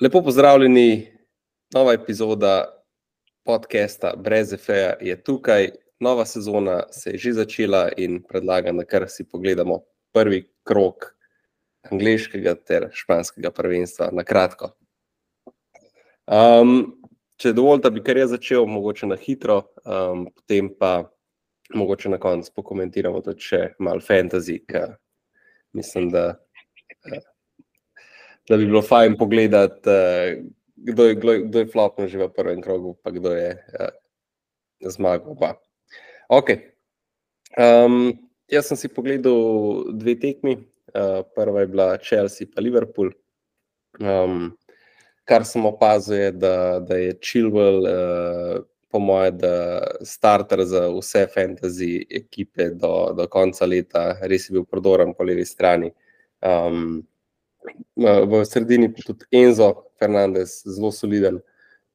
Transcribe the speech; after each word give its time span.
Lepo 0.00 0.22
pozdravljeni, 0.22 1.12
nova 1.74 1.92
epizoda 1.92 2.82
podcasta 3.44 4.12
Brez 4.16 4.52
Efeja 4.52 4.94
je 5.00 5.22
tukaj, 5.24 5.70
nova 6.00 6.26
sezona 6.26 6.82
se 6.92 7.10
je 7.10 7.18
že 7.18 7.32
začela 7.32 7.88
in 7.96 8.22
predlagam, 8.28 8.76
da 8.76 8.84
kar 8.84 9.06
si 9.08 9.24
pogledamo 9.28 9.78
prvi 10.12 10.42
krok 10.68 11.14
angliškega 11.90 12.54
ter 12.54 12.88
španskega 12.92 13.50
prvenstva 13.50 14.10
na 14.12 14.24
kratko. 14.24 14.74
Um, 16.26 17.00
če 17.40 17.54
dovolite, 17.56 17.90
bi 17.90 18.04
kar 18.04 18.20
jaz 18.20 18.34
začel, 18.36 18.66
mogoče 18.68 19.08
na 19.08 19.16
hitro, 19.16 19.62
um, 19.86 20.26
potem 20.28 20.68
pa 20.78 21.08
mogoče 21.74 22.12
na 22.12 22.18
koncu 22.18 22.52
pokomentiramo 22.54 23.24
tudi 23.24 23.64
malo 23.78 24.04
fantasy, 24.04 24.60
ker 24.68 24.98
mislim, 25.72 26.10
da 26.12 26.34
da 28.48 28.56
bi 28.56 28.66
bilo 28.66 28.82
fajn 28.82 29.16
pogledati, 29.18 29.90
uh, 29.90 30.44
kdo, 30.76 31.04
je, 31.04 31.14
kdo 31.48 31.58
je 31.58 31.66
flopno 31.66 32.08
že 32.08 32.18
v 32.18 32.32
prvem 32.32 32.62
krogu, 32.62 32.94
pa 33.02 33.10
kdo 33.10 33.34
je 33.34 33.54
uh, 33.54 33.90
zmagal. 34.92 35.36
Okay. 36.28 36.74
Um, 37.56 38.12
jaz 38.50 38.68
sem 38.68 38.76
si 38.76 38.88
pogledal 38.88 39.92
dve 39.96 40.16
tekmi. 40.18 40.58
Uh, 40.96 41.26
prva 41.34 41.60
je 41.60 41.66
bila 41.66 41.98
Chelsea 41.98 42.46
in 42.46 42.64
Liverpool. 42.64 43.10
Um, 44.00 44.56
kar 45.24 45.44
sem 45.44 45.64
opazil, 45.66 46.16
je, 46.16 46.30
da, 46.32 46.78
da 46.80 46.96
je 46.96 47.16
Chilwell, 47.20 47.84
uh, 47.84 48.64
po 48.90 49.00
mojem, 49.02 49.38
starter 50.06 50.62
za 50.64 50.86
vse 50.88 51.26
fantasy 51.26 52.06
ekipe 52.10 52.70
do, 52.70 53.12
do 53.16 53.26
konca 53.28 53.66
leta, 53.66 54.14
res 54.22 54.46
je 54.48 54.54
bil 54.54 54.64
prodoren 54.64 55.12
po 55.14 55.26
levi 55.26 55.44
strani. 55.44 55.90
Um, 56.40 57.02
v 57.96 58.44
sredini 58.44 58.88
tudi 58.94 59.24
Enzo 59.30 59.86
Fernandez, 59.98 60.62
zelo 60.64 60.92
soliden. 60.92 61.40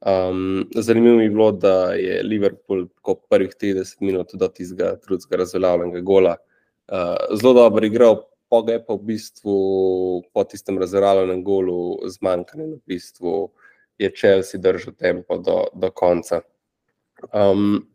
Um, 0.02 0.70
zanimivo 0.76 1.18
mi 1.18 1.24
je 1.24 1.30
bilo, 1.30 1.52
da 1.52 1.94
je 1.94 2.24
Liverpool 2.24 2.88
po 3.04 3.16
prvih 3.30 3.54
30 3.62 4.02
minut 4.02 4.34
do 4.34 4.48
tistega 4.48 4.96
trudskega 4.98 5.44
razveljavljenega 5.44 6.02
gola 6.02 6.36
uh, 6.92 7.38
zelo 7.38 7.54
dobro 7.54 7.86
igral, 7.86 8.24
pa 8.50 8.62
ga 8.62 8.74
je 8.74 8.86
pa 8.86 8.94
v 8.94 9.06
bistvu 9.12 9.56
po 10.34 10.44
tistem 10.44 10.80
razveljavljenem 10.82 11.44
golu 11.44 12.00
zmanjkanje, 12.10 12.66
v 12.66 12.80
bistvu 12.86 13.52
je 14.02 14.10
Chelsea 14.18 14.62
držal 14.62 14.94
tempo 14.94 15.38
do, 15.38 15.68
do 15.74 15.92
konca. 15.92 16.42
Um, 17.30 17.86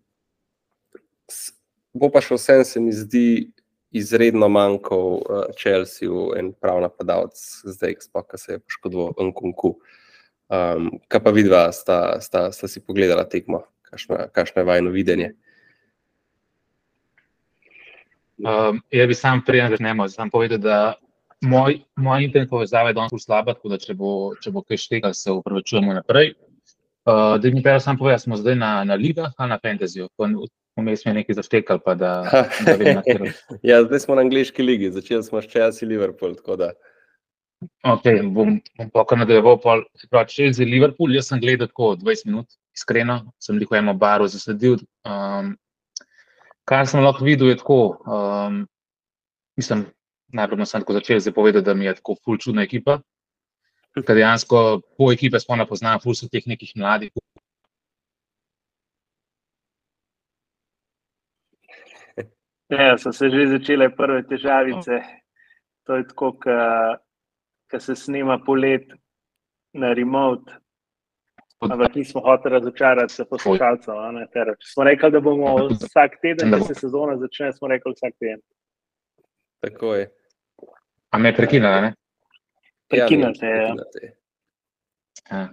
bo 1.92 2.11
pa 2.14 2.23
še 2.23 2.39
vsem 2.39 2.64
se 2.64 2.81
mi 2.81 2.95
zdi, 2.95 3.51
izredno 3.97 4.48
manjkal 4.48 5.06
uh, 5.16 5.44
Chelsea 5.58 6.08
in 6.41 6.52
prav 6.61 6.80
napadalec, 6.84 7.41
zdaj 7.64 7.97
pa 8.12 8.25
se 8.36 8.56
je 8.56 8.58
poškodoval 8.58 9.14
Nkunku. 9.30 9.77
Um, 10.47 10.92
kaj 11.08 11.22
pa 11.25 11.30
vidva, 11.34 11.72
sta, 11.72 12.20
sta, 12.22 12.52
sta 12.55 12.69
si 12.70 12.84
pogledala 12.84 13.24
tekmo, 13.27 13.64
kakšno 13.91 14.62
je 14.62 14.64
vajno 14.64 14.92
videnje? 14.94 15.33
Um, 18.39 18.83
jaz 18.92 19.08
bi 19.08 19.14
sam 19.14 19.42
ne 19.80 19.94
morem, 19.94 20.11
sam 20.11 20.30
povedati, 20.30 20.62
da 20.62 20.94
moj, 21.41 21.80
moj 21.97 22.24
internet 22.24 22.50
povezava 22.50 22.89
je 22.89 22.94
danes 22.94 23.24
slaba, 23.24 23.55
tako 23.55 23.69
da 23.69 23.78
če 23.78 23.94
bo, 23.94 24.34
če 24.42 24.50
bo 24.50 24.62
kaj 24.62 24.77
štega, 24.77 25.12
se 25.14 25.33
upravičujemo 25.33 25.94
naprej. 25.94 26.34
Uh, 27.06 27.36
da 27.41 27.50
mi 27.50 27.62
pa 27.62 27.80
sam 27.80 27.98
povem, 27.98 28.19
smo 28.19 28.36
zdaj 28.36 28.56
na, 28.56 28.84
na 28.84 28.94
ligah 28.94 29.33
ali 29.36 29.50
na 29.50 29.58
fantasyju. 29.62 30.08
Vmes 30.77 31.07
je 31.07 31.15
nekaj 31.15 31.39
zaštekal. 31.39 31.81
Da, 31.97 32.13
da 32.67 32.77
ja, 33.63 33.83
zdaj 33.85 34.01
smo 34.01 34.15
na 34.15 34.27
angliški 34.27 34.63
ligi, 34.63 34.91
začeli 34.93 35.23
smo 35.25 35.43
s 35.43 35.49
Chelsea 35.49 35.89
Liverpool. 35.89 36.37
Okay, 37.87 38.21
bom 38.21 38.59
bom 38.77 38.91
pa 38.93 39.05
kar 39.09 39.19
nadaljeval. 39.19 39.85
Chelsea 40.29 40.67
Liverpool, 40.67 41.15
jaz 41.17 41.31
sem 41.31 41.41
gledal 41.41 41.71
tako 41.71 41.95
20 41.97 42.29
minut, 42.29 42.49
iskreno, 42.77 43.23
sem 43.41 43.57
jih 43.61 43.71
v 43.71 43.81
enem 43.81 43.99
baru 43.99 44.29
zasledil. 44.29 44.77
Um, 45.09 45.55
kar 46.69 46.85
sem 46.87 47.01
lahko 47.01 47.25
videl, 47.25 47.55
je 47.55 47.61
tako. 47.63 47.81
Um, 48.05 48.67
mislim, 49.57 49.86
najprej 50.36 50.67
sem 50.67 50.85
tako 50.85 50.98
začel 50.98 51.20
zapovedati, 51.25 51.65
da 51.65 51.75
mi 51.75 51.89
je 51.89 51.97
tako 51.97 52.19
ful 52.20 52.36
čudna 52.39 52.67
ekipa. 52.69 53.01
Ker 53.97 54.13
dejansko 54.13 54.83
po 54.98 55.09
ekipe 55.13 55.41
spona 55.41 55.65
poznam, 55.65 56.03
ful 56.03 56.13
so 56.13 56.29
teh 56.29 56.45
nekih 56.45 56.75
mladih, 56.77 57.15
Ja, 62.69 62.99
so 62.99 63.13
se 63.13 63.31
že 63.31 63.47
začele 63.47 63.89
prve 63.91 64.23
težavice. 64.27 65.03
To 65.87 65.95
je 65.95 66.07
tako, 66.09 66.33
ko 67.71 67.81
se 67.81 67.95
snima 67.97 68.39
polet 68.39 68.83
na 69.73 69.95
remote. 69.95 70.53
Ampak 71.61 71.95
nismo 71.95 72.21
hoteli 72.21 72.53
razočarati 72.53 73.15
se 73.15 73.25
poslušalcev. 73.25 73.95
Smo 74.61 74.85
rekli, 74.85 75.11
da 75.11 75.21
bomo 75.21 75.69
vsak 75.69 76.19
teden, 76.23 76.51
da 76.51 76.61
se 76.61 76.75
sezona 76.75 77.17
začne, 77.17 77.53
smo 77.53 77.69
rekli 77.69 77.93
vsak 77.93 78.15
teden. 78.21 78.41
Tako 79.61 79.95
je. 79.95 80.11
A 81.11 81.19
me 81.19 81.35
prekinala, 81.37 81.81
ne? 81.81 81.95
Prekinate, 82.89 83.47
ja. 83.47 83.75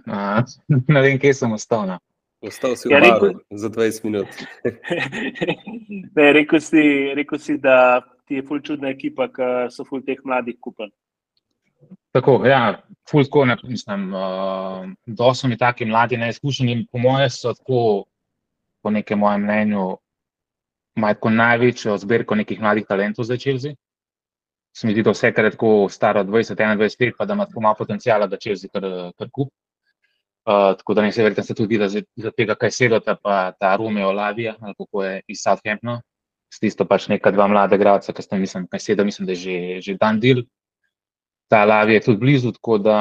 ja. 0.06 0.42
Ne 0.94 1.00
vem, 1.00 1.18
kje 1.18 1.34
sem 1.34 1.52
ostal. 1.52 1.96
Ostal 2.46 2.76
si 2.76 2.88
ja, 2.92 3.00
rekel, 3.00 3.38
za 3.50 3.68
20 3.68 4.04
minut. 4.04 4.28
ne, 6.16 6.32
rekel, 6.32 6.60
si, 6.60 6.82
rekel 7.16 7.38
si, 7.38 7.56
da 7.58 8.02
ti 8.28 8.34
je 8.38 8.44
ful 8.44 8.60
čudna 8.60 8.90
ekipa, 8.92 9.30
ki 9.32 9.48
so 9.72 9.86
ful 9.88 10.02
teh 10.04 10.20
mladih 10.24 10.58
kupili. 10.60 10.92
Tako, 12.12 12.36
ja, 12.46 12.82
ful 13.08 13.24
tako, 13.24 13.44
ne, 13.48 13.56
mislim, 13.64 14.10
uh, 14.12 14.84
da 15.06 15.32
so 15.34 15.48
mi 15.48 15.56
taki 15.58 15.88
mladi 15.88 16.20
neizkušeni. 16.20 16.86
Po 16.92 17.00
mojem 17.00 17.30
so 17.32 17.54
tako, 17.56 17.80
po 18.82 18.92
nekem 18.92 19.18
mojem 19.18 19.42
mnenju, 19.48 19.88
imajo 20.96 21.18
tako 21.20 21.30
največjo 21.30 21.96
zbirko 22.04 22.36
nekih 22.38 22.60
mladih 22.60 22.86
talentov 22.88 23.24
za 23.24 23.36
Chelsea. 23.40 23.74
Se 24.76 24.86
mi 24.86 24.92
zdi, 24.92 25.02
da 25.06 25.14
vse, 25.14 25.32
kar 25.32 25.46
je 25.46 25.54
tako 25.54 25.88
staro 25.90 26.24
20, 26.24 26.58
21 26.58 27.00
let, 27.00 27.14
pa 27.18 27.24
da 27.24 27.34
ima 27.34 27.46
tako 27.46 27.60
malo 27.60 27.76
potencijala, 27.78 28.26
da 28.26 28.36
Chelsea 28.36 28.68
kar, 28.72 28.84
kar 29.18 29.30
kup. 29.32 29.52
Uh, 30.44 30.76
tako 30.76 30.94
da 30.94 31.02
ne 31.02 31.12
se 31.12 31.22
verjetno 31.22 31.42
se 31.44 31.54
tudi 31.54 31.78
vidi, 31.78 32.02
da 32.20 32.30
tega, 32.30 32.54
kaj 32.54 32.70
sedota, 32.70 33.16
pa 33.16 33.52
ta 33.56 33.76
Romeo 33.80 34.12
Lavija, 34.12 34.54
ali 34.60 34.74
kako 34.78 35.04
je 35.04 35.20
iz 35.28 35.40
Southamptona, 35.40 36.02
s 36.52 36.60
tisto 36.60 36.84
pač 36.84 37.08
neka 37.08 37.32
dva 37.32 37.46
mlada 37.48 37.78
gradca, 37.80 38.12
ki 38.12 38.22
sta, 38.22 38.36
mislim, 38.36 38.66
kaj 38.68 38.82
seda, 38.84 39.06
mislim, 39.08 39.26
da 39.26 39.32
je 39.32 39.40
že, 39.40 39.80
že 39.80 39.94
dan 40.00 40.20
del. 40.20 40.44
Ta 41.48 41.64
Lavija 41.64 41.96
je 41.96 42.04
tudi 42.10 42.20
blizu, 42.20 42.52
tako 42.52 42.78
da, 42.78 42.98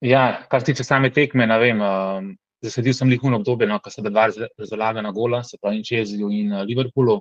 ja, 0.00 0.44
kar 0.48 0.62
se 0.62 0.70
tiče 0.70 0.86
same 0.86 1.10
tekme, 1.10 1.46
ne 1.50 1.58
vem, 1.58 1.82
uh, 1.82 2.30
zasedil 2.62 2.94
sem 2.94 3.10
v 3.10 3.34
obdobje, 3.34 3.66
no, 3.66 3.80
ko 3.82 3.90
so 3.90 4.02
dva 4.02 4.28
razlagana 4.58 5.12
gola, 5.12 5.42
se 5.42 5.58
pravi, 5.60 5.84
Čeziju 5.84 6.30
in 6.30 6.52
uh, 6.52 6.62
Liverpoolu. 6.62 7.20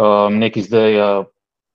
Um, 0.00 0.38
neki 0.40 0.62
zdaj 0.64 0.96
uh, 0.96 1.26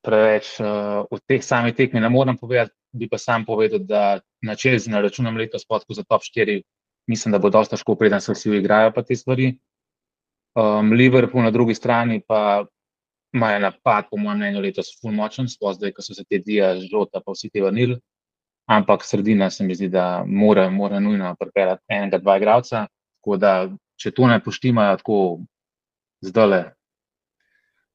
preveč 0.01 0.55
uh, 0.59 1.05
v 1.11 1.19
teh 1.27 1.43
samih 1.43 1.75
tekmih 1.75 2.01
ne 2.01 2.09
morem 2.09 2.37
povedati, 2.37 2.73
bi 2.95 3.09
pa 3.11 3.17
sam 3.17 3.45
povedal, 3.45 3.79
da 3.79 4.19
na 4.41 4.55
čez 4.55 4.87
na 4.87 5.01
računam 5.01 5.37
letos 5.37 5.65
podku 5.67 5.93
za 5.93 6.03
top 6.03 6.21
4, 6.21 6.61
mislim, 7.07 7.31
da 7.31 7.39
bo 7.39 7.49
dosta 7.49 7.75
težko, 7.75 7.95
preden 7.95 8.21
se 8.21 8.33
vsi 8.33 8.55
igrajo 8.57 8.93
pa 8.95 9.03
te 9.03 9.15
stvari. 9.15 9.55
Um, 10.55 10.93
Liverpool 10.93 11.43
na 11.43 11.51
drugi 11.51 11.75
strani 11.75 12.21
pa 12.27 12.65
imajo 13.33 13.59
napad, 13.59 14.05
po 14.11 14.17
mojem 14.17 14.39
mnenju, 14.39 14.61
letos 14.63 14.93
full 15.01 15.13
močen, 15.13 15.49
sploh 15.51 15.75
zdaj, 15.75 15.91
ko 15.91 16.05
so 16.05 16.15
se 16.15 16.23
te 16.23 16.39
dija 16.39 16.75
žota, 16.79 17.19
pa 17.19 17.35
vsi 17.35 17.49
te 17.51 17.61
vanili. 17.61 17.99
Ampak 18.71 19.03
sredina 19.03 19.49
se 19.51 19.63
mi 19.63 19.75
zdi, 19.75 19.89
da 19.91 20.23
mora, 20.25 20.69
mora 20.69 20.99
nujno 20.99 21.35
pripeljati 21.39 21.83
enega, 21.89 22.17
dva 22.23 22.37
igralca. 22.37 22.87
Tako 23.19 23.37
da, 23.37 23.51
če 23.99 24.11
to 24.15 24.31
ne 24.31 24.39
poštimajo 24.39 24.97
tako 25.03 25.19
zdaj 26.23 26.71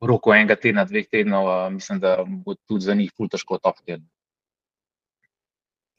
v 0.01 0.09
roku 0.09 0.33
enega 0.33 0.57
tedna, 0.57 0.85
dveh 0.85 1.09
tednov, 1.09 1.49
mislim, 1.73 1.99
da 2.01 2.19
bo 2.25 2.55
tudi 2.69 2.85
za 2.85 2.95
njih 2.95 3.11
full 3.17 3.29
težko 3.33 3.59
top 3.59 3.81
teden 3.85 4.05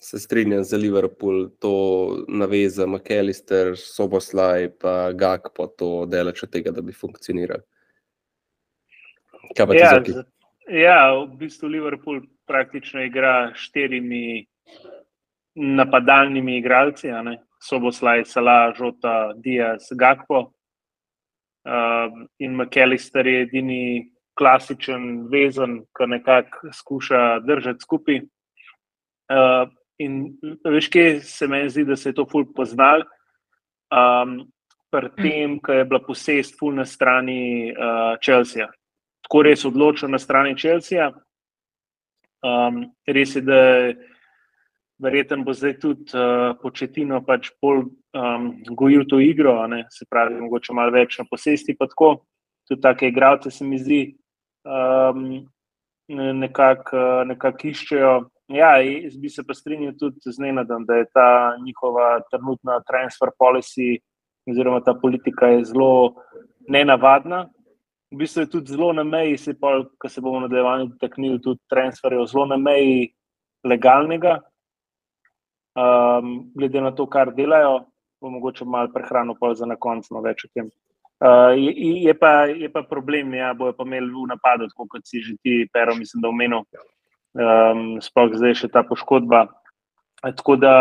se 0.03 0.19
strinjam 0.19 0.63
za 0.63 0.77
Liverpool, 0.77 1.49
to 1.59 1.73
naveza 2.27 2.87
McAllister, 2.87 3.77
Soboslaj, 3.77 4.69
pa 4.81 5.11
Gag 5.11 5.41
po 5.55 5.67
to 5.67 6.05
delač 6.05 6.43
od 6.43 6.49
tega, 6.49 6.71
da 6.71 6.81
bi 6.81 6.93
funkcionirali. 6.93 7.61
Ja, 9.57 10.01
ja, 10.69 10.97
v 11.13 11.37
bistvu 11.37 11.67
Liverpool 11.67 12.21
praktično 12.47 13.03
igra 13.03 13.51
štirimi 13.53 14.47
napadalnimi 15.55 16.57
igralci, 16.57 17.11
Soboslaj, 17.61 18.25
Salah, 18.25 18.73
Žota, 18.77 19.33
Diaz, 19.37 19.91
Gagpo. 19.91 20.51
Uh, 21.61 22.25
in 22.39 22.55
McAllister 22.57 23.27
je 23.27 23.41
edini 23.41 23.83
klasičen 24.33 25.27
vezan, 25.29 25.83
ki 25.93 26.07
nekako 26.09 26.71
skuša 26.73 27.39
držati 27.45 27.85
skupaj. 27.85 28.17
Uh, 29.29 29.69
In 30.01 30.21
veš, 30.65 30.89
kje 30.91 31.05
se 31.25 31.47
meni 31.47 31.69
zdi, 31.69 31.85
da 31.85 31.95
se 31.95 32.09
je 32.09 32.17
to 32.17 32.25
ful 32.29 32.47
poznal. 32.55 33.05
Um, 33.91 34.39
pri 34.91 35.07
hm. 35.07 35.23
tem, 35.23 35.57
ki 35.63 35.81
je 35.81 35.87
bila 35.87 36.01
posest 36.03 36.57
ful 36.59 36.75
na 36.75 36.85
strani 36.85 37.71
uh, 37.71 38.15
Chelsea. 38.23 38.67
Tako 39.23 39.43
res 39.47 39.65
odločil 39.65 40.11
na 40.11 40.19
strani 40.19 40.55
Chelsea. 40.59 41.11
Um, 42.41 42.83
res 43.07 43.35
je, 43.37 43.43
da, 43.45 43.61
verjetno 45.01 45.43
bo 45.45 45.53
zdaj 45.53 45.77
tudi 45.81 46.17
uh, 46.17 46.51
početino 46.61 47.21
pač 47.25 47.51
bolj 47.61 47.85
um, 48.17 48.51
gojil 48.77 49.05
to 49.09 49.19
igro, 49.21 49.55
ne? 49.67 49.85
se 49.89 50.05
pravi, 50.09 50.39
mogoče 50.41 50.73
malo 50.73 50.93
več 50.95 51.17
na 51.19 51.25
posesti. 51.29 51.77
Tudi 51.77 52.81
take 52.81 53.09
igralce 53.09 53.51
se 53.51 53.65
mi 53.65 53.79
zdi, 53.79 54.01
um, 54.65 55.41
nekako 56.11 57.23
nekak 57.29 57.65
iščejo. 57.65 58.13
Ja, 58.51 58.77
jaz 58.81 59.15
bi 59.17 59.29
se 59.29 59.43
pa 59.47 59.53
strinjal 59.53 59.93
tudi 59.99 60.19
z 60.25 60.39
Nenadom, 60.43 60.85
da 60.85 60.95
je 60.99 61.05
ta 61.13 61.55
njihova 61.65 62.19
trenutna 62.31 62.81
transfer 62.87 63.29
policy 63.39 64.01
oziroma 64.49 64.81
ta 64.83 64.93
politika 64.93 65.47
zelo 65.63 66.15
nenavadna. 66.67 67.47
V 68.11 68.17
bistvu 68.17 68.41
je 68.41 68.49
tudi 68.49 68.73
zelo 68.73 68.93
na 68.93 69.03
meji, 69.03 69.37
se 69.37 69.53
pa, 69.59 69.83
ko 69.97 70.09
se 70.09 70.21
bomo 70.21 70.39
nadaljevali, 70.39 70.89
taknili 70.99 71.39
tudi 71.41 71.61
transferje, 71.69 72.25
zelo 72.27 72.45
na 72.45 72.57
meji 72.57 73.13
legalnega, 73.63 74.39
um, 75.79 76.51
glede 76.55 76.81
na 76.81 76.91
to, 76.91 77.07
kar 77.07 77.31
delajo, 77.35 77.85
bo 78.21 78.29
mogoče 78.29 78.65
malo 78.65 78.91
prehrano 78.93 79.35
pa 79.39 79.53
za 79.53 79.65
na 79.65 79.77
koncu 79.79 80.13
no, 80.13 80.21
več 80.21 80.43
o 80.45 80.51
tem. 80.53 80.67
Uh, 81.21 81.53
je, 81.55 82.01
je, 82.03 82.13
pa, 82.17 82.49
je 82.49 82.67
pa 82.73 82.83
problem, 82.83 83.33
ja, 83.37 83.53
bojo 83.53 83.77
pa 83.77 83.85
imeli 83.87 84.11
v 84.11 84.27
napadu, 84.33 84.67
kot 84.75 85.05
si 85.05 85.21
že 85.21 85.37
ti, 85.39 85.69
pero, 85.71 85.95
mislim, 85.95 86.21
da 86.21 86.33
omenil, 86.33 86.65
um, 87.37 88.01
sploh 88.03 88.35
zdaj 88.35 88.57
še 88.63 88.71
ta 88.73 88.83
poškodba. 88.87 89.45
Tako 90.21 90.55
da, 90.61 90.75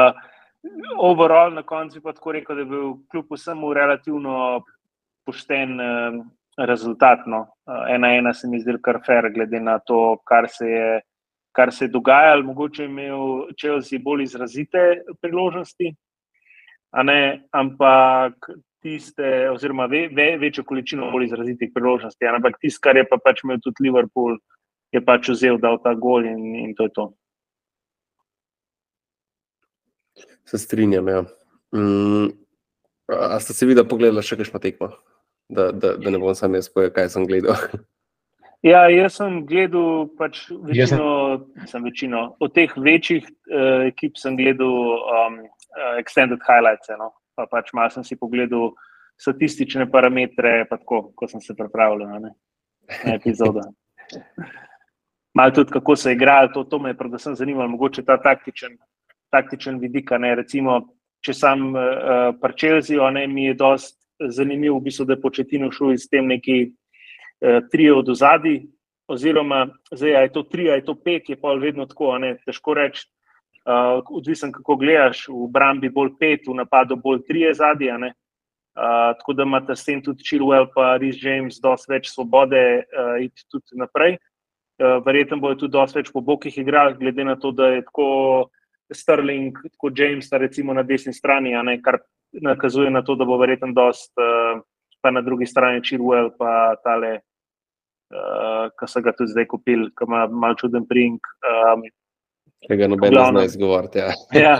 overall, 1.00 1.54
na 1.54 1.62
koncu 1.64 2.02
pa 2.04 2.12
tako 2.12 2.36
rekel, 2.36 2.58
da 2.58 2.66
je 2.66 2.70
bil 2.72 2.90
kljub 3.12 3.32
vsemu 3.36 3.72
relativno 3.76 4.34
pošten 5.26 5.78
um, 5.80 6.18
rezultat. 6.58 7.24
No. 7.26 7.46
Uh, 7.68 7.86
ena, 7.94 8.12
ena 8.18 8.34
se 8.34 8.48
mi 8.48 8.60
zdi 8.60 8.76
kar 8.82 9.00
fair, 9.06 9.30
glede 9.32 9.60
na 9.60 9.78
to, 9.78 10.18
kar 10.28 10.48
se 10.48 10.68
je 10.68 10.90
kar 11.52 11.72
se 11.72 11.84
je 11.84 11.88
dogajalo, 11.88 12.42
mogoče 12.42 12.82
je 12.82 12.88
imel 12.88 13.52
Chelsea 13.58 13.98
bolj 13.98 14.22
izrazite 14.22 15.02
priložnosti, 15.22 15.94
ne, 17.04 17.42
ampak 17.52 18.50
tiste, 18.82 19.50
oziroma 19.50 19.86
ve, 19.86 20.08
ve, 20.14 20.36
večjo 20.40 20.64
količino 20.64 21.10
bolj 21.10 21.26
izrazitih 21.26 21.70
priložnosti. 21.74 22.26
Ampak 22.26 22.56
tisto, 22.60 22.80
kar 22.86 22.96
je 22.96 23.04
pa 23.08 23.18
pač 23.24 23.44
imel 23.44 23.60
tudi 23.62 23.88
Liverpool, 23.88 24.38
je 24.92 25.00
pač 25.04 25.30
vzel, 25.30 25.58
da 25.58 25.74
je 25.74 25.82
ta 25.84 25.94
gol 25.94 26.26
in, 26.26 26.54
in 26.54 26.74
to 26.74 26.88
je 26.88 26.94
to. 26.94 27.06
Se 30.44 30.58
strinjam. 30.58 31.08
Ja. 31.08 31.22
Mm, 31.76 32.32
a 33.06 33.38
ste 33.40 33.54
se 33.54 33.66
videli, 33.66 33.88
pogledali 33.88 34.24
še 34.26 34.38
kakšno 34.40 34.58
tekmo, 34.62 34.90
da, 35.48 35.70
da, 35.70 35.94
da 35.98 36.10
ne 36.10 36.18
bom 36.18 36.34
sam 36.34 36.56
jaz 36.58 36.70
povedal, 36.72 36.94
kaj 36.98 37.14
sem 37.14 37.26
gledal. 37.30 37.56
Ja, 38.60 38.82
jaz 38.92 39.14
sem 39.16 39.38
gledal 39.48 40.10
pač 40.18 40.42
večino, 40.52 41.46
sem 41.64 41.80
večino 41.80 42.18
od 42.44 42.52
teh 42.52 42.74
večjih 42.76 43.24
uh, 43.24 43.86
ekip, 43.88 44.18
sem 44.20 44.36
gledal 44.36 45.00
um, 45.00 45.38
uh, 45.48 45.94
Extended 45.96 46.44
Highlights. 46.44 46.92
No? 47.00 47.08
Pa 47.40 47.48
pač 47.48 47.72
malo 47.72 47.88
sem 47.94 48.04
si 48.04 48.20
pogledal 48.20 48.74
statistične 49.16 49.88
parametre, 49.88 50.66
tako, 50.68 51.06
ko 51.16 51.28
sem 51.32 51.40
se 51.40 51.56
pripravljal 51.56 52.20
na, 52.20 52.34
na 53.00 53.14
epizodo. 53.16 53.64
Malo 55.34 55.50
tudi, 55.50 55.70
kako 55.70 55.96
se 55.96 56.10
je 56.10 56.14
igralo, 56.14 56.48
to, 56.54 56.64
to 56.64 56.78
me 56.78 56.90
je 56.90 56.96
predvsem 56.96 57.34
zanimalo, 57.34 57.68
mogoče 57.68 58.02
ta 58.04 58.16
taktičen, 58.22 58.78
taktičen 59.30 59.78
vidik. 59.78 60.10
Recimo, 60.10 60.80
če 61.22 61.34
sem 61.34 61.70
uh, 61.74 62.34
parčelzijo, 62.40 63.10
mi 63.28 63.44
je 63.44 63.54
dosti 63.54 63.98
zanimivo, 64.28 64.78
v 64.78 64.88
bistvu, 64.88 65.06
da 65.06 65.14
je 65.14 65.22
početino 65.22 65.70
šel 65.72 65.94
iz 65.94 66.08
tem 66.10 66.26
neki 66.26 66.56
eh, 67.40 67.60
tri 67.72 67.86
od 67.90 68.08
ozadij, 68.08 68.66
oziroma 69.08 69.62
zdaj, 69.92 70.22
je 70.22 70.32
to 70.32 70.42
tri, 70.42 70.66
je 70.68 70.84
to 70.84 70.94
pet, 70.94 71.28
je 71.28 71.36
pa 71.40 71.54
vedno 71.54 71.86
tako, 71.86 72.18
ne, 72.18 72.34
težko 72.44 72.74
reči. 72.74 73.06
Uh, 73.60 74.00
odvisen, 74.16 74.52
kako 74.52 74.78
gledaš, 74.80 75.26
v 75.28 75.46
Brambi 75.52 75.90
bolj 75.92 76.14
pet, 76.18 76.46
v 76.48 76.54
napadu 76.56 76.96
bolj 76.96 77.20
tri 77.28 77.42
zadnje. 77.54 78.12
Uh, 78.72 79.12
tako 79.18 79.34
da 79.36 79.44
imate 79.44 79.76
s 79.76 79.84
tem 79.84 80.00
tudi 80.02 80.24
Chilwell, 80.24 80.70
pa 80.74 80.94
Rhys 80.96 81.20
James, 81.20 81.58
dosti 81.60 81.92
več 81.92 82.08
svobode 82.08 82.60
uh, 82.80 83.18
iti 83.20 83.44
tudi 83.52 83.76
naprej. 83.76 84.16
Uh, 84.16 84.29
verjetno 85.06 85.40
bojo 85.40 85.58
tudi 85.62 85.76
dosti 85.76 86.00
več 86.00 86.10
po 86.12 86.22
bokih 86.24 86.58
igrali, 86.58 86.96
glede 86.98 87.24
na 87.24 87.36
to, 87.36 87.52
da 87.52 87.74
je 87.74 87.84
tako 87.84 88.50
Sterling, 88.90 89.54
tako 89.76 89.90
James, 89.96 90.32
recimo 90.32 90.74
na 90.74 90.82
desni 90.82 91.12
strani, 91.14 91.52
ne, 91.64 91.76
kar 91.82 92.00
nakazuje 92.32 92.90
na 92.90 93.02
to, 93.02 93.14
da 93.14 93.24
bo 93.24 93.38
verjetno 93.38 93.72
dosti, 93.76 94.14
uh, 94.18 94.62
pa 95.00 95.10
na 95.10 95.22
drugi 95.22 95.46
strani 95.46 95.82
Chilwell, 95.84 96.32
pa 96.38 96.74
tale 96.84 97.20
uh, 98.10 98.68
ki 98.78 98.88
so 98.90 99.02
ga 99.04 99.14
tudi 99.16 99.32
zdaj 99.34 99.46
kupili, 99.50 99.90
ki 99.96 100.08
ima 100.08 100.26
malo 100.26 100.58
čuden 100.60 100.86
prink. 100.88 101.26
Um, 101.46 101.86
Tega 102.68 102.88
noben 102.90 103.14
ne 103.14 103.26
zna 103.30 103.44
izgovoriti. 103.48 104.02
Ja. 104.02 104.10
ja, 104.44 104.56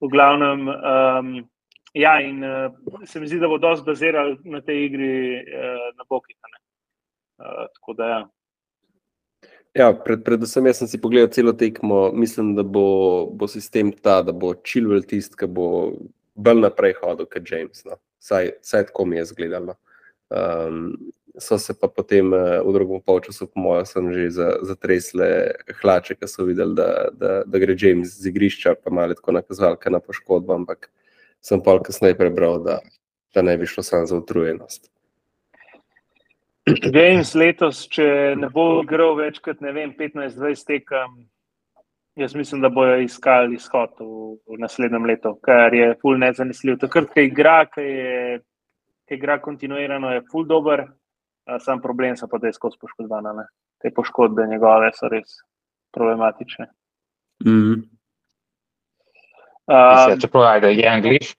v 0.00 0.10
glavnem. 0.12 0.66
Um, 0.68 1.32
ja, 1.96 2.18
in 2.20 2.44
uh, 2.44 3.04
se 3.04 3.20
mi 3.20 3.30
zdi, 3.30 3.40
da 3.40 3.48
bo 3.48 3.58
dosti 3.58 3.86
baziral 3.86 4.36
na 4.44 4.60
tej 4.64 4.84
igri 4.88 5.14
uh, 5.40 5.86
na 5.96 6.06
Bokih. 6.08 6.36
Uh, 7.40 7.64
tako 7.78 7.96
da 7.96 8.10
ja. 8.10 8.20
Ja, 9.74 9.92
pred, 9.94 10.24
predvsem 10.26 10.66
jaz 10.66 10.80
sem 10.80 10.88
si 10.90 10.98
pogledal 10.98 11.28
celo 11.30 11.52
tekmo, 11.54 12.08
mislim, 12.12 12.56
da 12.58 12.64
bo, 12.66 13.26
bo 13.30 13.46
sistem 13.46 13.92
ta, 13.94 14.18
da 14.26 14.32
bo 14.34 14.50
Chilwell 14.66 15.06
tisti, 15.06 15.38
ki 15.38 15.46
bo 15.46 15.66
bolj 16.34 16.64
naprej 16.64 16.96
hodil 16.98 17.28
kot 17.30 17.46
James. 17.46 17.84
No. 17.86 18.00
Saj, 18.18 18.56
saj 18.66 18.88
tako 18.90 19.06
mi 19.06 19.20
je 19.20 19.28
izgledalo. 19.28 19.76
Um, 20.30 20.96
so 21.38 21.58
se 21.58 21.74
pa 21.78 21.88
potem 21.88 22.32
uh, 22.34 22.58
v 22.66 22.74
drugem 22.74 23.02
polčasu, 23.06 23.46
po 23.46 23.62
mojem, 23.62 23.86
sem 23.86 24.10
že 24.12 24.28
zatresle 24.66 25.28
hlače, 25.80 26.18
ki 26.18 26.28
so 26.28 26.48
videli, 26.48 26.74
da, 26.74 26.90
da, 27.14 27.32
da 27.46 27.62
gre 27.62 27.76
James 27.78 28.18
z 28.18 28.32
igrišča, 28.32 28.74
pa 28.82 28.90
malo 28.90 29.14
tako 29.14 29.38
nakazoval, 29.38 29.78
kaj 29.78 29.94
na 29.94 30.02
poškodbo, 30.02 30.54
ampak 30.64 30.90
sem 31.46 31.62
pa 31.62 31.78
kasneje 31.78 32.18
prebral, 32.18 32.58
da, 32.64 32.80
da 33.34 33.46
ne 33.46 33.54
bi 33.56 33.70
šlo 33.70 33.86
samo 33.86 34.10
za 34.10 34.18
utrujenost. 34.18 34.90
James 36.92 37.34
letos, 37.34 37.84
če 37.88 38.36
ne 38.38 38.48
bo 38.52 38.82
igral 38.82 39.16
več 39.18 39.40
kot 39.42 39.60
15-20 39.60 40.66
tekem, 40.66 41.16
jaz 42.20 42.34
mislim, 42.34 42.60
da 42.64 42.70
bojo 42.72 42.98
iskali 43.02 43.56
izhod 43.58 43.96
v, 44.00 44.36
v 44.46 44.60
naslednjem 44.60 45.06
letu, 45.08 45.34
kar 45.42 45.74
je 45.74 45.92
ful 46.02 46.18
nezanesljiv. 46.20 46.78
Takrat, 46.84 47.10
ko 47.12 47.26
igra, 47.26 47.58
ko 47.72 47.84
je. 47.84 48.40
Ki 49.10 49.16
igra 49.18 49.40
kontinuirano, 49.42 50.12
je 50.14 50.20
full 50.30 50.44
dobro, 50.46 50.84
sam 51.58 51.80
problem 51.82 52.14
so 52.16 52.28
pa, 52.30 52.38
da 52.38 52.46
je 52.46 52.54
skozi 52.54 52.78
poškodovane. 52.78 53.42
Te 53.82 53.90
poškodbe 53.90 54.46
njegove 54.46 54.92
so 54.94 55.08
res 55.10 55.40
problematične. 55.90 56.66
Mm 57.44 57.50
-hmm. 57.50 57.80
uh, 59.66 60.20
Čeprav 60.20 60.70
je 60.70 60.88
angliš. 60.88 61.34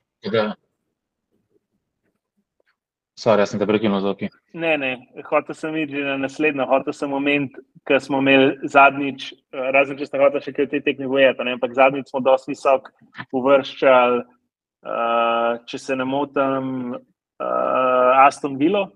Sorry, 3.22 3.44
jaz 3.44 3.52
sem 3.52 3.60
te 3.60 3.66
prekinil 3.70 4.00
z 4.02 4.10
oki. 4.10 4.28
Ne, 4.58 4.72
ne, 4.82 4.88
hotel 5.28 5.54
sem 5.54 5.76
iti 5.78 6.00
na 6.02 6.16
naslednjo, 6.18 6.64
hotel 6.66 6.94
sem 6.96 7.10
moment, 7.12 7.54
ker 7.86 8.00
smo 8.02 8.18
imeli 8.18 8.56
zadnjič, 8.72 9.28
razen 9.74 9.98
če 10.00 10.08
ste 10.08 10.18
hotel 10.18 10.42
še 10.42 10.54
kaj 10.56 10.66
v 10.66 10.72
tej 10.72 10.82
tekmi 10.88 11.10
bojati, 11.10 11.46
ampak 11.52 11.76
zadnjič 11.76 12.10
smo 12.10 12.22
dosti 12.24 12.50
visok 12.50 12.90
uvrščali, 13.38 14.24
uh, 14.26 15.52
če 15.70 15.78
se 15.78 15.98
ne 16.00 16.06
motim, 16.08 16.66
uh, 16.98 18.24
Aston 18.24 18.58
Villa, 18.58 18.88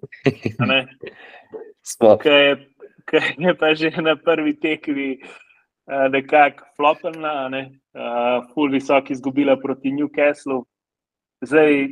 Ker 3.10 3.24
je 3.38 3.54
pa 3.58 3.72
že 3.74 3.90
na 4.00 4.14
prvi 4.16 4.54
tekmi 4.60 5.08
uh, 5.18 6.06
nekako 6.12 6.68
flopena, 6.76 7.48
ne? 7.48 7.80
uh, 7.96 8.44
full 8.52 8.70
visok 8.70 9.10
izgubila 9.10 9.56
proti 9.60 9.92
Newcastlu. 9.92 10.62
Zdaj, 11.44 11.88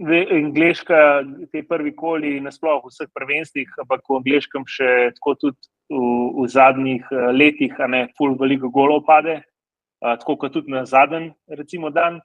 angliška, 0.00 1.22
te 1.52 1.62
prvi 1.68 1.92
koli, 1.96 2.40
nasplošno 2.40 2.88
v 2.88 2.92
vseh 2.92 3.10
prvenstvih, 3.14 3.68
ampak 3.84 4.00
v 4.08 4.18
angliškem 4.20 4.64
še 4.66 4.90
tako 5.18 5.34
tudi 5.36 5.58
v, 5.92 6.02
v 6.40 6.48
zadnjih 6.48 7.04
letih, 7.36 7.76
a 7.80 7.86
ne 7.86 8.06
full 8.16 8.38
veliko 8.40 8.70
golov 8.72 9.04
pade, 9.04 9.42
uh, 9.42 10.14
tako 10.16 10.36
kot 10.36 10.56
tudi 10.56 10.72
na 10.72 10.86
zadnji, 10.88 11.32
recimo, 11.48 11.90
dan. 11.90 12.20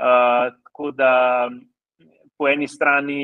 Uh, 0.00 0.48
tako 0.70 0.92
da 0.96 1.12
po 2.40 2.48
eni 2.48 2.64
strani 2.68 3.20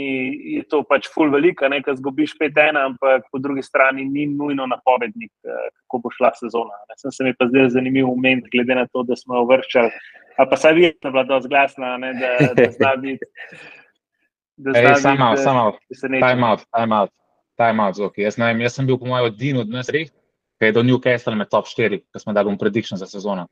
je 0.56 0.62
to 0.68 0.82
pač 0.84 1.06
full 1.08 1.32
velika, 1.32 1.70
nekaj 1.72 1.96
zgubiš 1.96 2.34
5-1, 2.36 2.76
ampak 2.76 3.24
po 3.32 3.40
drugi 3.40 3.62
strani 3.64 4.04
ni 4.04 4.26
nujno 4.28 4.66
napovednik, 4.68 5.32
eh, 5.40 5.70
kako 5.80 6.02
bo 6.04 6.12
šla 6.12 6.34
sezona. 6.36 6.76
Ne. 6.90 6.98
Sem 7.00 7.14
se 7.16 7.24
mi 7.24 7.32
pa 7.32 7.48
zdaj 7.48 7.70
zanimiv 7.78 8.10
moment, 8.12 8.44
glede 8.52 8.76
na 8.76 8.84
to, 8.92 9.06
da 9.08 9.16
smo 9.16 9.40
jo 9.40 9.46
vrščali. 9.48 9.90
A 10.36 10.44
pa 10.44 10.60
saj 10.60 10.76
vidno 10.76 11.08
je 11.08 11.14
bila 11.14 11.24
dosti 11.24 11.48
glasna, 11.48 11.96
ne, 12.02 12.12
da, 12.20 12.34
da 12.58 12.68
zna 12.76 12.92
biti. 13.00 13.30
Samo, 15.00 15.30
samo, 15.36 15.64
time 16.04 16.44
out, 16.44 16.68
time 16.76 16.96
out, 16.96 17.12
time 17.56 17.82
out, 17.82 17.98
ok. 18.10 18.20
Jaz, 18.20 18.36
vem, 18.40 18.60
jaz 18.64 18.76
sem 18.76 18.86
bil 18.88 19.00
po 19.00 19.08
mojem 19.08 19.32
odinu 19.32 19.64
od 19.64 19.72
nas, 19.72 19.88
ki 19.88 20.68
je 20.68 20.76
do 20.76 20.84
Newcastle 20.84 21.36
med 21.40 21.48
top 21.48 21.72
4, 21.72 22.04
ki 22.04 22.20
smo 22.20 22.36
dali 22.36 22.52
prediction 22.60 23.00
za 23.00 23.08
sezono. 23.08 23.48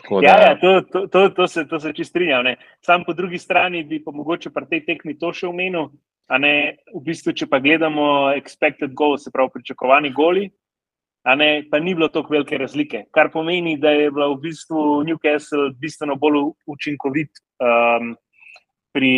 Da... 0.00 0.20
Ja, 0.22 0.40
ja, 0.40 0.58
to, 0.60 0.80
to, 0.80 1.06
to, 1.06 1.28
to 1.28 1.46
se, 1.48 1.66
se 1.80 1.92
čisto 1.92 2.10
strinjam. 2.10 2.46
Sam 2.80 3.04
po 3.04 3.12
drugi 3.12 3.38
strani 3.38 3.84
bi 3.84 4.02
pa 4.04 4.10
mogoče 4.10 4.50
pri 4.50 4.66
tej 4.70 4.84
tekmi 4.86 5.18
to 5.18 5.32
še 5.32 5.46
omenil. 5.46 5.92
Ne, 6.32 6.78
v 6.94 7.00
bistvu, 7.04 7.34
če 7.36 7.46
pa 7.50 7.60
gledamo 7.60 8.32
expected 8.32 8.94
goals, 8.96 9.26
se 9.26 9.30
pravi 9.34 9.52
pričakovani 9.52 10.12
goli, 10.16 10.46
ne, 11.36 11.48
pa 11.68 11.80
ni 11.82 11.92
bilo 11.94 12.08
tako 12.08 12.32
velike 12.32 12.56
razlike. 12.58 13.02
Kar 13.12 13.28
pomeni, 13.30 13.76
da 13.76 13.90
je 13.92 14.08
bil 14.10 14.32
v 14.32 14.40
bistvu 14.40 15.02
Newcastle 15.04 15.74
bistveno 15.82 16.16
bolj 16.16 16.54
učinkovit 16.72 17.42
um, 17.60 18.14
pri 18.96 19.12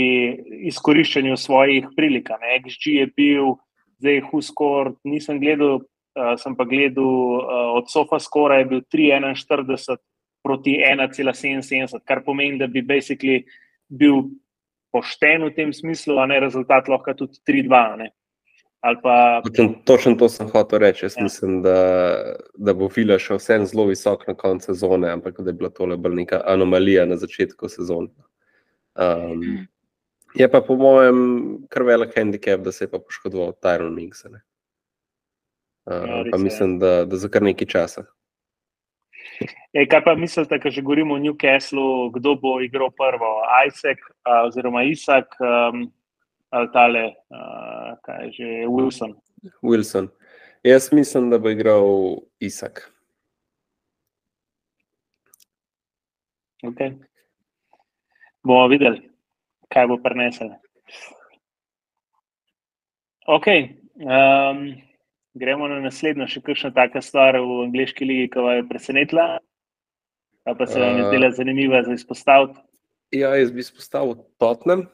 izkoriščanju 0.72 1.36
svojih 1.38 1.86
prilik. 1.94 2.32
XG 2.64 2.96
je 2.98 3.06
bil, 3.14 3.54
zdaj 4.02 4.24
Huskor, 4.32 4.96
nisem 5.06 5.38
gledal, 5.38 5.84
uh, 6.18 6.34
sem 6.40 6.58
pa 6.58 6.66
gledal 6.66 7.06
uh, 7.06 7.78
od 7.78 7.92
Sofa 7.94 8.18
Skora, 8.18 8.58
je 8.64 8.70
bil 8.74 8.82
3,41 8.90 10.02
proti 10.44 10.76
1,77, 10.84 11.98
kar 12.04 12.20
pomeni, 12.24 12.60
da 12.60 12.68
bi 12.68 12.84
bil 13.88 14.28
pošten 14.92 15.48
v 15.48 15.54
tem 15.56 15.72
smislu, 15.72 16.20
a 16.22 16.28
ne 16.30 16.38
rezultat 16.40 16.88
lahko 16.88 17.16
tudi 17.18 17.40
3-2. 17.48 18.12
Pa... 19.02 19.40
Točno, 19.44 19.74
točno 19.84 20.14
to 20.20 20.28
sem 20.28 20.48
hotel 20.52 20.78
reči. 20.78 21.06
Jaz 21.06 21.16
ja. 21.16 21.22
mislim, 21.24 21.62
da, 21.64 21.76
da 22.54 22.74
bo 22.76 22.90
Fila 22.92 23.16
še 23.18 23.38
vsem 23.40 23.64
zelo 23.64 23.86
visok 23.88 24.26
na 24.28 24.34
koncu 24.36 24.74
sezone, 24.74 25.08
ampak 25.08 25.40
da 25.40 25.48
je 25.50 25.56
bila 25.56 25.70
tole 25.72 25.96
bolj 25.96 26.18
neka 26.20 26.42
anomalija 26.44 27.06
na 27.08 27.16
začetku 27.16 27.70
sezone. 27.72 28.12
Um, 28.94 29.64
je 30.36 30.48
pa 30.50 30.60
po 30.60 30.76
mojem 30.76 31.22
kar 31.72 31.86
velik 31.88 32.12
handicap, 32.18 32.60
da 32.60 32.72
se 32.72 32.84
je 32.84 32.92
poškodoval 32.92 33.56
Tyron 33.64 33.96
Mix. 33.96 34.20
Uh, 34.28 34.36
ja, 35.88 36.20
pa 36.30 36.38
mislim, 36.38 36.76
da, 36.78 37.06
da 37.08 37.16
za 37.16 37.32
kar 37.32 37.42
nekaj 37.42 37.72
časa. 37.72 38.04
E, 39.74 39.82
kaj 39.90 40.04
pa 40.06 40.14
mislite, 40.14 40.54
ko 40.62 40.70
že 40.70 40.82
govorimo 40.86 41.14
o 41.14 41.18
Newcastlu, 41.18 42.14
kdo 42.14 42.38
bo 42.38 42.62
igral 42.62 42.94
prvo? 42.94 43.42
Isaac 43.66 43.98
uh, 44.22 44.46
oziroma 44.46 44.86
Isak. 44.86 45.34
Um, 45.42 45.90
ali 46.54 46.68
tale, 46.70 47.04
uh, 47.34 47.98
kaj 48.06 48.24
je 48.24 48.30
že 48.32 48.48
Wilson. 48.70 49.18
Wilson. 49.62 50.08
Jaz 50.62 50.92
mislim, 50.92 51.30
da 51.30 51.38
bo 51.38 51.50
igral 51.50 52.22
Isak. 52.38 52.90
Okay. 56.62 56.94
Bomo 58.44 58.68
videli, 58.68 59.02
kaj 59.68 59.86
bo 59.86 59.98
prenesel. 59.98 60.54
Okay. 63.26 63.74
Um, 63.98 64.78
gremo 65.34 65.68
na 65.68 65.80
naslednjo, 65.82 66.28
še 66.30 66.42
kakšna 66.44 66.70
taka 66.74 67.02
stvar 67.02 67.38
v 67.42 67.64
angliški 67.66 68.06
ligi, 68.06 68.30
ki 68.34 68.44
vas 68.44 68.60
je 68.60 68.66
presenetila, 68.70 69.26
pa 70.44 70.66
se 70.66 70.80
vam 70.80 71.00
je 71.00 71.08
zdela 71.10 71.30
zanimiva 71.34 71.82
za 71.86 71.96
izpostaviti. 71.96 72.60
Ja, 73.14 73.34
jaz 73.38 73.52
bi 73.54 73.62
izpostavil 73.64 74.22
Tottenham. 74.42 74.88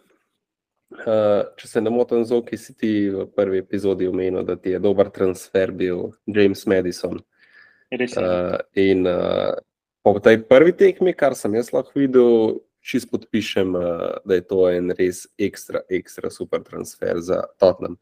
Uh, 0.91 1.47
če 1.55 1.69
se 1.71 1.81
ne 1.81 1.91
motim, 1.95 2.25
zelo 2.27 2.43
ki 2.43 2.57
si 2.59 2.75
ti 2.75 2.89
v 3.15 3.29
prvi 3.31 3.61
epizodi 3.63 4.09
omenil, 4.11 4.43
da 4.43 4.57
ti 4.59 4.73
je 4.75 4.81
dober 4.83 5.07
transfer 5.15 5.71
bil 5.71 6.09
James 6.27 6.65
Madison. 6.67 7.21
Uh, 7.95 8.59
in 8.75 9.07
uh, 9.07 9.55
po 10.03 10.17
tej 10.19 10.41
prvi 10.51 10.75
tekmi, 10.75 11.15
kar 11.15 11.37
sem 11.39 11.55
jaz 11.55 11.71
lahko 11.75 11.95
videl, 11.95 12.59
čist 12.83 13.07
podpišem, 13.13 13.77
uh, 13.79 14.19
da 14.27 14.41
je 14.41 14.47
to 14.51 14.65
en 14.73 14.91
res 14.99 15.29
ekstra, 15.39 15.85
ekstra 15.87 16.31
super 16.35 16.65
transfer 16.67 17.23
za 17.23 17.45
Tottenham. 17.63 18.01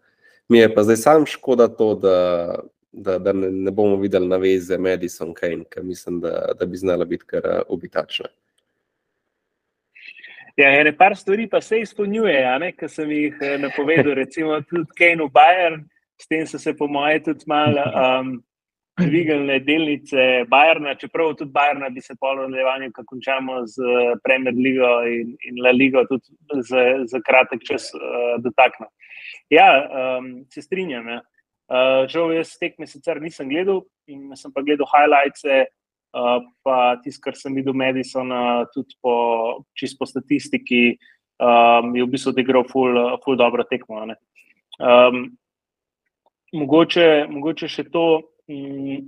Mi 0.48 0.58
je 0.58 0.74
pa 0.74 0.82
zdaj 0.82 0.96
sam 0.96 1.26
škoda 1.26 1.68
to, 1.68 1.94
da, 1.94 2.54
da, 2.92 3.18
da 3.18 3.32
ne, 3.32 3.50
ne 3.50 3.70
bomo 3.70 3.96
videli 3.96 4.28
naveze 4.28 4.78
Madison 4.78 5.34
Kane, 5.34 5.64
ker 5.70 5.82
mislim, 5.84 6.20
da, 6.20 6.52
da 6.58 6.66
bi 6.66 6.76
znala 6.76 7.04
biti 7.04 7.24
kar 7.26 7.62
obitačna. 7.68 8.26
Ja, 10.56 10.72
ene 10.80 10.96
par 10.96 11.16
stvari 11.16 11.46
pa 11.48 11.60
se 11.60 11.78
izpolnjuje, 11.80 12.72
ki 12.78 12.88
sem 12.88 13.10
jih 13.10 13.36
eh, 13.42 13.58
napovedal, 13.62 14.14
recimo 14.18 14.60
tudi 14.66 14.90
Kane 14.98 15.28
v 15.28 15.30
Bayern, 15.30 15.84
s 16.18 16.26
tem 16.26 16.46
so 16.46 16.58
se 16.58 16.74
po 16.76 16.88
moje 16.88 17.20
tudi 17.22 17.44
malo 17.46 17.84
um, 17.86 18.32
dvignile 18.98 19.60
delnice 19.62 20.24
Bayerna, 20.50 20.96
čeprav 20.98 21.36
tudi 21.38 21.52
Bayerna 21.54 21.92
bi 21.94 22.00
se 22.00 22.16
po 22.20 22.32
nadaljevanju, 22.34 22.90
ko 22.92 23.04
končamo 23.06 23.60
z 23.66 23.78
eh, 23.78 24.16
Premier 24.24 24.54
Ligo 24.54 24.90
in, 25.06 25.36
in 25.46 25.62
La 25.62 25.70
Ligo, 25.70 26.02
tudi 26.10 26.26
za, 26.72 27.04
za 27.06 27.20
kratek 27.20 27.62
čas 27.68 27.92
uh, 27.94 28.40
dotaknil. 28.42 28.90
Ja, 29.50 29.68
um, 30.18 30.46
se 30.52 30.62
strinjam. 30.62 31.08
Ja. 31.08 31.20
Uh, 31.68 32.06
žal, 32.08 32.32
jaz 32.32 32.54
tekme 32.56 32.86
sicer 32.88 33.20
nisem 33.20 33.50
gledal 33.50 33.82
in 34.08 34.32
sem 34.36 34.52
pa 34.52 34.64
gledal 34.64 34.88
highlights. 34.88 35.44
Uh, 35.44 36.40
pa 36.64 36.96
tisto, 37.04 37.20
kar 37.26 37.36
sem 37.36 37.52
videl, 37.52 37.76
Madisona, 37.76 38.64
tudi 38.72 38.96
po, 39.04 39.60
po 39.98 40.06
statistiki, 40.08 40.96
um, 41.36 41.92
je 41.92 42.06
v 42.06 42.08
bistvu 42.08 42.32
odigral 42.32 42.64
ful, 42.64 42.96
ful 43.24 43.36
dobro 43.36 43.64
tekmo. 43.68 44.00
Um, 44.80 45.36
mogoče, 46.56 47.28
mogoče 47.28 47.68
še 47.68 47.84
to, 47.92 48.06
um, 48.48 49.04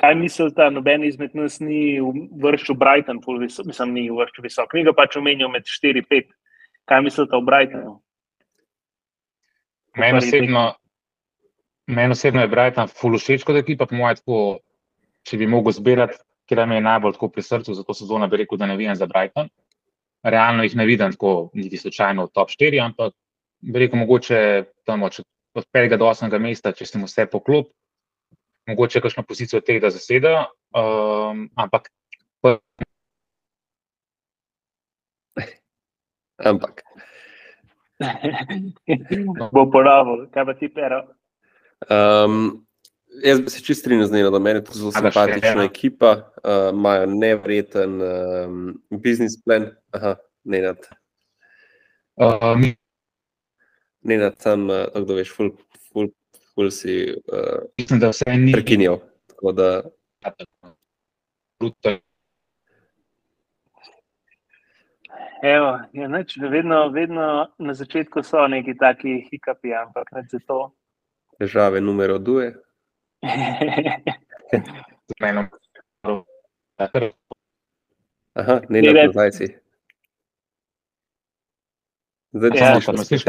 kaj 0.00 0.16
mislite, 0.16 0.70
noben 0.72 1.04
izmed 1.04 1.34
nas 1.36 1.60
ni 1.60 2.00
vršil 2.40 2.78
Brighton, 2.80 3.20
visok, 3.20 3.68
mislim, 3.68 3.92
ni 3.94 4.08
vršil 4.08 4.48
visok, 4.48 4.72
mi 4.74 4.84
ga 4.88 4.96
pač 4.96 5.20
omenjamo 5.20 5.52
med 5.58 5.68
4-5. 5.68 6.32
Kaj 6.88 7.02
mislite 7.04 7.36
o 7.36 7.44
Brightonu? 7.44 7.98
Meni 9.98 10.18
osebno, 10.18 10.74
men 11.86 12.10
osebno 12.10 12.44
je 12.44 12.48
Brighton 12.48 12.88
ful 12.88 13.18
všeč 13.18 13.44
kot 13.46 13.56
ekipa, 13.58 13.86
po 13.90 13.98
mojem, 13.98 14.20
tako 14.20 14.42
če 15.26 15.40
bi 15.40 15.48
mogel 15.50 15.74
zbirati, 15.74 16.18
ker 16.50 16.62
me 16.66 16.78
je 16.78 16.86
najbolj 16.86 17.18
pri 17.32 17.42
srcu 17.42 17.74
za 17.74 17.82
to 17.86 17.94
sezono, 17.94 18.28
bi 18.28 18.42
rekel, 18.42 18.58
da 18.58 18.66
ne 18.66 18.76
vidim 18.78 18.96
za 18.96 19.06
Brighton. 19.10 19.50
Realno 20.22 20.64
jih 20.66 20.76
ne 20.76 20.86
vidim 20.86 21.12
tako, 21.16 21.50
niti 21.54 21.78
slučajno 21.80 22.26
v 22.26 22.32
top 22.34 22.50
4, 22.52 22.80
ampak 22.84 23.14
bi 23.60 23.78
rekel, 23.78 23.98
mogoče 23.98 24.40
tam 24.84 25.02
od 25.02 25.20
5. 25.54 25.96
do 25.96 26.06
8. 26.06 26.38
mesta, 26.38 26.72
če 26.72 26.86
sem 26.86 27.04
vse 27.04 27.26
poklop, 27.30 27.70
mogoče 28.70 29.02
kakšno 29.02 29.24
pozicijo 29.26 29.62
teh, 29.64 29.80
da 29.82 29.90
zasedajo. 29.90 30.44
Um, 30.76 31.48
ampak. 31.58 31.90
Ampak. 36.40 36.82
Bo 39.54 39.66
poravil, 39.70 40.26
kaj 40.34 40.44
pa 40.48 40.54
ti 40.56 40.68
pero? 40.72 41.04
Um, 41.88 42.66
Jaz 43.24 43.40
bi 43.42 43.50
se 43.50 43.62
čist 43.64 43.80
strinjal 43.80 44.06
z 44.06 44.12
njim, 44.12 44.32
da 44.32 44.38
meni 44.38 44.58
je 44.58 44.64
to 44.64 44.72
zelo 44.72 44.92
simpatična 44.92 45.64
ekipa, 45.64 46.10
uh, 46.44 46.70
imajo 46.72 47.06
nevreten 47.06 48.02
um, 48.02 48.82
biznis 48.90 49.42
plan. 49.44 49.66
Aha, 49.90 50.14
ne 50.44 50.60
nad. 50.62 50.78
Uh, 52.16 52.60
ne 54.02 54.16
nad 54.16 54.36
tam, 54.42 54.70
uh, 54.70 54.86
tako 54.94 55.04
da 55.04 55.14
veš, 55.14 55.34
ful, 55.36 55.50
ful, 55.92 56.08
ful 56.54 56.70
si. 56.70 57.16
Uh, 57.32 57.66
Mislim, 57.78 58.00
da 58.00 58.12
vse 58.14 58.36
ni. 58.36 58.52
Prekinil. 58.52 58.96
Da... 59.54 59.82
Evo, 65.42 65.78
ja, 65.92 66.08
neč, 66.08 66.36
vedno, 66.36 66.88
vedno 66.92 67.48
na 67.58 67.74
začetku 67.74 68.22
so 68.22 68.44
neki 68.48 68.74
taki 68.78 69.20
hikapi, 69.30 69.72
ampak 69.74 70.12
ne 70.12 70.24
za 70.28 70.38
to. 70.46 70.58
Težave 71.40 71.80
numero 71.80 72.18
dve. 72.18 72.52
Z 75.08 75.16
menom. 75.20 75.48
Aha, 78.34 78.60
ne 78.68 78.82
ne 78.82 78.92
nazaj 78.92 79.32
si. 79.32 79.48
Zdaj, 82.36 82.50
če 82.50 82.60
ja, 82.64 82.80
se 82.80 82.92
slišiš, 82.92 83.24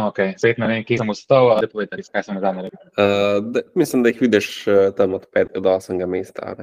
Okay. 0.00 0.36
Svet 0.38 0.58
na 0.58 0.68
neki, 0.70 0.86
ki 0.92 1.00
sem 1.00 1.08
ustal, 1.10 1.50
da 1.58 1.68
povedati, 1.68 2.04
kaj 2.14 2.22
sem 2.22 2.38
zdaj 2.38 2.54
naredil. 2.56 2.82
Uh, 2.94 3.64
mislim, 3.74 4.04
da 4.04 4.12
jih 4.12 4.20
vidiš 4.22 4.48
uh, 4.70 4.74
tam 4.96 5.16
od 5.18 5.26
5 5.34 5.58
do 5.58 5.72
8 5.74 6.06
mesta. 6.06 6.54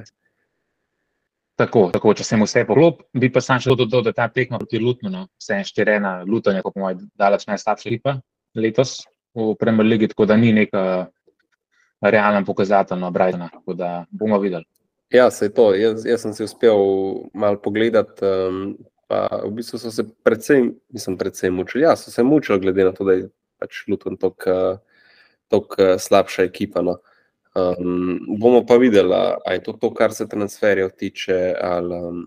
Tako, 1.58 1.88
tako, 1.90 2.12
če 2.14 2.22
sem 2.22 2.42
vse 2.44 2.62
poglop, 2.68 3.00
bi 3.18 3.32
pa 3.34 3.42
sam 3.42 3.58
še 3.58 3.74
dodal, 3.74 4.04
da 4.06 4.12
ta 4.14 4.28
tekma 4.30 4.60
proti 4.62 4.78
Lutnu, 4.78 5.10
no, 5.10 5.24
vse 5.42 5.56
en 5.58 5.64
štirena, 5.66 6.20
Luton 6.22 6.54
je, 6.54 6.62
po 6.62 6.70
mojem, 6.78 7.00
daleč 7.18 7.48
najslabša 7.50 7.88
ekipa 7.90 8.20
letos 8.54 9.02
v 9.34 9.54
Premier 9.58 9.86
League, 9.86 10.08
tako 10.08 10.26
da 10.26 10.36
ni 10.36 10.52
neka 10.52 11.08
realna 12.00 12.44
pokazatelj 12.44 12.98
na 12.98 13.10
Brightonu. 13.10 13.48
Tako 13.52 13.74
da 13.74 14.04
bomo 14.10 14.38
videli. 14.38 14.64
Ja, 15.10 15.30
se 15.30 15.44
je 15.44 15.54
to. 15.54 15.74
Jaz, 15.74 16.06
jaz 16.06 16.22
sem 16.22 16.34
si 16.34 16.44
uspel 16.44 16.78
malo 17.34 17.60
pogledati. 17.62 18.24
Um, 18.24 18.76
pa 19.08 19.24
v 19.44 19.54
bistvu 19.56 19.78
so 19.80 19.90
se 19.90 20.04
predvsem, 20.24 20.74
mislim, 20.92 21.16
predvsem 21.18 21.54
mučili. 21.54 21.84
Ja, 21.84 21.96
so 21.96 22.10
se 22.10 22.22
mučili, 22.22 22.60
glede 22.60 22.84
na 22.84 22.92
to, 22.92 23.04
da 23.08 23.16
je 23.16 23.28
pač 23.58 23.86
Luton 23.88 24.18
tako 24.20 25.88
slabša 25.98 26.44
ekipa. 26.44 26.82
No. 26.84 26.98
Um, 27.58 28.18
bomo 28.38 28.62
pa 28.66 28.76
videli, 28.76 29.14
ali 29.14 29.56
je 29.56 29.62
to, 29.62 29.72
to, 29.72 29.90
kar 29.94 30.12
se 30.12 30.28
transferjev 30.28 30.90
tiče, 30.98 31.54
ali 31.60 31.96
um, 31.96 32.20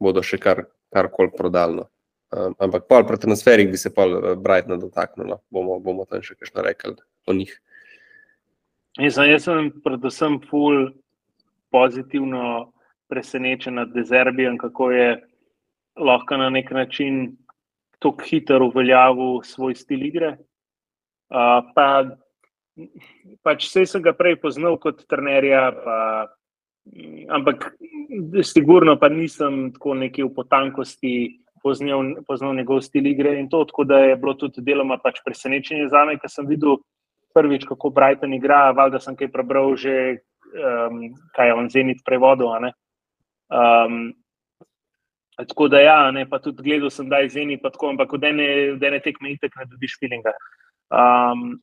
bodo 0.00 0.22
še 0.22 0.38
kar, 0.38 0.64
karkoli 0.94 1.32
prodali. 1.36 1.82
No. 1.82 1.88
Um, 2.34 2.54
ampak 2.58 2.86
pol 2.90 3.04
pri 3.06 3.18
transferih 3.22 3.68
bi 3.70 3.78
se 3.78 3.92
pol 3.94 4.16
uh, 4.18 4.30
Brighton 4.40 4.80
dotaknil, 4.80 5.28
no. 5.34 5.40
bomo, 5.54 5.78
bomo 5.82 6.06
tam 6.08 6.22
še 6.24 6.38
kaj 6.38 6.62
rekli 6.66 6.94
o 7.26 7.34
njih. 7.36 7.52
Jaz 9.02 9.18
jaz 9.26 9.46
sem 9.48 9.72
predvsem 9.82 10.38
ful 10.48 10.88
pozitivno 11.74 12.72
presenečen 13.10 13.80
nad 13.80 13.90
Dezerbijem, 13.94 14.58
kako 14.58 14.90
je 14.94 15.08
lahko 15.98 16.38
na 16.38 16.50
nek 16.50 16.70
način 16.70 17.36
tako 17.98 18.22
hitro 18.26 18.68
uveljavil 18.70 19.42
svoj 19.42 19.74
stil 19.74 20.02
igre. 20.06 20.36
Uh, 21.34 21.66
pa 21.74 22.04
pač 23.42 23.68
vse 23.68 23.84
sem 23.86 24.02
ga 24.02 24.14
prej 24.16 24.36
poznal 24.42 24.76
kot 24.82 25.04
trenerja, 25.10 25.70
pa, 25.84 25.98
ampak 27.30 27.70
sigurno 28.42 28.96
pa 29.00 29.08
nisem 29.08 29.70
tako 29.76 29.94
neki 29.94 30.26
v 30.26 30.32
potankosti 30.34 31.14
poznal, 31.64 32.20
poznal 32.28 32.54
njegov 32.54 32.82
stil 32.84 33.06
igre 33.06 33.38
in 33.38 33.48
to, 33.48 33.64
tako 33.64 33.86
da 33.88 34.02
je 34.04 34.16
bilo 34.16 34.34
tudi 34.34 34.64
deloma 34.64 34.98
pač 34.98 35.22
presenečenje 35.24 35.88
za 35.88 36.04
me, 36.04 36.18
ker 36.18 36.30
sem 36.30 36.46
videl 36.50 36.82
prvič, 37.34 37.64
kako 37.66 37.90
Brighton 37.90 38.34
igra, 38.34 38.68
valjda 38.76 39.00
sem 39.00 39.16
kaj 39.16 39.32
prebral 39.32 39.74
že, 39.80 40.20
um, 40.54 41.08
kaj 41.34 41.50
je 41.50 41.54
on 41.54 41.70
zenit 41.70 42.04
prevodil. 42.06 42.52
Um, 43.50 44.12
tako 45.40 45.68
da 45.68 45.80
ja, 45.80 45.98
ne, 46.14 46.28
pa 46.30 46.38
tudi 46.38 46.62
gledal 46.62 46.92
sem, 46.94 47.08
da 47.08 47.24
je 47.24 47.32
zenit, 47.34 47.62
pa 47.62 47.72
tako, 47.74 47.94
ampak 47.94 48.12
v 48.12 48.34
ene 48.78 49.00
tekme 49.02 49.34
itek 49.34 49.56
ne 49.58 49.66
dobiš 49.70 49.98
feelinga. 49.98 50.34
Um, 50.94 51.58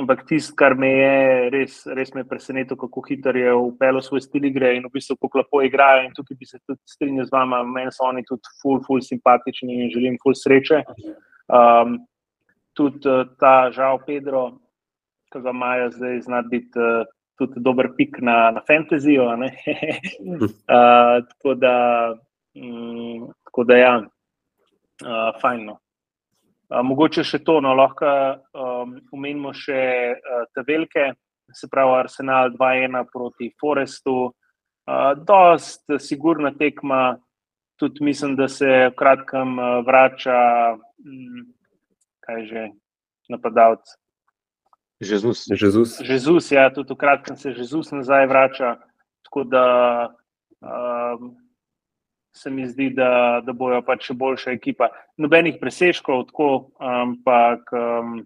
Ampak 0.00 0.24
tisto, 0.24 0.54
kar 0.56 0.72
me 0.72 0.88
je 0.88 1.48
res, 1.52 1.72
res 1.92 2.14
me 2.16 2.24
presenetilo, 2.24 2.78
kako 2.80 3.02
hitro 3.10 3.36
je 3.36 3.52
upelo 3.52 4.00
svoj 4.00 4.22
stil 4.24 4.46
igre 4.48 4.70
in 4.76 4.86
v 4.86 4.90
bistvu 4.94 5.18
kako 5.20 5.42
lepo 5.42 5.60
igrajo. 5.60 6.06
In 6.06 6.14
tukaj 6.16 6.36
bi 6.40 6.48
se 6.48 6.60
tudi 6.64 6.80
strinjal 6.88 7.28
z 7.28 7.34
vama, 7.34 7.60
meni 7.62 7.92
so 7.92 8.06
oni 8.08 8.24
tudi 8.24 8.54
ful, 8.62 8.80
ful 8.86 9.04
simpatični 9.04 9.82
in 9.84 9.92
želim 9.92 10.16
ful 10.22 10.32
sreče. 10.32 10.80
Um, 11.52 11.98
tudi 12.72 13.04
uh, 13.04 13.28
ta 13.36 13.68
žal 13.68 14.00
Pedro, 14.06 14.46
ki 15.28 15.44
ga 15.44 15.52
imajo 15.52 15.92
zdaj, 15.92 16.20
zna 16.24 16.40
biti 16.48 16.80
uh, 16.80 17.04
tudi 17.36 17.60
dober 17.60 17.92
pik 17.92 18.22
na, 18.24 18.48
na 18.56 18.64
fantazijo. 18.64 19.28
uh, 19.28 19.44
tako, 21.28 21.54
da, 21.60 21.76
um, 22.56 23.28
tako 23.44 23.68
da 23.68 23.76
ja, 23.76 23.94
uh, 24.00 25.40
fajno. 25.44 25.82
Mogoče 26.80 27.24
še 27.26 27.42
to, 27.44 27.58
no, 27.60 27.74
lahko 27.76 28.08
um, 28.56 28.94
omenimo 29.12 29.52
še 29.52 29.80
uh, 30.16 30.44
te 30.54 30.64
velike, 30.64 31.10
se 31.52 31.68
pravi 31.68 31.98
Arsenal 31.98 32.54
2-1 32.54 33.02
proti 33.12 33.50
Forestu. 33.60 34.30
Uh, 34.88 35.12
dost 35.28 35.84
sigurna 36.00 36.54
tekma, 36.56 37.18
tudi 37.78 38.04
mislim, 38.04 38.36
da 38.38 38.48
se 38.48 38.70
v 38.88 38.94
kratkem 38.96 39.58
uh, 39.58 39.82
vrača, 39.86 40.38
um, 40.78 41.44
kaj 42.24 42.46
že, 42.48 42.64
napadalec. 43.28 43.98
Jezus. 45.02 45.44
Jezus. 45.50 45.98
Jezus, 46.00 46.50
ja, 46.54 46.70
tudi 46.70 46.94
v 46.94 46.96
kratkem 46.96 47.36
se 47.36 47.50
Jezus 47.50 47.90
nazaj 47.92 48.26
vrača. 48.30 48.76
Tako 49.26 49.44
da 49.50 49.66
um, 50.62 51.32
se 52.32 52.50
mi 52.50 52.66
zdi, 52.68 52.90
da, 52.90 53.42
da 53.44 53.52
bojo 53.52 53.82
pač 53.84 54.08
še 54.08 54.16
boljša 54.16 54.56
ekipa. 54.56 54.88
Nobenih 55.20 55.58
presežkov, 55.60 56.26
tako, 56.30 56.48
ampak 56.80 57.72
um, 57.76 58.22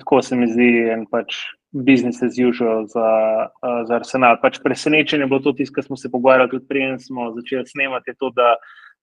tako 0.00 0.20
se 0.22 0.36
mi 0.36 0.48
zdi 0.50 0.70
en 0.92 1.06
pač 1.10 1.38
business 1.74 2.22
as 2.22 2.36
usual 2.38 2.86
za, 2.92 3.08
uh, 3.48 3.80
za 3.88 3.98
Arsenal. 3.98 4.38
Pač 4.42 4.60
presenečenje 4.62 5.28
bo 5.30 5.40
to 5.42 5.54
tisto, 5.56 5.74
kar 5.78 5.88
smo 5.88 5.98
se 5.98 6.12
pogovarjali 6.12 6.52
tudi 6.52 6.68
prej, 6.68 6.98
smo 7.08 7.32
začeli 7.38 7.66
snemati, 7.66 8.12
je 8.12 8.20
to, 8.20 8.30
da 8.36 8.54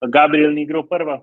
Gabriel 0.08 0.54
ni 0.54 0.66
igral 0.66 0.86
prva. 0.88 1.20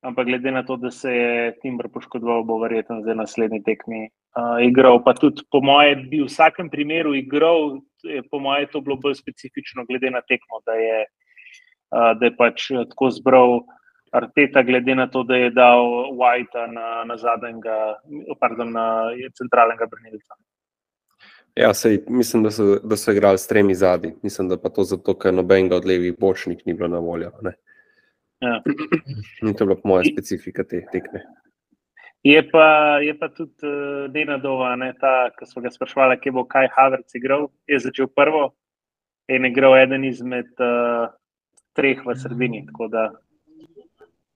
Ampak 0.00 0.30
glede 0.30 0.48
na 0.48 0.62
to, 0.64 0.78
da 0.80 0.88
se 0.90 1.12
je 1.12 1.40
Timber 1.60 1.90
poškodoval, 1.92 2.46
bo 2.48 2.56
verjetno 2.62 3.02
za 3.04 3.14
naslednji 3.14 3.60
tekmi 3.62 4.06
uh, 4.08 4.56
igral. 4.64 5.02
Pa 5.04 5.12
tudi, 5.14 5.44
po 5.52 5.60
mojem, 5.60 6.06
bi 6.08 6.22
v 6.24 6.28
vsakem 6.28 6.70
primeru 6.72 7.12
igral, 7.14 7.78
po 8.32 8.40
mojem, 8.40 8.70
to 8.72 8.80
bilo 8.80 8.96
bolj 8.96 9.20
specifično, 9.20 9.84
glede 9.84 10.08
na 10.08 10.24
tekmo, 10.24 10.64
da 10.64 10.78
je 10.80 11.02
uh, 11.04 11.19
da 11.90 12.24
je 12.24 12.36
pač 12.36 12.70
eh, 12.70 12.84
tako 12.88 13.10
zbral 13.10 13.60
Arteta, 14.12 14.62
glede 14.66 14.94
na 14.94 15.06
to, 15.06 15.22
da 15.22 15.36
je 15.36 15.50
dal 15.54 15.84
Whitea 16.18 16.66
na, 16.66 17.04
na 17.06 17.16
zadnjega, 17.16 18.00
pardon, 18.40 18.72
na 18.74 18.86
centralnega 19.38 19.86
brnilca. 19.86 20.34
Ja, 21.54 21.74
sej, 21.74 22.00
mislim, 22.08 22.42
da 22.42 22.50
so, 22.50 22.78
da 22.82 22.96
so 22.96 23.12
igrali 23.12 23.38
s 23.38 23.46
tremi 23.46 23.74
zadnji. 23.74 24.12
Mislim, 24.22 24.48
da 24.48 24.58
pa 24.58 24.68
to 24.68 24.82
zato, 24.82 25.14
ker 25.14 25.34
nobenega 25.34 25.76
od 25.76 25.86
levih 25.86 26.14
bočnih 26.18 26.62
ni 26.66 26.74
bilo 26.74 26.88
na 26.88 26.98
voljo. 26.98 27.30
Ja. 28.40 28.62
In 29.42 29.54
to 29.54 29.64
je 29.64 29.66
bila 29.66 29.78
moja 29.84 30.04
specifika 30.12 30.64
te 30.64 30.82
tekme. 30.92 31.22
Je 32.22 32.42
pa, 32.50 32.98
je 33.00 33.14
pa 33.18 33.28
tudi 33.28 33.66
uh, 33.66 34.10
Denadova, 34.12 34.74
ki 35.38 35.46
smo 35.46 35.62
ga 35.62 35.70
sprašvali, 35.70 36.18
kje 36.20 36.32
bo 36.32 36.44
Kaj 36.44 36.68
Havertz 36.74 37.14
igral. 37.14 37.48
Je 37.66 37.78
začel 37.78 38.10
prvo 38.10 38.50
in 39.28 39.46
igral 39.46 39.78
eden 39.78 40.04
izmed 40.04 40.50
uh, 40.58 41.08
treh 41.80 42.04
v 42.06 42.16
sredini. 42.20 42.62
Tako 42.68 42.88
da 42.92 43.08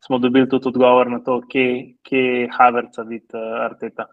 smo 0.06 0.18
dobili 0.18 0.48
tudi 0.48 0.68
odgovor 0.68 1.10
na 1.10 1.20
to, 1.24 1.40
kje, 1.48 1.94
kje 2.02 2.24
je 2.24 2.52
Havertz 2.56 3.04
vid 3.08 3.36
uh, 3.36 3.64
Arteta. 3.68 4.08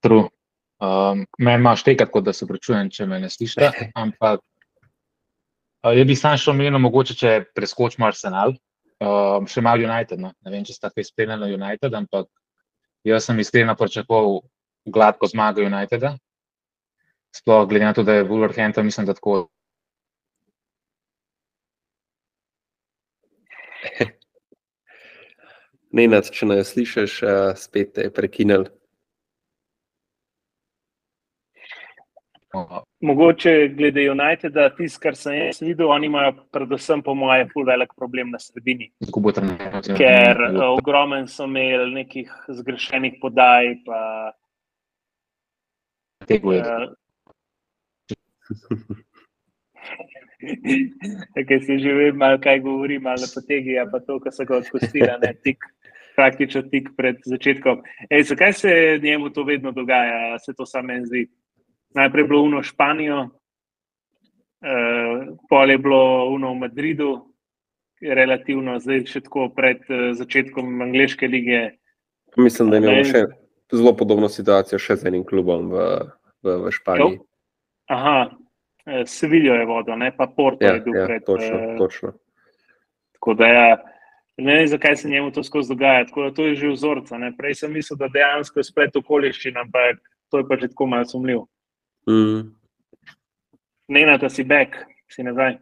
True. 0.00 0.28
Um, 0.78 1.24
me 1.38 1.54
imaš 1.54 1.82
tekati, 1.82 2.12
kot 2.12 2.24
da 2.24 2.32
se 2.32 2.46
prečujem, 2.46 2.90
če 2.90 3.06
me 3.06 3.18
ne 3.18 3.30
slišiš. 3.30 3.80
Ampak 4.02 4.40
uh, 4.40 5.92
jaz 5.96 6.06
bi 6.06 6.16
sam 6.16 6.36
šel 6.38 6.54
omenil, 6.54 6.78
mogoče 6.78 7.16
če 7.18 7.32
preskočimo 7.54 8.06
Arsenal, 8.06 8.54
um, 9.02 9.48
še 9.50 9.64
malo 9.64 9.82
United. 9.88 10.22
No. 10.22 10.32
Ne 10.46 10.54
vem, 10.54 10.64
če 10.68 10.76
ste 10.76 10.92
kaj 10.94 11.08
spremljali 11.10 11.56
United, 11.58 11.98
ampak 11.98 12.30
jaz 13.08 13.26
sem 13.26 13.42
iskreno 13.42 13.74
pričakoval 13.78 14.40
gladko 14.86 15.28
zmago 15.30 15.66
Uniteda. 15.66 16.14
Sploh 17.34 17.66
glede 17.68 17.84
na 17.84 17.94
to, 17.96 18.06
da 18.06 18.14
je 18.16 18.28
Wolverhampton, 18.28 18.86
mislim, 18.86 19.06
da 19.06 19.18
tako 19.18 19.48
Nenad, 25.96 26.28
če 26.34 26.46
ne 26.50 26.58
slišiš, 26.64 27.22
uh, 27.24 27.54
spet 27.56 27.94
te 27.96 28.08
je 28.08 28.14
prekinil. 28.14 28.68
Mogoče 33.04 33.68
glede 33.76 34.10
United, 34.10 34.52
da 34.52 34.68
tisto, 34.74 35.00
kar 35.02 35.16
sem 35.16 35.34
jaz 35.36 35.60
videl, 35.62 35.88
oni 35.92 36.06
imajo, 36.08 36.32
predvsem, 36.52 37.02
po 37.04 37.14
mojem, 37.14 37.48
zelo 37.52 37.66
velik 37.68 37.92
problem 37.96 38.30
na 38.34 38.38
sredini. 38.42 38.90
Ker 39.96 40.36
uh, 40.48 40.62
ogromen 40.72 41.28
so 41.28 41.44
imeli 41.44 41.92
nekih 42.00 42.32
zgrešenih 42.48 43.14
podaj. 43.22 43.74
Pa, 43.86 43.98
uh, 46.28 46.88
Ker 51.48 51.60
si 51.64 51.78
že 51.82 51.92
vem, 51.94 52.16
malo 52.16 52.38
kaj 52.38 52.60
govori, 52.62 52.98
malo 52.98 53.26
potegi, 53.34 53.74
pa 53.90 53.98
to, 54.00 54.20
kar 54.22 54.32
se 54.32 54.44
ga 54.44 54.60
odpustila, 54.62 55.18
ne 55.22 55.32
tik, 55.42 55.64
praktično 56.16 56.62
tik 56.70 56.94
pred 56.96 57.18
začetkom. 57.26 57.82
Ej, 58.10 58.22
zakaj 58.30 58.52
se 58.52 58.70
njemu 59.02 59.30
to 59.30 59.44
vedno 59.44 59.72
dogaja, 59.72 60.38
se 60.38 60.54
to 60.54 60.66
samo 60.66 60.86
meni 60.92 61.06
zdi? 61.06 61.26
Najprej 61.94 62.22
je 62.22 62.28
bilo 62.28 62.42
uno 62.42 62.60
v 62.60 62.68
Španijo, 62.68 63.20
uh, 64.62 65.16
pol 65.48 65.70
je 65.70 65.78
bilo 65.78 66.30
uno 66.30 66.52
v 66.52 66.62
Madridu, 66.66 67.12
relativno 67.98 68.78
zdaj 68.78 69.06
še 69.10 69.24
tako 69.26 69.48
pred 69.50 69.82
uh, 69.90 70.12
začetkom 70.14 70.82
angliške 70.86 71.26
lige. 71.26 71.78
Mislim, 72.38 72.70
da 72.70 72.78
imel 72.78 73.02
še 73.08 73.24
zelo 73.74 73.96
podobno 73.96 74.28
situacijo 74.30 74.78
še 74.78 75.00
z 75.00 75.10
enim 75.10 75.24
klubom 75.26 75.72
v, 75.72 75.88
v, 76.46 76.60
v 76.68 76.70
Španiji. 76.76 77.18
Aha, 77.88 78.28
Eh, 78.28 78.47
Sevilijo 79.06 79.54
je 79.54 79.66
vodo, 79.66 79.96
ne 79.96 80.16
pa 80.16 80.26
Porto 80.26 80.64
ja, 80.64 80.72
je 80.72 80.80
bil 80.80 80.96
ja, 80.96 81.06
pred. 81.06 81.24
Točno, 81.24 81.56
uh, 81.56 81.78
točno. 81.78 82.12
Tako 83.12 83.34
da 83.34 83.46
ja, 83.46 83.76
ne 84.36 84.54
vem, 84.54 84.66
zakaj 84.66 84.96
se 84.96 85.08
njemu 85.08 85.32
to 85.32 85.44
skozi 85.44 85.68
dogaja. 85.68 86.06
Tako 86.06 86.22
da 86.22 86.34
to 86.34 86.46
je 86.46 86.54
že 86.54 86.68
vzorca. 86.68 87.18
Ne? 87.18 87.32
Prej 87.36 87.54
sem 87.54 87.72
mislil, 87.72 87.98
da 87.98 88.08
dejansko 88.08 88.60
je 88.60 88.64
splet 88.64 88.96
okoliščin, 88.96 89.56
ampak 89.56 90.00
to 90.30 90.38
je 90.38 90.48
pa 90.48 90.56
že 90.56 90.68
tako 90.68 90.86
malo 90.86 91.04
sumljivo. 91.04 91.46
Mm. 92.08 92.54
Ne 93.88 94.06
na 94.06 94.18
ta 94.18 94.28
si 94.28 94.44
back, 94.44 94.76
si 95.08 95.22
nazaj. 95.22 95.58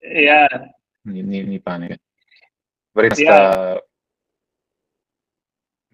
Ja. 0.00 0.46
Ni, 1.04 1.22
ni, 1.22 1.42
ni 1.42 1.60
panike. 1.60 1.96
Verjetno 2.94 3.24
ja 3.24 3.76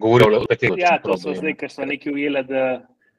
govorili 0.03 0.41
o 0.43 0.57
tem. 0.59 0.75
Ja, 0.81 0.97
to 1.03 1.17
so 1.21 1.35
zdaj, 1.37 1.55
ker 1.61 1.71
so 1.73 1.87
neki 1.89 2.11
ujeli, 2.13 2.43
da, 2.49 2.65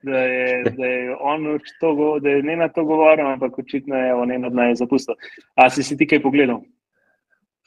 da, 0.04 0.26
je, 0.28 0.76
da 0.78 0.92
je 0.92 1.16
on 1.20 1.48
to, 1.80 1.94
da 2.20 2.36
je 2.36 2.44
ne 2.44 2.58
na 2.60 2.68
to 2.70 2.86
govoril, 2.86 3.32
ampak 3.32 3.58
očitno 3.64 3.98
je 3.98 4.14
on 4.14 4.32
eno 4.32 4.52
od 4.52 4.60
naj 4.60 4.76
zapustil. 4.84 5.16
A 5.56 5.70
si 5.70 5.84
si 5.84 5.98
ti 5.98 6.08
kaj 6.10 6.22
pogledal? 6.26 6.62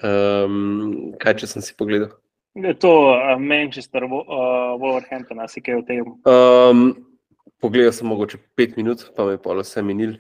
Um, 0.05 1.17
kaj, 1.21 1.41
če 1.41 1.51
sem 1.55 1.65
si 1.65 1.77
pogledal? 1.77 2.13
Je 2.57 2.73
to 2.81 2.93
uh, 3.13 3.35
Manchester, 3.41 4.05
uh, 4.05 4.77
Wolverhampton, 4.81 5.41
ali 5.41 5.65
kaj 5.65 5.81
o 5.81 5.85
tem? 5.89 6.15
Um, 6.29 6.87
pogledal 7.61 7.93
sem 7.97 8.09
mogoče 8.09 8.41
pet 8.57 8.77
minut, 8.77 9.09
pa 9.17 9.27
me 9.27 9.37
je 9.37 9.43
pa 9.45 9.57
vse 9.57 9.85
minil. 9.85 10.17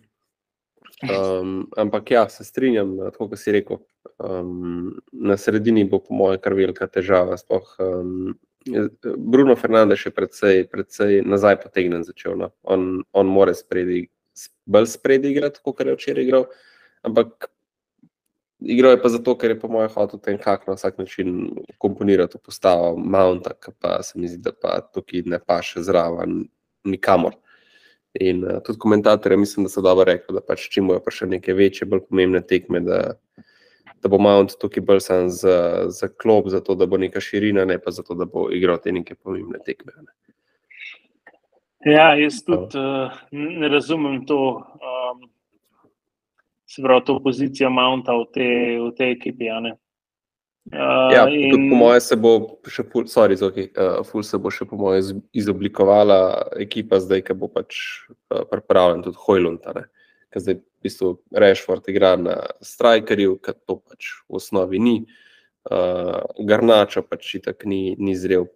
Um, 1.05 1.67
ampak 1.77 2.11
ja, 2.11 2.29
se 2.29 2.45
strinjam, 2.45 2.97
tako 3.13 3.29
kot 3.29 3.41
si 3.41 3.53
rekel. 3.53 3.83
Um, 4.17 4.97
na 5.13 5.37
sredini 5.37 5.85
bo, 5.85 6.01
po 6.01 6.17
mojem, 6.17 6.41
kar 6.41 6.57
velika 6.57 6.89
težava. 6.89 7.37
Spoh, 7.37 7.75
um, 7.85 8.33
Bruno 9.17 9.57
Fernandez 9.57 10.07
je 10.07 10.11
predvsej, 10.11 10.67
predvsej 10.71 11.23
nazaj 11.27 11.61
potegnen 11.63 12.05
začel. 12.05 12.37
No. 12.39 12.51
On, 12.63 13.03
on 13.13 13.27
more 13.27 13.55
spredi, 13.55 14.07
bolj 14.67 14.89
spredi 14.91 15.31
igrati, 15.31 15.61
kot 15.65 15.81
je 15.81 15.95
včeraj 15.95 16.25
igral. 16.25 16.49
Ampak 17.07 17.49
igral 18.61 18.97
je 18.97 19.03
pa 19.03 19.09
zato, 19.09 19.37
ker 19.39 19.55
je 19.55 19.61
po 19.61 19.69
mojem 19.69 19.91
hotel 19.95 20.21
ten 20.21 20.39
kak 20.39 20.67
na 20.67 20.75
vsak 20.75 20.99
način 20.99 21.51
komponirati 21.79 22.39
v 22.39 22.45
postavo 22.45 22.97
Mounta, 22.97 23.55
ki 23.55 23.75
pa 23.81 24.03
se 24.03 24.19
mi 24.19 24.29
zdi, 24.29 24.43
da 24.43 24.53
pa 24.53 24.81
tukaj 24.95 25.27
ne 25.27 25.39
paše 25.39 25.83
zraven 25.83 26.47
nikamor. 26.85 27.37
In 28.21 28.45
uh, 28.45 28.63
tudi 28.65 28.79
komentatorje 28.79 29.37
mislim, 29.37 29.67
da 29.67 29.71
so 29.71 29.83
dobro 29.85 30.05
rekli, 30.09 30.35
da 30.35 30.41
pač 30.41 30.69
čim 30.73 30.89
bojo 30.89 31.03
prišle 31.05 31.29
neke 31.37 31.55
večje, 31.55 31.87
bolj 31.87 32.07
pomembne 32.09 32.41
tekme, 32.41 32.81
da, 32.81 33.19
da 34.03 34.09
bo 34.13 34.19
Mount 34.19 34.57
tukaj 34.61 34.85
bolj 34.85 35.01
sam 35.01 35.31
za, 35.33 35.87
za 35.89 36.09
klop, 36.09 36.49
zato 36.53 36.75
da 36.75 36.87
bo 36.87 36.99
neka 37.01 37.21
širina, 37.21 37.65
ne 37.65 37.79
pa 37.83 37.91
zato, 37.91 38.15
da 38.15 38.25
bo 38.25 38.49
igral 38.53 38.79
te 38.83 38.93
neke 38.93 39.15
pomembne 39.15 39.59
tekme. 39.65 39.93
Ne. 40.03 40.15
Ja, 41.87 42.15
jaz 42.19 42.41
tudi 42.43 42.79
uh, 42.79 43.13
ne 43.31 43.69
razumem 43.69 44.25
to, 44.27 44.39
um, 44.83 45.29
se 46.67 46.83
pravi, 46.83 47.05
to 47.07 47.21
pozicijo 47.23 47.71
Mounta 47.71 48.17
v 48.17 48.25
tej, 48.35 48.79
v 48.81 48.95
tej 48.97 49.13
ekipi. 49.15 49.51
Uh, 49.53 49.77
ja, 51.15 51.29
in... 51.31 51.71
Po 51.71 51.79
mojem, 51.79 52.01
se 52.03 52.19
bo 52.19 52.33
še 52.67 52.83
ful, 52.91 53.07
sorry, 53.07 53.37
zoki, 53.39 53.69
uh, 53.79 54.01
ful 54.09 54.27
se 54.27 54.39
bo 54.39 54.51
še 54.51 54.67
po 54.67 54.79
mojem 54.81 55.23
izoblikovala 55.31 56.19
ekipa, 56.59 56.99
zdaj, 56.99 57.23
ki 57.29 57.39
bo 57.39 57.47
pač 57.53 57.79
uh, 58.11 58.43
pripravljen 58.51 59.07
tudi 59.07 59.23
Hojlund. 59.29 59.63
Ker 59.63 60.43
zdaj 60.43 60.59
bistvu 60.87 61.13
Rešford 61.35 61.91
igra 61.93 62.15
na 62.21 62.37
strikerju, 62.65 63.37
ker 63.43 63.59
to 63.67 63.81
pač 63.83 64.13
v 64.27 64.41
osnovi 64.41 64.81
ni. 64.83 64.97
Uh, 65.67 66.23
Garnača 66.47 67.03
pač 67.03 67.35
itak 67.41 67.67
ni, 67.67 67.97
ni 67.99 68.15
zrel, 68.19 68.47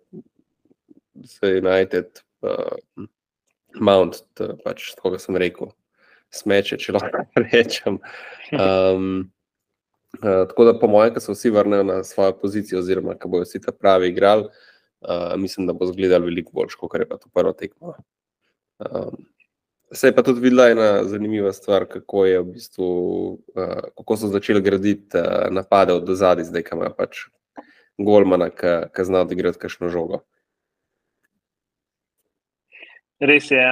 se 1.26 1.58
United, 1.58 2.22
uh, 2.46 3.04
Mount, 3.78 4.22
pač 4.64 4.92
tako 4.96 5.18
sem 5.22 5.38
rekel, 5.38 5.74
smeče, 6.34 6.78
če 6.80 6.96
lahko 6.96 7.26
rečem. 7.50 8.00
Um, 8.54 9.28
Uh, 10.18 10.48
tako 10.48 10.64
da, 10.64 10.72
po 10.78 10.88
mojem, 10.90 11.12
ko 11.14 11.20
se 11.22 11.32
vsi 11.32 11.50
vrnejo 11.54 11.84
na 11.86 12.04
svojo 12.04 12.32
pozicijo, 12.40 12.80
oziroma 12.80 13.14
ko 13.14 13.28
bodo 13.30 13.46
vsi 13.46 13.60
ta 13.62 13.72
pravi 13.72 14.08
igrali, 14.10 14.48
uh, 15.06 15.36
mislim, 15.38 15.68
da 15.68 15.72
bo 15.72 15.86
zgledal 15.86 16.26
veliko 16.26 16.50
bolj, 16.52 16.74
kot 16.80 16.98
je 16.98 17.06
pa 17.08 17.16
to 17.16 17.30
prvo 17.34 17.52
tekmo. 17.54 17.94
Um, 18.78 19.28
se 19.92 20.08
je 20.08 20.14
pa 20.14 20.22
tudi 20.22 20.40
videla 20.40 20.68
ena 20.70 21.04
zanimiva 21.04 21.52
stvar, 21.52 21.86
kako, 21.88 22.22
v 22.22 22.44
bistvu, 22.52 22.88
uh, 23.54 23.90
kako 23.98 24.16
so 24.16 24.30
začeli 24.30 24.62
graditi 24.62 25.18
uh, 25.18 25.50
napade 25.50 25.92
od 25.92 26.08
zadaj, 26.08 26.44
zdaj 26.44 26.64
pa 26.70 26.76
imajo 26.76 26.94
pač 26.98 27.24
Golmana, 27.98 28.48
ki 28.50 29.04
zna 29.04 29.24
odigrati 29.26 29.58
kakšno 29.58 29.90
žogo. 29.92 30.22
Res 33.20 33.50
je. 33.50 33.64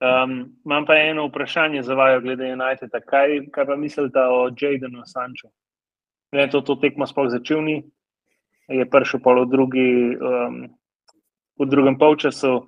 Um, 0.00 0.56
imam 0.64 0.86
pa 0.86 0.96
eno 0.96 1.26
vprašanje 1.26 1.82
za 1.82 1.94
vaju, 1.94 2.20
glede 2.20 2.56
na 2.56 2.76
to, 2.76 3.00
kaj, 3.06 3.46
kaj 3.52 3.66
pa 3.66 3.76
mislite 3.76 4.20
o 4.20 4.48
Jadenu 4.60 5.04
Sanču? 5.04 5.48
Ne, 6.32 6.48
to, 6.50 6.60
to 6.60 6.76
tekmo 6.76 7.06
sploh 7.06 7.30
začel 7.32 7.62
ni, 7.64 7.76
je 8.68 8.84
prišel 8.90 9.20
pa 9.24 9.32
v, 9.36 9.46
drugi, 9.48 10.16
um, 10.16 10.56
v 11.60 11.68
drugem 11.68 11.98
polčasu. 11.98 12.66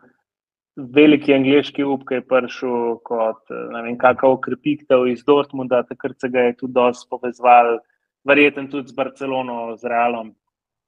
Veliki 0.79 1.35
angliški 1.35 1.83
up, 1.83 2.05
ki 2.07 2.21
je 2.21 2.23
prišel 2.31 2.99
kot 3.07 3.51
kakšen 3.51 4.31
ukrepitev 4.31 5.09
iz 5.11 5.25
Dortmunda, 5.27 5.83
takrat 5.83 6.21
se 6.21 6.29
ga 6.31 6.45
je 6.47 6.57
tudi 6.61 6.77
dosti 6.77 7.09
povezval, 7.11 7.81
verjeten 8.29 8.69
tudi 8.71 8.93
z 8.93 8.95
Barcelono, 8.95 9.75
z 9.77 9.91
Realom. 9.91 10.31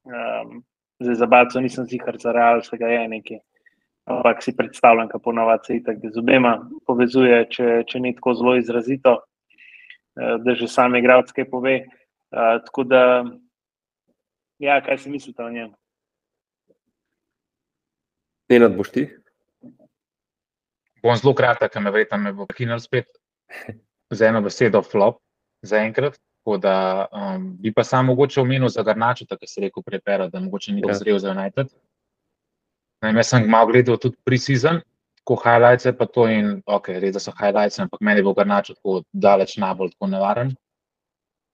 Um, 0.07 0.61
zdaj 1.03 1.14
za 1.14 1.26
Balco 1.26 1.61
nisem 1.61 1.88
zihar 1.90 2.18
za 2.22 2.33
Real, 2.33 2.62
se 2.62 2.79
ga 2.79 2.87
je 2.87 3.09
nekaj. 3.09 3.40
Ampak 4.11 4.42
si 4.42 4.57
predstavljam, 4.57 5.09
kako 5.09 5.22
ponovadi 5.22 5.66
se 5.66 5.76
itak 5.76 5.98
z 6.03 6.18
obema 6.18 6.55
povezuje, 6.87 7.44
če, 7.50 7.83
če 7.87 8.00
ni 8.00 8.14
tako 8.14 8.35
zelo 8.38 8.57
izrazito, 8.57 9.16
uh, 9.18 10.37
da 10.38 10.55
že 10.55 10.68
sami 10.68 11.03
igralci 11.03 11.44
pove. 11.50 11.81
Uh, 12.31 12.62
tako 12.62 12.85
da, 12.85 13.03
ja, 14.62 14.81
kaj 14.81 14.98
si 14.98 15.11
mislite 15.11 15.42
o 15.42 15.50
njem? 15.50 15.74
Ne, 18.50 18.59
nad 18.59 18.76
boš 18.76 18.90
ti? 18.94 19.09
Bom 21.02 21.16
zelo 21.16 21.34
kratek, 21.34 21.72
ker 21.72 21.82
me 21.82 21.92
verjetno 21.94 22.18
me 22.18 22.32
bo 22.36 22.46
prekinil 22.48 22.80
spet 22.82 23.08
z 24.10 24.26
eno 24.28 24.42
besedo 24.44 24.82
flop 24.82 25.20
za 25.62 25.82
enkrat. 25.84 26.18
Da, 26.60 27.06
um, 27.14 27.44
bi 27.62 27.70
pa 27.70 27.84
samo 27.84 28.10
mogoče 28.10 28.40
omenil 28.40 28.68
za 28.72 28.82
Garnača, 28.82 29.26
ki 29.38 29.46
si 29.46 29.60
rekel 29.62 29.84
prej, 29.86 30.00
da 30.32 30.40
mogoče 30.40 30.72
ni 30.72 30.82
dozrel 30.82 31.14
ja. 31.14 31.18
za 31.22 31.34
United. 31.36 31.68
Najem, 33.04 33.20
jaz 33.20 33.28
sem 33.30 33.46
malo 33.48 33.70
gledal 33.70 34.00
tudi 34.00 34.16
pre-season, 34.26 34.80
ko 35.24 35.36
highlights 35.38 35.86
je 35.86 35.92
pa 35.96 36.08
to 36.10 36.26
in 36.28 36.58
ok, 36.66 36.88
res 36.98 37.14
da 37.14 37.22
so 37.22 37.32
highlights, 37.36 37.78
ampak 37.78 38.00
meni 38.00 38.24
bo 38.24 38.34
Garnač 38.34 38.72
tako 38.72 39.02
daleč 39.12 39.56
najbolj 39.62 39.94
tako 39.94 40.10
nevaren 40.16 40.56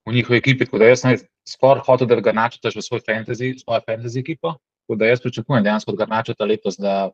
v 0.07 0.15
njihovi 0.15 0.39
ekipi. 0.39 0.65
Tako 0.65 0.79
da 0.79 0.91
jaz 0.91 1.01
sem 1.01 1.19
skoraj 1.49 1.85
hotel, 1.87 2.07
da 2.07 2.21
ga 2.21 2.33
načrtaš 2.33 2.77
v 2.79 2.83
svoj 2.83 3.03
fantasy, 3.07 3.53
svojo 3.59 3.81
fantasy 3.89 4.21
ekipo. 4.21 4.55
Tako 4.87 4.99
da 4.99 5.11
jaz 5.11 5.21
pričakujem 5.21 5.65
dejansko, 5.65 5.93
da 5.93 6.05
ga 6.05 6.15
načrta 6.15 6.45
letos. 6.45 6.79
Da... 6.79 7.11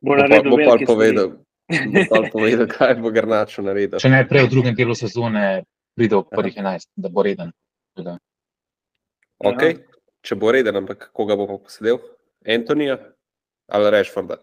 Bo 0.00 0.16
naredil, 0.16 0.50
bo 0.50 0.56
pa 0.64 0.76
povedal. 0.86 1.28
Bo 1.68 2.20
povedal, 2.34 2.66
kaj 2.70 2.96
bo 2.98 3.12
Grnačo 3.12 3.62
naredil. 3.62 4.00
Če 4.00 4.10
ne 4.12 4.24
prej 4.28 4.48
v 4.48 4.52
drugem 4.56 4.74
delu 4.76 4.96
sezone, 4.96 5.62
pride 5.96 6.20
v 6.20 6.24
prvih 6.32 6.56
11, 6.56 6.88
da 6.96 7.12
bo 7.12 7.24
reden. 7.26 7.52
Da. 8.00 8.16
Okay. 9.44 9.80
Če 10.24 10.36
bo 10.36 10.52
reden, 10.52 10.76
ampak 10.76 11.10
koga 11.16 11.36
bo 11.36 11.48
pa 11.48 11.56
posedel? 11.60 12.00
Antonija 12.44 12.98
ali 13.70 13.90
Rešforda? 13.90 14.40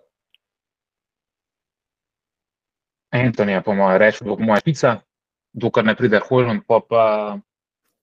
Antonija, 3.11 3.61
po 3.61 3.73
mojem, 3.73 3.97
reči, 4.01 4.23
po 4.23 4.37
mojem, 4.39 4.63
pica, 4.65 4.97
dokler 5.53 5.85
ne 5.85 5.95
pride 5.95 6.19
Holland, 6.23 6.63
pa 6.67 6.79
pa, 6.83 7.03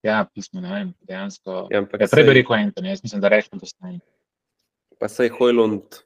ja, 0.05 0.25
pismo, 0.35 0.61
ne 0.65 0.73
vem, 0.73 0.91
dejansko. 1.09 1.69
Ja, 1.73 1.85
ja 2.01 2.09
treba 2.09 2.33
reči 2.37 2.57
Antonija, 2.57 2.97
jaz 2.97 3.05
mislim, 3.05 3.21
da 3.21 3.29
rečem, 3.29 3.59
da 3.59 3.67
stane. 3.67 4.01
Pa 4.99 5.09
sej 5.09 5.33
Holland, 5.39 6.01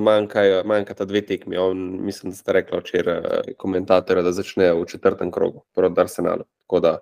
Manjkajo, 0.00 0.62
manjkata 0.64 1.04
dve 1.04 1.20
tekmi. 1.26 1.56
On, 1.56 1.78
mislim, 2.04 2.30
da 2.30 2.36
ste 2.36 2.52
rekli 2.52 2.78
včeraj 2.78 3.18
eh, 3.18 3.54
komentatorja, 3.58 4.22
da 4.22 4.32
začne 4.32 4.72
v 4.72 4.84
četrtem 4.88 5.30
krogu 5.30 5.64
proti 5.74 6.00
Arsenalu. 6.00 6.44
Tako 6.66 6.80
da 6.80 6.98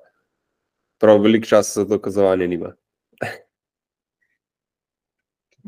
prav 1.01 1.23
veliko 1.23 1.47
časa 1.47 1.81
za 1.81 1.89
dokazovanje 1.89 2.49
nima. 2.49 2.73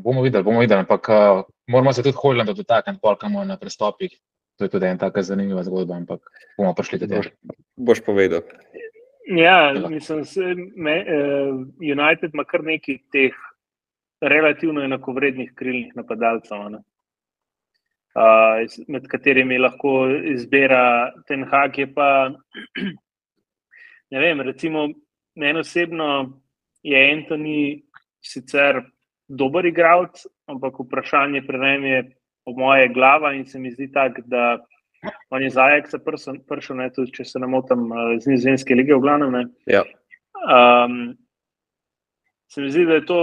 bomo 0.04 0.22
videli, 0.22 0.44
bomo 0.44 0.61
videli, 0.61 0.80
ampak 0.80 1.08
uh, 1.08 1.44
moramo 1.66 1.92
se 1.92 2.02
tudi 2.02 2.16
Hollanda 2.16 2.52
dotakniti, 2.52 3.00
polkamo 3.02 3.44
na 3.44 3.56
prestopih. 3.56 4.11
To 4.58 4.64
je 4.64 4.68
tudi 4.68 4.87
ena 4.87 4.98
tako 4.98 5.22
zanimiva 5.22 5.62
zgodba, 5.62 5.94
ampak 5.94 6.20
bomo 6.58 6.74
prišli 6.74 6.98
do 6.98 7.06
tega. 7.06 7.30
Boš 7.76 8.00
povedal. 8.06 8.42
Ja, 9.26 9.74
mislim, 9.88 10.24
da 10.34 10.50
uh, 10.50 11.66
United 11.78 12.34
ima 12.34 12.44
kar 12.44 12.64
nekaj 12.64 12.98
teh 13.12 13.34
relativno 14.20 14.83
enakovrednih 14.83 15.52
krilnih 15.54 15.96
napadalcev, 15.96 16.59
uh, 16.68 16.83
med 18.88 19.09
katerimi 19.09 19.59
lahko 19.59 20.09
izbira 20.35 21.12
ten 21.28 21.44
hak. 21.44 21.81
Pa, 21.94 22.31
ne 24.12 24.20
vem, 24.20 24.40
recimo, 24.40 24.88
meni 25.37 25.61
osebno 25.61 26.40
je 26.83 27.04
Antoni 27.12 27.83
sicer 28.24 28.83
dober 29.28 29.66
igralec, 29.66 30.24
ampak 30.48 30.81
vprašanje 30.81 31.42
pri 31.46 31.59
njem 31.59 31.85
je 31.85 32.02
po 32.44 32.52
moje 32.57 32.88
glava 32.88 33.35
in 33.35 33.46
se 33.46 33.59
mi 33.59 33.70
zdi 33.70 33.92
tako, 33.92 34.22
da 34.26 34.59
on 35.31 35.42
je 35.42 35.50
za 35.50 35.66
pršo, 36.48 36.74
ne 36.74 36.90
tudi 36.92 37.12
če 37.12 37.24
se 37.24 37.38
ne 37.38 37.46
motim, 37.46 37.92
eh, 37.92 38.18
z 38.20 38.33
nizozemske 38.33 38.74
lige 38.74 38.94
v 38.94 39.00
glavnem. 39.00 39.52
Ja. 39.66 39.85
Um, 40.48 41.16
se 42.48 42.61
mi 42.61 42.70
zdi, 42.70 42.87
da 42.87 42.94
je 42.94 43.06
to 43.06 43.20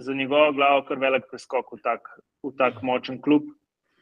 za 0.00 0.14
njegovo 0.14 0.52
glavo 0.52 0.84
kar 0.88 0.98
velik 0.98 1.24
preskok 1.30 1.72
v 1.72 1.80
tak, 1.82 2.08
v 2.42 2.52
tak 2.58 2.82
močen 2.82 3.20
klub. 3.22 3.48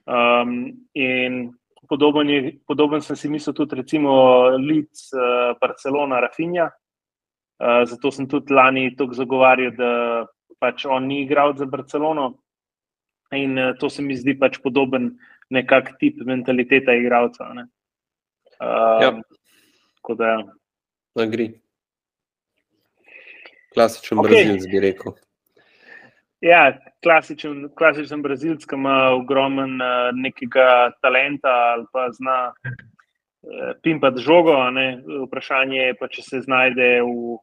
Um, 0.06 0.86
in 0.94 1.52
podoben, 1.88 2.30
je, 2.30 2.52
podoben 2.66 3.02
sem 3.02 3.16
si 3.16 3.28
mislil 3.28 3.54
tudi, 3.54 3.76
recimo, 3.82 4.12
Lic, 4.58 5.10
uh, 5.14 5.56
Barcelona, 5.60 6.20
Rafinja. 6.20 6.70
Uh, 7.60 7.82
zato 7.84 8.10
sem 8.10 8.28
tudi 8.28 8.54
lani 8.54 8.94
tako 8.96 9.18
zagovarjal, 9.18 9.74
da 9.76 9.90
pač 10.60 10.86
on 10.86 11.06
ni 11.08 11.22
igral 11.24 11.56
za 11.56 11.66
Barcelono, 11.66 12.34
In 13.30 13.58
uh, 13.58 13.78
to 13.78 13.90
se 13.90 14.02
mi 14.02 14.16
zdi 14.18 14.34
pač 14.38 14.58
podoben 14.58 15.12
nekak 15.54 15.94
tip 16.02 16.18
mentaliteta 16.26 16.94
igralca. 16.98 17.46
Uh, 17.54 18.98
ja. 19.02 19.10
Tako 20.00 20.14
da. 20.18 20.30
Ja. 21.14 21.26
Gre. 21.30 21.46
Klasičen 23.74 24.18
okay. 24.18 24.30
brazilc, 24.30 24.70
bi 24.70 24.80
rekel. 24.82 25.16
Ja, 26.40 26.62
klasičen, 27.04 27.68
klasičen 27.76 28.22
brazilc, 28.24 28.64
ki 28.64 28.78
ima 28.78 28.96
ogromen 29.12 29.76
uh, 29.76 30.08
nekega 30.16 30.90
talenta 31.04 31.52
ali 31.74 31.84
pa 31.92 32.06
zna 32.16 32.38
uh, 32.50 33.72
pimpati 33.82 34.24
žogo. 34.24 34.56
Vprašanje 35.26 35.82
je 35.82 35.98
pa, 36.00 36.08
če 36.08 36.24
se 36.24 36.40
znajde 36.46 36.88
v, 37.04 37.36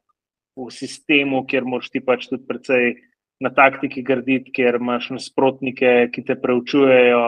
v 0.57 0.69
sistemu, 0.73 1.43
kjer 1.45 1.67
moš 1.69 1.91
ti 1.93 2.01
pač 2.01 2.25
tudi 2.31 2.47
precej 2.49 2.95
na 3.39 3.53
taktiki 3.53 4.01
graditi, 4.01 4.49
ker 4.51 4.79
imaš 4.81 5.11
nasprotnike, 5.13 6.09
ki 6.09 6.23
te 6.25 6.35
preučujejo, 6.41 7.25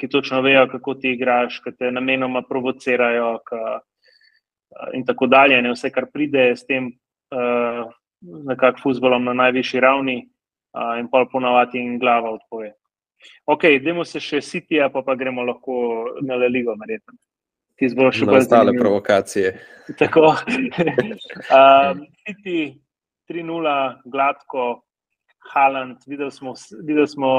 ki 0.00 0.08
točno 0.08 0.40
vejo, 0.40 0.64
kako 0.72 0.94
ti 1.02 1.12
igraš, 1.12 1.60
ki 1.60 1.74
te 1.76 1.90
namenoma 1.92 2.40
provocirajo. 2.48 3.34
Ki, 3.44 3.60
in 4.94 5.04
tako 5.04 5.26
dalje, 5.26 5.60
ne 5.62 5.72
vse, 5.72 5.90
kar 5.92 6.08
pride 6.12 6.50
s 6.56 6.64
tem, 6.68 6.90
uh, 7.34 7.92
nekako 8.20 8.78
futbolom 8.82 9.24
na 9.24 9.32
najvišji 9.32 9.80
ravni, 9.80 10.18
uh, 10.74 10.98
in 11.00 11.08
pa 11.10 11.24
ponavadi 11.32 11.78
in 11.78 11.98
glava 11.98 12.30
odpove. 12.30 12.72
Ok, 13.46 13.64
idemo 13.64 14.04
se 14.04 14.20
še 14.22 14.40
sitija, 14.42 14.88
pa, 14.94 15.02
pa 15.02 15.16
gremo 15.18 15.42
lahko 15.42 15.78
na 16.22 16.36
Ligo, 16.46 16.74
verjetno. 16.78 17.16
Ti 17.78 17.88
zbo 17.90 18.10
še 18.14 18.26
bolj 18.26 18.44
stale 18.46 18.74
provokacije. 18.74 19.54
Tako. 20.00 20.34
um, 20.34 22.04
Siti 22.26 22.60
3-0, 23.30 23.74
gladko, 24.10 24.68
Haland, 25.52 26.02
videli 26.06 26.30
smo, 26.34 26.54
videl 26.86 27.06
smo 27.10 27.30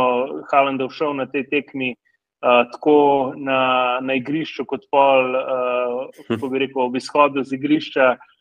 Halandov 0.51 0.93
šov 0.95 1.17
na 1.19 1.27
tej 1.29 1.47
tekmi. 1.51 1.95
Uh, 2.39 2.63
tako 2.71 3.33
na, 3.35 3.99
na 3.99 4.15
igrišču, 4.15 4.63
kot 4.63 4.85
pol, 4.87 5.33
uh, 5.35 6.37
ko 6.39 6.47
bi 6.47 6.61
rekel, 6.63 6.85
ob 6.85 6.93
izhodu 6.95 7.43
z 7.43 7.57
igrišča, 7.57 8.05
uh, 8.15 8.38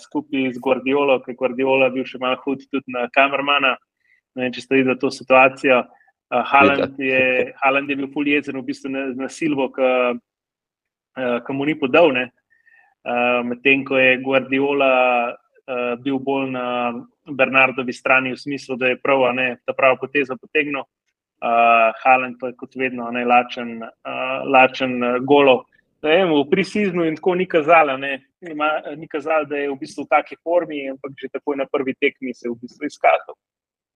skupaj 0.00 0.52
z 0.54 0.58
Guardiolo, 0.58 1.20
je 1.26 1.34
Guardiola 1.34 1.90
bil 1.92 2.04
še 2.08 2.20
malo 2.20 2.38
hud 2.44 2.62
tudi 2.70 2.92
na 2.92 3.08
kamermana. 3.12 3.76
Ne 4.36 4.46
vem, 4.46 4.52
če 4.54 4.64
ste 4.64 4.78
videli 4.80 4.98
to 5.00 5.10
situacijo. 5.12 5.82
Uh, 6.32 6.40
Haaland, 6.48 6.96
je, 6.96 7.52
Haaland 7.60 7.90
je 7.90 7.96
bil 7.96 8.08
poljezen 8.12 8.56
v 8.56 8.64
bistvu 8.64 8.92
na, 8.92 9.04
na 9.12 9.28
Silvo, 9.28 9.68
ki 9.74 9.84
uh, 11.20 11.52
mu 11.52 11.66
ni 11.68 11.76
podal. 11.76 12.14
Uh, 12.16 13.42
Medtem 13.44 13.84
ko 13.84 14.00
je 14.00 14.16
Guardiola 14.24 14.92
uh, 15.28 15.92
bil 16.00 16.16
bolj 16.22 16.48
na 16.54 16.64
Bernardovi 17.28 17.92
strani, 17.92 18.32
v 18.32 18.40
smislu, 18.40 18.78
da 18.80 18.88
je 18.88 19.00
prav, 19.02 19.28
ne, 19.36 19.58
ta 19.66 19.76
prava 19.76 20.00
poteza 20.00 20.38
potegnil. 20.40 20.86
Uh, 21.42 21.92
Haaland 22.00 22.38
pa 22.40 22.52
je 22.52 22.56
kot 22.56 22.78
vedno 22.78 23.10
ne, 23.12 23.26
lačen, 23.26 23.82
uh, 23.82 24.40
lačen 24.48 24.96
uh, 25.02 25.20
golo. 25.26 25.64
Vem, 26.02 26.32
v 26.34 26.50
prisizmu 26.50 27.04
in 27.06 27.14
tako 27.14 27.36
ni 27.38 27.46
kazalo, 27.46 27.94
ni 27.96 29.06
kazalo, 29.08 29.46
da 29.46 29.56
je 29.56 29.68
v 29.70 29.76
bistvu 29.78 30.02
v 30.02 30.10
taki 30.10 30.36
formi, 30.42 30.88
ampak 30.90 31.14
že 31.14 31.30
takoj 31.30 31.54
na 31.56 31.66
prvi 31.70 31.94
tekmi 31.94 32.34
se 32.34 32.48
je 32.48 32.50
v 32.50 32.58
bistvu 32.58 32.90
izkazal. 32.90 33.36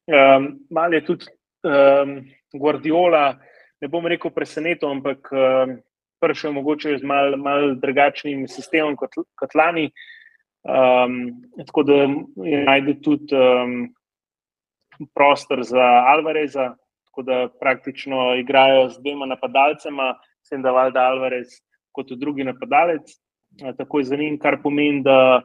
Um, 0.06 0.54
Mal 0.70 0.94
je 0.94 1.02
tudi 1.02 1.26
um, 1.66 2.22
Guardiola, 2.54 3.34
ne 3.82 3.90
bom 3.90 4.06
rekel 4.06 4.30
presenetil, 4.30 4.86
ampak 4.86 5.32
um, 5.34 5.74
prišel 6.22 6.54
mogoče 6.54 6.94
z 6.94 7.02
mal, 7.02 7.34
mal 7.42 7.74
drugačnim 7.74 8.46
sistemom 8.46 8.94
kot, 8.94 9.18
kot 9.34 9.58
lani. 9.58 9.90
Um, 10.62 11.42
tako 11.66 11.82
da 11.82 12.00
je 12.46 12.62
najdel 12.70 13.02
tudi 13.02 13.34
um, 13.34 13.90
prostor 15.10 15.66
za 15.66 16.06
Alvareza, 16.06 16.76
tako 17.10 17.26
da 17.26 17.44
praktično 17.50 18.36
igrajo 18.38 18.92
z 18.94 19.02
dvema 19.02 19.26
napadalcema, 19.26 20.14
sem 20.46 20.62
da 20.62 20.70
valjda 20.70 21.10
Alvarez 21.10 21.65
kot 21.96 22.12
drugi 22.20 22.44
napadalec. 22.44 23.08
Uh, 23.62 23.72
tako 23.78 24.02
je 24.02 24.10
za 24.12 24.20
njim, 24.20 24.36
kar 24.38 24.60
pomeni, 24.62 25.02
da 25.06 25.42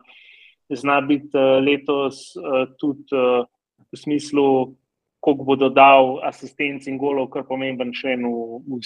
zna 0.69 0.99
biti 1.01 1.31
uh, 1.33 1.63
letos 1.63 2.35
uh, 2.35 2.67
tudi 2.79 3.23
v 3.91 3.97
smislu 3.97 4.75
koliko 5.21 5.43
bo 5.43 5.55
dodal 5.55 6.19
asistenc 6.25 6.87
in 6.89 6.97
golov, 6.97 7.29
kar 7.29 7.45
pomemben 7.45 7.93
člen 7.93 8.25
v, 8.25 8.61
v 8.65 8.79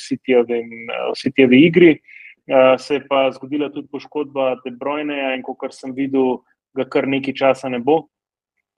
Sitijevi 1.15 1.61
igri. 1.63 1.93
Se 2.77 2.99
je 2.99 3.05
pa 3.07 3.31
zgodila 3.31 3.71
tudi 3.71 3.87
poškodba 3.87 4.59
De 4.65 4.71
Bruyne, 4.75 5.15
in 5.33 5.41
kot 5.41 5.73
sem 5.73 5.95
videl, 5.95 6.43
ga 6.75 6.85
kar 6.91 7.07
nekaj 7.07 7.33
časa 7.33 7.71
ne 7.71 7.79
bo. 7.79 8.09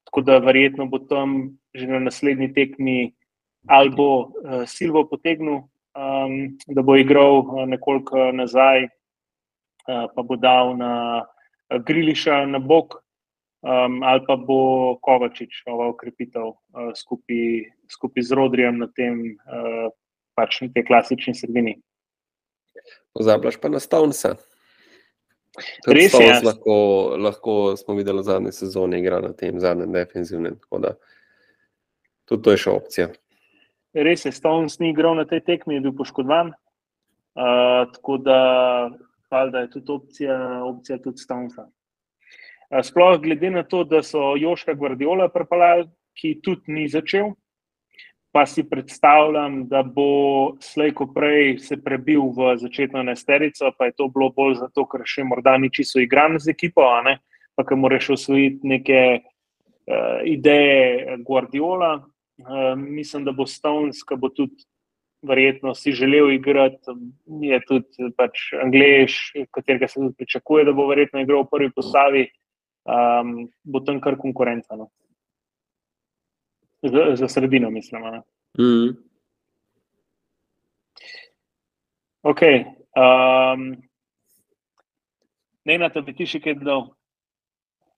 Tako 0.07 0.21
da 0.21 0.37
verjetno 0.39 0.85
bo 0.87 1.01
tam 1.03 1.57
že 1.73 1.89
na 1.89 1.99
naslednji 1.99 2.53
tekmi 2.53 3.13
ali 3.67 3.89
bo 3.89 4.31
Silvo 4.65 5.03
potegnil, 5.09 5.65
um, 5.97 6.57
da 6.67 6.81
bo 6.85 6.95
igral 6.95 7.41
uh, 7.41 7.65
nekoliko 7.65 8.31
nazaj, 8.31 8.85
uh, 8.85 10.05
pa 10.13 10.21
bo 10.23 10.37
dal 10.37 10.77
na 10.77 10.93
uh, 11.25 11.81
Griliša 11.81 12.45
na 12.45 12.59
bok 12.59 13.01
um, 13.61 14.03
ali 14.03 14.21
pa 14.27 14.35
bo 14.35 14.95
Kovačič 15.01 15.63
nova 15.67 15.89
ukrepitev 15.89 16.53
uh, 16.53 16.91
skupaj, 16.95 17.71
skupaj 17.91 18.23
z 18.23 18.31
Rodrijem 18.31 18.77
na 18.77 18.87
tem 18.87 19.37
uh, 19.47 19.89
pač 20.37 20.61
na 20.61 20.69
tej 20.69 20.85
klasični 20.85 21.33
sredini. 21.33 21.79
Pozabljaš 23.17 23.57
pa 23.57 23.73
na 23.73 23.81
Stavnsa. 23.81 24.37
Res 25.89 26.13
je. 26.13 26.33
Lahko, 26.45 26.73
lahko 27.17 27.53
smo 27.77 27.95
videli 27.97 28.21
v 28.21 28.27
zadnji 28.29 28.51
sezoni, 28.53 28.99
igra 29.01 29.17
na 29.23 29.33
tem 29.33 29.57
zadnjem 29.59 29.95
defensivnem. 29.95 30.59
Tudi 32.27 32.41
to 32.43 32.53
je 32.53 32.61
še 32.61 32.69
opcija. 32.69 33.07
Res 33.93 34.25
je, 34.25 34.31
Stavns 34.31 34.79
ni 34.79 34.91
igral 34.91 35.15
na 35.15 35.25
tej 35.25 35.41
tekmi, 35.45 35.77
je 35.77 35.85
bil 35.87 35.95
poškodovan. 35.95 36.51
Uh, 37.37 37.85
tako 37.93 38.17
da, 38.17 38.41
da 39.29 39.59
je 39.59 39.69
tudi 39.69 39.91
opcija, 39.91 40.37
opcija 40.65 40.97
tudi 40.97 41.21
Stavnsa. 41.21 41.67
Sploh 42.83 43.21
glede 43.21 43.49
na 43.49 43.63
to, 43.63 43.83
da 43.83 44.01
so 44.03 44.35
Joška 44.35 44.73
Guardiola 44.73 45.29
pripeljali, 45.29 45.87
ki 46.17 46.39
tudi 46.43 46.73
ni 46.73 46.87
začel, 46.89 47.31
pa 48.33 48.45
si 48.45 48.65
predstavljam, 48.69 49.67
da 49.69 49.83
bo 49.83 50.57
slejko 50.59 51.07
prej 51.13 51.59
se 51.63 51.77
prebil 51.83 52.27
v 52.35 52.57
začetno 52.57 53.03
nesterico, 53.03 53.71
pa 53.77 53.87
je 53.87 53.95
to 53.97 54.09
bilo 54.11 54.29
bolj 54.35 54.57
zato, 54.59 54.85
ker 54.85 55.05
še 55.07 55.23
morda 55.23 55.55
ni 55.57 55.71
čisto 55.71 56.01
igran 56.03 56.39
z 56.39 56.51
ekipo, 56.51 56.89
pa 57.55 57.63
ker 57.63 57.79
moraš 57.79 58.09
osvojiti 58.17 58.67
neke 58.67 59.01
uh, 59.21 60.19
ideje 60.25 61.17
Guardiola. 61.23 62.01
Uh, 62.37 62.73
mislim, 62.77 63.25
da 63.25 63.31
bo 63.33 63.47
Stones, 63.49 64.03
ki 64.05 64.15
bo 64.17 64.29
tudi 64.29 64.65
verjetno 65.25 65.73
si 65.75 65.91
želel 65.91 66.31
igrati, 66.31 66.93
je 67.41 67.59
tudi 67.65 68.11
pač 68.17 68.51
Anglež, 68.63 69.15
katerega 69.51 69.87
se 69.87 69.99
tudi 69.99 70.13
pričakuje, 70.15 70.65
da 70.65 70.75
bo 70.77 70.85
verjetno 70.87 71.21
igral 71.21 71.47
v 71.47 71.49
prvi 71.51 71.71
postavi 71.73 72.27
um, 72.87 73.49
bo 73.63 73.79
tam 73.79 74.01
kar 74.01 74.17
konkurenca. 74.17 74.75
No. 74.75 74.89
Za, 76.81 77.15
za 77.15 77.27
sredino, 77.27 77.69
mislim. 77.69 78.01
Mm. 78.59 78.95
Ok. 82.21 82.41
Um, 82.97 83.75
ne, 85.65 85.77
na 85.77 85.89
to 85.89 86.01
bi 86.01 86.15
ti 86.15 86.27
še 86.29 86.41
kaj 86.43 86.59
dodal. 86.61 86.87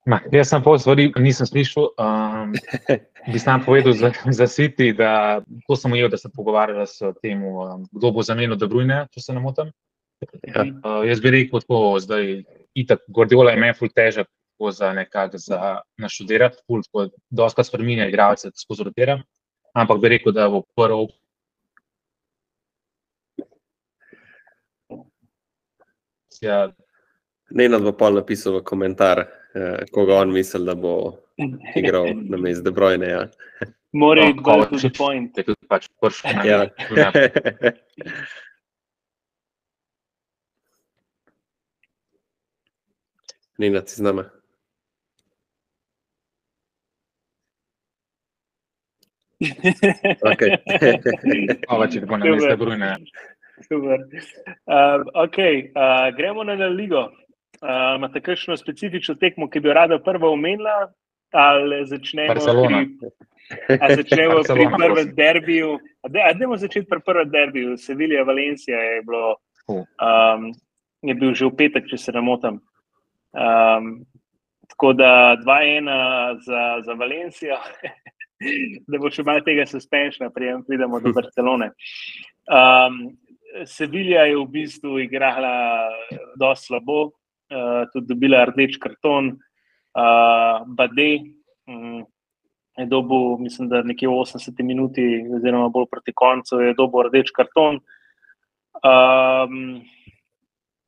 Ma, 0.10 0.18
jaz 0.34 0.50
sem 0.50 0.64
pol 0.66 0.80
stvari, 0.82 1.10
nisem 1.22 1.46
slišal. 1.46 1.92
Um, 2.02 2.54
bi 3.30 3.40
sam 3.44 3.62
povedal 3.62 3.94
za, 3.94 4.10
za 4.34 4.48
City, 4.50 4.90
da 4.98 5.42
to 5.68 5.78
sem 5.78 5.94
ujel, 5.94 6.10
da 6.10 6.18
sem 6.18 6.32
pogovarjal 6.34 6.88
s 6.90 7.12
tem, 7.22 7.44
um, 7.46 7.84
kdo 7.94 8.12
bo 8.16 8.26
zamenil 8.26 8.58
Debrujne, 8.58 9.04
če 9.14 9.22
se 9.22 9.36
ne 9.38 9.44
motim. 9.44 9.70
Ja. 10.50 10.66
Uh, 10.66 11.04
jaz 11.08 11.22
bi 11.22 11.34
rekel 11.36 11.62
tako, 11.62 12.00
zdaj, 12.02 12.42
itak, 12.74 13.06
Gordiola 13.14 13.54
je 13.54 13.62
meni 13.62 13.78
ful 13.78 13.92
tako 13.94 14.72
za 14.74 14.90
nekako 14.98 15.38
za 15.38 15.60
naštudirati, 16.02 16.64
pult, 16.68 16.90
ko 16.92 17.06
dosta 17.30 17.64
spremenja 17.64 18.10
igralce, 18.10 18.50
skozi 18.58 18.90
rotiram. 18.90 19.22
Ampak 19.78 20.02
bi 20.02 20.16
rekel, 20.16 20.34
da 20.34 20.50
bo 20.50 20.64
prvo. 20.76 21.08
Ja. 26.42 26.72
Ne, 27.50 27.70
na 27.70 27.80
dva 27.82 27.94
pol 27.98 28.18
napisal 28.18 28.60
v 28.60 28.64
komentar, 28.66 29.22
eh, 29.22 29.39
koga 29.92 30.20
on 30.22 30.34
misli, 30.34 30.66
da 30.66 30.76
bo 30.76 31.18
igral 31.76 32.12
na 32.14 32.38
mestu 32.38 32.64
De 32.64 32.72
Bruyne. 32.72 33.10
Ja. 33.10 33.28
Mora 33.92 34.30
iti 34.30 34.40
bolj 34.46 34.66
to 34.82 34.90
point. 34.98 35.38
Je 35.38 35.44
tudi 35.44 35.68
pač 35.68 35.90
prvi. 36.02 36.48
Ja. 36.48 36.68
ja. 36.98 37.12
Nina, 43.60 43.82
ti 43.82 43.92
z 43.92 44.02
nami. 44.02 44.24
Okay. 49.40 50.56
Hvala, 51.68 51.88
če 51.92 52.06
bo 52.08 52.20
na 52.20 52.26
mestu 52.28 52.56
brune. 52.60 52.92
Super. 53.68 54.06
Uh, 54.64 55.04
okay. 55.28 55.72
uh, 55.76 56.08
gremo 56.16 56.44
na 56.48 56.56
ligo. 56.72 57.10
Uh, 57.60 57.96
imate 57.98 58.22
kakšno 58.22 58.58
specifično 58.58 59.16
tekmo, 59.20 59.50
ki 59.50 59.60
bi 59.60 59.74
rada 59.74 60.00
prva 60.00 60.30
omenila? 60.32 60.92
Ali 61.32 61.84
začnemo 61.86 62.34
Barcelona. 62.34 62.86
pri, 63.68 63.96
začnemo 63.96 64.42
pri 64.48 64.68
prvem 64.78 65.12
derbiju? 65.16 65.76
Ajdemo 66.26 66.58
začeti 66.58 66.88
pri 66.90 67.04
prvem 67.06 67.30
derbiju. 67.30 67.78
Sevilija, 67.78 68.24
Valencija 68.24 68.80
je, 68.80 69.02
bilo, 69.06 69.36
um, 69.70 70.50
je 71.02 71.14
bil 71.14 71.34
že 71.34 71.46
v 71.46 71.56
petek, 71.58 71.90
če 71.92 71.98
se 71.98 72.16
ne 72.16 72.24
motim. 72.26 72.62
Um, 73.38 73.92
tako 74.74 74.94
da 74.94 75.38
2-1 75.46 75.92
za, 76.46 76.64
za 76.86 76.94
Valencijo. 76.94 77.60
da 78.90 79.00
bo 79.00 79.12
še 79.12 79.24
malo 79.28 79.44
tega 79.46 79.66
suspenšna, 79.68 80.30
prijem, 80.34 80.64
pridemo 80.68 81.02
do 81.04 81.14
Barcelone. 81.16 81.74
Um, 82.48 83.18
Sevilja 83.66 84.28
je 84.30 84.38
v 84.38 84.46
bistvu 84.54 85.00
igrala 85.02 85.90
zelo 86.38 86.52
slabo, 86.56 87.00
uh, 87.52 87.84
tudi 87.94 88.14
dobila 88.14 88.46
rdeč 88.50 88.78
karton, 88.82 89.36
uh, 89.98 90.64
Bade. 90.68 91.12
Um, 91.68 92.08
Je 92.80 92.86
dobil, 92.86 93.36
mislim, 93.44 93.68
da 93.68 93.82
nekje 93.84 94.08
v 94.08 94.12
80 94.22 94.64
minuti, 94.64 95.04
oziroma 95.36 95.68
bolj 95.68 95.90
proti 95.92 96.14
koncu, 96.16 96.62
je 96.64 96.74
dobil 96.78 97.10
rdeč 97.10 97.32
karton. 97.36 97.82
Um, 98.80 99.82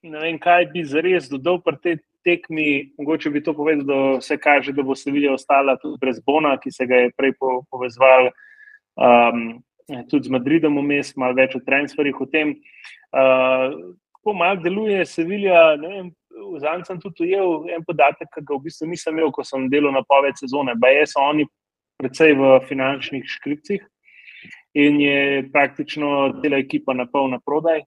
ne 0.03 0.21
vem, 0.21 0.37
kaj 0.39 0.69
bi 0.71 0.85
zares 0.87 1.27
dodal 1.29 1.59
pri 1.65 1.75
tej 1.83 1.97
tekmi, 2.23 2.93
mogoče 2.99 3.29
bi 3.33 3.41
to 3.43 3.53
povedal, 3.57 3.83
da 3.85 3.97
vse 4.21 4.37
kaže, 4.37 4.71
da 4.73 4.85
bo 4.87 4.95
Sevilja 4.95 5.33
ostala 5.33 5.75
tudi 5.81 5.99
brez 5.99 6.21
Bona, 6.25 6.55
ki 6.61 6.71
se 6.71 6.87
ga 6.87 7.03
je 7.03 7.11
prej 7.17 7.35
povezval 7.41 8.29
um, 8.95 9.59
tudi 10.07 10.29
z 10.29 10.31
Madridom, 10.31 10.79
vmes, 10.79 11.15
malo 11.17 11.35
več 11.35 11.57
o 11.57 11.63
transferih 11.65 12.15
o 12.21 12.29
tem. 12.29 12.55
Uh, 13.11 13.97
Ko 14.21 14.35
malo 14.37 14.61
deluje 14.61 15.01
Sevilja, 15.09 15.75
ne 15.81 15.87
vem, 15.89 16.09
Zdaj 16.57 16.85
sem 16.87 16.99
tudi 16.99 17.29
ujel 17.29 17.69
en 17.75 17.83
podatek, 17.85 18.29
ki 18.33 18.43
ga 18.45 18.55
v 18.55 18.65
bistvu 18.65 18.87
nisem 18.89 19.17
imel, 19.17 19.31
ko 19.31 19.43
sem 19.43 19.69
delal 19.71 19.93
na 19.95 20.03
poved 20.07 20.37
sezone. 20.39 20.75
Baje 20.79 21.07
so 21.09 21.23
oni 21.23 21.47
predvsej 22.01 22.35
v 22.37 22.51
finančnih 22.67 23.25
škripcih 23.27 23.81
in 24.73 25.01
je 25.01 25.49
praktično 25.51 26.41
cela 26.41 26.61
ekipa 26.61 26.95
na 26.95 27.05
pol 27.05 27.29
na 27.31 27.39
prodaj. 27.43 27.83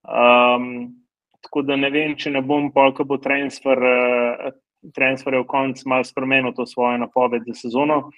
Um, 0.00 0.96
tako 1.44 1.62
da 1.62 1.76
ne 1.76 1.90
vem, 1.92 2.16
če 2.16 2.32
ne 2.32 2.42
bom 2.42 2.70
pol, 2.72 2.94
ko 2.96 3.04
bo 3.04 3.20
transfer, 3.20 3.76
uh, 3.76 4.50
transfer 4.96 5.36
v 5.36 5.44
konc 5.48 5.84
malo 5.84 6.08
spremenil 6.08 6.56
to 6.56 6.66
svojo 6.66 6.96
napoved 6.98 7.44
za 7.46 7.54
sezono. 7.66 8.08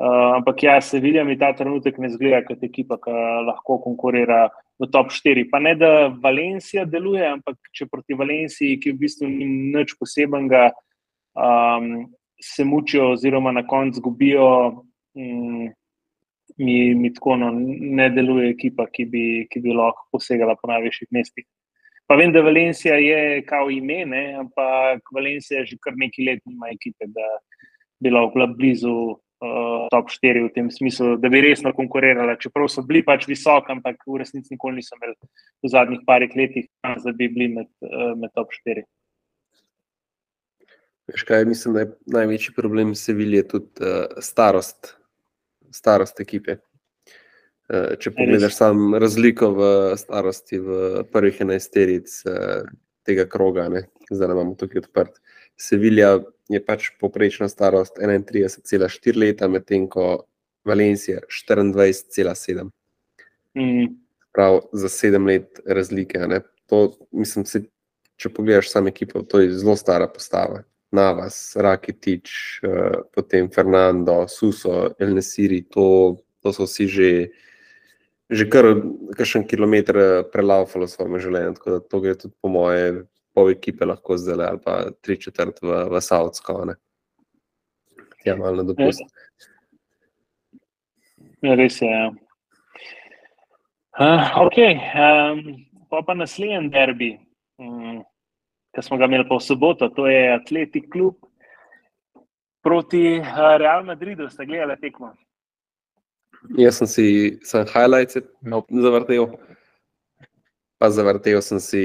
Uh, 0.00 0.40
ampak 0.40 0.62
ja, 0.64 0.80
se 0.80 1.00
vidim, 1.00 1.28
da 1.36 1.52
ta 1.52 1.60
trenutek 1.60 1.98
ne 2.00 2.08
zgleda 2.08 2.40
kot 2.46 2.62
ekipa, 2.64 2.96
ki 2.96 3.12
lahko 3.44 3.78
konkurira 3.84 4.48
v 4.80 4.88
top 4.88 5.12
4. 5.12 5.44
Pa 5.50 5.60
ne, 5.60 5.74
da 5.76 6.08
Valencija 6.08 6.86
deluje, 6.88 7.24
ampak 7.28 7.58
če 7.76 7.88
proti 7.90 8.16
Valenciji, 8.16 8.78
ki 8.80 8.94
v 8.94 9.00
bistvu 9.04 9.28
ni 9.28 9.48
nič 9.76 9.92
posebenega, 10.00 10.70
um, 11.36 12.08
se 12.40 12.64
mučijo, 12.64 13.12
oziroma 13.14 13.52
na 13.52 13.66
koncu 13.68 14.00
zgubijo, 14.00 14.48
um, 15.14 15.68
mi, 16.60 16.76
mi 16.94 17.12
tako 17.14 17.36
no, 17.36 17.52
ne 18.00 18.08
deluje 18.10 18.50
ekipa, 18.54 18.88
ki 18.88 19.06
bi, 19.12 19.24
ki 19.52 19.60
bi 19.64 19.76
lahko 19.76 20.08
posegala 20.16 20.56
po 20.56 20.72
najvišjih 20.72 21.12
mestih. 21.12 21.46
Pa 22.10 22.16
vem, 22.18 22.32
da 22.32 22.42
Valencija 22.42 22.96
je 22.98 23.42
kao 23.46 23.70
ime, 23.70 24.02
ne, 24.08 24.24
ampak 24.40 25.12
Valencija 25.14 25.62
že 25.64 25.76
kar 25.78 25.94
nekaj 25.96 26.24
let 26.26 26.40
nima 26.48 26.72
ekipe, 26.72 27.06
da 27.06 27.26
bi 28.00 28.10
lahko 28.10 28.34
bila 28.34 28.48
blizu 28.50 28.96
uh, 29.40 29.88
top 29.90 30.10
4 30.12 30.44
v 30.46 30.52
tem 30.54 30.70
smislu, 30.70 31.16
da 31.20 31.28
bi 31.32 31.40
resno 31.44 31.72
konkurirala. 31.76 32.38
Čeprav 32.40 32.68
so 32.68 32.84
bili 32.86 33.02
pač 33.06 33.26
visoki, 33.28 33.72
ampak 33.72 34.00
v 34.06 34.20
resnici 34.22 34.54
nikoli 34.54 34.80
niso 34.80 34.96
imeli 34.98 35.16
v 35.64 35.72
zadnjih 35.72 36.04
parih 36.06 36.34
letih, 36.36 36.68
da 36.82 37.12
bi 37.12 37.28
bili 37.28 37.50
med, 37.56 37.70
uh, 37.86 38.12
med 38.18 38.32
top 38.36 38.52
4. 38.62 38.84
Veš 41.10 41.26
kaj, 41.26 41.44
mislim, 41.48 41.74
da 41.74 41.84
je 41.84 41.92
največji 42.06 42.54
problem 42.54 42.94
Sevilje 42.94 43.46
tudi 43.48 43.82
uh, 43.82 44.20
starost, 44.22 44.94
starost 45.74 46.20
ekipe. 46.22 46.60
Uh, 47.70 47.96
če 47.98 48.12
pogledaš 48.14 48.58
samo 48.58 48.98
razliko 48.98 49.50
v 49.56 49.72
starosti 49.98 50.60
v 50.62 51.02
prvih 51.10 51.42
enajsteric 51.46 52.12
uh, 52.28 52.68
tega 53.06 53.26
kroga, 53.30 53.68
ne? 53.72 53.86
zdaj 54.10 54.30
imamo 54.30 54.54
tukaj 54.58 54.84
odprt. 54.84 55.18
Sevilja 55.60 56.18
je 56.50 56.60
pač 56.64 56.90
poprečna 57.00 57.48
starost 57.48 57.98
31,4 57.98 59.18
leta, 59.18 59.48
medtem 59.48 59.86
ko 59.88 60.26
Valencija 60.66 61.20
24,7. 61.48 62.70
Mm. 63.58 63.86
Prav 64.34 64.60
za 64.72 64.88
sedem 64.88 65.26
let 65.26 65.60
razlike. 65.66 66.18
To, 66.66 66.92
mislim, 67.10 67.46
se, 67.46 67.62
če 68.16 68.32
pogledaš 68.34 68.70
samo 68.70 68.90
ekipo, 68.90 69.22
to 69.22 69.40
je 69.40 69.54
zelo 69.58 69.76
stara 69.76 70.08
postava. 70.10 70.62
Navas, 70.90 71.54
Rakitič, 71.54 72.30
uh, 72.66 73.06
potem 73.14 73.46
Fernando, 73.50 74.24
Suso, 74.28 74.90
El 74.98 75.14
Nesiri, 75.14 75.62
to, 75.70 76.18
to 76.42 76.52
so 76.52 76.66
vsi 76.66 76.86
že, 76.90 77.10
že 78.26 78.46
kar 78.50 78.66
kakšen 79.14 79.46
kilometr 79.46 79.98
eh, 79.98 80.10
prelaufalo 80.32 80.90
svoje 80.90 81.22
življenje. 81.22 81.54
Tako 81.58 81.70
da 81.70 81.80
to 81.80 82.00
gre 82.02 82.14
tudi 82.18 82.34
po 82.42 82.50
moje 82.50 83.06
pol 83.40 83.50
ekipe 83.54 83.88
lahko 83.88 84.20
zdaj 84.20 84.46
ali 84.46 84.60
pa 84.64 84.76
tri 85.00 85.16
četrt 85.20 85.62
v, 85.64 85.84
v 85.88 86.00
Saudsko. 86.04 86.60
Ja, 88.24 88.36
malo 88.36 88.60
na 88.60 88.68
dopust. 88.68 89.00
Ja, 91.40 91.56
res 91.56 91.80
je. 91.80 91.88
Ja. 91.88 92.10
Uh, 94.00 94.28
ok, 94.44 94.58
um, 94.60 95.40
pa 95.90 96.02
pa 96.06 96.14
naslednji 96.14 96.70
derbi, 96.72 97.10
um, 97.60 98.02
ki 98.76 98.84
smo 98.84 99.00
ga 99.00 99.08
imeli 99.08 99.26
pa 99.28 99.36
v 99.40 99.44
soboto, 99.44 99.88
to 99.92 100.06
je 100.08 100.20
Atletik 100.32 100.86
klub 100.92 101.16
proti 102.64 103.18
uh, 103.18 103.56
Real 103.60 103.84
Madridu. 103.88 104.28
Ste 104.30 104.46
gledali 104.48 104.76
tekmo? 104.80 105.10
Jaz 106.60 106.80
sem 106.80 106.88
si 106.88 107.06
sem 107.44 107.66
highlights 107.72 108.20
zavrtel 108.84 109.32
pa 110.80 110.88
zavrtel 110.88 111.42
sem 111.44 111.60
si 111.60 111.82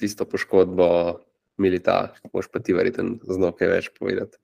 tisto 0.00 0.24
poškodbo, 0.24 1.20
milita, 1.60 2.14
moš 2.32 2.48
pa 2.48 2.58
ti 2.64 2.72
verjeten 2.74 3.18
znal 3.20 3.52
kaj 3.52 3.68
več 3.70 3.90
povedati. 3.98 4.40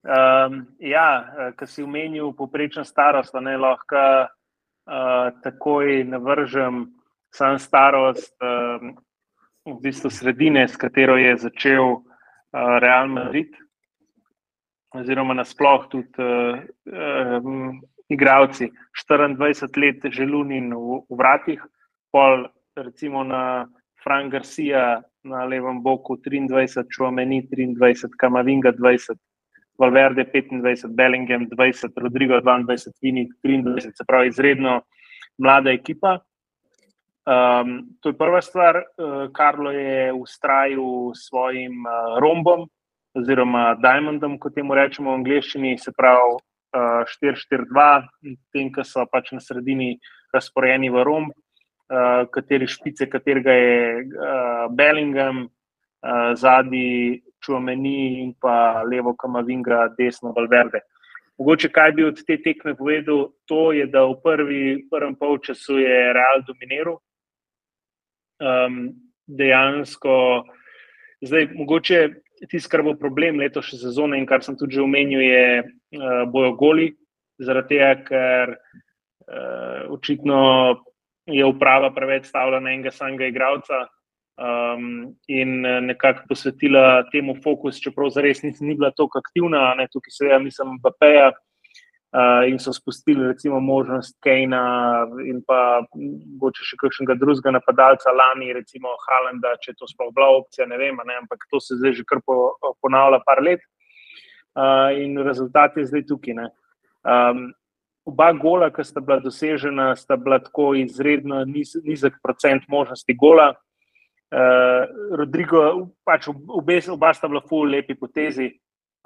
Um, 0.00 0.62
ja, 0.80 1.52
kar 1.56 1.68
si 1.68 1.82
umenil, 1.84 2.32
poprečna 2.36 2.84
starost, 2.88 3.34
ne 3.36 3.56
lahko 3.60 4.04
uh, 4.28 5.32
takoj 5.44 6.04
navržem 6.08 6.86
sam 7.32 7.58
starost, 7.60 8.32
um, 8.40 8.94
v 9.68 9.76
bistvu 9.80 10.12
sredine, 10.12 10.68
s 10.68 10.76
katero 10.80 11.16
je 11.20 11.36
začel 11.48 12.00
uh, 12.00 12.04
Real 12.80 13.08
Madrid, 13.12 13.52
oziroma 14.96 15.36
nasploh 15.36 15.84
tudi 15.92 16.08
uh, 16.20 16.60
um, 17.40 17.80
igravci, 18.10 18.70
24 19.08 19.80
let 19.80 20.12
želunin 20.12 20.74
v, 20.74 21.00
v 21.08 21.18
vratih, 21.18 21.62
pol 22.10 22.48
recimo 22.76 23.24
na 23.24 23.66
Frank 24.02 24.32
Garcia 24.32 25.02
na 25.24 25.44
levem 25.44 25.82
boku 25.82 26.16
23, 26.16 26.88
Čuameni 26.90 27.42
23, 27.46 28.16
Kamavinga 28.18 28.72
20, 28.72 29.16
Valverde 29.78 30.24
25, 30.24 30.88
Bellingham 30.88 31.46
20, 31.48 31.92
Rodrigo 31.96 32.40
22, 32.40 32.92
Vini 33.02 33.28
23, 33.44 33.92
se 33.94 34.04
pravi 34.06 34.28
izredno 34.28 34.82
mlada 35.38 35.70
ekipa. 35.70 36.18
Um, 37.30 37.96
to 38.00 38.08
je 38.08 38.16
prva 38.16 38.40
stvar, 38.40 38.76
uh, 38.76 39.28
Karlo 39.32 39.70
je 39.70 40.12
ustrajal 40.12 41.12
svojim 41.14 41.84
uh, 41.86 42.18
rombom, 42.20 42.66
oziroma 43.14 43.74
Diamondom, 43.74 44.38
kot 44.38 44.54
temu 44.54 44.74
rečemo 44.74 45.12
v 45.12 45.20
angleščini, 45.20 45.78
se 45.78 45.92
pravi 45.96 46.40
4-4-2, 46.74 47.86
tem, 48.52 48.70
ki 48.72 48.84
so 48.86 49.04
pač 49.10 49.32
na 49.34 49.40
sredini 49.42 49.96
razporejeni 50.34 50.90
v 50.90 51.04
romb, 51.06 51.32
uh, 51.32 52.26
kateri 52.30 52.68
špice, 52.70 53.08
katerega 53.10 53.54
je 53.56 53.80
uh, 54.04 54.68
Bellingham, 54.70 55.48
uh, 55.48 56.30
zadnji 56.38 57.22
Čuameni 57.40 58.20
in 58.22 58.34
pa 58.36 58.82
levo 58.84 59.14
Kamavinga, 59.16 59.88
desno 59.98 60.34
Valverde. 60.36 60.84
Mogoče 61.40 61.70
kaj 61.72 61.92
bi 61.96 62.04
od 62.04 62.18
te 62.26 62.36
tekme 62.36 62.74
povedal, 62.76 63.30
to 63.48 63.72
je, 63.72 63.86
da 63.88 64.04
v 64.04 64.18
prvi, 64.22 64.62
prvem 64.90 65.14
polčasu 65.16 65.78
je 65.80 66.12
Real 66.12 66.44
dominiral. 66.44 66.98
Um, 68.40 68.92
dejansko, 69.24 70.44
zdaj, 71.24 71.48
mogoče 71.56 72.00
tisto, 72.48 72.70
kar 72.72 72.84
bo 72.86 72.94
problem 72.98 73.40
letošnje 73.40 73.80
sezone 73.82 74.18
in 74.18 74.26
kar 74.26 74.44
sem 74.44 74.56
tudi 74.56 74.78
že 74.78 74.84
omenil, 74.84 75.20
je 75.20 75.44
uh, 75.62 76.24
bojo 76.30 76.54
goli, 76.56 76.90
zaradi 77.40 77.76
tega, 77.76 77.94
ker 78.06 78.54
uh, 78.56 79.92
očitno 79.92 80.40
je 81.30 81.44
uprava 81.46 81.90
preveč 81.94 82.28
stavila 82.30 82.60
na 82.60 82.72
enega 82.72 82.90
samega 82.90 83.28
igralca 83.28 83.84
um, 84.40 85.12
in 85.28 85.60
nekako 85.86 86.26
posvetila 86.28 87.04
temu 87.12 87.36
fokus, 87.44 87.80
čeprav 87.80 88.10
za 88.10 88.24
res 88.24 88.42
ni 88.42 88.74
bila 88.74 88.90
tako 88.90 89.20
aktivna, 89.20 89.74
ne 89.78 89.86
tukaj 89.92 90.16
seveda 90.16 90.40
mislim 90.42 90.78
BPA. 90.82 91.30
Uh, 92.10 92.42
in 92.50 92.58
so 92.58 92.72
spustili, 92.72 93.26
recimo, 93.26 93.60
možnost 93.60 94.16
Kejna 94.18 95.06
in 95.30 95.44
pa 95.46 95.78
mogoče 95.94 96.64
še 96.66 96.78
kakšnega 96.80 97.14
drugega 97.14 97.52
napadalca, 97.54 98.10
lani, 98.10 98.48
recimo 98.50 98.96
Halenda, 99.04 99.52
če 99.62 99.76
to 99.78 99.86
sploh 99.86 100.08
bila 100.16 100.26
opcija, 100.40 100.66
ne 100.66 100.74
vem, 100.80 100.98
ne, 101.06 101.20
ampak 101.22 101.46
to 101.54 101.60
se 101.62 101.76
zdaj 101.78 101.94
že 102.00 102.04
kar 102.10 102.18
po, 102.26 102.56
ponavlja 102.82 103.20
par 103.22 103.38
let. 103.46 103.62
Uh, 104.58 104.90
in 104.98 105.14
rezultat 105.22 105.78
je 105.78 105.86
zdaj 105.86 106.02
tukaj. 106.08 106.48
Um, 107.06 107.52
oba 108.10 108.32
gola, 108.34 108.72
ki 108.74 108.82
sta 108.88 108.98
bila 108.98 109.20
dosežena, 109.22 109.92
sta 109.94 110.18
bila 110.18 110.40
tako 110.42 110.72
izredno 110.80 111.44
niz, 111.46 111.76
nizek 111.86 112.18
procent 112.26 112.66
možnosti 112.66 113.14
gola. 113.14 113.52
Uh, 114.34 114.82
Rodrigo, 115.14 115.94
pač 116.02 116.26
obe, 116.26 116.82
oba 116.90 117.14
sta 117.14 117.30
bila 117.30 117.46
full 117.46 117.70
lepi 117.70 117.94
potezi, 117.94 118.50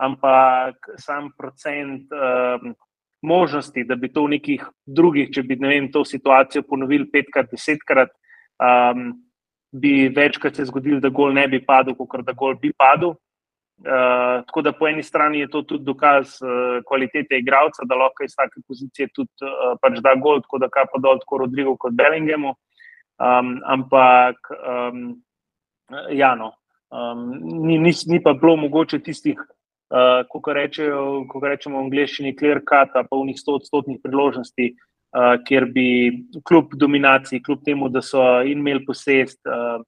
ampak 0.01 0.89
sam 0.97 1.29
procent. 1.37 2.09
Um, 2.09 2.73
možnosti, 3.25 3.85
da 3.89 3.97
bi 3.97 4.13
to 4.13 4.27
v 4.27 4.37
nekih 4.37 4.65
drugih, 4.87 5.31
če 5.33 5.43
bi 5.43 5.57
vem, 5.61 5.91
to 5.93 6.05
situacijo 6.05 6.63
ponovili 6.69 7.09
petkrat, 7.11 7.51
desetkrat, 7.51 8.13
um, 8.61 9.13
bi 9.75 10.09
večkrat 10.15 10.57
se 10.57 10.69
zgodilo, 10.69 11.01
da 11.01 11.11
gol 11.11 11.35
ne 11.35 11.47
bi 11.49 11.63
padel, 11.65 11.97
kot 11.99 12.23
da 12.27 12.37
gol 12.37 12.59
bi 12.61 12.73
padel. 12.77 13.17
Uh, 13.85 14.45
tako 14.47 14.63
da 14.63 14.71
po 14.73 14.87
eni 14.87 15.03
strani 15.03 15.41
je 15.41 15.49
to 15.51 15.65
tudi 15.67 15.85
dokaz 15.85 16.37
uh, 16.45 16.79
kvalitete 16.87 17.41
igralca, 17.41 17.83
da 17.91 17.99
lahko 17.99 18.23
iz 18.23 18.37
take 18.39 18.63
pozicije 18.69 19.09
tudi 19.11 19.49
uh, 19.49 19.75
pač 19.83 19.99
da 20.05 20.15
gol, 20.15 20.39
tako 20.45 20.61
da 20.63 20.69
kar 20.71 20.87
pa 20.93 21.01
dol, 21.03 21.19
tako 21.19 21.41
Rodrigo 21.43 21.75
kot 21.77 21.97
Bellingham. 21.99 22.53
Um, 23.19 23.59
ampak 23.67 24.39
um, 24.55 25.03
ja, 26.11 26.35
no. 26.35 26.53
um, 26.95 27.27
ni, 27.67 27.79
ni, 27.79 27.93
ni 28.07 28.23
pa 28.23 28.33
bilo 28.39 28.57
mogoče 28.57 28.99
tistih, 29.03 29.43
uh, 29.95 30.27
kako 30.31 31.47
rečemo 31.47 31.79
v 31.79 31.85
angleščini, 31.85 32.35
clear 32.39 32.61
cut, 32.67 32.95
njih 33.27 33.39
100-odstotnih 33.39 34.01
priložnosti, 34.03 34.75
uh, 34.75 35.37
kjer 35.47 35.67
bi 35.71 35.87
kljub 36.43 36.75
dominaciji, 36.75 37.43
kljub 37.43 37.63
temu, 37.65 37.89
da 37.89 38.03
so 38.03 38.43
imeli 38.43 38.85
posest 38.85 39.41
uh, 39.47 39.83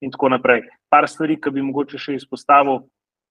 in 0.00 0.10
tako 0.10 0.32
naprej. 0.32 0.64
Par 0.88 1.08
stvari, 1.08 1.36
ki 1.40 1.52
bi 1.52 1.64
mogoče 1.64 2.00
še 2.00 2.16
izpostavil. 2.16 2.86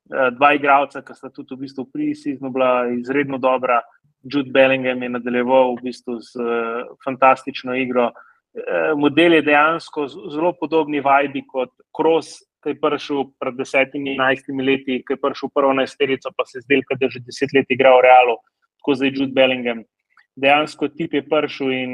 Uh, 0.06 0.30
dva 0.38 0.54
igralca, 0.54 1.02
ki 1.02 1.18
sta 1.18 1.32
tudi 1.34 1.56
v 1.56 1.66
bistvu 1.66 1.88
pri 1.90 2.14
Siznu 2.16 2.54
bila 2.54 2.86
izredno 2.94 3.42
dobra. 3.42 3.82
Jude 4.26 4.52
Bellingham 4.54 5.02
je 5.02 5.10
nadaljeval 5.10 5.76
v 5.78 5.90
bistvu 5.90 6.20
z 6.22 6.42
uh, 6.42 6.94
fantastično 7.06 7.74
igro. 7.78 8.12
Uh, 8.56 8.94
model 8.98 9.40
je 9.40 9.46
dejansko 9.50 10.06
zelo 10.08 10.54
podobni 10.60 11.02
vibi 11.02 11.42
kot 11.50 11.74
Kroos, 11.96 12.38
ki 12.66 12.74
je 12.74 12.82
prišel 12.82 13.30
pred 13.38 13.54
desetimi, 13.54 14.16
enajstimi 14.18 14.64
leti, 14.66 14.98
ki 15.06 15.14
je 15.14 15.22
prišel 15.22 15.52
prvo 15.54 15.74
na 15.78 15.86
esterico, 15.86 16.32
pa 16.34 16.46
se 16.50 16.58
je 16.58 16.66
zdel, 16.66 16.82
da 16.90 17.06
je 17.06 17.10
že 17.14 17.20
deset 17.22 17.54
let 17.54 17.70
igral 17.70 18.02
v 18.02 18.10
Realu, 18.10 18.38
tako 18.82 18.96
zdaj 18.98 19.12
Jude 19.14 19.34
Bellingham. 19.38 19.84
Dejansko 20.36 20.90
tip 20.98 21.14
je 21.14 21.22
prišel 21.22 21.70
in 21.72 21.92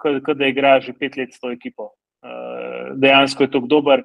da 0.00 0.46
igra 0.48 0.80
že 0.80 0.96
pet 0.96 1.16
let 1.16 1.32
s 1.32 1.40
to 1.40 1.52
ekipo. 1.52 1.92
Uh, 2.24 2.96
dejansko 2.96 3.44
je 3.44 3.50
to 3.52 3.60
dober. 3.60 4.02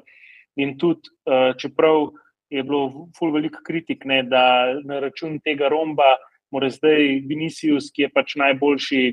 In 0.59 0.76
tudi, 0.78 1.07
uh, 1.24 1.55
čeprav 1.55 2.11
je 2.51 2.63
bilo 2.63 3.07
ful 3.15 3.32
veliko 3.32 3.63
kritik, 3.63 4.03
ne, 4.05 4.24
da 4.24 4.76
na 4.84 4.99
račun 4.99 5.39
tega 5.39 5.70
romba 5.72 6.20
mora 6.51 6.70
zdaj 6.70 7.24
Vinicius, 7.30 7.91
ki 7.93 8.07
je 8.07 8.09
pač 8.11 8.36
najboljši, 8.36 9.03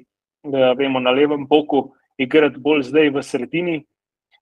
da 0.51 0.73
vemo, 0.73 1.01
na 1.01 1.13
levem 1.15 1.47
boku, 1.47 1.93
igrati 2.19 2.59
bolj 2.59 2.89
zdaj 2.91 3.13
v 3.15 3.23
sredini. 3.23 3.77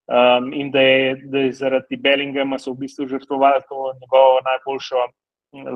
Um, 0.05 0.53
in 0.53 0.71
da 0.71 0.81
je, 0.81 1.15
da 1.33 1.39
je 1.39 1.53
zaradi 1.53 1.97
Bellingema 1.97 2.59
so 2.59 2.75
v 2.75 2.85
bistvu 2.85 3.07
žrtvovali 3.09 3.63
to 3.69 3.93
njegovo 4.01 4.41
najboljšo 4.45 5.07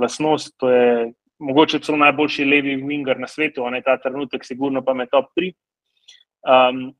lasnost. 0.00 0.54
To 0.60 0.70
je 0.70 1.12
mogoče 1.38 1.80
celo 1.80 1.98
najboljši 1.98 2.44
levi 2.44 2.76
winger 2.82 3.18
na 3.18 3.26
svetu, 3.26 3.64
on 3.64 3.74
je 3.74 3.82
ta 3.82 3.96
trenutek, 3.96 4.44
sigurno 4.44 4.82
pa 4.84 4.94
med 4.94 5.08
top 5.10 5.30
3. 5.38 5.52
Um, 6.44 6.92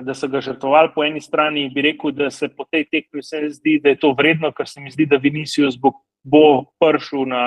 da 0.00 0.14
so 0.14 0.28
ga 0.28 0.40
žrtvovali 0.40 0.92
po 0.94 1.04
eni 1.04 1.20
strani, 1.20 1.70
bi 1.74 1.82
rekel, 1.82 2.12
da 2.12 2.30
se 2.30 2.48
po 2.48 2.64
tej 2.70 2.84
tekmi 2.90 3.20
vse 3.20 3.48
zdi, 3.56 3.78
da 3.80 3.92
je 3.92 3.98
to 4.00 4.12
vredno, 4.18 4.52
ker 4.52 4.68
se 4.68 4.80
mi 4.80 4.90
zdi, 4.90 5.06
da 5.06 5.16
Vinicius 5.16 5.76
bo, 5.80 5.92
bo 6.24 6.64
prišel 6.80 7.28
na 7.28 7.44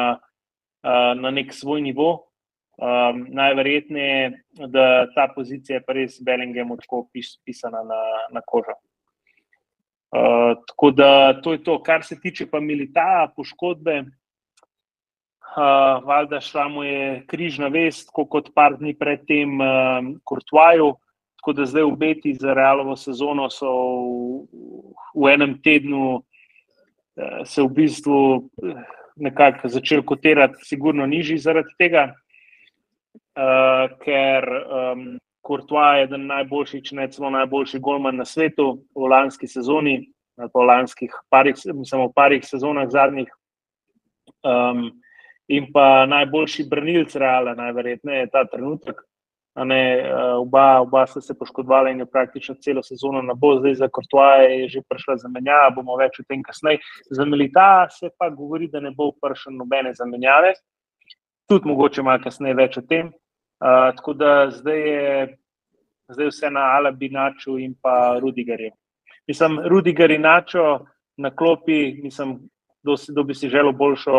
na 1.16 1.32
nek 1.32 1.54
svoj 1.54 1.82
nivo. 1.82 2.30
Um, 2.74 3.28
najverjetneje 3.30 4.22
je, 4.22 4.32
da 4.68 5.06
ta 5.14 5.28
pozicija 5.36 5.78
je 5.78 5.94
res 5.94 6.18
Bellingham 6.26 6.74
tako 6.82 7.08
pis, 7.14 7.38
pisana 7.46 7.84
na, 7.84 8.02
na 8.34 8.42
kožo. 8.42 8.74
Uh, 10.14 10.58
tako 10.68 10.92
da 10.92 11.42
to 11.42 11.54
je 11.54 11.64
to, 11.64 11.80
kar 11.84 12.04
se 12.06 12.20
tiče 12.22 12.46
pa 12.52 12.60
milita, 12.60 13.32
poškodbe. 13.36 14.04
Uh, 15.54 16.06
Valjda 16.06 16.42
šla 16.42 16.68
mu 16.70 16.84
je 16.84 17.24
križna 17.28 17.68
vest, 17.74 18.10
kot 18.14 18.52
par 18.54 18.78
dni 18.78 18.94
predtem, 18.98 19.58
um, 19.62 20.14
Kurtvaju. 20.24 20.94
Tako 21.42 21.54
da 21.54 21.66
zdaj 21.66 21.84
obeti 21.84 22.34
za 22.34 22.54
realovo 22.54 22.96
sezono 22.96 23.50
so 23.50 23.72
v, 23.74 24.94
v 25.18 25.34
enem 25.34 25.58
tednu, 25.62 26.22
uh, 26.22 27.42
se 27.46 27.62
v 27.62 27.70
bistvu. 27.74 28.20
Uh, 28.62 28.84
nekako 29.16 29.68
začel 29.68 30.04
kotirati, 30.04 30.66
sigurno 30.66 31.06
nižji 31.06 31.38
zaradi 31.38 31.76
tega, 31.78 32.08
uh, 32.14 33.94
ker 34.02 34.48
um, 34.50 35.06
Courtois 35.48 35.98
je 35.98 36.08
eden 36.08 36.28
najboljših, 36.28 36.84
če 36.88 36.96
ne 36.96 37.08
celo 37.12 37.30
najboljši 37.34 37.80
golman 37.84 38.16
na 38.16 38.26
svetu 38.26 38.68
v 38.96 39.10
lanski 39.12 39.48
sezoni, 39.48 39.98
ali 40.40 40.50
pa 40.50 40.60
v 40.60 40.68
lanskih 40.70 41.16
parih, 41.30 41.58
samo 41.60 42.10
parih 42.16 42.46
sezonah 42.48 42.88
zadnjih. 42.90 43.32
Um, 44.44 44.86
in 45.52 45.68
pa 45.74 46.06
najboljši 46.08 46.68
brnilc, 46.70 47.16
realno, 47.20 47.56
najverjetneje 47.60 48.24
je 48.24 48.32
ta 48.32 48.46
trenutek. 48.48 49.02
Ne, 49.54 50.00
eh, 50.00 50.34
oba, 50.34 50.80
oba 50.82 51.04
sta 51.06 51.22
se 51.22 51.34
poškodovala 51.38 51.92
in 51.92 52.00
je 52.00 52.06
praktično 52.10 52.56
celo 52.56 52.82
sezono 52.84 53.22
na 53.22 53.34
bo, 53.34 53.60
zdaj 53.60 53.76
za 53.76 53.88
Kortoje 53.88 54.48
je 54.62 54.70
že 54.70 54.82
prišla 54.90 55.18
zamenjava, 55.22 55.70
bomo 55.76 55.98
več 55.98 56.18
o 56.20 56.24
tem 56.28 56.42
kasneje. 56.44 56.80
Za 57.12 57.26
Melita 57.26 57.88
se 57.90 58.10
pa 58.18 58.30
govori, 58.30 58.68
da 58.68 58.80
ne 58.80 58.92
bo 58.98 59.12
prišel 59.22 59.54
nobene 59.54 59.94
zamenjave, 59.94 60.56
tudi 61.46 61.70
mogoče 61.70 62.02
malo 62.02 62.24
kasneje 62.24 62.56
več 62.58 62.78
o 62.78 62.82
tem. 62.82 63.12
Uh, 63.64 63.96
tako 63.96 64.14
da 64.14 64.52
zdaj 64.52 64.80
je 64.80 65.38
zdaj 66.12 66.28
vse 66.28 66.50
na 66.52 66.64
Alabi, 66.76 67.10
Naču 67.10 67.58
in 67.60 67.76
pa 67.82 68.20
Rudigerju. 68.20 68.72
Mislim, 69.28 69.60
Rudiger 69.66 70.12
in 70.12 70.22
Načo 70.22 70.86
na 71.18 71.32
klopi, 71.36 72.02
mislim, 72.04 72.40
da 72.84 73.24
bi 73.24 73.34
si 73.34 73.50
želel 73.50 73.72
boljšo, 73.72 74.12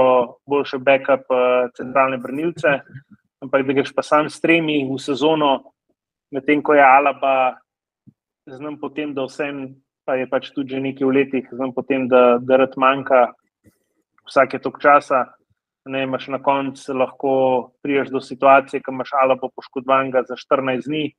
boljšo 0.47 0.79
backup 0.79 1.29
uh, 1.29 1.69
centralne 1.77 2.17
brnilce 2.19 2.81
ampak 3.45 3.67
da 3.67 3.73
greš 3.73 3.93
pa 3.93 4.03
sam 4.03 4.31
s 4.31 4.41
tremi 4.41 4.85
v 4.89 4.99
sezono, 4.99 5.73
medtem 6.33 6.63
ko 6.65 6.75
je 6.75 6.83
Alaba, 6.83 7.61
znam 8.49 8.79
potem, 8.81 9.13
da 9.15 9.29
vsem, 9.29 9.77
pa 10.05 10.17
je 10.17 10.29
pač 10.29 10.51
tudi 10.57 10.77
že 10.77 10.81
nekaj 10.81 11.05
v 11.05 11.13
letih, 11.13 11.45
znam 11.53 11.73
potem, 11.77 12.09
da, 12.09 12.41
da 12.41 12.65
rad 12.65 12.77
manjka 12.81 13.33
vsake 14.29 14.61
tok 14.61 14.81
časa. 14.81 15.37
Ne, 15.85 16.03
imaš 16.03 16.29
na 16.33 16.43
koncu 16.43 16.95
lahko 16.97 17.31
priješ 17.83 18.09
do 18.09 18.21
situacije, 18.21 18.81
ko 18.83 18.93
imaš 18.93 19.11
Alaba 19.23 19.49
poškodovanega 19.57 20.23
za 20.29 20.35
14 20.35 20.87
dni, 20.87 21.13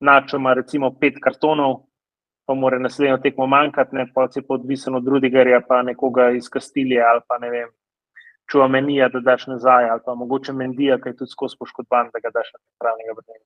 načo 0.00 0.36
ima 0.36 0.54
recimo 0.54 0.90
5 0.90 1.20
kartonov, 1.20 1.76
pa 2.46 2.54
mora 2.54 2.78
naslednjo 2.78 3.16
tekmo 3.22 3.46
manjkati, 3.46 3.96
ne, 3.96 4.06
pa 4.14 4.28
se 4.28 4.40
je 4.40 4.46
podvisen 4.46 4.94
od 4.94 5.08
Rudigerja, 5.08 5.60
pa 5.68 5.82
nekoga 5.82 6.30
iz 6.30 6.48
Kastilije 6.48 7.02
ali 7.02 7.20
pa 7.28 7.38
ne 7.38 7.50
vem, 7.50 7.68
čuva 8.50 8.68
menija, 8.68 9.08
da 9.08 9.20
daš 9.20 9.46
nazaj, 9.46 9.88
ali 9.90 10.00
pa 10.04 10.14
mogoče 10.14 10.52
mendija, 10.52 11.00
ki 11.00 11.08
je 11.08 11.16
tudi 11.16 11.30
skozi 11.30 11.56
poškodban, 11.58 12.10
da 12.12 12.18
ga 12.20 12.30
daš 12.30 12.52
na 12.52 12.58
pravnega 12.78 13.12
vrtenja. 13.16 13.44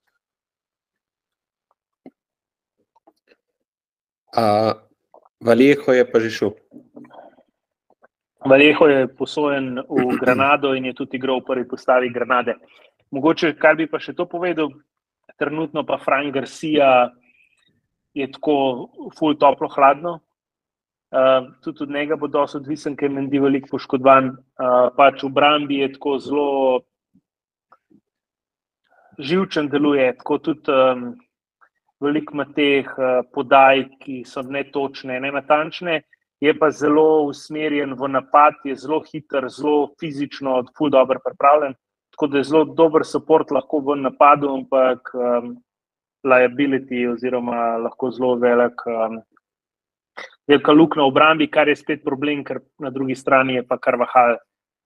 Valjeho 5.41 5.93
je 5.93 6.13
pa 6.13 6.21
že 6.21 6.31
šel. 6.31 6.51
Valjeho 8.47 8.87
je 8.89 9.09
posojen 9.09 9.79
v 9.89 10.17
Granado 10.21 10.75
in 10.75 10.85
je 10.85 10.95
tudi 10.95 11.17
igral 11.17 11.41
v 11.41 11.47
prvi 11.47 11.69
postavi 11.69 12.13
Granade. 12.13 12.57
Mogoče, 13.11 13.53
kar 13.59 13.77
bi 13.77 13.87
pa 13.91 13.99
še 14.01 14.15
to 14.17 14.25
povedal, 14.31 14.71
trenutno 15.37 15.85
pa 15.85 15.99
Frank 15.99 16.35
Garcia 16.35 17.11
je 18.15 18.27
tako 18.33 18.89
ful 19.19 19.37
toplo 19.37 19.69
hladno, 19.69 20.21
Uh, 21.11 21.51
tudi 21.63 21.83
od 21.83 21.91
njega 21.91 22.17
bo 22.17 22.29
dosti 22.31 22.57
odvisen, 22.57 22.95
ker 22.97 23.09
je 23.09 23.15
meni 23.15 23.39
veliko 23.43 23.73
poškodovan. 23.73 24.29
Uh, 24.31 24.93
pač 24.95 25.25
v 25.27 25.31
Brambi 25.35 25.81
je 25.81 25.89
tako 25.97 26.13
zelo 26.23 26.51
živčen, 29.19 29.67
deluje. 29.73 30.13
Tako 30.21 30.39
tudi 30.39 30.71
um, 30.71 31.03
veliko 31.99 32.39
ima 32.39 32.47
teh 32.55 32.87
uh, 32.95 33.27
podaj, 33.35 33.89
ki 34.05 34.21
so 34.23 34.47
netočne, 34.47 35.19
ne 35.19 35.33
natančne, 35.35 35.97
je 36.41 36.59
pa 36.59 36.71
zelo 36.71 37.23
usmerjen 37.29 37.95
v 37.95 38.09
napad, 38.09 38.55
je 38.65 38.77
zelo 38.77 39.03
hiter, 39.05 39.49
zelo 39.49 39.91
fizično, 40.01 40.63
zelo 40.63 40.91
dobro 40.91 41.21
pripravljen. 41.25 41.75
Tako 42.11 42.27
da 42.27 42.39
je 42.39 42.45
zelo 42.45 42.65
dober 42.65 43.03
podpor 43.13 43.45
lahko 43.51 43.81
v 43.81 43.97
napadu, 43.97 44.55
ampak 44.55 45.13
um, 45.15 45.57
liability 46.25 47.07
oziroma 47.09 47.77
lahko 47.77 48.11
zelo 48.11 48.35
velik. 48.37 48.87
Um, 48.87 49.21
velika 50.49 50.73
luknja 50.73 51.03
v 51.03 51.07
obrambi, 51.07 51.47
kar 51.51 51.69
je 51.69 51.77
spet 51.77 52.03
problem, 52.05 52.45
ker 52.45 52.61
na 52.79 52.91
drugi 52.91 53.15
strani 53.15 53.55
je 53.55 53.63
pa 53.63 53.79
kar 53.79 53.97
vahal 53.97 54.39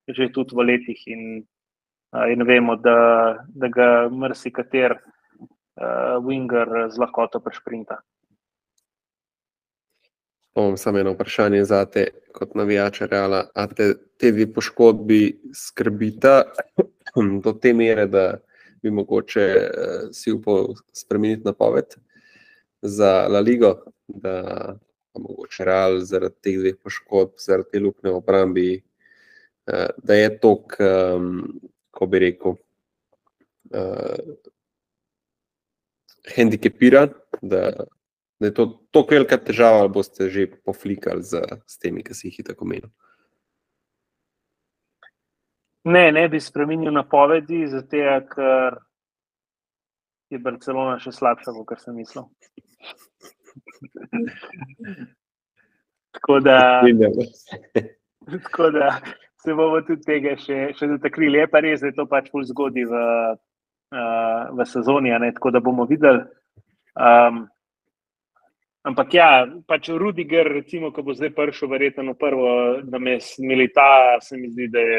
že 0.09 0.29
tudi 0.29 0.53
v 0.53 0.61
letih 0.69 1.01
in, 1.09 1.41
in 2.29 2.45
vemo, 2.45 2.77
da, 2.77 3.41
da 3.49 3.69
ga 3.73 3.89
mrsikater 4.13 5.01
uh, 5.01 6.21
winger 6.21 6.91
z 6.93 7.01
lahkoto 7.01 7.41
prešprinta. 7.41 8.03
Imam 10.57 10.77
samo 10.77 10.99
eno 10.99 11.13
vprašanje 11.13 11.65
za 11.65 11.85
te, 11.85 12.07
kot 12.33 12.55
navijače 12.55 13.07
Reala. 13.07 13.47
A 13.55 13.67
te, 13.67 13.95
te 14.17 14.31
dve 14.33 14.53
poškodbi 14.53 15.41
skrbita 15.55 16.43
do 17.45 17.53
te 17.53 17.73
mere, 17.75 18.07
da 18.07 18.39
bi 18.83 18.91
mogoče 18.91 19.47
uh, 19.57 20.09
si 20.13 20.33
upal 20.33 20.75
spremeniti 20.93 21.43
napoved 21.45 21.97
za 22.83 23.27
La 23.29 23.41
Ligo, 23.41 23.75
da 24.09 24.43
pa 25.13 25.21
mogoče 25.21 25.65
Real 25.65 25.99
zaradi 26.01 26.35
teh 26.41 26.59
dveh 26.59 26.79
poškodb, 26.83 27.35
zaradi 27.39 27.71
te 27.73 27.81
luknje 27.81 28.11
v 28.13 28.21
obrambi, 28.23 28.69
uh, 28.79 29.91
da 29.97 30.15
je 30.15 30.39
to, 30.39 30.55
um, 30.79 31.61
ko 31.91 32.07
bi 32.07 32.23
rekel, 32.29 32.55
uh, 33.75 34.35
handikepiran, 36.37 37.11
da, 37.43 37.73
da 38.45 38.51
je 38.51 38.57
to 38.59 38.67
tako 38.93 39.17
velika 39.17 39.39
težava, 39.41 39.81
ali 39.81 39.95
boste 39.97 40.29
že 40.29 40.45
poflikali 40.69 41.25
z, 41.25 41.41
z 41.65 41.75
temi, 41.81 42.05
ki 42.05 42.15
si 42.15 42.29
jih 42.29 42.45
tako 42.45 42.69
menil. 42.69 42.91
Ne, 45.89 46.13
ne 46.13 46.29
bi 46.29 46.41
spremenil 46.41 46.93
napovedi, 46.93 47.65
zato 47.73 48.05
ker 48.35 48.77
je 50.33 50.39
Barcelona 50.45 51.01
še 51.01 51.13
slabša, 51.13 51.57
kot 51.65 51.81
sem 51.81 51.97
mislil. 51.97 52.29
Tako 56.15 56.41
da, 56.41 56.83
tako 58.31 58.71
da 58.71 59.01
se 59.43 59.55
bomo 59.55 59.81
tudi 59.83 60.05
tega 60.07 60.37
še, 60.39 60.69
še 60.79 60.87
dotaknili. 60.93 61.41
Je 61.43 61.49
pa 61.51 61.59
res, 61.65 61.83
da 61.83 61.91
je 61.91 61.97
to 61.97 62.07
pač 62.07 62.29
bolj 62.31 62.47
zgodaj 62.53 62.87
v, 62.87 63.01
uh, 63.99 64.45
v 64.55 64.67
sezoni, 64.71 65.11
ne, 65.11 65.33
tako 65.35 65.51
da 65.57 65.63
bomo 65.65 65.89
videli. 65.91 66.23
Um, 66.95 67.49
ampak 68.85 69.15
ja, 69.15 69.29
pač 69.67 69.89
Rudiger, 69.89 70.49
recimo, 70.53 70.93
ko 70.93 71.03
bo 71.03 71.17
zdaj 71.17 71.33
prišel, 71.37 71.73
verjetno 71.73 72.13
v 72.13 72.21
prvo, 72.21 72.49
da 72.85 73.01
me 73.01 73.17
smilita, 73.21 74.21
se 74.21 74.37
mi 74.37 74.53
zdi, 74.53 74.69
da 74.69 74.81
je 74.81 74.99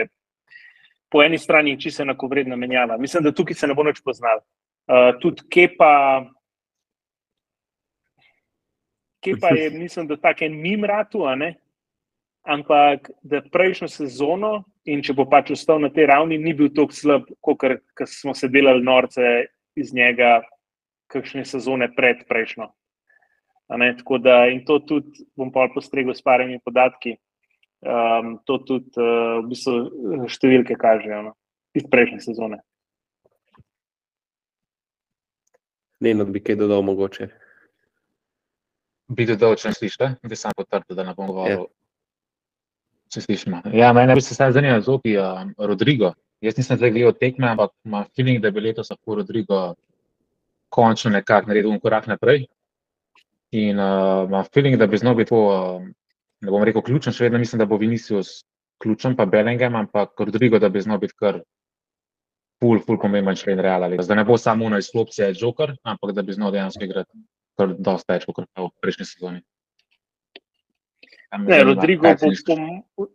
po 1.10 1.22
eni 1.24 1.38
strani 1.38 1.78
čisto 1.80 2.04
enakovredna 2.04 2.58
menjava. 2.58 2.98
Mislim, 2.98 3.24
da 3.24 3.32
tukaj 3.32 3.56
se 3.56 3.68
ne 3.68 3.78
bo 3.78 3.86
nič 3.86 4.02
poznal. 4.04 4.42
Uh, 4.86 5.14
tudi 5.22 5.46
Kepa, 5.50 6.26
Kepa 9.26 9.54
je, 9.58 9.70
mislim, 9.84 10.08
da 10.08 10.18
tako 10.18 10.46
en 10.46 10.62
mim 10.62 10.86
ratu, 10.86 11.24
ampak 12.46 13.10
da 13.24 13.42
prejšnjo 13.52 13.88
sezono 13.88 14.64
in 14.86 15.02
če 15.02 15.14
bo 15.18 15.26
pač 15.30 15.52
ostal 15.52 15.80
na 15.82 15.90
tej 15.90 16.06
ravni, 16.12 16.38
ni 16.38 16.54
bil 16.54 16.70
tako 16.74 16.94
slab, 16.94 17.30
kot 17.42 17.64
smo 18.06 18.34
se 18.34 18.50
delali 18.50 18.84
norce 18.86 19.48
iz 19.76 19.94
njega, 19.94 20.42
kakšne 21.10 21.46
sezone 21.46 21.90
pred 21.96 22.22
prejšnjo. 22.30 22.70
A 23.68 23.78
Ne, 23.78 23.96
tako 23.98 24.18
da, 24.18 24.46
in 24.48 24.66
to 24.66 24.80
tudi 24.80 25.26
bom 25.36 25.52
pa 25.52 25.66
postregel 25.74 26.14
s 26.14 26.22
parimi 26.22 26.60
podatki. 26.62 27.16
Um, 27.86 28.38
to 28.46 28.58
tudi 28.66 28.94
uh, 28.98 29.42
v 29.44 29.50
bistvu 29.52 30.28
številke 30.32 30.78
kažejo 30.80 31.22
no, 31.28 31.34
iz 31.78 31.86
prejšnje 31.90 32.22
sezone. 32.24 32.62
Ne, 36.02 36.14
no, 36.18 36.26
bi 36.26 36.42
kaj 36.42 36.58
dodal 36.62 36.86
mogoče. 36.86 37.30
Bi 39.14 39.28
dodal, 39.30 39.54
če 39.58 39.70
ne 39.70 39.78
slišite, 39.78 40.12
bi 40.26 40.38
sam 40.38 40.56
potrdil, 40.58 40.98
da 40.98 41.06
ne 41.06 41.14
bom 41.18 41.30
govoril. 41.30 41.68
Če 43.14 43.22
slišimo. 43.22 43.62
Ja, 43.78 43.92
mene 43.94 44.18
bi 44.18 44.24
se 44.26 44.38
zdaj 44.38 44.56
zanimalo 44.58 44.86
zopi 44.86 45.14
uh, 45.18 45.46
Rodrigo. 45.62 46.16
Jaz 46.46 46.58
nisem 46.58 46.78
zdaj 46.78 46.94
gledal 46.94 47.14
tekme, 47.18 47.52
ampak 47.54 47.74
imam 47.86 48.10
feeling, 48.18 48.42
da 48.42 48.50
bi 48.54 48.66
letos 48.66 48.90
lahko 48.94 49.22
Rodrigo 49.22 49.62
končno 50.74 51.14
nekako 51.14 51.54
naredil 51.54 51.78
korak 51.82 52.10
naprej. 52.12 52.48
In 53.56 53.80
uh, 53.80 54.26
imam 54.28 54.48
feeling, 54.52 54.76
da 54.80 54.88
bi 54.88 55.00
znal 55.00 55.16
biti 55.16 55.32
to, 55.32 55.42
uh, 55.48 55.86
ne 56.44 56.52
bom 56.52 56.64
rekel 56.68 56.84
ključen, 56.84 57.16
še 57.16 57.28
vedno 57.28 57.40
mislim, 57.40 57.62
da 57.62 57.68
bo 57.70 57.80
Vinicius 57.80 58.42
ključen, 58.84 59.16
pa 59.16 59.26
Bellingham, 59.26 59.78
ampak 59.80 60.20
Rodrigo, 60.20 60.60
da 60.60 60.70
bi 60.70 60.84
znal 60.84 61.00
biti 61.00 61.16
kar 61.20 61.40
ful, 62.60 62.82
ful 62.84 63.00
pomemben 63.00 63.38
člen 63.40 63.62
Reala. 63.64 63.90
Da 63.96 64.18
ne 64.18 64.26
bo 64.28 64.38
samo 64.38 64.68
ono 64.68 64.82
izklopce 64.82 65.32
Joker, 65.36 65.76
ampak 65.84 66.16
da 66.18 66.26
bi 66.26 66.36
znal 66.36 66.52
dejansko 66.52 66.84
igrati 66.84 67.24
kar 67.56 67.76
dosta 67.80 68.16
več 68.16 68.26
kot 68.28 68.44
v 68.44 68.70
prejšnji 68.84 69.08
sezoni. 69.08 69.44
Ne, 71.36 71.40
zanima, 71.40 71.64
Rodrigo, 71.68 72.12
bo 72.16 72.32
po, 72.96 73.08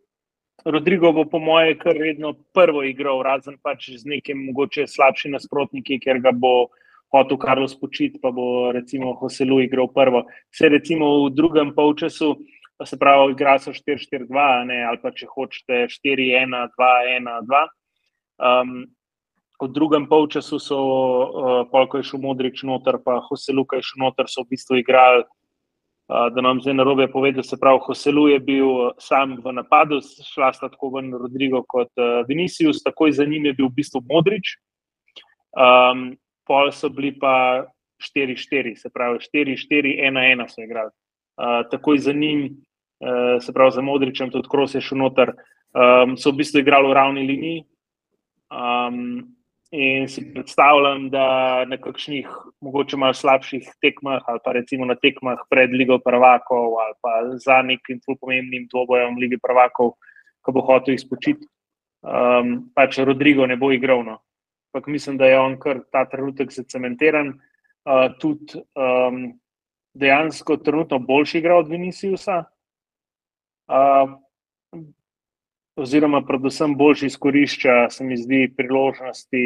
Rodrigo 0.64 1.12
bo, 1.16 1.24
po 1.28 1.40
moje, 1.40 1.76
kar 1.80 1.96
vedno 1.96 2.34
prvo 2.56 2.82
igral, 2.84 3.22
razen 3.24 3.56
pač 3.62 3.90
z 3.96 4.08
nekim 4.08 4.42
mogoče 4.50 4.86
slabšim 4.90 5.36
nasprotniki, 5.36 6.00
ker 6.02 6.20
ga 6.24 6.34
bo 6.36 6.70
hotel 7.10 7.38
Karlos 7.38 7.74
počiti, 7.74 8.20
pa 8.22 8.30
bo 8.30 8.70
recimo 8.72 9.14
Hoselu 9.18 9.60
igral 9.64 9.90
prvo. 9.94 10.24
Vse 10.50 10.68
recimo 10.68 11.26
v 11.26 11.34
drugem 11.34 11.74
polčasu, 11.74 12.36
se 12.84 12.96
pravi, 12.96 13.32
igra 13.34 13.58
so 13.58 13.74
4-4-2, 13.76 14.30
a 14.38 14.64
ne, 14.64 14.80
ali 14.86 14.98
pa 15.02 15.12
če 15.12 15.28
hočete 15.28 15.84
4-1-2-1-2. 15.92 17.66
Um, 18.40 18.86
v 19.60 19.68
drugem 19.68 20.06
polčasu 20.08 20.56
so, 20.56 20.78
uh, 20.80 21.58
polko 21.68 22.00
je 22.00 22.08
šel 22.08 22.22
Modrič 22.24 22.64
noter, 22.64 22.96
pa 23.04 23.20
Hoseluka 23.26 23.76
je 23.76 23.90
šel 23.90 24.06
noter, 24.06 24.30
so 24.30 24.46
v 24.46 24.56
bistvu 24.56 24.80
igrali 24.80 25.28
Uh, 26.10 26.26
da 26.34 26.42
nam 26.42 26.58
zdaj 26.58 26.74
narobe 26.74 27.06
povedal, 27.12 27.42
se 27.46 27.54
pravi, 27.60 27.78
Hoselu 27.86 28.28
je 28.28 28.38
bil 28.42 28.66
uh, 28.66 28.88
sam 28.98 29.36
v 29.44 29.52
napadu, 29.54 30.00
šla 30.02 30.48
sta 30.52 30.66
tako 30.66 30.88
ven 30.96 31.12
Rodrigo 31.14 31.60
kot 31.62 31.92
uh, 32.02 32.26
Vinicius, 32.26 32.82
takoj 32.82 33.12
za 33.14 33.24
njim 33.24 33.46
je 33.46 33.52
bil 33.54 33.68
v 33.68 33.76
bistvu 33.76 34.02
Modrič. 34.10 34.56
Um, 35.54 36.18
pol 36.50 36.72
so 36.74 36.90
bili 36.90 37.14
pa 37.14 37.62
4-4, 38.02 38.74
se 38.74 38.90
pravi 38.90 39.22
4-4-1-1 39.30 40.48
so 40.50 40.62
igrali. 40.64 40.90
Uh, 41.40 41.62
takoj 41.70 41.98
za 41.98 42.12
njim, 42.12 42.48
uh, 43.00 43.38
se 43.40 43.52
pravi 43.54 43.76
za 43.78 43.82
Modričem, 43.82 44.30
tudi 44.30 44.48
Kros 44.50 44.74
je 44.74 44.82
šel 44.82 44.98
noter, 44.98 45.34
um, 45.72 46.16
so 46.18 46.32
v 46.34 46.42
bistvu 46.42 46.64
igrali 46.64 46.90
v 46.90 46.96
ravni 46.98 47.26
liniji. 47.26 47.60
Um, 48.50 49.30
In 49.70 50.08
si 50.08 50.24
predstavljam, 50.34 51.04
da 51.10 51.64
na 51.64 51.76
kakšnih, 51.78 52.26
mogoče 52.60 52.96
malo 52.98 53.14
slabših 53.14 53.68
tekmah, 53.78 54.24
ali 54.26 54.40
pa 54.44 54.52
recimo 54.52 54.84
na 54.84 54.96
tekmah 54.98 55.44
pred 55.50 55.70
Ligo 55.70 55.98
Prvakov, 56.02 56.74
ali 56.82 56.94
pa 56.98 57.12
za 57.38 57.62
nekim 57.62 58.00
zelo 58.02 58.16
pomembnim 58.18 58.66
dvobojem 58.66 59.14
Lige 59.22 59.38
Prvakov, 59.38 59.92
ko 60.42 60.52
bo 60.52 60.64
hotel 60.66 60.98
izpočiti, 60.98 61.46
um, 62.02 62.66
pač 62.74 62.98
Rodrigo 62.98 63.46
ne 63.46 63.54
bo 63.56 63.70
igral. 63.70 64.02
No. 64.02 64.18
Ampak 64.70 64.86
mislim, 64.86 65.18
da 65.18 65.26
je 65.26 65.38
on 65.38 65.58
kar 65.58 65.82
ta 65.90 66.04
trenutek 66.08 66.52
zacementiran. 66.54 67.34
Uh, 67.80 68.06
tudi 68.20 68.60
um, 68.76 69.22
dejansko 69.94 70.56
trenutno 70.56 70.98
boljši 70.98 71.38
igra 71.38 71.56
od 71.58 71.68
Viniciusa. 71.68 72.44
Uh, 73.70 74.18
oziroma 75.80 76.22
predvsem 76.26 76.74
boljši 76.76 77.06
izkorišča, 77.06 77.76
se 77.90 78.04
mi 78.04 78.16
zdi, 78.16 78.52
priložnosti, 78.56 79.44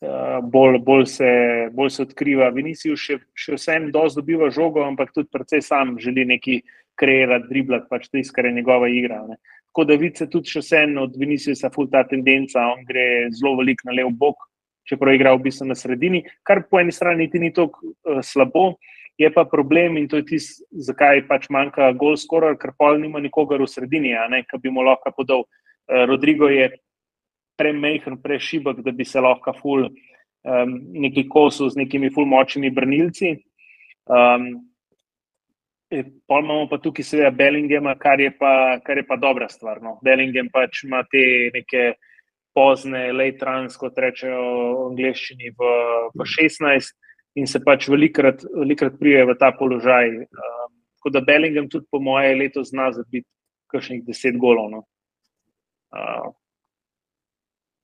eh, 0.00 0.40
bolj, 0.42 0.78
bolj, 0.78 1.06
se, 1.06 1.30
bolj 1.72 1.90
se 1.90 2.02
odkriva. 2.02 2.50
Vinicius 2.54 3.00
še, 3.00 3.18
še 3.34 3.56
vsem 3.56 3.90
dosti 3.94 4.20
dobiva 4.20 4.50
žogo, 4.54 4.84
ampak 4.86 5.14
tudi 5.14 5.30
precej 5.32 5.62
sam 5.64 5.96
želi 6.02 6.26
neki 6.28 6.60
kreirati, 6.98 7.48
driblati, 7.48 7.88
pač 7.90 8.08
tisto, 8.10 8.34
kar 8.36 8.48
je 8.48 8.56
njegova 8.58 8.90
igra. 8.90 9.22
Ne. 9.28 9.38
Tako 9.68 9.84
da 9.84 9.96
vidi 10.00 10.16
se 10.16 10.26
tudi 10.32 10.50
še 10.50 10.62
vsem 10.64 10.96
od 10.98 11.16
Viniciusa 11.20 11.70
ful 11.70 11.90
ta 11.92 12.02
tendenca, 12.08 12.64
on 12.72 12.84
gre 12.88 13.28
zelo 13.36 13.54
velik 13.60 13.84
na 13.84 13.94
lev 13.94 14.10
bok, 14.16 14.48
čeprav 14.88 15.14
igra 15.14 15.34
v 15.36 15.44
bistvu 15.44 15.68
na 15.68 15.76
sredini, 15.76 16.22
kar 16.42 16.64
po 16.70 16.80
eni 16.80 16.92
strani 16.92 17.26
niti 17.26 17.38
ni 17.38 17.52
tako 17.54 17.92
uh, 17.92 18.22
slabo, 18.24 18.78
je 19.18 19.28
pa 19.34 19.44
problem 19.44 19.98
in 19.98 20.08
to 20.08 20.22
je 20.22 20.24
tisto, 20.24 20.64
zakaj 20.72 21.24
pač 21.28 21.48
manjka 21.52 21.90
gol 21.98 22.16
skoraj, 22.16 22.56
ker 22.58 22.72
pol 22.78 23.00
nima 23.02 23.20
nikogar 23.20 23.60
v 23.60 23.68
sredini, 23.68 24.14
ki 24.46 24.60
bi 24.62 24.70
mu 24.70 24.86
lahko 24.86 25.12
podal. 25.14 25.44
Uh, 25.88 26.06
Rodrigo 26.08 26.48
je 26.48 26.70
premehen, 27.58 28.22
prešibek, 28.22 28.80
da 28.86 28.92
bi 28.94 29.04
se 29.04 29.20
lahko 29.20 29.52
ful 29.52 29.88
um, 29.88 30.74
neki 30.94 31.26
kosil 31.28 31.70
z 31.70 31.82
nekimi 31.82 32.10
ful 32.14 32.26
močnimi 32.26 32.70
brnilci. 32.70 33.34
Um, 34.06 34.67
Pol 36.26 36.44
imamo 36.44 36.66
pa 36.68 36.76
tukaj 36.84 37.04
seveda 37.04 37.30
Bellinghama, 37.32 37.94
kar 37.96 38.20
je 38.20 38.28
pa, 38.38 38.76
kar 38.84 38.98
je 39.00 39.06
pa 39.08 39.16
dobra 39.16 39.48
stvar. 39.48 39.80
No. 39.80 39.96
Bellingham 40.04 40.50
pač 40.52 40.82
ima 40.84 41.00
te 41.08 41.22
neke 41.54 41.94
pozne, 42.52 43.06
late 43.12 43.46
runs, 43.46 43.76
kot 43.80 43.96
rečejo 43.96 44.42
v 44.42 44.82
angleščini, 44.90 45.54
v, 45.56 45.70
v 46.12 46.26
16 46.28 46.92
in 47.40 47.48
se 47.48 47.60
pač 47.64 47.88
velikrat, 47.88 48.44
velikrat 48.52 48.98
prije 49.00 49.24
v 49.30 49.36
ta 49.40 49.52
položaj. 49.56 50.12
Um, 50.28 50.74
tako 50.98 51.14
da 51.14 51.24
Bellingham 51.24 51.70
tudi 51.72 51.88
po 51.90 52.02
moje 52.04 52.34
leto 52.36 52.64
zna 52.66 52.90
zabiti 52.92 53.28
kakšnih 53.72 54.04
10 54.04 54.36
golov. 54.42 54.68
No. 54.74 54.84
Uh, 55.94 56.34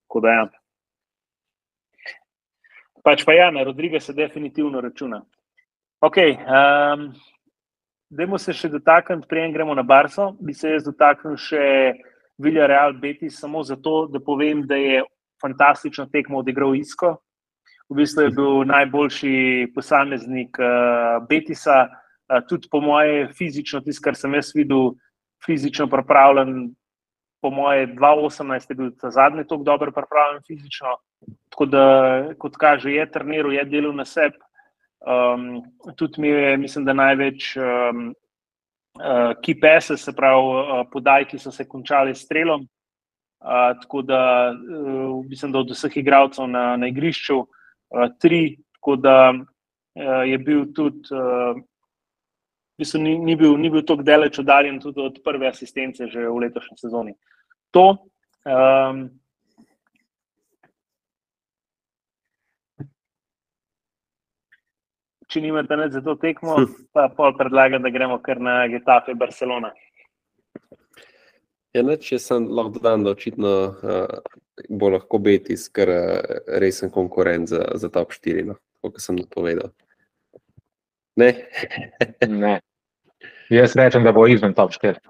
tako 0.04 0.24
da 0.26 0.36
ja. 0.36 0.44
Pač 3.04 3.24
pa 3.24 3.32
ja, 3.36 3.48
na 3.52 3.64
Rodriga 3.64 4.00
se 4.00 4.12
definitivno 4.16 4.80
računa. 4.80 5.22
Ok, 6.04 6.20
um, 6.20 7.12
dajmo 8.10 8.38
se 8.38 8.52
še 8.52 8.68
dotakniti, 8.68 9.28
preden 9.28 9.52
gremo 9.52 9.74
na 9.74 9.82
Barso. 9.82 10.32
Bi 10.40 10.54
se 10.54 10.74
jaz 10.74 10.84
dotaknil 10.86 11.36
še 11.40 11.64
Vilja 12.42 12.66
Real 12.66 12.96
Betis, 12.98 13.38
samo 13.40 13.62
zato, 13.62 14.06
da 14.10 14.20
povem, 14.20 14.64
da 14.66 14.76
je 14.76 15.02
fantastično 15.42 16.06
tekmo 16.12 16.40
odigral 16.42 16.74
Isko. 16.74 17.16
V 17.90 17.98
bistvu 18.00 18.24
je 18.24 18.32
bil 18.32 18.64
najboljši 18.68 19.34
posameznik 19.74 20.56
uh, 20.58 21.20
Betisa, 21.28 21.84
uh, 21.86 22.40
tudi 22.48 22.70
po 22.72 22.80
moje 22.80 23.28
fizično, 23.36 23.82
tisto, 23.84 24.06
kar 24.06 24.16
sem 24.16 24.34
jaz 24.34 24.54
videl, 24.56 24.94
fizično 25.44 25.86
pripravljen. 25.92 26.72
Po 27.44 27.50
moje 27.52 27.90
2018 27.92 28.70
je 28.72 28.76
bil 28.78 28.92
ta 28.96 29.10
zadnji 29.12 29.44
tako 29.44 29.66
dobro 29.68 29.92
pripravljen 29.92 30.40
fizično. 30.46 30.96
Tako 31.52 31.66
da, 31.68 31.84
kot 32.40 32.56
kaže, 32.56 32.94
je 32.94 33.04
treniral, 33.10 33.52
je 33.52 33.64
delal 33.68 33.92
na 33.92 34.06
sebi. 34.08 34.40
Um, 35.04 35.62
tudi 35.96 36.20
mi 36.20 36.28
je, 36.28 36.56
mislim, 36.56 36.84
da 36.84 36.92
največ 36.92 37.56
um, 37.56 38.14
uh, 39.00 39.32
kipese, 39.42 39.96
se 39.96 40.12
pravi, 40.16 40.40
uh, 40.40 40.86
podaj, 40.92 41.26
ki 41.28 41.38
so 41.38 41.52
se 41.52 41.68
končali 41.68 42.14
s 42.14 42.24
strelom. 42.24 42.64
Uh, 43.44 43.74
tako 43.82 44.02
da, 44.02 44.54
uh, 44.54 45.24
mislim, 45.28 45.52
da 45.52 45.60
od 45.60 45.74
vseh 45.74 45.96
igralcev 45.96 46.48
na, 46.48 46.76
na 46.76 46.88
igrišču, 46.88 47.36
uh, 47.38 48.06
tri, 48.20 48.56
tako 48.78 48.96
da 48.96 49.18
uh, 49.34 50.22
je 50.24 50.38
bil 50.38 50.64
tudi, 50.72 51.04
uh, 51.12 51.60
mislim, 52.78 53.02
ni, 53.02 53.18
ni 53.18 53.36
bil, 53.36 53.58
ni 53.60 53.70
bil 53.70 53.84
tako 53.84 54.02
daleč 54.02 54.38
oddaljen 54.40 54.80
tudi 54.80 55.04
od 55.04 55.20
prve 55.24 55.48
asistence 55.52 56.08
že 56.08 56.28
v 56.28 56.46
letošnji 56.46 56.80
sezoni. 56.80 57.12
To. 57.76 57.90
Um, 58.44 59.10
če 65.34 65.42
nimate 65.42 65.76
nič 65.78 65.96
za 65.96 66.02
to 66.04 66.14
tekmo, 66.20 66.60
pa 66.94 67.08
pol 67.10 67.34
predlagam, 67.34 67.82
da 67.82 67.90
gremo 67.90 68.20
kar 68.22 68.38
na 68.38 68.60
Getafe 68.70 69.16
Barcelona. 69.18 69.72
Ja, 71.74 71.82
neč, 71.82 72.12
jaz 72.12 72.28
sem 72.28 72.46
lahko 72.54 72.76
dodam, 72.76 73.02
da 73.02 73.16
očitno 73.16 73.52
uh, 73.74 74.36
bo 74.70 74.92
lahko 74.94 75.18
Betis 75.18 75.66
kar 75.74 75.90
uh, 75.90 76.36
resen 76.62 76.92
konkurent 76.94 77.50
za, 77.50 77.64
za 77.82 77.90
top 77.90 78.14
4, 78.14 78.44
no, 78.46 78.54
kot 78.84 79.00
sem 79.02 79.18
povedal. 79.26 79.72
Ne? 81.18 81.32
ne. 82.44 82.54
Jaz 83.50 83.74
rečem, 83.78 84.06
da 84.06 84.14
bo 84.14 84.28
izven 84.30 84.54
top 84.54 84.70
4. 84.78 85.02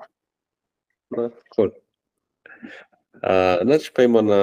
No, 1.18 1.28
cool. 1.52 1.68
uh, 3.20 3.60
neč, 3.68 3.92
pejmo, 3.92 4.24
na, 4.24 4.40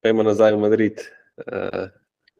pejmo 0.00 0.24
nazaj 0.24 0.56
v 0.56 0.64
Madrid 0.64 1.04
uh, 1.44 1.92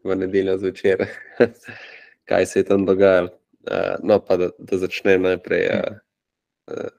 v 0.09 0.21
nedeljo 0.25 0.57
zvečer. 0.65 1.05
kaj 2.29 2.47
se 2.47 2.61
je 2.61 2.64
tam 2.64 2.87
dogajalo. 2.87 3.31
Uh, 3.66 3.97
no, 4.03 4.20
pa 4.22 4.37
da, 4.39 4.51
da 4.59 4.79
začne 4.79 5.16
najprej 5.18 5.64
uh, 5.74 6.91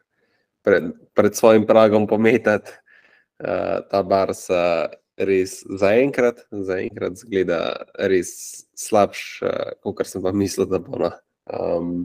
pred, 0.67 0.91
pred 1.15 1.35
svojim 1.35 1.63
pragom 1.67 2.07
pometati 2.07 2.71
uh, 3.39 3.79
ta 3.87 4.03
Barca, 4.03 4.89
res 5.17 5.61
zaenkrat, 5.79 6.43
zaenkrat 6.51 7.15
zgleda 7.23 7.61
res 8.11 8.65
slabš, 8.75 9.23
uh, 9.47 9.71
kot 9.79 10.03
sem 10.09 10.21
pa 10.21 10.35
mislil, 10.35 10.67
da 10.67 10.81
bo. 10.83 10.99
No. 11.05 11.13
Um, 11.47 11.95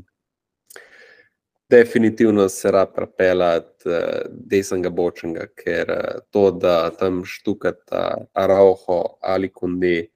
definitivno 1.73 2.47
se 2.49 2.71
rad 2.71 2.95
prepeljati 2.95 3.91
uh, 3.91 4.31
desnega 4.31 4.95
bočnega, 4.95 5.51
ker 5.59 5.91
uh, 5.91 6.25
to, 6.31 6.51
da 6.55 6.77
tam 6.95 7.25
štukata 7.27 8.29
Araujo 8.33 9.03
ali 9.21 9.51
Kunde, 9.51 10.07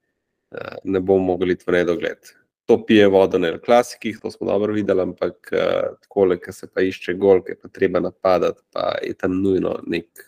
uh, 0.55 0.75
ne 0.85 1.03
bomo 1.03 1.35
mogli 1.35 1.59
v 1.67 1.81
nedogled 1.81 2.37
to 2.67 2.87
pije 2.87 3.07
vodo 3.09 3.39
na 3.39 3.59
klasikih, 3.59 4.19
to 4.23 4.31
smo 4.31 4.47
dobro 4.47 4.73
videli, 4.73 5.03
ampak 5.03 5.53
uh, 5.53 5.97
tako, 6.03 6.29
ki 6.45 6.53
se 6.53 6.67
pa 6.75 6.83
išče 6.83 7.15
gol, 7.15 7.43
ki 7.47 7.55
pa 7.63 7.69
treba 7.69 8.01
napadati, 8.01 8.63
pa 8.73 8.97
je 9.03 9.15
tam 9.15 9.39
nujno 9.43 9.77
nek, 9.87 10.25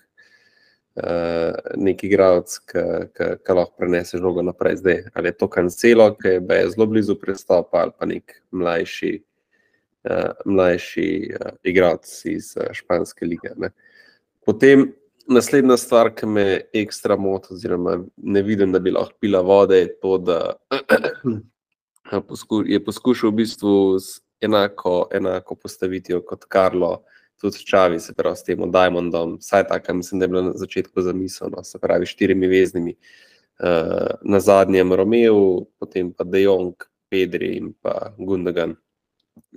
uh, 1.02 1.56
nek 1.76 2.04
igralec, 2.04 2.54
ki 2.70 3.54
lahko 3.54 3.74
prenese 3.78 4.22
žogo 4.22 4.42
naprej. 4.46 4.78
Zdaj, 4.82 5.02
ali 5.14 5.32
je 5.32 5.38
to 5.38 5.50
kancelo, 5.50 6.12
ki 6.14 6.38
je 6.38 6.70
zelo 6.70 6.86
blizu 6.86 7.18
prestopa, 7.18 7.82
ali 7.82 7.96
pa 7.98 8.06
nek 8.06 8.38
mlajši, 8.50 9.12
uh, 10.06 10.30
mlajši 10.46 11.10
uh, 11.34 11.52
igralec 11.62 12.14
iz 12.30 12.54
uh, 12.56 12.70
španske 12.72 13.26
lige. 13.26 13.54
Ne. 13.56 13.74
Potem. 14.46 14.92
Naslednja 15.28 15.76
stvar, 15.76 16.08
ki 16.16 16.24
me 16.24 16.42
ekstra 16.72 17.12
moti, 17.20 17.50
oziroma 17.52 17.98
ne 18.16 18.42
vidim, 18.42 18.70
da 18.72 18.80
bi 18.80 18.94
lahko 18.94 19.12
pila 19.20 19.42
vode, 19.44 19.76
je 19.76 19.90
to, 20.00 20.14
da 20.24 20.38
je 22.66 22.84
poskušal 22.84 23.30
v 23.30 23.34
bistvu 23.34 23.98
z 23.98 24.20
enako, 24.40 25.08
enako 25.12 25.54
postavitijo 25.54 26.22
kot 26.26 26.44
Karlo, 26.44 27.02
tudi 27.40 27.64
Čavi, 27.66 28.00
se 28.00 28.14
pravi 28.14 28.36
s 28.36 28.44
tem 28.44 28.70
Diamondom, 28.72 29.38
vsaj 29.38 29.66
tako, 29.68 29.94
mislim, 29.94 30.18
da 30.18 30.24
je 30.24 30.28
bilo 30.28 30.42
na 30.42 30.52
začetku 30.54 31.02
zamišljeno, 31.02 31.64
se 31.64 31.78
pravi 31.78 32.06
štirimi 32.06 32.46
veznimi, 32.46 32.94
uh, 32.94 34.10
na 34.22 34.40
zadnjem 34.40 34.92
Romeo, 34.92 35.64
potem 35.78 36.12
pa 36.12 36.24
De 36.24 36.42
Jong, 36.42 36.74
Pedri 37.08 37.56
in 37.56 37.72
pa 37.82 38.12
Gundogan, 38.18 38.76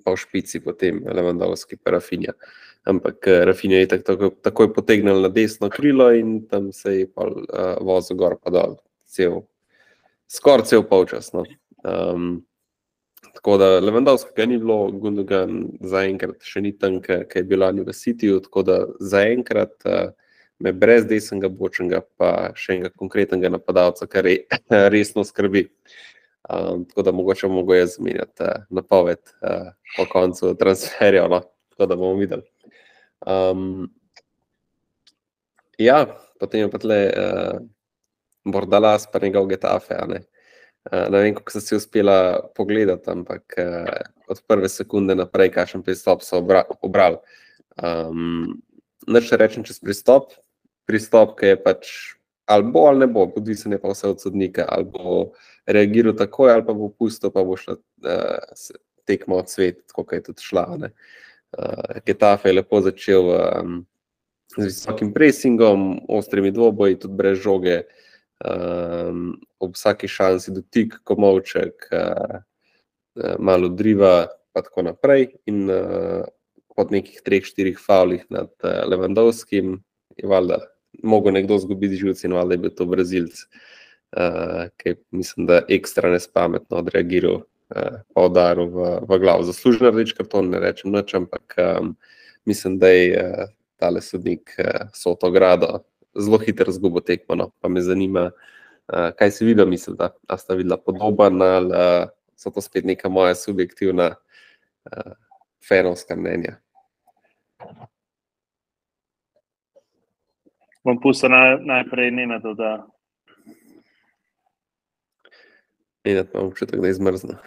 pa 0.05 0.13
v 0.13 0.17
špici 0.17 0.61
potem 0.63 1.01
Levandovski, 1.05 1.77
pa 1.77 1.97
Rafinja. 1.97 2.33
Ampak 2.87 3.27
eh, 3.27 3.45
Rafinja 3.45 3.77
je 3.77 3.87
tak, 3.87 4.03
tako, 4.03 4.31
takoj 4.41 4.71
potegnil 4.73 5.21
na 5.21 5.29
desno 5.29 5.69
krilo 5.69 6.09
in 6.17 6.47
tam 6.49 6.71
se 6.73 6.95
je 6.95 7.09
pa 7.13 7.27
uh, 7.27 7.77
vozil 7.85 8.17
gor 8.17 8.39
pa 8.41 8.49
dol, 8.49 8.79
cel, 9.05 9.43
skoraj 10.25 10.65
cel 10.65 10.85
polčas. 10.87 11.29
No. 11.33 11.43
Um, 11.83 12.41
tako 13.33 13.57
da 13.57 13.79
Levendovskega 13.79 14.45
ni 14.45 14.57
bilo, 14.61 14.91
Gundogan 14.91 15.63
zaenkrat 15.81 16.43
še 16.45 16.61
ni 16.61 16.73
tam, 16.77 16.99
ki 17.01 17.23
je 17.35 17.43
bil 17.47 17.61
lani 17.63 17.85
v 17.85 17.93
Sitiju, 17.95 18.41
tako 18.45 18.63
da 18.67 18.77
zaenkrat 18.99 19.73
uh, 19.85 20.11
me 20.61 20.73
brez 20.73 21.05
desnega 21.09 21.49
bočnega, 21.49 22.03
pa 22.17 22.51
še 22.57 22.77
enega 22.77 22.91
konkretnega 22.97 23.51
napadalca, 23.53 24.07
kar 24.09 24.27
re, 24.27 24.43
resno 24.93 25.25
skrbi. 25.27 25.67
Um, 26.51 26.85
tako 26.89 27.05
da 27.05 27.13
mogoče 27.13 27.47
mogo 27.47 27.75
jaz 27.77 27.95
zamenjati 27.95 28.43
uh, 28.43 28.63
napoved 28.73 29.21
uh, 29.41 29.71
po 29.95 30.07
koncu 30.09 30.55
transferja, 30.59 31.27
no? 31.29 31.43
tako 31.71 31.85
da 31.85 31.95
bomo 31.95 32.17
videli. 32.19 32.43
Um, 33.21 33.91
ja, 35.77 36.05
potem 36.41 36.65
je 36.65 36.71
pa 36.73 36.81
tle 36.81 36.99
uh, 37.09 37.61
Bordalas, 38.45 39.05
pa 39.11 39.21
njegov 39.21 39.47
Getafe, 39.53 39.93
a 39.93 40.07
Eh, 40.89 41.09
ne 41.09 41.19
vem, 41.19 41.35
kako 41.35 41.59
si 41.59 41.75
uspela 41.75 42.49
pogledati, 42.55 43.09
ampak 43.09 43.53
uh, 43.57 43.93
od 44.27 44.41
prve 44.47 44.69
sekunde 44.69 45.15
naprej, 45.15 45.51
kakšen 45.53 45.83
pristop 45.85 46.23
so 46.25 46.39
obra 46.41 46.63
obrali. 46.81 47.21
Um, 47.77 48.61
Neč 49.07 49.29
rečem 49.33 49.63
čez 49.65 49.79
pristop, 49.81 50.33
pristop, 50.89 51.35
ki 51.37 51.53
je 51.53 51.59
pač 51.61 51.91
ali 52.49 52.65
bo 52.73 52.87
ali 52.89 53.05
ne 53.05 53.07
bo, 53.07 53.27
odvisen 53.37 53.71
je 53.73 53.79
pa 53.81 53.93
vse 53.93 54.09
od 54.09 54.21
sodnika, 54.21 54.65
ali 54.69 54.85
bo 54.85 55.31
reagiral 55.65 56.13
takoj, 56.17 56.51
ali 56.51 56.65
pa 56.65 56.73
bo 56.73 56.89
pustil, 56.89 57.31
pa 57.31 57.45
bo 57.45 57.57
šla 57.57 57.77
uh, 57.77 58.73
tekmo 59.05 59.37
od 59.37 59.49
svet, 59.49 59.85
kot 59.93 60.13
je 60.13 60.23
tudi 60.31 60.49
šla. 60.49 60.65
Uh, 60.81 62.01
Getafe 62.05 62.49
je 62.49 62.57
lepo 62.57 62.81
začel 62.81 63.29
um, 63.37 63.81
z 64.57 64.65
visokim 64.65 65.13
presingom, 65.13 66.01
ostrimi 66.09 66.51
dvoboji, 66.51 66.99
tudi 67.05 67.21
brez 67.21 67.37
žoge. 67.37 67.83
Uh, 67.85 68.10
um, 68.45 69.41
ob 69.59 69.75
vsaki 69.75 70.07
šansi 70.07 70.53
dotik, 70.55 70.97
komovček, 71.03 71.87
uh, 71.91 72.41
malo 73.39 73.69
driva, 73.69 74.27
in 74.55 74.63
tako 74.63 74.85
naprej. 74.89 75.29
In 75.45 75.69
uh, 75.69 76.23
po 76.75 76.87
nekih 76.89 77.21
treh, 77.25 77.45
štirih 77.45 77.79
faulih 77.79 78.25
nad 78.29 78.51
uh, 78.63 78.81
Levandovskim 78.89 79.79
je 80.17 80.27
valjda 80.27 80.59
mogel 81.03 81.33
nekdo 81.33 81.57
zgubiti 81.57 81.95
živce 81.95 82.27
in 82.27 82.33
valjda 82.35 82.53
je 82.53 82.63
bil 82.65 82.73
to 82.75 82.85
Brazilc, 82.85 83.45
uh, 84.17 84.67
ki 84.77 84.95
mislim, 85.11 85.47
da 85.47 85.61
ekstra 85.69 86.11
nespametno 86.11 86.83
odreagiral. 86.83 87.43
Pa 87.71 88.25
udaril 88.27 88.67
v, 88.67 88.85
v 89.07 89.17
glavo. 89.23 89.45
Zaslužen 89.47 89.93
rdeč 89.93 90.11
karton, 90.17 90.49
ne 90.51 90.59
rečem 90.59 90.91
noč, 90.91 91.13
ampak 91.15 91.55
um, 91.55 91.93
mislim, 92.43 92.75
da 92.81 92.89
je 92.91 93.05
uh, 93.15 93.45
tale 93.79 94.01
sodnik 94.03 94.51
uh, 94.59 94.89
Sotogrado 94.91 95.79
zelo 96.17 96.37
hitro 96.37 96.71
zgubo 96.71 96.99
tekmo. 96.99 97.35
No. 97.35 97.51
Pa 97.59 97.69
me 97.69 97.81
zanima, 97.81 98.31
uh, 98.31 99.09
kaj 99.17 99.31
si 99.31 99.45
videl, 99.45 99.67
mislim, 99.67 99.95
da 99.99 100.37
sta 100.37 100.53
videla 100.53 100.77
podoben 100.77 101.41
ali 101.41 101.71
uh, 101.75 102.09
so 102.35 102.49
to 102.51 102.61
spet 102.61 102.85
neka 102.85 103.09
moja 103.09 103.35
subjektivna, 103.35 104.15
uh, 104.85 105.11
fenovska 105.67 106.15
mnenja. 106.15 106.57
Bom 110.83 110.97
pustil 111.01 111.29
na, 111.29 111.57
najprej 111.61 112.11
ne 112.11 112.25
na 112.27 112.39
to, 112.41 112.53
da. 112.57 112.87
In 116.03 116.15
da 116.17 116.25
imam 116.33 116.47
občutek, 116.47 116.81
da 116.81 116.87
je 116.87 116.93
zmrzno. 116.93 117.37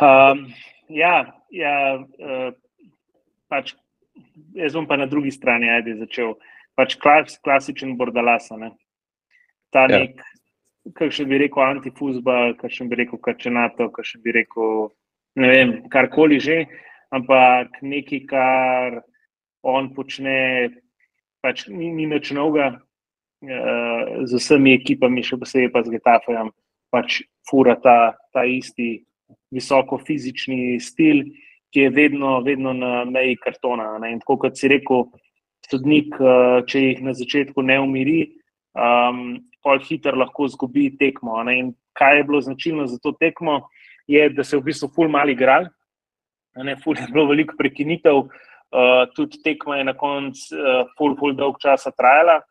Um, 0.00 0.46
ja, 0.88 1.42
ja 1.50 1.74
uh, 2.00 2.54
pač 3.52 3.74
jaz 4.54 4.74
bom 4.74 4.86
pa 4.86 4.96
na 4.96 5.06
drugi 5.06 5.30
strani 5.34 5.70
ajde 5.70 5.98
začel. 6.02 6.34
Pač 6.74 6.96
klas, 6.98 7.38
klasičen 7.42 7.94
bordalasa. 7.98 8.56
Ne? 8.58 8.72
Ta 9.74 9.86
ja. 9.86 10.02
nek, 10.02 10.22
kakšen 10.98 11.28
bi 11.30 11.38
rekel, 11.44 11.62
antifuzbal, 11.64 12.56
kakšen 12.60 12.90
bi 12.90 12.98
rekel, 13.02 13.20
kačenato, 13.22 13.88
kakšen 13.94 14.22
bi 14.24 14.34
rekel, 14.34 14.88
ne 15.40 15.50
vem, 15.50 15.74
karkoli 15.90 16.40
že, 16.42 16.64
ampak 17.14 17.80
nekaj, 17.82 18.24
kar 18.30 19.00
on 19.64 19.92
počne, 19.96 20.74
pač 21.44 21.66
ni, 21.70 21.90
ni 21.94 22.08
nič 22.10 22.34
novega, 22.36 22.74
uh, 22.76 24.26
z 24.28 24.40
vsemi 24.40 24.74
ekipami, 24.76 25.24
še 25.24 25.40
posebej 25.40 25.72
pa 25.72 25.84
z 25.86 25.96
Getafojem, 25.96 26.52
pač 26.92 27.22
fura 27.48 27.78
ta, 27.80 28.14
ta 28.34 28.44
isti 28.44 29.06
visoko 29.54 29.98
fizični 30.02 30.76
stil 30.82 31.24
ki 31.74 31.88
je 31.88 31.90
vedno, 31.90 32.38
vedno 32.46 32.72
na 32.72 33.04
meji 33.04 33.34
kartona. 33.42 33.96
Ne? 33.98 34.12
In 34.14 34.20
tako 34.22 34.38
kot 34.44 34.58
si 34.58 34.70
rekel, 34.70 35.08
sodnik, 35.66 36.14
eh, 36.20 36.60
če 36.70 36.82
jih 36.82 37.02
na 37.02 37.14
začetku 37.18 37.64
ne 37.66 37.80
umiri, 37.82 38.20
um, 38.78 39.40
pol 39.64 39.80
hitro 39.82 40.14
lahko 40.14 40.46
zgubi 40.52 40.92
tekmo. 41.00 41.40
Ne? 41.42 41.58
In 41.58 41.72
kaj 41.98 42.20
je 42.20 42.26
bilo 42.30 42.40
značilno 42.46 42.86
za 42.86 43.00
to 43.02 43.14
tekmo, 43.18 43.64
je, 44.06 44.28
da 44.30 44.44
se 44.44 44.54
je 44.56 44.60
v 44.60 44.68
bistvu 44.70 44.90
ful 44.94 45.10
mali 45.10 45.34
igral, 45.34 45.66
ne 46.54 46.76
ful 46.76 46.94
je 46.98 47.08
bilo 47.10 47.26
veliko 47.26 47.56
prekinitev, 47.58 48.22
uh, 48.22 49.04
tudi 49.16 49.40
tekma 49.42 49.80
je 49.80 49.90
na 49.90 49.94
koncu 49.98 50.54
uh, 50.54 50.90
ful, 50.98 51.16
ful 51.18 51.34
dolg 51.34 51.58
časa 51.62 51.90
trajala. 51.90 52.42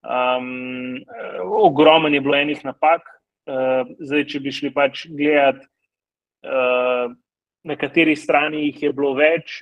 Um, 0.00 0.96
ogromen 1.44 2.14
je 2.16 2.24
bilo 2.24 2.38
enih 2.38 2.64
napak. 2.64 3.04
Uh, 3.50 3.84
zdaj, 4.00 4.24
če 4.30 4.40
bi 4.40 4.52
šli 4.54 4.70
pač 4.72 5.04
gledati, 5.12 5.66
uh, 6.46 7.12
na 7.64 7.76
kateri 7.76 8.16
strani 8.16 8.64
jih 8.66 8.82
je 8.82 8.92
bilo 8.92 9.14
več. 9.18 9.60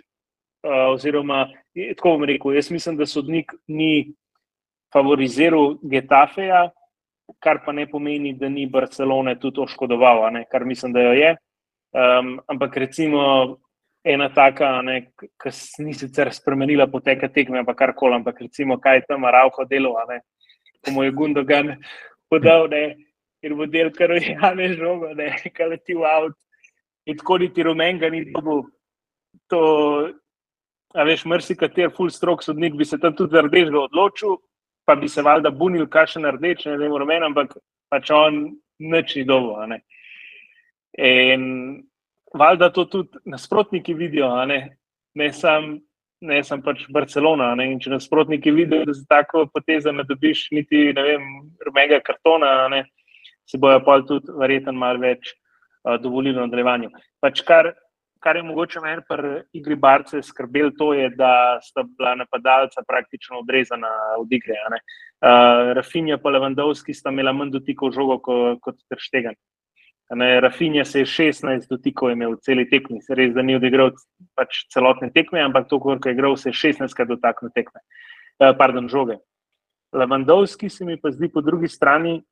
Uh, 0.66 0.90
oziroma, 0.90 1.44
tako 1.94 2.16
bom 2.16 2.24
rekel, 2.26 2.56
jaz 2.56 2.72
mislim, 2.74 2.96
da 2.98 3.06
sodnik 3.06 3.52
ni 3.70 4.10
favoriziral 4.92 5.76
Getafeja, 5.86 6.64
kar 7.38 7.60
pa 7.64 7.72
ne 7.72 7.86
pomeni, 7.86 8.32
da 8.34 8.48
ni 8.48 8.66
Barcelone 8.66 9.36
tudi 9.38 9.62
oškodoval, 9.62 10.24
kar 10.50 10.64
mislim, 10.64 10.92
da 10.92 11.04
jo 11.06 11.12
je. 11.14 11.36
Um, 11.94 12.40
ampak 12.50 12.76
recimo 12.76 13.22
ena 14.04 14.28
taka, 14.34 14.82
ki 15.42 15.52
ni 15.84 15.94
sicer 15.94 16.32
spremenila 16.32 16.86
poteka 16.86 17.28
tekme, 17.28 17.62
ampak 17.62 17.78
kar 17.78 17.94
koli, 17.94 18.18
ampak 18.18 18.40
recimo 18.40 18.78
kaj 18.80 19.04
tam 19.08 19.24
Rauho 19.24 19.64
delo, 19.64 19.94
ko 20.84 20.90
mu 20.90 21.04
je 21.04 21.12
Gundogan 21.12 21.76
podal, 22.30 22.68
ne, 22.68 22.96
in 23.42 23.56
bo 23.56 23.66
del, 23.66 23.90
kar 23.92 24.10
je 24.16 24.34
Jane 24.34 24.74
žogo, 24.74 25.14
ne, 25.14 25.32
kaj 25.56 25.68
leti 25.74 25.94
v 25.94 26.04
avt. 26.04 26.36
In 27.08 27.16
tako 27.16 27.38
niti 27.40 27.64
rumenga 27.64 28.10
ni 28.12 28.24
dobil. 28.32 28.66
To, 29.48 29.60
a 30.94 31.04
veš, 31.08 31.24
mrsi 31.28 31.56
kater 31.56 31.92
full 31.96 32.12
stroke 32.12 32.44
sodnik 32.44 32.76
bi 32.76 32.84
se 32.84 32.98
tam 33.00 33.14
tudi 33.16 33.40
rdečega 33.40 33.80
odločil, 33.80 34.36
pa 34.84 34.96
bi 34.96 35.08
se 35.08 35.24
valjda 35.24 35.50
bunil, 35.56 35.86
kakšen 35.88 36.26
rdeč, 36.36 36.66
ne 36.68 36.76
vem, 36.80 36.96
rumen, 37.00 37.24
ampak 37.24 37.56
pač 37.92 38.12
on 38.12 38.42
nič 38.80 39.16
ni 39.16 39.24
dobil. 39.28 39.78
In 40.98 41.42
valjda 42.36 42.70
to 42.76 42.84
tudi 42.92 43.22
nasprotniki 43.24 43.96
vidijo, 43.96 44.28
ne, 44.48 44.60
ne 45.16 45.32
samo 45.32 45.78
ne 46.20 46.42
sem 46.44 46.62
pač 46.62 46.84
Barcelona. 46.92 47.52
Ne? 47.58 47.70
Če 47.80 47.92
nasprotniki 47.94 48.52
vidijo, 48.54 48.84
da 48.88 48.94
za 48.96 49.04
tako 49.08 49.46
potezo 49.54 49.92
ne 49.94 50.04
dobiš 50.08 50.48
niti 50.56 50.88
rumega 51.66 52.00
kartona, 52.04 52.68
ne? 52.72 52.84
se 53.48 53.56
bojo 53.56 53.80
pa 53.80 53.94
tudi 54.04 54.34
verjetno 54.36 54.74
malo 54.76 55.00
več 55.00 55.30
uh, 55.30 55.47
dovolili 56.02 56.36
v 56.36 56.46
nadaljevanju. 56.46 56.90
Pač 57.20 57.42
kar, 57.46 57.72
kar 58.22 58.36
je 58.36 58.42
mogoče 58.42 58.80
meni 58.84 59.04
pri 59.08 59.42
igri 59.56 59.76
Barce 59.76 60.22
skrbel, 60.22 60.72
to 60.78 60.92
je, 60.94 61.10
da 61.16 61.58
sta 61.62 61.84
bila 61.86 62.14
napadalca 62.18 62.82
praktično 62.88 63.42
odrezana 63.42 63.90
od 64.18 64.32
igre. 64.32 64.58
Uh, 64.68 65.72
Rafinja 65.74 66.18
pa 66.22 66.30
Levandovski 66.30 66.94
sta 66.94 67.10
imela 67.14 67.32
manj 67.32 67.54
dotikov 67.54 67.92
žogo 67.94 68.18
kot, 68.22 68.58
kot 68.62 68.82
Trštegen. 68.90 69.38
Ne, 70.10 70.40
Rafinja 70.40 70.84
se 70.84 71.02
je 71.02 71.06
16 71.06 71.68
dotikov 71.68 72.10
imel 72.10 72.32
v 72.32 72.40
celi 72.40 72.64
tekmi, 72.68 73.02
se 73.04 73.14
res, 73.14 73.34
da 73.36 73.42
ni 73.44 73.58
odigral 73.58 73.90
pač 74.38 74.62
celotne 74.72 75.10
tekme, 75.12 75.42
ampak 75.44 75.68
to, 75.68 75.76
kar 75.84 76.00
je 76.08 76.14
igral, 76.16 76.36
se 76.40 76.48
je 76.48 76.56
16 76.56 76.96
krat 76.96 77.10
dotaknil 77.10 77.52
tekme, 77.52 77.82
eh, 78.40 78.54
pardon, 78.56 78.88
žoge. 78.88 79.18
Levandovski 79.92 80.70
se 80.72 80.84
mi 80.84 80.96
pa 80.96 81.12
zdi 81.12 81.28
po 81.28 81.40
drugi 81.44 81.68
strani, 81.68 82.22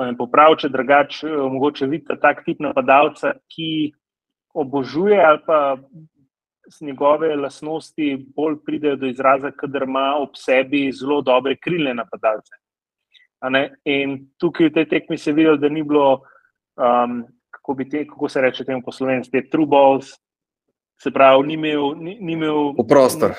pa 0.00 0.06
me 0.08 0.16
popravi, 0.16 0.56
če 0.62 0.70
drugače, 0.72 1.28
eh, 1.28 1.48
mogoče 1.52 1.86
vidite 1.86 2.16
tak 2.20 2.40
tip 2.46 2.62
napadalca, 2.64 3.34
ki 3.52 3.92
obožuje 4.56 5.18
ali 5.20 5.42
pa 5.46 5.76
z 6.70 6.86
njegove 6.86 7.34
lasnosti 7.36 8.14
bolj 8.36 8.56
pridejo 8.64 8.96
do 8.96 9.10
izraza, 9.10 9.50
kadar 9.52 9.84
ima 9.84 10.14
ob 10.16 10.38
sebi 10.40 10.86
zelo 10.92 11.20
dobre 11.20 11.56
krilne 11.56 11.92
napadalce. 11.94 12.56
In 13.84 14.16
tukaj 14.38 14.70
v 14.70 14.74
tej 14.78 14.86
tekmi 14.88 15.18
se 15.18 15.30
je 15.30 15.34
videlo, 15.34 15.56
da 15.56 15.68
ni 15.68 15.82
bilo 15.82 16.22
um, 16.78 17.24
kako, 17.50 17.76
te, 17.90 18.04
kako 18.06 18.28
se 18.28 18.40
reče 18.40 18.64
temu 18.64 18.82
poslovencu, 18.86 19.30
te 19.30 19.42
true 19.50 19.66
balls, 19.66 20.14
se 21.02 21.10
pravi, 21.10 21.46
ni 21.48 21.54
imel, 21.54 21.94
ni, 21.98 22.16
ni 22.20 22.38
imel 22.38 22.72
v 22.78 22.86
prostor. 22.88 23.34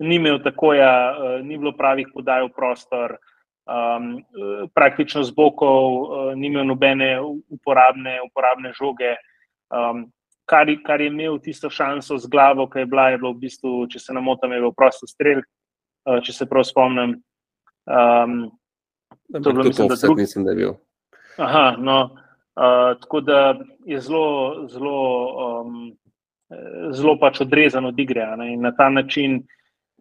Ni, 0.00 0.08
ni 0.08 0.16
imel 0.16 0.40
tako, 0.42 0.72
ja, 0.74 0.94
uh, 1.12 1.38
ni 1.44 1.58
bilo 1.58 1.74
pravih 1.76 2.08
podaj 2.14 2.46
v 2.48 2.52
prostor, 2.56 3.18
um, 3.66 4.24
praktično 4.74 5.24
z 5.24 5.34
bokov, 5.34 6.02
uh, 6.02 6.32
ni 6.36 6.46
imel 6.46 6.66
nobene 6.66 7.20
uporabne, 7.48 8.18
uporabne 8.26 8.72
žoge. 8.76 9.16
Um, 9.70 10.08
kar, 10.48 10.68
kar 10.86 11.00
je 11.00 11.08
imel 11.08 11.38
tisto 11.42 11.70
šanso 11.70 12.18
z 12.18 12.28
glavo, 12.30 12.68
ki 12.70 12.84
je 12.84 12.86
bila, 12.86 13.08
je 13.10 13.18
bilo 13.18 13.32
v 13.32 13.44
bistvu, 13.46 13.86
če 13.88 14.00
se 14.00 14.16
namotam, 14.16 14.52
je 14.52 14.60
bil 14.64 14.74
prosti 14.76 15.08
strelj, 15.10 15.40
uh, 16.08 16.20
če 16.24 16.32
se 16.32 16.48
prav 16.50 16.66
spomnim. 16.68 17.16
Um, 17.84 18.52
to 19.32 19.40
je 19.40 19.52
bilo, 19.52 19.64
mislim, 19.64 19.88
da, 19.88 19.96
drug... 20.02 20.18
mislim, 20.18 20.44
da 20.44 20.52
je 20.52 20.60
bil. 20.62 20.76
Aha, 21.38 21.74
no, 21.78 21.98
Uh, 22.54 23.00
tako 23.00 23.18
da 23.20 23.58
je 23.82 24.00
zelo, 24.00 24.68
zelo, 24.70 24.98
um, 25.42 25.78
zelo 26.94 27.16
pač 27.18 27.40
odrezan 27.42 27.88
od 27.88 27.98
igre. 27.98 28.28
In 28.46 28.60
na 28.62 28.70
ta 28.70 28.86
način 28.94 29.40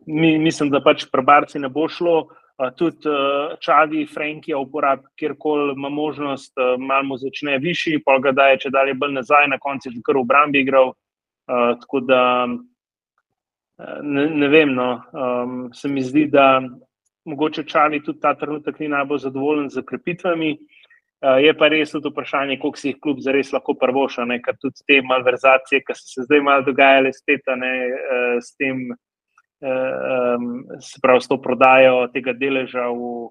mi, 0.06 0.38
mislim, 0.38 0.70
da 0.70 0.84
pač 0.86 1.08
pri 1.10 1.24
Barci 1.26 1.60
ne 1.60 1.70
bo 1.74 1.88
šlo. 1.90 2.20
Uh, 2.20 2.43
tudi 2.78 3.10
uh, 3.10 3.56
Čadi, 3.60 4.06
Franki, 4.06 4.54
uporab, 4.54 5.08
kjerkoli 5.20 5.74
ima 5.74 5.90
možnost, 5.90 6.54
uh, 6.58 6.76
malo 6.80 7.04
mu 7.04 7.18
začne 7.18 7.58
višji, 7.58 8.04
pa 8.06 8.20
ga 8.20 8.32
daje, 8.32 8.60
če 8.66 8.74
dalje 8.74 8.94
bolj 8.94 9.18
nazaj, 9.18 9.48
na 9.50 9.58
koncu 9.60 9.90
je 9.90 10.04
kar 10.06 10.20
v 10.22 10.28
Brambi 10.30 10.62
igral. 10.62 10.94
Tako 11.44 12.00
da 12.08 12.48
ne, 14.02 14.30
ne 14.30 14.48
vem, 14.48 14.70
no, 14.74 15.02
um, 15.12 15.74
se 15.74 15.90
mi 15.90 16.02
zdi, 16.02 16.28
da 16.32 16.62
mogoče 17.26 17.66
Čadi 17.68 18.00
tudi 18.04 18.22
ta 18.22 18.34
trenutek 18.38 18.80
ni 18.80 18.88
najbolj 18.88 19.26
zadovoljen 19.26 19.70
z 19.70 19.84
ukrepitvami. 19.84 20.54
Uh, 21.24 21.40
je 21.44 21.54
pa 21.58 21.68
res 21.72 21.92
tudi 21.92 22.12
vprašanje, 22.12 22.60
koliko 22.62 22.80
si 22.80 22.90
jih 22.92 23.00
kljub 23.04 23.20
zares 23.24 23.52
lahko 23.52 23.76
prvoša, 23.80 24.28
ker 24.46 24.56
tudi 24.62 24.88
te 24.88 25.02
malverzacije, 25.08 25.82
ki 25.88 25.96
so 25.96 26.08
se 26.08 26.28
zdaj 26.28 26.44
malo 26.44 26.66
dogajale, 26.68 27.14
spet 27.16 27.48
ne, 27.58 27.74
s 28.44 28.56
tem, 28.60 28.90
um, 29.64 30.66
se 30.80 31.00
pravi, 31.02 31.22
s 31.22 31.32
to 31.32 31.40
prodajo 31.42 32.08
tega 32.14 32.36
deleža 32.36 32.90
v, 32.92 33.30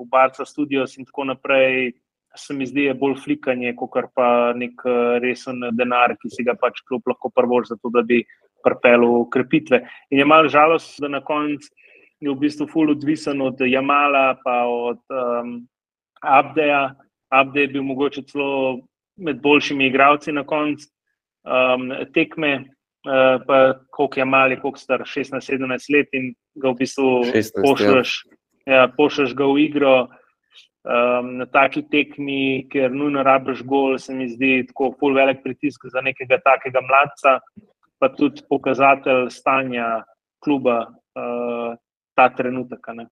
v 0.00 0.08
Barca 0.10 0.44
Studios 0.48 0.96
in 0.98 1.04
tako 1.04 1.28
naprej, 1.28 1.92
se 2.36 2.54
mi 2.54 2.66
zdi, 2.66 2.88
je 2.88 2.94
bolj 2.94 3.16
flikanje, 3.24 3.72
kot 3.76 4.10
pa 4.14 4.52
nek 4.56 4.82
resen 5.22 5.62
denar, 5.76 6.14
ki 6.20 6.30
si 6.30 6.44
ga 6.46 6.54
pač 6.58 6.80
kljub 6.86 7.08
lahko 7.08 7.30
prvoš, 7.34 7.72
zato 7.72 7.90
da 7.90 8.02
bi 8.02 8.22
prpelo 8.64 9.24
krepitve. 9.30 9.82
In 10.10 10.18
je 10.18 10.24
malo 10.24 10.48
žalost, 10.48 11.00
da 11.00 11.08
na 11.08 11.20
koncu 11.24 11.70
je 12.20 12.30
v 12.30 12.38
bistvu 12.38 12.66
ful 12.70 12.90
odvisen 12.90 13.40
od 13.42 13.60
Jamala, 13.60 14.38
pa 14.44 14.64
od 14.66 15.00
um, 15.10 15.60
Abdeja. 16.22 16.94
Abde 17.28 17.60
je 17.60 17.68
bil 17.68 17.82
mogoče 17.84 18.22
celo 18.30 18.80
med 19.20 19.42
boljšimi 19.42 19.86
igravci 19.86 20.32
na 20.32 20.46
koncu 20.46 20.88
um, 21.44 21.90
tekme, 22.14 22.64
pa 23.46 23.58
koliko 23.90 24.20
je 24.20 24.24
mali, 24.24 24.60
koliko 24.60 24.78
star, 24.78 25.02
16-17 25.06 25.92
let 25.94 26.12
in 26.12 26.32
ga 26.60 26.72
v 26.72 26.78
bistvu 26.82 27.08
16, 27.32 27.62
pošleš, 27.64 28.14
ja. 28.26 28.38
Ja, 28.68 28.88
pošleš 28.96 29.32
ga 29.34 29.46
v 29.48 29.62
igro 29.64 29.94
um, 30.04 31.30
na 31.40 31.46
taki 31.48 31.82
tekmi, 31.88 32.68
ker 32.68 32.92
nujno 32.92 33.22
rabiš 33.24 33.62
gol, 33.64 33.96
se 33.98 34.14
mi 34.14 34.28
zdi 34.28 34.66
tako 34.68 34.92
pol 35.00 35.16
velik 35.16 35.40
pritisk 35.44 35.88
za 35.92 36.04
nekega 36.04 36.40
takega 36.44 36.82
mladca, 36.84 37.38
pa 37.98 38.10
tudi 38.12 38.44
pokazatelj 38.48 39.30
stanja 39.32 40.02
kluba 40.44 40.84
uh, 40.88 41.72
ta 42.14 42.28
trenutek. 42.28 42.92
Ne. 42.94 43.08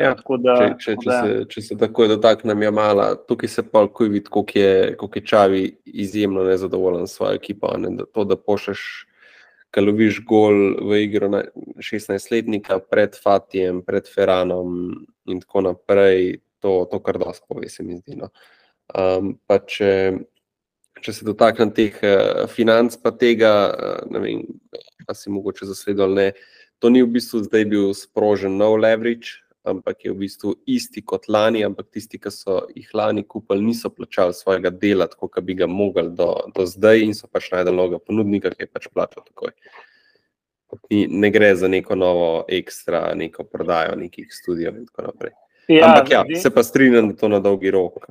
Ja, 0.00 0.14
da, 0.16 0.54
če, 0.56 0.68
če, 0.80 0.94
če, 1.02 1.10
se, 1.12 1.32
če 1.52 1.62
se 1.66 1.76
tako 1.80 2.06
dotaknem, 2.08 2.62
je 2.64 2.70
malo, 2.72 3.08
tukaj 3.28 3.50
se 3.52 3.64
pa 3.68 3.82
lahko 3.84 4.06
vidi, 4.08 4.24
kako 4.24 4.44
je, 4.56 4.96
je 4.96 5.22
Čavi 5.28 5.62
izjemno 5.84 6.44
nezadovoljen 6.46 7.06
s 7.06 7.18
svojo 7.18 7.36
ekipo. 7.36 7.74
Ne, 7.76 7.92
da 7.98 8.06
to, 8.08 8.24
da 8.24 8.38
pošleš, 8.40 8.84
ki 9.74 9.84
loviš 9.84 10.22
gol 10.24 10.78
v 10.88 11.02
igro 11.04 11.28
16-letnika 11.84 12.80
pred 12.88 13.16
Fatijem, 13.20 13.82
pred 13.84 14.08
Feranom 14.08 14.72
in 15.28 15.42
tako 15.44 15.66
naprej, 15.68 16.38
to, 16.64 16.80
to 16.90 17.00
kar 17.04 17.20
dosti 17.20 17.44
pove, 17.48 17.68
se 17.68 17.84
mi 17.84 17.98
zdi. 18.00 18.16
No. 18.16 18.30
Um, 18.96 19.34
pa 19.46 19.58
če, 19.60 19.90
če 21.04 21.12
se 21.12 21.26
dotaknem 21.28 21.74
teh 21.76 21.98
uh, 22.00 22.46
financ, 22.48 22.96
pa 23.02 23.12
tega, 23.12 23.52
uh, 23.68 24.06
ne 24.08 24.24
vem, 24.24 24.40
pa 25.04 25.12
si 25.14 25.28
mogoče 25.32 25.68
zasledil 25.68 26.08
ali 26.08 26.22
ne. 26.22 26.56
To 26.80 26.88
ni 26.94 27.02
v 27.02 27.10
bistvu 27.18 27.42
zdaj 27.44 27.68
bil 27.68 27.92
sprožen 27.92 28.56
nov 28.56 28.78
leverage, 28.80 29.42
ampak 29.64 30.04
je 30.04 30.12
v 30.12 30.18
bistvu 30.22 30.54
isti 30.66 31.02
kot 31.02 31.28
lani, 31.28 31.64
ampak 31.66 31.90
tisti, 31.92 32.18
ki 32.20 32.30
so 32.32 32.60
jih 32.74 32.88
lani 32.94 33.24
kupili, 33.24 33.64
niso 33.64 33.90
plačali 33.90 34.34
svojega 34.34 34.70
dela, 34.70 35.08
tako 35.10 35.28
kot 35.28 35.44
bi 35.44 35.56
ga 35.58 35.66
mogli 35.66 36.10
do, 36.16 36.30
do 36.54 36.66
zdaj, 36.66 37.02
in 37.04 37.14
so 37.14 37.28
pač 37.30 37.50
najdel 37.52 37.76
novega 37.76 38.00
ponudnika, 38.02 38.54
ki 38.54 38.66
je 38.66 38.70
pač 38.72 38.88
plačal 38.92 39.26
takoj. 39.26 39.52
Ni, 40.92 41.06
ne 41.08 41.30
gre 41.32 41.54
za 41.56 41.68
neko 41.68 41.96
novo 41.96 42.30
ekstra, 42.48 43.14
neko 43.16 43.44
prodajo 43.48 43.96
nekih 43.96 44.28
studijev 44.32 44.76
in 44.76 44.86
tako 44.88 45.08
naprej. 45.08 45.36
Ja, 45.68 45.90
ampak 45.90 46.10
ja, 46.12 46.22
se 46.40 46.50
pa 46.52 46.64
strinjam, 46.64 47.10
da 47.10 47.16
to 47.16 47.28
na 47.28 47.42
dolgi 47.44 47.70
rok 47.72 48.06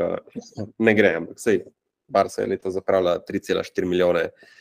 ne 0.78 0.94
gre. 0.98 1.16
Ampak 1.22 1.42
sej, 1.42 1.64
Barca 2.08 2.44
je 2.44 2.52
leto 2.54 2.70
zapravila 2.74 3.18
3,4 3.26 3.86
milijone. 3.86 4.30
Uh, 4.30 4.58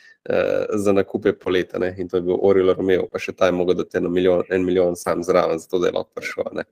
za 0.75 0.91
nakupe 0.91 1.31
poleta, 1.33 1.79
ne? 1.79 1.93
in 1.97 2.09
to 2.11 2.17
je 2.17 2.25
bil 2.25 2.35
Oriol 2.43 2.73
Romeo, 2.75 3.05
pa 3.07 3.19
še 3.19 3.31
ta 3.31 3.47
je 3.47 3.55
mogel 3.55 3.77
dati 3.79 4.01
milijon, 4.03 4.43
en 4.51 4.65
milijon 4.65 4.95
sam 4.99 5.23
zraven, 5.23 5.59
zato 5.59 5.79
da 5.79 5.87
je 5.87 5.95
lahko 5.95 6.19
prišel. 6.19 6.49
Uh, 6.51 6.65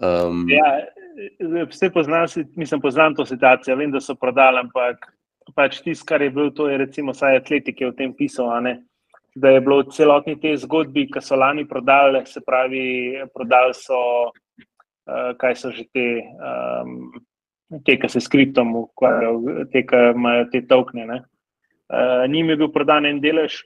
Um, 0.00 0.46
ja, 0.48 0.86
vse 1.68 1.90
poznam, 1.90 2.26
mislim, 2.56 2.80
poznam 2.80 3.14
to 3.14 3.26
situacijo. 3.26 3.76
Vem, 3.76 3.90
da 3.90 4.00
so 4.00 4.14
prodali, 4.14 4.58
ampak 4.58 5.10
pač 5.54 5.80
tisto, 5.84 6.06
kar 6.08 6.22
je 6.22 6.30
bilo, 6.30 6.50
to 6.50 6.68
je 6.68 6.78
recimo 6.78 7.12
vsaj 7.12 7.36
atletike 7.36 7.86
v 7.86 7.96
tem 7.96 8.14
pisal. 8.16 8.48
Da 9.36 9.52
je 9.52 9.60
bilo 9.60 9.82
v 9.82 9.92
celotni 9.94 10.38
tej 10.40 10.56
zgodbi, 10.64 11.06
ki 11.12 11.20
so 11.22 11.36
lani 11.36 11.66
prodali, 11.68 12.24
se 12.26 12.40
pravi, 12.40 13.20
prodali 13.34 13.76
so, 13.76 14.30
uh, 14.32 15.32
kaj 15.38 15.56
so 15.56 15.70
že 15.70 15.84
te, 15.92 16.06
um, 16.48 17.12
te 17.84 17.98
ki 18.00 18.08
se 18.08 18.20
s 18.20 18.28
kriptom 18.28 18.72
ukvarjajo, 18.76 19.66
te, 19.72 19.84
ki 19.84 20.02
imajo 20.16 20.48
te 20.50 20.64
tokne. 20.66 21.06
Uh, 21.12 21.29
njim 22.28 22.50
je 22.50 22.56
bil 22.56 22.68
prodan 22.72 23.06
en 23.06 23.20
delež. 23.20 23.62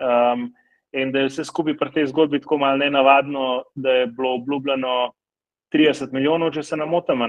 Um, 0.00 0.52
In 0.94 1.10
da 1.10 1.24
je 1.24 1.28
vse 1.28 1.44
skupaj 1.44 1.74
pri 1.74 1.90
tej 1.90 2.06
zgodbi 2.12 2.38
tako 2.40 2.58
malo 2.62 2.78
nenavadno, 2.78 3.64
da 3.74 3.90
je 3.90 4.06
bilo 4.06 4.34
obljubljeno 4.34 5.12
30 5.74 6.12
milijonov, 6.12 6.52
če 6.54 6.62
se 6.62 6.76
namotamo. 6.76 7.26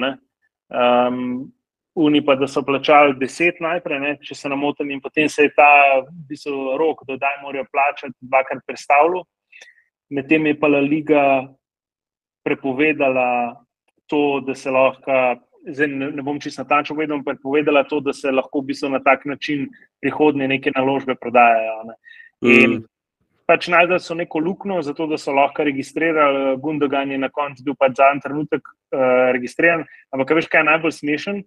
Um, 0.69 1.51
Uni 1.95 2.19
pa, 2.25 2.35
da 2.35 2.47
so 2.47 2.61
plačali 2.61 3.15
10 3.17 3.61
najprej, 3.63 3.99
ne, 3.99 4.11
če 4.21 4.35
se 4.35 4.49
namotim, 4.51 4.91
in 4.91 5.01
potem 5.01 5.29
se 5.31 5.47
je 5.47 5.53
ta 5.55 6.03
rok, 6.77 7.05
da 7.07 7.17
daj 7.17 7.39
morajo 7.41 7.65
plačati, 7.71 8.13
dvakrat 8.19 8.61
predstavljal. 8.67 9.23
Medtem 10.13 10.45
je 10.45 10.59
pa 10.59 10.67
La 10.67 10.81
Liga 10.83 11.23
prepovedala 12.45 13.55
to, 14.05 14.41
da 14.45 14.53
se 14.53 14.69
lahko, 14.69 15.39
zdaj 15.67 15.87
ne, 15.87 16.11
ne 16.17 16.25
bom 16.25 16.39
čisto 16.39 16.63
natančno 16.63 16.95
povedal, 16.95 17.23
prepovedala 17.25 17.83
to, 17.89 17.99
da 17.99 18.13
se 18.13 18.31
lahko 18.31 18.61
v 18.61 18.71
bistvu 18.71 18.89
na 18.93 18.99
tak 19.03 19.25
način 19.25 19.69
prihodne 20.01 20.47
neke 20.47 20.71
naložbe 20.75 21.15
prodajajo. 21.15 21.83
Ne. 21.91 21.95
In 22.41 22.69
mm 22.71 22.83
pač 23.45 23.67
najdel 23.69 24.01
so 24.01 24.17
neko 24.17 24.41
luknjo, 24.41 24.81
zato 24.85 25.07
da 25.07 25.17
so 25.21 25.33
lahko 25.33 25.65
registrirali. 25.65 26.57
Gundogan 26.61 27.11
je 27.11 27.19
na 27.21 27.29
koncu 27.29 27.63
bil 27.65 27.77
pač 27.79 27.97
za 27.99 28.09
en 28.13 28.21
trenutek 28.21 28.65
uh, 28.65 29.31
registriran. 29.35 29.85
Ampak, 30.13 30.33
veš, 30.39 30.49
kaj 30.51 30.63
je 30.63 30.69
najbolj 30.71 30.95
smešen? 30.99 31.43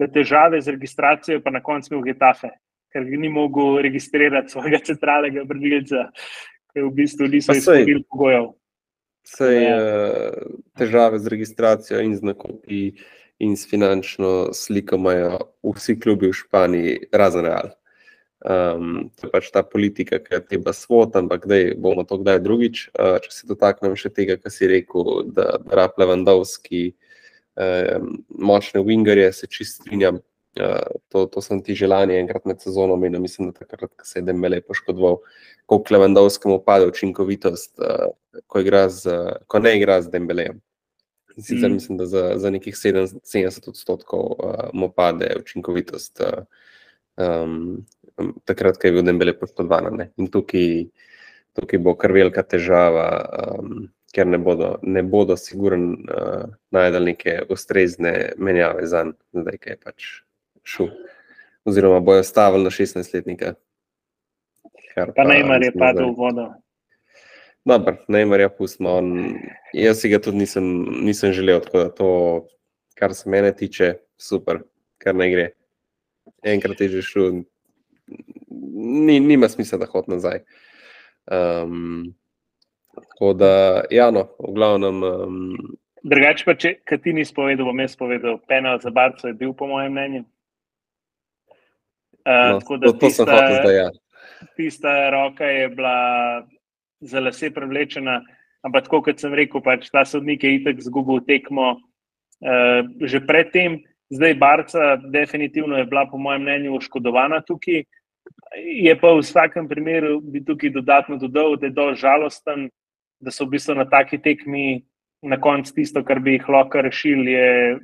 Da 0.00 0.08
težave 0.08 0.62
z 0.64 0.72
registracijo, 0.72 1.42
pa 1.44 1.52
na 1.52 1.60
koncu 1.60 1.92
imel 1.92 2.06
Getafe, 2.08 2.54
ker 2.92 3.04
ni 3.04 3.28
mogel 3.28 3.82
registrirati 3.84 4.52
svojega 4.54 4.80
centralnega 4.86 5.44
brnilca, 5.44 6.06
ki 6.72 6.86
v 6.86 6.92
bistvu 6.96 7.28
niso 7.28 7.56
izpolnili 7.56 8.06
pogojev. 8.08 8.48
Vse 9.28 9.50
je 9.52 9.74
težave 10.80 11.20
z 11.20 11.34
registracijo 11.34 12.00
in 12.00 12.16
z 12.16 12.24
nakupi. 12.24 12.80
In 13.40 13.56
s 13.56 13.68
finančno 13.68 14.52
sliko 14.52 14.98
imajo 15.00 15.38
vsi 15.64 15.96
klubi 16.00 16.28
v 16.28 16.36
Španiji, 16.36 16.96
razen 17.12 17.46
Real. 17.46 17.70
Um, 18.40 19.10
to 19.16 19.26
je 19.26 19.30
pač 19.34 19.50
ta 19.52 19.60
politika, 19.64 20.16
ki 20.16 20.32
je 20.32 20.40
treba 20.48 20.72
svot, 20.72 21.16
ampak 21.16 21.44
da 21.48 21.58
bomo 21.76 22.06
to 22.08 22.16
kdaj 22.20 22.40
drugič. 22.40 22.86
Uh, 22.96 23.18
če 23.20 23.32
se 23.32 23.48
dotaknem 23.48 23.96
še 24.00 24.12
tega, 24.16 24.38
kar 24.40 24.52
si 24.52 24.68
rekel, 24.68 25.28
da 25.36 25.58
rab 25.76 25.96
Levandovski, 26.00 26.94
um, 27.60 28.14
močne 28.40 28.80
wingerje, 28.84 29.28
se 29.36 29.48
čist 29.48 29.82
strinjam. 29.82 30.22
Uh, 30.56 30.88
to, 31.12 31.26
to 31.32 31.44
sem 31.44 31.60
ti 31.64 31.76
želanje 31.76 32.16
enkrat 32.20 32.48
med 32.48 32.64
sezono 32.64 32.96
omenil, 32.96 33.20
mislim, 33.20 33.52
da 33.52 33.68
takrat, 33.68 33.92
ko 33.92 34.08
se 34.08 34.18
je 34.18 34.24
Dembele 34.28 34.62
poškodoval, 34.64 35.20
koliko 35.68 35.96
Levandovskemu 35.96 36.62
pade 36.64 36.88
učinkovitost, 36.88 37.76
uh, 37.84 38.08
ko, 38.48 38.64
z, 38.88 39.20
ko 39.48 39.60
ne 39.60 39.76
igra 39.76 40.00
z 40.00 40.16
Dembelejem. 40.16 40.64
Sicer 41.38 41.68
mm. 41.68 41.72
mislim, 41.72 41.98
da 41.98 42.06
za, 42.06 42.32
za 42.36 42.50
nekih 42.50 42.74
70 42.74 43.68
odstotkov 43.68 44.20
uh, 44.20 44.54
mu 44.72 44.90
pade 44.92 45.34
učinkovitost. 45.40 46.20
Uh, 46.20 46.44
um, 47.16 47.86
takrat, 48.44 48.78
ko 48.78 48.86
je 48.86 48.92
bil 48.92 49.06
Dembele 49.06 49.34
poškodovan. 49.38 50.02
In 50.16 50.28
tukaj, 50.32 50.84
tukaj 51.58 51.82
bo 51.82 51.94
kar 51.98 52.12
velika 52.12 52.42
težava, 52.42 53.06
um, 53.58 53.88
ker 54.14 54.26
ne 54.26 54.38
bodo, 54.42 54.74
ne 54.82 55.02
bodo 55.02 55.36
sigurno 55.38 55.96
uh, 55.96 56.50
najdel 56.74 57.12
neke 57.12 57.40
ustrezne 57.48 58.32
menjave 58.38 58.86
za 58.86 59.04
njim, 59.04 59.16
zdaj, 59.32 59.58
ki 59.58 59.74
je 59.74 59.80
pač 59.84 60.08
šel. 60.62 60.90
Oziroma, 61.64 62.00
bojo 62.00 62.24
stavili 62.24 62.64
na 62.64 62.70
16-letnika. 62.72 63.54
Pa, 64.94 65.06
pa 65.16 65.24
Neymar 65.24 65.62
je 65.62 65.72
padel 65.76 66.10
v 66.10 66.16
vodo. 66.16 66.48
Dobro, 67.70 67.96
Neymar 68.08 68.40
je 68.40 68.48
pustimo. 68.56 68.98
Jaz 69.72 70.00
si 70.02 70.08
ga 70.10 70.18
tudi 70.18 70.40
nisem, 70.42 70.64
nisem 71.06 71.32
želel, 71.32 71.60
tako 71.62 71.78
da 71.78 71.90
to, 71.94 72.08
kar 72.98 73.14
se 73.14 73.30
mene 73.30 73.52
tiče, 73.56 73.92
super, 74.18 74.58
kar 74.98 75.14
ne 75.14 75.28
gre. 75.30 75.44
Enkrat 76.42 76.80
je 76.80 76.88
že 76.96 77.02
šel, 77.06 77.42
ni, 79.06 79.20
nima 79.20 79.48
smisla, 79.48 79.78
da 79.78 79.86
hodi 79.86 80.16
nazaj. 80.16 80.42
Um, 81.30 82.10
tako 82.94 83.32
da, 83.38 83.54
ja, 83.90 84.10
no, 84.10 84.26
v 84.38 84.54
glavnem. 84.58 85.02
Um, 85.06 85.56
Drugače, 86.02 86.50
pa 86.50 86.58
če 86.58 86.74
ti 87.04 87.14
nisi 87.14 87.34
povedal, 87.36 87.70
bom 87.70 87.86
jaz 87.86 87.94
povedal, 87.94 88.40
penal 88.50 88.82
za 88.82 88.90
Barco 88.90 89.30
je 89.30 89.36
bil, 89.38 89.54
po 89.54 89.70
mojem 89.70 89.94
mnenju. 89.94 90.24
Uh, 92.26 92.58
no, 92.58 92.62
to, 92.66 92.98
to 92.98 93.14
sem 93.14 93.30
hotel 93.30 93.60
zdaj. 93.62 93.76
Ja. 93.78 93.90
Tista 94.56 95.10
roka 95.14 95.46
je 95.46 95.68
bila 95.70 95.98
za 97.00 97.20
lase 97.20 97.50
prevlečena, 97.50 98.20
ampak 98.62 98.88
tako 98.88 99.02
kot 99.08 99.20
sem 99.20 99.34
rekel, 99.34 99.62
pač 99.64 99.88
ta 99.90 100.04
sodnik 100.04 100.44
je 100.44 100.58
itek 100.58 100.82
zgubil 100.84 101.22
tekmo 101.24 101.76
uh, 101.76 102.84
že 103.00 103.22
predtem. 103.24 103.80
Zdaj, 104.10 104.34
Barca, 104.34 104.96
definitivno 104.96 105.78
je 105.78 105.86
bila, 105.86 106.02
po 106.10 106.18
mojem 106.18 106.42
mnenju, 106.42 106.76
oškodovana 106.80 107.44
tukaj. 107.46 107.84
Je 108.58 108.94
pa 108.98 109.12
v 109.14 109.22
vsakem 109.22 109.68
primeru, 109.70 110.18
bi 110.20 110.42
tukaj 110.42 110.72
dodatno 110.74 111.16
dodal, 111.16 111.54
da 111.54 111.70
je 111.70 111.76
zelo 111.76 111.94
žalosten, 111.94 112.66
da 113.22 113.30
so 113.30 113.46
v 113.46 113.54
bistvu 113.54 113.78
na 113.78 113.86
taki 113.86 114.18
tekmi 114.18 114.82
na 115.22 115.38
koncu 115.38 115.74
tisto, 115.76 116.02
kar 116.02 116.18
bi 116.18 116.34
jih 116.38 116.48
lahko 116.48 116.82
rešili, 116.82 117.32
je 117.32 117.78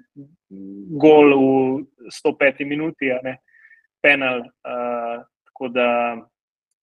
gol 0.98 1.30
v 1.36 2.10
105 2.10 2.64
minuti, 2.66 3.12
a 3.12 3.20
ne 3.22 3.38
penal. 4.02 4.42
Uh, 4.66 5.22
tako 5.46 5.68
da 5.68 5.88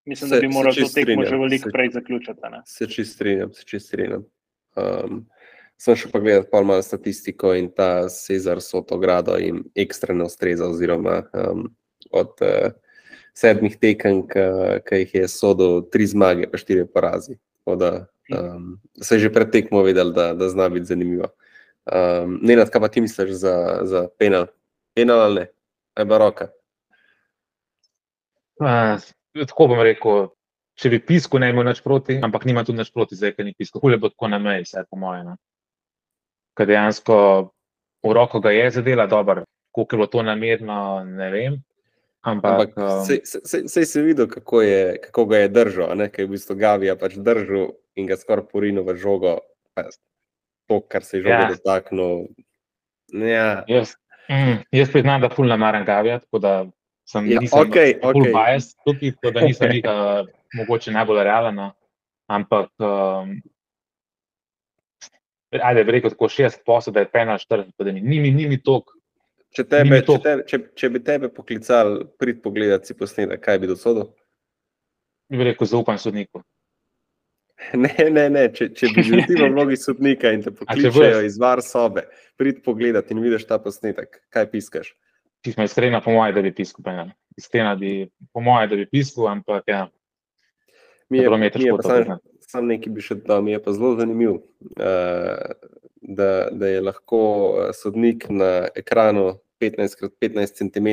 mislim, 0.05 0.29
se, 0.29 0.35
da 0.35 0.41
bi 0.41 0.47
morali 0.47 0.75
to 0.75 0.89
tekmo 0.93 1.25
že 1.25 1.37
veliko 1.37 1.69
prej 1.73 1.89
zaključiti. 1.89 2.41
Se 2.65 2.87
čist 2.87 3.15
strinjam, 3.15 3.53
se 3.53 3.63
čist 3.65 3.87
strinjam. 3.87 4.25
Um, 4.75 5.25
sem 5.77 5.95
šel 5.95 6.11
pa 6.11 6.19
gledati 6.19 6.47
pa 6.51 6.61
malo 6.61 6.81
statistiko 6.81 7.53
in 7.55 7.71
ta 7.71 8.09
Cezar 8.09 8.61
Sotogrado 8.61 9.35
jim 9.37 9.63
ekstra 9.75 10.15
ne 10.15 10.23
ustreza, 10.23 10.67
oziroma 10.69 11.23
um, 11.33 11.67
od 12.11 12.41
uh, 12.41 12.71
sedmih 13.33 13.77
tekem, 13.81 14.23
ki 14.85 15.01
jih 15.03 15.15
je 15.15 15.27
sodel, 15.27 15.81
tri 15.91 16.05
zmage, 16.07 16.47
pa 16.51 16.59
štiri 16.61 16.85
porazi. 16.85 17.39
Da, 17.65 18.05
um, 18.29 18.77
se 19.01 19.15
je 19.15 19.25
že 19.25 19.33
pred 19.33 19.51
tekmo 19.51 19.81
vedel, 19.83 20.13
da, 20.13 20.33
da 20.37 20.49
zna 20.49 20.69
biti 20.69 20.91
zanimivo. 20.91 21.31
Um, 21.83 22.37
ne, 22.41 22.55
kaj 22.55 22.81
pa 22.81 22.87
ti 22.87 23.01
misliš 23.01 23.33
za, 23.41 23.55
za 23.83 24.07
penal? 24.19 24.47
Penal 24.95 25.19
ali 25.19 25.35
ne? 25.35 25.47
Aj 25.97 26.05
baroka. 26.05 26.51
Uh, 28.61 29.01
tako 29.33 29.67
bom 29.73 29.81
rekel, 29.85 30.27
če 30.79 30.89
bi 30.93 30.99
pisko, 31.01 31.39
ne 31.41 31.49
imel 31.53 31.67
nič 31.69 31.81
proti, 31.85 32.19
ampak 32.23 32.45
nima 32.49 32.63
tudi 32.65 32.81
nič 32.81 32.93
proti, 32.93 33.17
zdaj, 33.17 33.35
ker 33.37 33.47
ni 33.47 33.55
pisko. 33.57 33.81
Hule 33.83 33.97
bo 34.01 34.09
tako 34.13 34.29
na 34.33 34.39
meji, 34.41 34.67
vse 34.67 34.85
po 34.89 34.99
mojem. 35.01 35.33
No 35.33 35.35
ki 36.57 36.65
dejansko 36.69 37.17
v 38.03 38.13
roko 38.13 38.39
ga 38.39 38.51
je 38.51 38.71
zadela, 38.71 39.07
dobro, 39.07 39.45
koliko 39.71 39.95
je 39.95 39.97
bilo 39.97 40.07
to 40.07 40.23
namerno, 40.23 41.03
ne 41.03 41.29
vem. 41.31 41.61
Ampak, 42.23 42.51
ampak 42.51 42.77
um, 42.77 43.67
sej 43.67 43.85
si 43.85 44.01
videl, 44.01 44.29
kako, 44.31 44.61
je, 44.61 44.97
kako 45.03 45.25
ga 45.25 45.37
je 45.43 45.47
držal, 45.51 45.91
kaj 46.07 46.23
je 46.23 46.27
v 46.27 46.31
bistvu 46.31 46.55
Gavija 46.55 46.95
pač 46.95 47.17
držal 47.19 47.73
in 47.99 48.07
ga 48.07 48.15
skoraj 48.15 48.47
porino 48.47 48.85
v 48.87 48.95
žogo, 48.95 49.41
to, 50.69 50.79
kar 50.87 51.03
se 51.03 51.19
je 51.19 51.25
žogo 51.25 51.41
ja. 51.41 51.49
dotaknil. 51.51 52.13
Ja. 53.11 53.49
Jaz, 53.67 53.97
mm, 54.31 54.63
jaz 54.71 54.93
priznam, 54.93 55.19
da 55.21 55.29
fulno 55.29 55.57
maram 55.59 55.83
Gavija, 55.85 56.21
tako 56.23 56.39
da 56.39 56.53
sem 57.09 57.27
ja, 57.31 57.39
okay, 57.59 57.95
okay. 57.99 58.31
bias 58.31 58.73
tukaj, 58.85 59.15
tako 59.19 59.33
da 59.35 59.45
nisem 59.47 59.73
nika, 59.75 59.95
mogoče 60.59 60.93
najbolj 60.95 61.23
realen. 61.23 61.55
No. 61.55 61.71
Ampak 62.31 62.71
um, 62.79 63.35
ajde, 65.61 65.83
rekel 65.91 66.13
tako 66.13 66.29
60 66.31 66.63
posod, 66.65 66.93
da 66.93 67.03
je 67.03 67.11
penal 67.11 67.37
40, 67.37 67.71
da 67.83 67.91
ni, 67.91 68.01
ni, 68.01 68.31
ni 68.31 68.47
mi 68.47 68.61
tok. 68.61 68.95
Če, 69.53 69.67
tebe, 69.69 69.99
če, 70.01 70.17
tebe, 70.23 70.43
če, 70.49 70.59
če 70.73 70.89
bi 70.89 70.99
tebe 71.05 71.29
poklicali, 71.29 72.07
prid 72.17 72.39
pogledati 72.41 72.89
si 72.89 72.95
posnetek, 72.97 73.41
kaj 73.43 73.59
bi 73.61 73.69
dosodil? 73.69 74.07
Bi 75.29 75.45
rekel, 75.51 75.69
zaupam 75.69 75.99
sodniku. 76.01 76.41
Ne, 77.79 77.93
ne, 78.11 78.25
ne. 78.27 78.41
Če, 78.51 78.65
če 78.75 78.89
bi 78.91 79.03
bil 79.07 79.21
ti 79.23 79.37
v 79.39 79.47
vlogi 79.53 79.77
sodnika 79.79 80.33
in 80.35 80.41
te 80.43 80.51
pokličejo 80.57 81.21
iz 81.23 81.37
var 81.39 81.61
sobe, 81.63 82.01
prid 82.35 82.59
pogledati 82.65 83.15
in 83.15 83.21
vidiš 83.23 83.45
ta 83.47 83.55
posnetek, 83.61 84.17
kaj 84.33 84.49
piskaš. 84.51 84.89
Ti 85.43 85.51
smo 85.51 85.65
iskreni, 85.67 85.99
po 86.03 86.11
mojem, 86.11 86.35
da 86.35 86.41
bi 86.41 86.53
piskal 86.55 86.85
penal. 86.85 87.11
Iskreni, 87.37 87.75
bi, 87.79 87.91
po 88.33 88.41
mojem, 88.41 88.69
da 88.71 88.79
bi 88.79 88.87
piskal, 88.89 89.27
ampak 89.27 89.67
ja. 89.67 89.87
Mi 91.09 91.19
je, 91.19 91.29
mi 91.29 91.45
je 91.45 91.73
pa 91.77 91.83
sam, 91.83 92.19
sam 92.39 92.67
nekaj 92.71 92.93
bi 92.93 93.03
še 93.03 93.19
dodal, 93.19 93.43
mi 93.45 93.51
je 93.51 93.59
pa 93.61 93.73
zelo 93.75 93.93
zanimiv, 93.99 94.39
uh, 94.79 95.73
da, 96.03 96.29
da 96.51 96.67
je 96.67 96.81
lahko 96.81 97.19
eh, 97.59 97.73
sodnik 97.77 98.25
na 98.29 98.67
ekranu 98.75 99.37
15x15 99.61 100.57
cm 100.59 100.89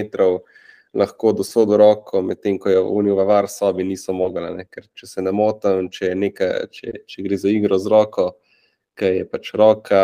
lahko 0.94 1.32
dosodil 1.32 1.78
roko, 1.78 2.22
medtem 2.22 2.58
ko 2.58 2.70
je 2.70 2.78
v 2.82 2.92
Uniju 3.00 3.16
v 3.18 3.26
var 3.26 3.48
sobi 3.48 3.84
niso 3.86 4.12
mogli. 4.14 4.64
Ker 4.70 4.86
če 4.94 5.06
se 5.06 5.22
ne 5.22 5.32
motim, 5.34 5.88
če, 5.90 6.12
če, 6.70 6.94
če 7.06 7.26
gre 7.26 7.38
za 7.38 7.50
igro 7.50 7.78
z 7.78 7.90
roko, 7.90 8.26
ki 8.98 9.12
je 9.20 9.28
pač 9.30 9.52
roka, 9.54 10.02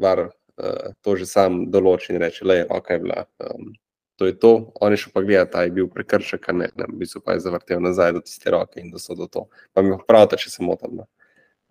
var 0.00 0.28
uh, 0.60 0.92
to 1.00 1.16
že 1.16 1.26
sam 1.26 1.64
določi 1.72 2.12
in 2.12 2.20
reče, 2.22 2.44
je 2.44 2.66
roka 2.68 2.94
je 2.94 3.00
bila. 3.00 3.24
Um, 3.40 3.72
to 4.20 4.26
je 4.28 4.36
to, 4.36 4.52
oni 4.84 4.98
še 5.00 5.08
pa 5.14 5.22
gledajo, 5.24 5.48
da 5.48 5.62
je 5.64 5.70
bil 5.72 5.86
prekršek, 5.88 6.50
ne, 6.52 6.66
ne, 6.76 6.86
v 6.92 6.98
bistvu 7.00 7.22
pa 7.24 7.32
je 7.32 7.40
zavrtel 7.46 7.80
nazaj 7.80 8.12
do 8.12 8.20
tiste 8.20 8.52
roke 8.52 8.76
in 8.76 8.90
da 8.92 9.00
so 9.00 9.16
do 9.16 9.24
to. 9.24 9.46
Pa 9.72 9.80
mi 9.80 9.96
pravite, 9.96 10.36
če 10.36 10.52
se 10.52 10.64
motim. 10.64 11.00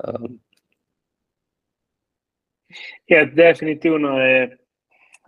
Um. 0.01 0.39
Ja, 3.05 3.21
definitivno 3.25 4.17
je 4.17 4.57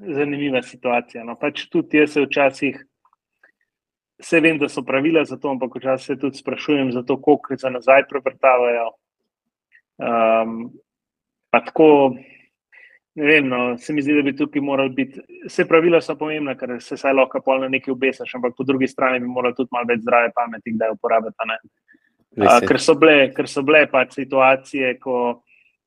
zanimiva 0.02 0.64
situacija. 0.66 1.22
No. 1.28 1.38
Pač 1.38 1.68
tudi 1.70 2.02
jaz 2.02 2.16
se 2.16 2.26
včasih, 2.26 2.82
vse 4.22 4.42
vem, 4.42 4.58
da 4.58 4.70
so 4.70 4.82
pravila 4.86 5.22
za 5.26 5.38
to, 5.38 5.54
ampak 5.54 5.78
včasih 5.78 6.16
se 6.16 6.20
tudi 6.26 6.42
sprašujem, 6.42 6.90
zato, 6.98 7.22
koliko 7.22 7.58
za 7.58 7.70
nazaj 7.70 8.08
prevrtavajo. 8.10 8.92
Um, 10.02 10.72
pa 11.54 11.62
tako, 11.70 12.16
ne 13.16 13.26
vem, 13.28 13.48
no, 13.48 13.78
se 13.78 13.94
mi 13.94 14.02
zdi, 14.02 14.16
da 14.16 14.24
bi 14.24 14.36
tukaj 14.36 14.62
morali 14.64 14.94
biti. 14.96 15.22
Vse 15.46 15.66
pravila 15.68 16.00
so 16.02 16.16
pomembna, 16.16 16.56
ker 16.56 16.78
se 16.80 16.96
vsaj 16.96 17.16
lahko 17.18 17.42
pol 17.44 17.64
na 17.64 17.70
nekaj 17.72 17.92
obesaš, 17.94 18.36
ampak 18.38 18.56
po 18.58 18.64
drugi 18.68 18.88
strani 18.88 19.20
bi 19.20 19.28
morali 19.28 19.58
tudi 19.58 19.74
malo 19.76 19.90
več 19.90 20.04
zdrave 20.06 20.32
pameti, 20.36 20.76
da 20.80 20.88
jo 20.90 20.98
uporabljate. 21.00 21.58
Uh, 22.40 22.60
ker 22.68 22.80
so 22.80 22.96
bile, 22.96 23.32
ker 23.36 23.50
so 23.52 23.64
bile 23.68 23.84
pač 23.92 24.16
situacije, 24.22 24.94
ko 25.04 25.42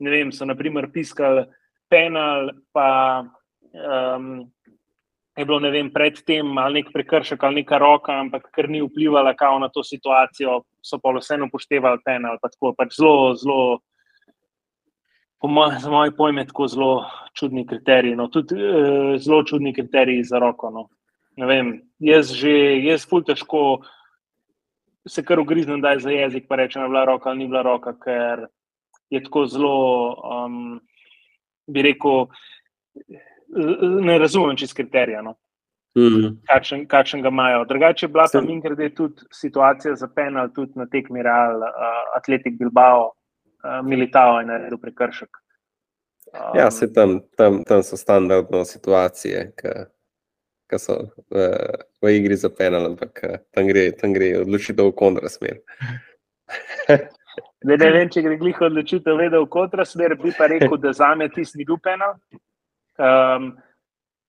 vem, 0.04 0.32
so 0.32 0.44
naprimer 0.44 0.90
piskali 0.92 1.46
penal, 1.88 2.50
pa 2.76 2.88
um, 3.72 4.44
je 5.36 5.44
bilo 5.44 5.70
vem, 5.72 5.88
predtem 5.90 6.58
ali 6.58 6.82
nek 6.82 6.92
prekršek 6.92 7.42
ali 7.42 7.62
neka 7.62 7.78
roka, 7.80 8.14
ampak 8.20 8.50
ker 8.54 8.68
ni 8.68 8.82
vplivala 8.82 9.34
na 9.60 9.68
to 9.68 9.82
situacijo, 9.82 10.62
so 10.82 10.98
pa 10.98 11.10
vseeno 11.16 11.46
upoštevali 11.46 11.98
penal. 12.04 12.38
Pa 12.42 12.48
tako, 12.48 12.74
pač 12.76 12.96
zelo, 12.96 13.34
zelo, 13.34 13.80
po 15.44 15.48
moj, 15.48 15.76
za 15.80 15.90
moje 15.90 16.16
pojme, 16.16 16.46
tako 16.46 16.66
zelo 16.68 17.04
čudni 17.36 17.66
kriteriji. 17.66 18.16
No. 18.16 18.28
Tudi 18.32 18.54
uh, 18.54 19.20
zelo 19.20 19.42
čudni 19.44 19.74
kriteriji 19.74 20.22
za 20.24 20.38
roko. 20.38 20.70
No. 20.70 20.88
Ne 21.36 21.46
vem, 21.46 21.72
jaz 21.98 22.30
že, 22.32 22.52
jaz 22.80 23.04
ful 23.08 23.20
težko. 23.20 23.82
Se 25.04 25.20
kar 25.20 25.36
ugriznem, 25.40 25.82
da 25.84 25.90
je 25.92 26.00
za 26.00 26.10
jezik, 26.10 26.46
pa 26.48 26.56
rečem, 26.56 26.80
da 26.80 26.86
je 26.86 26.88
bila 26.88 27.04
roka 27.04 27.28
ali 27.28 27.38
ni 27.38 27.48
bila 27.48 27.60
roka, 27.62 27.92
ker 27.92 28.46
je 29.12 29.20
tako 29.22 29.42
zelo, 29.46 29.74
um, 30.24 30.80
bi 31.68 31.82
rekel, 31.84 32.24
ne 34.00 34.16
razumem 34.18 34.56
čez 34.56 34.72
kriterije. 34.72 35.22
No. 35.22 35.34
Mm 35.96 36.08
-hmm. 36.08 36.36
kakšen, 36.46 36.86
kakšen 36.86 37.22
ga 37.22 37.28
imajo. 37.28 37.64
Drugače 37.64 38.06
je 38.06 38.08
bila 38.08 38.26
tam 38.32 38.48
in 38.50 38.60
grede 38.60 38.88
tudi 38.94 39.28
situacija 39.32 39.94
za 39.94 40.08
penal, 40.08 40.48
tudi 40.54 40.72
na 40.74 40.86
tekmi 40.86 41.22
Real, 41.22 41.58
uh, 41.58 42.16
Atletik 42.16 42.58
Bilbao, 42.58 43.12
Militao 43.82 44.40
in 44.42 44.52
naredil 44.52 44.78
prekršek. 44.78 45.40
Um, 46.34 46.58
ja, 46.58 46.70
se 46.70 46.92
tam, 46.92 47.20
tam, 47.36 47.62
tam 47.64 47.82
so 47.82 47.96
standardne 47.96 48.64
situacije, 48.64 49.52
ki 49.56 50.78
so 50.80 50.96
v, 51.30 51.48
v 52.02 52.14
igri 52.16 52.36
za 52.36 52.50
penal, 52.50 52.88
ampak 52.90 53.20
tam 53.54 53.68
gre, 53.70 53.90
tam 54.00 54.14
gre 54.16 54.32
odločitev 54.42 54.90
v 54.90 54.96
kontrasmer. 54.98 55.60
Ne, 57.64 57.78
ne 57.80 57.86
vem, 57.90 58.10
če 58.12 58.20
gre 58.20 58.36
glih 58.36 58.58
odločitev 58.62 59.16
v 59.32 59.38
kontrasmer, 59.50 60.12
bi 60.20 60.30
pa 60.36 60.46
rekel, 60.52 60.76
da 60.78 60.92
za 60.92 61.14
me 61.16 61.30
tisti 61.32 61.58
ni 61.58 61.64
bil 61.64 61.78
penal. 61.82 62.12
Um, 63.00 63.54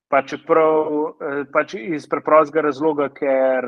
pa 0.09 0.21
čeprav 0.23 0.87
eh, 1.19 1.41
pač 1.51 1.75
iz 1.75 2.07
preprostega 2.09 2.63
razloga, 2.69 3.09
ker 3.13 3.67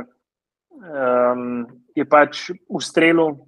um, 0.71 1.67
je 1.97 2.05
pač 2.07 2.47
ustrelil 2.71 3.35
uh, 3.35 3.43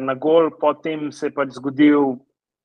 na 0.00 0.14
gol, 0.14 0.50
potem 0.60 1.08
se 1.12 1.28
je 1.28 1.34
pač 1.34 1.54
zgodil 1.56 2.16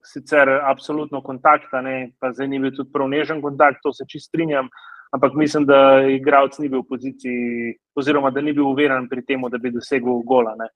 sicer 0.05 0.49
absolutno 0.49 1.21
kontakt, 1.21 1.73
ne, 1.83 2.11
pa 2.19 2.31
zdaj 2.33 2.47
ni 2.47 2.59
bil 2.61 2.73
tudi 2.75 2.91
prav 2.93 3.09
nežen 3.09 3.41
kontakt, 3.41 3.81
to 3.83 3.93
se 3.93 4.05
čist 4.09 4.29
strinjam, 4.29 4.69
ampak 5.15 5.33
mislim, 5.33 5.65
da 5.65 6.05
igralec 6.09 6.57
ni 6.59 6.69
bil 6.69 6.83
v 6.83 6.89
poziciji, 6.89 7.73
oziroma 7.97 8.31
da 8.31 8.41
ni 8.41 8.53
bil 8.53 8.67
uveren 8.69 9.09
pri 9.09 9.25
tem, 9.25 9.41
da 9.51 9.57
bi 9.57 9.73
dosegel 9.73 10.21
gola. 10.27 10.55
Ne. 10.59 10.69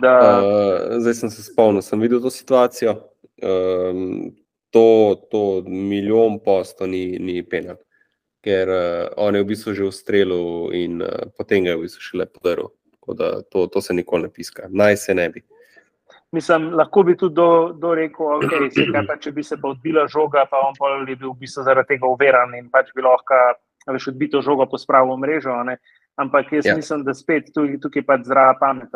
Da... 0.00 0.14
Uh, 0.38 1.00
zdaj 1.02 1.14
sem 1.14 1.30
se 1.30 1.42
spomnil, 1.42 1.82
sem 1.82 2.00
videl 2.00 2.22
to 2.22 2.30
situacijo. 2.30 2.98
Um, 3.42 4.34
to, 4.70 5.16
to 5.30 5.42
milijon 5.66 6.38
posto 6.44 6.86
ni, 6.86 7.18
ni 7.18 7.42
penal, 7.46 7.78
ker 8.44 8.70
uh, 8.70 9.08
on 9.16 9.34
je 9.34 9.42
v 9.42 9.48
bistvu 9.50 9.74
že 9.74 9.86
ustrelil 9.86 10.70
in 10.74 11.02
uh, 11.02 11.30
potem 11.38 11.66
ga 11.66 11.74
je 11.74 11.78
v 11.78 11.86
bistvu 11.86 12.02
še 12.02 12.22
le 13.04 13.06
podaril. 13.06 13.42
To, 13.52 13.66
to 13.66 13.80
se 13.80 13.94
nikoli 13.94 14.22
ne 14.22 14.30
piska, 14.32 14.68
naj 14.70 14.96
se 14.96 15.14
ne 15.14 15.28
bi. 15.28 15.44
Mislim, 16.34 16.72
lahko 16.74 17.02
bi 17.02 17.16
tudi 17.16 17.34
do, 17.34 17.72
do 17.78 17.94
rekel, 17.94 18.26
okay, 18.26 18.70
se, 18.74 18.86
pa, 19.06 19.16
če 19.16 19.32
bi 19.32 19.42
se 19.42 19.56
pa 19.60 19.68
odbila 19.70 20.06
žoga, 20.10 20.46
pa 20.50 20.64
on 20.66 20.74
pa 20.78 20.90
je 21.06 21.14
bil 21.14 21.30
v 21.30 21.44
bistvu 21.44 21.62
zaradi 21.62 21.94
tega 21.94 22.10
uveran 22.10 22.56
in 22.58 22.66
pač 22.72 22.90
bi 22.94 23.04
lahko 23.06 23.38
več 23.86 24.08
odbito 24.10 24.40
žogo 24.42 24.66
pospravil 24.66 25.14
v 25.14 25.22
mrežo. 25.22 25.54
Ampak 26.18 26.50
jaz 26.56 26.66
ja. 26.66 26.74
mislim, 26.78 27.04
da 27.06 27.14
spet 27.14 27.52
tukaj, 27.54 27.78
tukaj 27.82 28.04
pač 28.06 28.26
zdrava 28.26 28.56
pamet. 28.58 28.90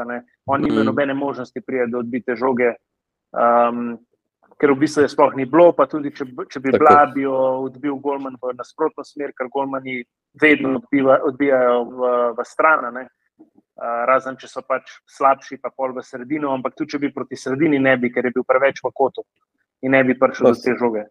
On 0.46 0.60
nima 0.62 0.82
mm. 0.82 0.86
nobene 0.86 1.14
možnosti 1.14 1.60
prije 1.60 1.86
do 1.92 2.02
odbite 2.02 2.34
žoge. 2.38 2.74
Um, 3.30 3.98
ker 4.58 4.74
v 4.74 4.80
bistvu 4.82 5.04
je 5.04 5.12
sploh 5.12 5.34
ni 5.38 5.46
bilo, 5.46 5.70
pa 5.76 5.86
tudi 5.86 6.10
če, 6.14 6.26
če 6.50 6.62
bi 6.64 6.74
bila, 6.74 7.06
bi 7.14 7.22
jo 7.22 7.36
odbil 7.68 7.98
Golman 8.02 8.34
v 8.42 8.54
nasprotno 8.58 9.06
smer, 9.06 9.30
ker 9.38 9.50
Golmani 9.54 10.00
vedno 10.42 10.78
odbiva, 10.80 11.20
odbijajo 11.26 11.78
v, 11.86 12.12
v 12.34 12.46
stran. 12.50 12.88
Uh, 12.90 13.06
razen 13.78 14.36
če 14.38 14.48
so 14.50 14.62
pač 14.66 14.90
slabši, 15.16 15.58
pa 15.62 15.70
pol 15.70 15.92
v 15.94 16.02
sredino, 16.02 16.52
ampak 16.54 16.74
tudi 16.76 16.94
če 16.94 16.98
bi 17.02 17.12
proti 17.14 17.36
sredini 17.38 17.78
ne 17.78 17.96
bi, 17.96 18.10
ker 18.10 18.26
je 18.26 18.34
bil 18.34 18.44
preveč 18.46 18.82
v 18.84 18.90
kotu 18.94 19.22
in 19.82 19.94
ne 19.94 20.02
bi 20.04 20.18
prišel 20.18 20.50
do 20.50 20.58
te 20.58 20.74
žoge. 20.78 21.04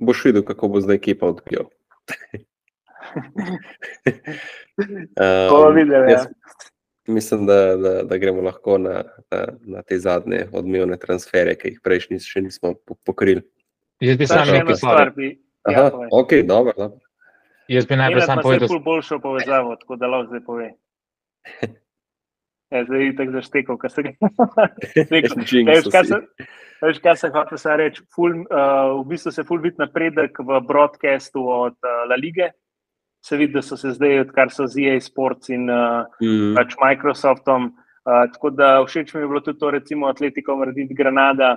Boš 0.00 0.24
videl, 0.28 0.44
kako 0.44 0.68
bo 0.72 0.80
zdaj 0.84 0.96
ekipa 0.96 1.28
odbijal. 1.32 1.68
um, 5.20 5.74
videl, 5.76 6.08
ja. 6.08 6.24
Mislim, 7.06 7.46
da, 7.46 7.76
da, 7.76 8.02
da 8.02 8.18
gremo 8.18 8.42
lahko 8.42 8.78
na, 8.82 9.04
na, 9.30 9.46
na 9.62 9.82
te 9.86 9.98
zadnje 9.98 10.48
odmevne 10.52 10.98
transfere, 10.98 11.54
ki 11.54 11.68
jih 11.74 11.80
prejšnji 11.84 12.18
še 12.24 12.42
nismo 12.48 12.74
pokrili. 13.06 13.44
Jaz 14.02 14.18
bi 14.18 14.26
samo 14.26 14.52
nekaj 14.52 14.80
stvar. 14.80 15.12
Bi, 15.14 15.36
ja, 15.70 15.86
ok, 15.92 16.32
dobro. 16.48 16.74
dobro. 16.76 16.98
Jaz 17.70 17.86
bi 17.86 17.96
najprej 17.98 18.26
sam 18.26 18.42
povedal, 18.42 18.66
da 18.66 18.74
je 18.74 18.78
to 18.78 18.84
boljšo 18.84 19.18
povezavo, 19.22 19.76
tako 19.80 19.96
da 19.96 20.10
lahko 20.10 20.32
zdaj 20.32 20.44
pove. 20.46 20.68
Ja, 22.74 22.82
zdaj 22.84 23.04
je 23.04 23.16
tako 23.16 23.32
zaštekal, 23.32 23.76
kar 23.82 23.90
se 23.90 24.02
ga 24.02 24.12
reče. 25.10 26.20
Veš, 26.82 26.98
kaj 27.02 27.16
se 27.16 27.30
hoče 27.32 27.76
reči? 27.80 28.02
Ful, 28.14 28.40
uh, 28.42 29.00
v 29.00 29.08
bistvu 29.08 29.32
se 29.32 29.44
ful 29.46 29.62
vidi 29.62 29.78
napredek 29.78 30.38
v 30.38 30.60
broadcastu 30.66 31.44
od 31.46 31.76
uh, 31.78 32.02
La 32.10 32.18
Lige 32.18 32.50
se 33.26 33.36
vidi, 33.36 33.52
da 33.52 33.62
so 33.62 33.76
se 33.76 33.90
zdaj, 33.90 34.20
odkar 34.20 34.50
so 34.54 34.66
z 34.70 34.84
EA 34.86 35.00
Sports 35.00 35.50
in 35.50 35.70
uh, 35.70 36.04
mm. 36.22 36.54
pač 36.54 36.76
Microsoftom. 36.82 37.72
Uh, 38.06 38.26
tako 38.34 38.52
da 38.54 38.68
všeč 38.86 39.14
mi 39.14 39.24
je 39.24 39.30
bilo 39.30 39.40
tudi 39.42 39.58
to, 39.58 39.70
recimo, 39.70 40.06
Atletico 40.06 40.54
Madrid 40.56 40.92
Granada, 40.94 41.56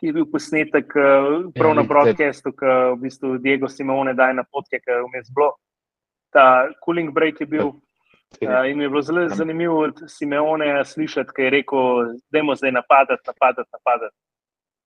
ki 0.00 0.10
je 0.10 0.16
bil 0.16 0.26
posnetek 0.32 0.96
uh, 0.98 1.28
prav 1.54 1.76
na 1.78 1.84
ja, 1.84 1.90
broadcastu, 1.92 2.54
ki 2.58 2.72
v 2.94 2.96
bistvu 3.04 3.36
Diego 3.44 3.70
Simone 3.70 4.16
daje 4.18 4.34
na 4.34 4.42
potke, 4.42 4.80
ki 4.82 4.90
je 4.90 5.04
vmes 5.04 5.30
bilo. 5.30 5.52
Ta 6.34 6.66
cooling 6.82 7.14
break 7.14 7.40
je 7.44 7.46
bil. 7.46 7.72
Uh, 8.38 8.70
in 8.70 8.78
mi 8.78 8.84
je 8.84 8.88
bilo 8.88 9.02
zelo 9.02 9.28
zanimivo 9.28 9.80
od 9.80 10.02
Simeone 10.06 10.84
slišati, 10.84 11.30
kaj 11.34 11.44
je 11.44 11.50
rekel, 11.50 11.80
da 12.30 12.38
je 12.38 12.56
zdaj 12.56 12.72
napadati, 12.72 13.22
napadati, 13.26 13.70
napadati. 13.72 14.16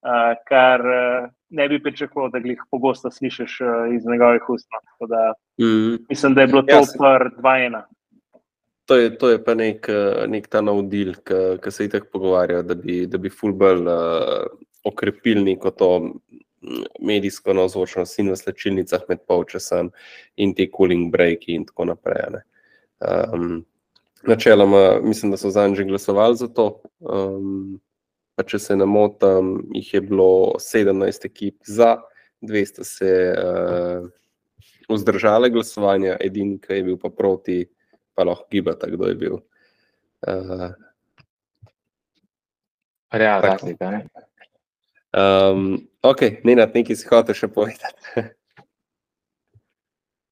Uh, 0.04 0.36
kar 0.48 0.80
uh, 0.80 1.28
ne 1.48 1.68
bi 1.68 1.82
pričakoval, 1.82 2.30
da 2.30 2.38
jih 2.38 2.62
pogosto 2.70 3.10
slišiš 3.10 3.60
uh, 3.60 3.94
iz 3.94 4.06
njegovih 4.06 4.48
ust. 4.48 4.68
No. 4.72 5.06
Da, 5.06 5.32
mm. 5.60 5.96
Mislim, 6.08 6.34
da 6.34 6.40
je 6.40 6.46
bilo 6.46 6.62
to 6.62 6.76
ja, 6.76 6.82
kar 6.98 7.30
2-1. 7.38 7.82
To 8.84 8.96
je, 8.96 9.18
to 9.18 9.28
je 9.30 9.44
pa 9.44 9.54
nek, 9.54 9.86
nek 10.28 10.48
ta 10.48 10.60
navdil, 10.60 11.14
ki 11.62 11.70
se 11.70 11.84
jih 11.84 11.92
tako 11.92 12.06
pogovarjajo, 12.12 12.62
da 12.62 12.74
bi, 12.74 13.06
da 13.06 13.18
bi 13.18 13.30
fulbral 13.30 13.80
uh, 13.80 14.44
okrepili 14.84 15.44
neko 15.44 15.70
to 15.70 15.90
medijsko 17.00 17.52
navzočnost 17.52 18.18
in 18.18 18.30
v 18.32 18.36
slčilnicah 18.36 19.04
med 19.08 19.24
polčasom 19.28 19.90
in 20.36 20.54
te 20.54 20.66
cooling 20.76 21.12
breaki 21.12 21.56
in 21.56 21.64
tako 21.68 21.92
naprej. 21.92 22.40
Um, 23.04 23.64
načeloma, 24.22 25.00
mislim, 25.02 25.30
da 25.30 25.36
so 25.36 25.50
zanj 25.50 25.74
že 25.74 25.84
glasovali 25.84 26.36
za 26.36 26.48
to. 26.48 26.82
Um, 27.00 27.80
pa 28.34 28.42
če 28.42 28.58
se 28.58 28.76
ne 28.76 28.86
motim, 28.86 29.68
jih 29.74 29.94
je 29.94 30.00
bilo 30.00 30.56
17 30.58 31.26
ekip 31.26 31.62
za, 31.66 31.96
200 32.42 32.84
se 32.84 33.12
uh, 33.38 34.08
vzdržale 34.88 35.50
glasovanja, 35.50 36.16
edini, 36.20 36.58
ki 36.60 36.80
je 36.80 36.86
bil 36.90 36.98
pa 37.00 37.10
proti, 37.10 37.64
pa 38.14 38.24
lahko 38.24 38.48
gibata, 38.50 38.90
kdo 38.90 39.08
je 39.08 39.14
bil. 39.14 39.38
Uh, 40.26 40.72
Realno, 43.14 43.46
razlika. 43.46 44.00
Um, 45.14 45.88
ok, 46.02 46.20
ne 46.44 46.56
na 46.58 46.66
nekaj 46.66 46.96
si 46.98 47.06
hotel 47.06 47.36
še 47.38 47.48
povedati. 47.48 48.14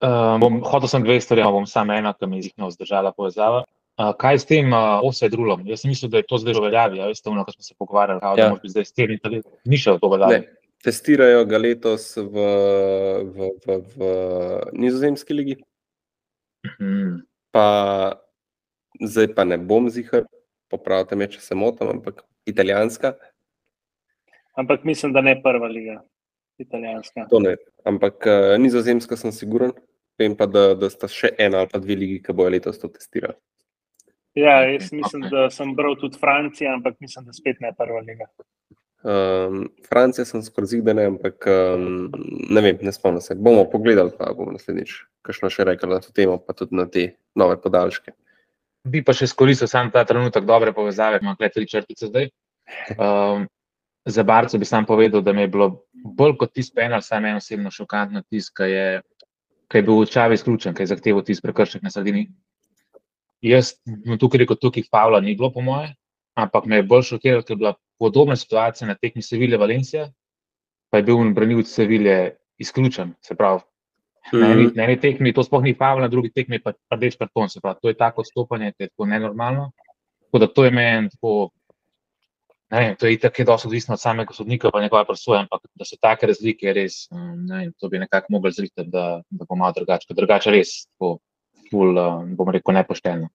um, 0.02 0.42
bom, 0.42 0.58
hotel 0.66 0.90
sem 0.90 1.04
dve 1.04 1.20
stvari, 1.22 1.44
bom 1.54 1.66
samo 1.68 1.94
ena, 1.94 2.12
ki 2.14 2.28
mi 2.28 2.40
je 2.40 2.50
zihno 2.50 2.70
vzdržala 2.70 3.14
povezava. 3.16 3.62
Uh, 4.00 4.10
kaj 4.16 4.40
s 4.40 4.48
tem 4.48 4.72
uh, 4.72 5.04
offset 5.04 5.34
rulom? 5.36 5.66
Jaz 5.68 5.84
sem 5.84 5.92
mislil, 5.92 6.10
da 6.12 6.22
je 6.22 6.28
to 6.28 6.40
zdaj 6.40 6.56
že 6.56 6.64
veljavi. 6.64 6.98
Ja, 7.02 7.10
veste, 7.10 7.28
ono, 7.30 7.44
ko 7.44 7.52
smo 7.52 7.66
se 7.66 7.76
pogovarjali, 7.78 8.20
ja. 8.22 8.34
da 8.36 8.48
moramo 8.54 8.72
zdaj 8.72 8.88
s 8.88 8.96
tem, 8.96 9.14
da 9.20 9.30
ni 9.68 9.78
še 9.78 9.98
to 10.00 10.10
veljavi. 10.12 10.42
Testirajo 10.82 11.44
ga 11.46 11.60
letos 11.62 12.08
v, 12.16 12.46
v, 13.22 13.50
v, 13.62 13.76
v 13.94 14.08
Nizozemski 14.74 15.36
ligi. 15.36 15.58
Hmm. 16.78 17.20
Pa 17.54 17.66
zdaj 19.02 19.34
pa 19.36 19.44
ne 19.44 19.58
bom 19.58 19.86
zihar, 19.90 20.24
popravite 20.72 21.18
me, 21.18 21.28
če 21.30 21.42
se 21.44 21.54
motim, 21.58 21.92
ampak 21.92 22.24
italijanska. 22.48 23.14
Ampak 24.58 24.84
mislim, 24.84 25.12
da 25.12 25.22
ne 25.24 25.36
prva 25.42 25.68
liga, 25.68 26.00
italijanska. 26.60 27.26
To 27.30 27.40
ne, 27.40 27.56
ampak 27.88 28.26
uh, 28.26 28.56
nizozemska 28.60 29.16
sem 29.16 29.32
siguren. 29.32 29.72
Vem 30.20 30.36
pa, 30.36 30.46
da, 30.46 30.72
da 30.78 30.90
sta 30.92 31.08
še 31.08 31.32
ena 31.40 31.62
ali 31.62 31.70
pa 31.72 31.80
dve 31.82 31.96
ligi, 31.96 32.20
ki 32.24 32.34
bojo 32.36 32.52
letos 32.52 32.80
to 32.80 32.90
testirali. 32.92 33.38
Ja, 34.38 34.62
jaz 34.64 34.92
mislim, 34.92 35.26
da 35.32 35.48
sem 35.52 35.74
bral 35.76 35.96
tudi 36.00 36.20
Francijo, 36.20 36.72
ampak 36.72 36.96
mislim, 37.04 37.26
da 37.28 37.36
spet 37.36 37.60
ne 37.60 37.72
prva 37.76 38.00
liga. 38.04 38.28
Um, 39.02 39.64
Francija 39.88 40.24
sem 40.24 40.44
skoraj 40.46 40.70
zig, 40.70 40.84
da 40.86 40.94
ne, 40.94 41.08
ampak 41.10 41.48
um, 41.50 42.12
ne 42.50 42.62
vem, 42.62 42.78
ne 42.86 42.92
spomnim 42.94 43.20
se. 43.20 43.34
Bomo 43.34 43.64
pogledali, 43.70 44.14
pa 44.18 44.30
bomo 44.36 44.54
naslednjič, 44.54 44.94
kakšno 45.26 45.50
še 45.50 45.66
rekel 45.66 45.90
na 45.90 45.98
to 46.00 46.14
temo, 46.14 46.38
pa 46.38 46.54
tudi 46.56 46.78
na 46.78 46.86
te 46.86 47.08
nove 47.36 47.58
podaljške. 47.60 48.14
Bi 48.92 49.02
pa 49.04 49.14
še 49.14 49.26
izkoristil 49.28 49.68
sam 49.70 49.90
ta 49.94 50.04
trenutek 50.06 50.46
dobre 50.46 50.72
povezave, 50.74 51.18
imam 51.22 51.34
tukaj 51.36 51.52
tri 51.56 51.66
črtice 51.74 52.08
zdaj. 52.08 52.30
Um, 52.94 53.48
za 54.06 54.22
Barco 54.26 54.58
bi 54.58 54.66
sam 54.66 54.86
povedal, 54.86 55.22
da 55.22 55.32
mi 55.32 55.44
je 55.44 55.52
bilo 55.52 55.68
bolj 55.92 56.36
kot 56.38 56.54
tisti 56.54 56.74
penal, 56.78 57.02
sam 57.02 57.26
eno 57.26 57.42
osebno 57.42 57.70
šokantno 57.74 58.22
tisk, 58.30 58.54
ki 58.58 58.70
je, 58.70 58.86
ki 59.72 59.80
je 59.80 59.86
bil 59.88 60.02
v 60.02 60.10
čavi 60.12 60.36
izključen, 60.36 60.74
ki 60.76 60.84
je 60.84 60.92
zahteval 60.92 61.24
tisti 61.24 61.46
prekršek 61.46 61.82
na 61.82 61.90
sredini. 61.90 62.26
Jaz 63.42 63.72
bom 64.04 64.18
tukaj 64.20 64.44
rekel, 64.44 64.58
tukaj 64.60 64.84
Pavla 64.92 65.20
ni 65.24 65.32
bilo, 65.34 65.48
po 65.50 65.64
moje, 65.64 65.94
ampak 66.36 66.68
me 66.68 66.78
je 66.78 66.86
bolj 66.86 67.06
šokiral, 67.08 67.40
ker 67.42 67.56
je 67.56 67.62
bila 67.64 67.72
podobna 67.98 68.36
situacija 68.36 68.86
na 68.88 68.94
tekmi 69.00 69.24
Sevilje 69.24 69.58
Valencija, 69.58 70.10
pa 70.92 71.00
je 71.00 71.08
bil 71.08 71.24
branilec 71.34 71.72
Sevilje 71.72 72.36
izključen. 72.60 73.14
Se 73.24 73.34
pravi, 73.34 73.64
na 74.32 74.52
eni, 74.52 74.68
na 74.76 74.84
eni 74.84 74.98
tekmi 75.00 75.32
to 75.32 75.42
sploh 75.42 75.64
ni 75.64 75.74
Pavel, 75.74 76.04
na 76.04 76.12
drugi 76.12 76.30
tekmi 76.30 76.60
pa 76.62 76.76
rdeč 76.92 77.16
karton. 77.18 77.48
Se 77.48 77.60
pravi, 77.60 77.80
to 77.82 77.88
je 77.88 77.98
tako 77.98 78.22
odstopanje, 78.22 78.74
ki 78.76 78.84
je 78.84 78.92
tako 78.92 79.08
nenormalno. 79.08 79.70
Tako 80.28 80.44
da 80.44 80.46
to 80.46 80.64
je 80.64 80.70
meni 80.70 81.10
tako. 81.16 81.50
Ne 82.72 82.94
to 82.96 83.06
je 83.06 83.12
itak 83.18 83.38
je 83.38 83.44
dosti 83.44 83.68
odvisno 83.68 83.94
od 83.94 84.00
samega 84.00 84.32
sodnika, 84.32 84.70
pa 84.72 84.80
njegove 84.80 85.04
presoje, 85.04 85.40
ampak 85.40 85.60
da 85.74 85.84
so 85.84 85.96
take 86.00 86.26
razlike, 86.26 86.66
je 86.66 86.72
res, 86.72 86.94
um, 87.12 87.44
ne 87.46 87.66
to 87.76 87.88
bi 87.92 87.98
nekako 88.00 88.32
mogli 88.32 88.52
zrihtati, 88.52 88.88
da, 88.88 89.20
da 89.30 89.44
bo 89.48 89.56
malo 89.60 89.72
drugače, 89.76 90.14
drugače 90.16 90.50
res, 90.50 90.68
tako, 90.86 91.18
ful, 91.68 91.98
um, 91.98 92.30
bom 92.36 92.48
rekel, 92.48 92.74
nepošteno. 92.78 93.28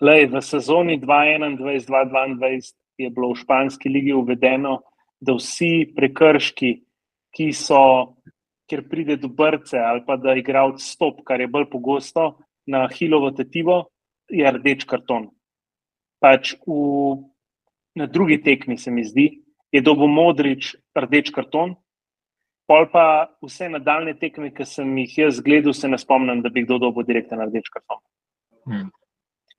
Lej, 0.00 0.26
v 0.32 0.40
sezoni 0.40 0.96
2021-2022 1.00 2.72
je 2.98 3.10
bilo 3.10 3.32
v 3.34 3.38
španski 3.42 3.92
ligi 3.92 4.16
uvedeno, 4.16 4.80
da 5.20 5.36
vsi 5.36 5.92
prekrški, 5.96 6.72
ki 7.34 7.52
so, 7.52 7.82
kjer 8.70 8.88
pride 8.88 9.16
do 9.20 9.28
brce 9.28 9.78
ali 9.78 10.00
pa 10.06 10.16
da 10.16 10.32
igralec 10.38 10.80
stop, 10.80 11.20
kar 11.28 11.40
je 11.40 11.48
bolj 11.50 11.68
pogosto, 11.70 12.38
na 12.66 12.88
hilovo 12.88 13.30
tetivo, 13.36 13.84
je 14.32 14.48
rdeč 14.48 14.88
karton. 14.88 15.28
Pač 16.24 16.54
v, 16.64 17.20
na 17.94 18.06
drugi 18.06 18.40
tekmi, 18.42 18.78
se 18.78 18.90
mi 18.90 19.04
zdi, 19.04 19.28
je 19.72 19.82
dobil 19.82 20.10
modrič 20.10 20.74
rdeč 20.98 21.30
karton. 21.34 21.74
Pol 22.68 22.86
pa 22.92 23.28
vse 23.44 23.68
nadaljne 23.68 24.14
tekme, 24.16 24.48
ki 24.54 24.64
sem 24.64 24.88
jih 25.02 25.18
jaz 25.26 25.40
gledal, 25.44 25.74
se 25.76 25.88
ne 25.88 25.98
spomnim, 26.00 26.40
da 26.42 26.48
bi 26.48 26.64
kdo 26.64 26.78
dobil 26.80 27.04
direkten 27.04 27.42
rdeč 27.44 27.68
karton. 27.72 28.00
Hmm. 28.64 28.88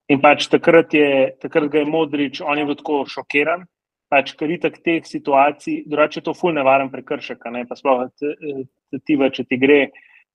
In 0.09 0.21
pač 0.21 0.47
takrat, 0.49 0.93
je, 0.93 1.35
takrat 1.41 1.69
ga 1.73 1.81
je 1.81 1.89
Modrič, 1.89 2.41
on 2.41 2.57
je 2.57 2.65
bil 2.65 2.77
tako 2.77 3.03
šokiran, 3.09 3.65
pač, 4.09 4.33
ker 4.37 4.51
je 4.53 4.59
tak 4.61 4.79
teh 4.85 5.05
situacij, 5.05 5.83
drugače 5.89 6.19
je 6.19 6.25
to 6.25 6.33
fulno 6.37 6.61
nevaren 6.61 6.91
prekršek. 6.93 7.45
Ne, 7.53 7.65
pa 7.69 7.77
sploh 7.77 8.05
tetiva, 8.93 9.31
če 9.33 9.45
ti 9.49 9.57
gre, 9.61 9.79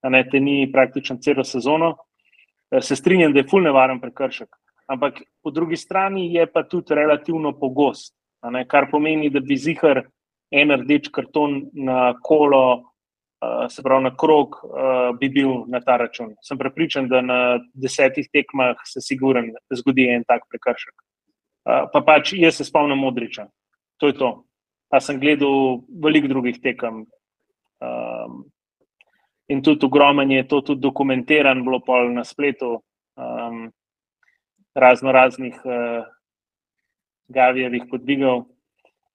a 0.03 0.11
ne 0.11 0.25
te 0.27 0.41
ni 0.43 0.65
praktično 0.73 1.19
celo 1.23 1.45
sezono. 1.47 1.95
Se 2.83 2.97
strinjam, 2.99 3.35
da 3.35 3.43
je 3.43 3.51
fulno 3.51 3.71
nevaren 3.71 4.03
prekršek. 4.03 4.51
Ampak 4.91 5.23
po 5.43 5.51
drugi 5.55 5.77
strani 5.77 6.33
je 6.35 6.47
pa 6.51 6.65
tudi 6.67 6.95
relativno 6.95 7.53
pogost, 7.59 8.15
ne, 8.43 8.65
kar 8.67 8.89
pomeni, 8.91 9.31
da 9.31 9.41
bi 9.41 9.57
zihar 9.57 10.03
en 10.51 10.75
rdeč 10.75 11.11
karton 11.15 11.61
na 11.73 12.15
kolo, 12.27 12.63
uh, 12.75 13.69
se 13.71 13.83
pravi 13.87 14.05
na 14.09 14.13
krog, 14.17 14.59
uh, 14.67 15.13
bi 15.19 15.29
bil 15.31 15.65
na 15.71 15.81
ta 15.81 15.97
račun. 16.01 16.35
Sem 16.43 16.59
prepričan, 16.59 17.09
da 17.09 17.23
na 17.23 17.39
desetih 17.75 18.27
tekmah 18.33 18.83
se 18.85 19.03
siguren 19.05 19.53
zgodi 19.71 20.09
en 20.11 20.27
tak 20.27 20.49
prekršek. 20.51 20.95
Uh, 20.97 21.87
pa 21.93 22.03
pač 22.03 22.35
jaz 22.35 22.59
se 22.59 22.67
spomnim 22.67 22.99
Modriča, 22.99 23.47
to 24.01 24.11
je 24.11 24.19
to. 24.19 24.33
Pa 24.91 24.99
sem 24.99 25.21
gledal 25.23 25.85
veliko 26.03 26.29
drugih 26.33 26.59
tekem. 26.59 27.05
Um, 27.81 28.41
in 29.49 29.63
tudi 29.63 29.87
ogromen 29.87 30.31
je 30.31 30.49
to 30.49 30.61
tudi 30.67 30.83
dokumentiran, 30.83 31.63
bilo 31.63 31.79
pol 31.87 32.11
na 32.15 32.25
spletu, 32.27 32.81
um, 33.15 33.69
razno 34.75 35.13
raznih 35.13 35.55
uh, 35.65 36.05
Gavijevih 37.29 37.83
podvigov 37.91 38.45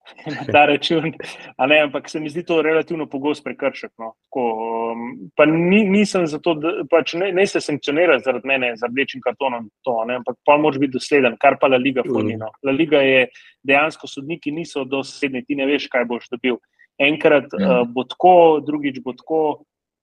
na 0.35 0.43
ta 0.51 0.65
račun. 0.65 1.13
A 1.57 1.67
Ne, 1.67 1.79
ampak 1.81 2.09
se 2.09 2.19
mi 2.19 2.29
zdi 2.29 2.43
to 2.45 2.61
relativno 2.61 3.07
pogost 3.09 3.43
prekršek. 3.43 3.91
No. 3.97 4.13
Tako, 4.27 4.43
um, 4.91 5.29
pa 5.35 5.45
ni, 5.45 5.83
nisem 5.89 6.27
zato, 6.27 6.53
da 6.53 6.73
pač 6.91 7.13
ne, 7.13 7.31
ne 7.31 7.45
se 7.47 7.61
sankcionira 7.61 8.19
zaradi 8.19 8.47
mene 8.47 8.73
z 8.77 8.85
rdečim 8.89 9.21
kartonom, 9.21 9.69
to, 9.83 9.95
ne, 10.05 10.19
ampak 10.21 10.37
pa 10.45 10.57
moraš 10.57 10.79
biti 10.79 10.97
dosleden, 10.97 11.37
kar 11.41 11.57
pa 11.61 11.67
La 11.67 11.77
Liga 11.81 12.03
funi. 12.05 12.37
No. 12.37 12.51
La 12.63 12.71
Liga 12.71 13.01
je 13.01 13.27
dejansko 13.63 14.07
sodniki 14.07 14.51
niso 14.51 14.85
dosledni, 14.85 15.45
ti 15.45 15.55
ne 15.55 15.65
veš, 15.65 15.89
kaj 15.89 16.05
boš 16.05 16.29
dobil. 16.31 16.61
Enkrat 17.01 17.49
Ja. 17.59 17.81
uh, 17.81 17.87
bo 17.89 18.05
tako, 18.07 18.61
drugič 18.65 19.01
bo 19.03 19.13
tako. 19.17 19.41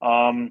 Um, 0.02 0.50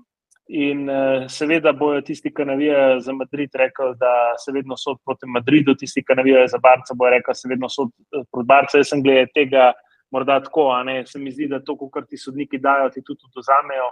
In 0.51 0.89
uh, 0.89 1.29
seveda 1.31 1.71
bojo 1.71 2.01
tisti, 2.03 2.27
ki 2.35 2.43
navijajo 2.45 2.99
za 2.99 3.13
Madrid, 3.15 3.53
rekli, 3.55 3.93
da 3.99 4.33
se 4.37 4.51
vedno 4.51 4.75
sod 4.77 4.97
proti 5.05 5.29
Madridu, 5.31 5.75
tisti, 5.79 6.03
ki 6.03 6.17
navijajo 6.17 6.47
za 6.51 6.59
Barca, 6.59 6.95
bojo 6.97 7.13
rekli, 7.13 7.31
da 7.31 7.39
se 7.39 7.47
vedno 7.47 7.69
sod 7.69 7.93
eh, 8.11 8.25
proti 8.31 8.47
Barca. 8.47 8.81
Jaz 8.81 8.91
sem 8.91 9.03
gledal 9.03 9.31
tega, 9.35 9.69
morda 10.11 10.41
tako, 10.43 10.67
a 10.75 10.81
ne. 10.83 11.05
Se 11.07 11.19
mi 11.19 11.31
zdi, 11.31 11.47
da 11.47 11.61
to, 11.63 11.77
kar 11.93 12.03
ti 12.03 12.19
sodniki 12.19 12.59
dajo, 12.59 12.89
ti 12.91 12.99
tudi 12.99 13.29
oduzamejo. 13.29 13.87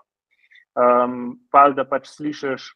Um, 0.80 1.24
pa 1.52 1.70
da 1.72 1.88
pač 1.88 2.12
slišiš 2.12 2.68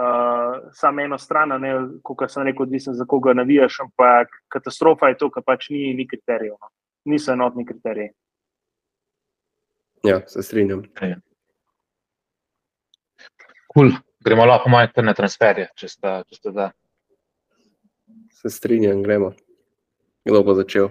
uh, 0.00 0.72
samo 0.72 1.04
eno 1.04 1.20
stran, 1.20 1.52
ne, 1.60 1.74
kot 2.02 2.24
sem 2.32 2.48
rekel, 2.48 2.64
odvisno 2.64 2.96
za 2.96 3.04
koga 3.04 3.36
navijaš, 3.36 3.82
ampak 3.84 4.32
katastrofa 4.48 5.12
je 5.12 5.20
to, 5.20 5.30
kar 5.30 5.44
pač 5.44 5.68
ni, 5.76 5.92
ni 5.94 6.08
kriterijev. 6.08 6.56
No. 6.56 6.72
Niso 7.12 7.36
enotni 7.36 7.68
kriteriji. 7.68 8.14
Ja, 10.08 10.22
se 10.26 10.42
strinjam. 10.42 10.88
Cool. 13.76 13.92
Gremo 14.24 14.46
lahko 14.48 14.70
malo 14.72 14.88
kar 14.88 15.04
na 15.04 15.12
transferje, 15.12 15.66
če 15.76 15.88
sta, 15.92 16.12
če 16.24 16.38
sta 16.38 16.52
da. 16.56 16.66
Se 18.32 18.48
strinjam, 18.48 19.02
gremo. 19.04 19.34
Kdo 20.24 20.40
bo 20.46 20.54
začel? 20.56 20.88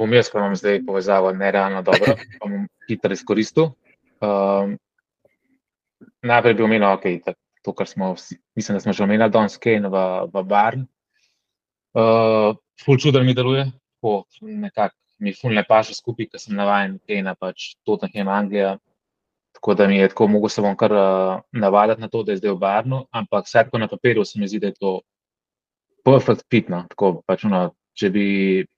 Bom 0.00 0.14
jaz, 0.16 0.30
pa 0.32 0.40
imam 0.40 0.56
zdaj 0.56 0.80
povezavo 0.88 1.34
nerealno 1.36 1.82
dobro, 1.84 2.16
pa 2.16 2.48
bom 2.48 2.64
hitro 2.88 3.12
izkoristil. 3.12 3.68
Um, 4.24 4.78
najprej 6.24 6.56
bi 6.56 6.64
omenil, 6.64 6.88
okay, 6.96 7.20
da 7.20 7.36
to, 7.60 7.76
kar 7.76 7.92
smo, 7.92 8.14
vsi- 8.16 8.40
mislim, 8.56 8.80
da 8.80 8.86
smo 8.86 8.96
že 8.96 9.04
omenili 9.04 9.28
danes, 9.36 9.60
Kane 9.60 9.92
v, 9.92 10.02
v 10.32 10.44
Barn. 10.48 10.88
Uh, 11.92 12.56
ful 12.80 12.96
čuden 12.96 13.28
mi 13.28 13.36
deluje, 13.36 13.68
tako 14.00 14.24
nekako 14.40 14.96
mi 15.20 15.36
ful 15.36 15.52
ne 15.52 15.64
paše 15.64 15.92
skupaj, 15.96 16.32
ker 16.32 16.40
sem 16.40 16.56
navajen 16.56 16.96
Kane, 17.04 17.36
pač 17.36 17.74
Tottenham 17.84 18.32
Anglija. 18.32 18.78
Tako 19.66 19.74
da 19.74 19.86
mi 19.88 19.96
je 19.96 20.08
tako, 20.08 20.26
mogo 20.26 20.48
se 20.48 20.62
bom 20.62 20.76
kar 20.76 20.92
uh, 20.92 21.40
navaditi 21.52 22.00
na 22.00 22.08
to, 22.08 22.22
da 22.22 22.32
je 22.32 22.38
zdaj 22.38 22.52
v 22.52 22.58
Barnu, 22.58 23.00
ampak 23.10 23.48
vsaj 23.48 23.64
tako 23.64 23.78
na 23.78 23.88
papirju 23.88 24.24
se 24.24 24.38
mi 24.38 24.46
zdi, 24.48 24.60
da 24.62 24.66
je 24.66 24.74
to 24.78 25.00
perfect 26.04 26.44
fit. 26.50 26.68
No. 26.68 26.84
Tako, 26.88 27.24
pač, 27.26 27.42
ono, 27.48 27.72
če, 27.98 28.10
bi, 28.14 28.26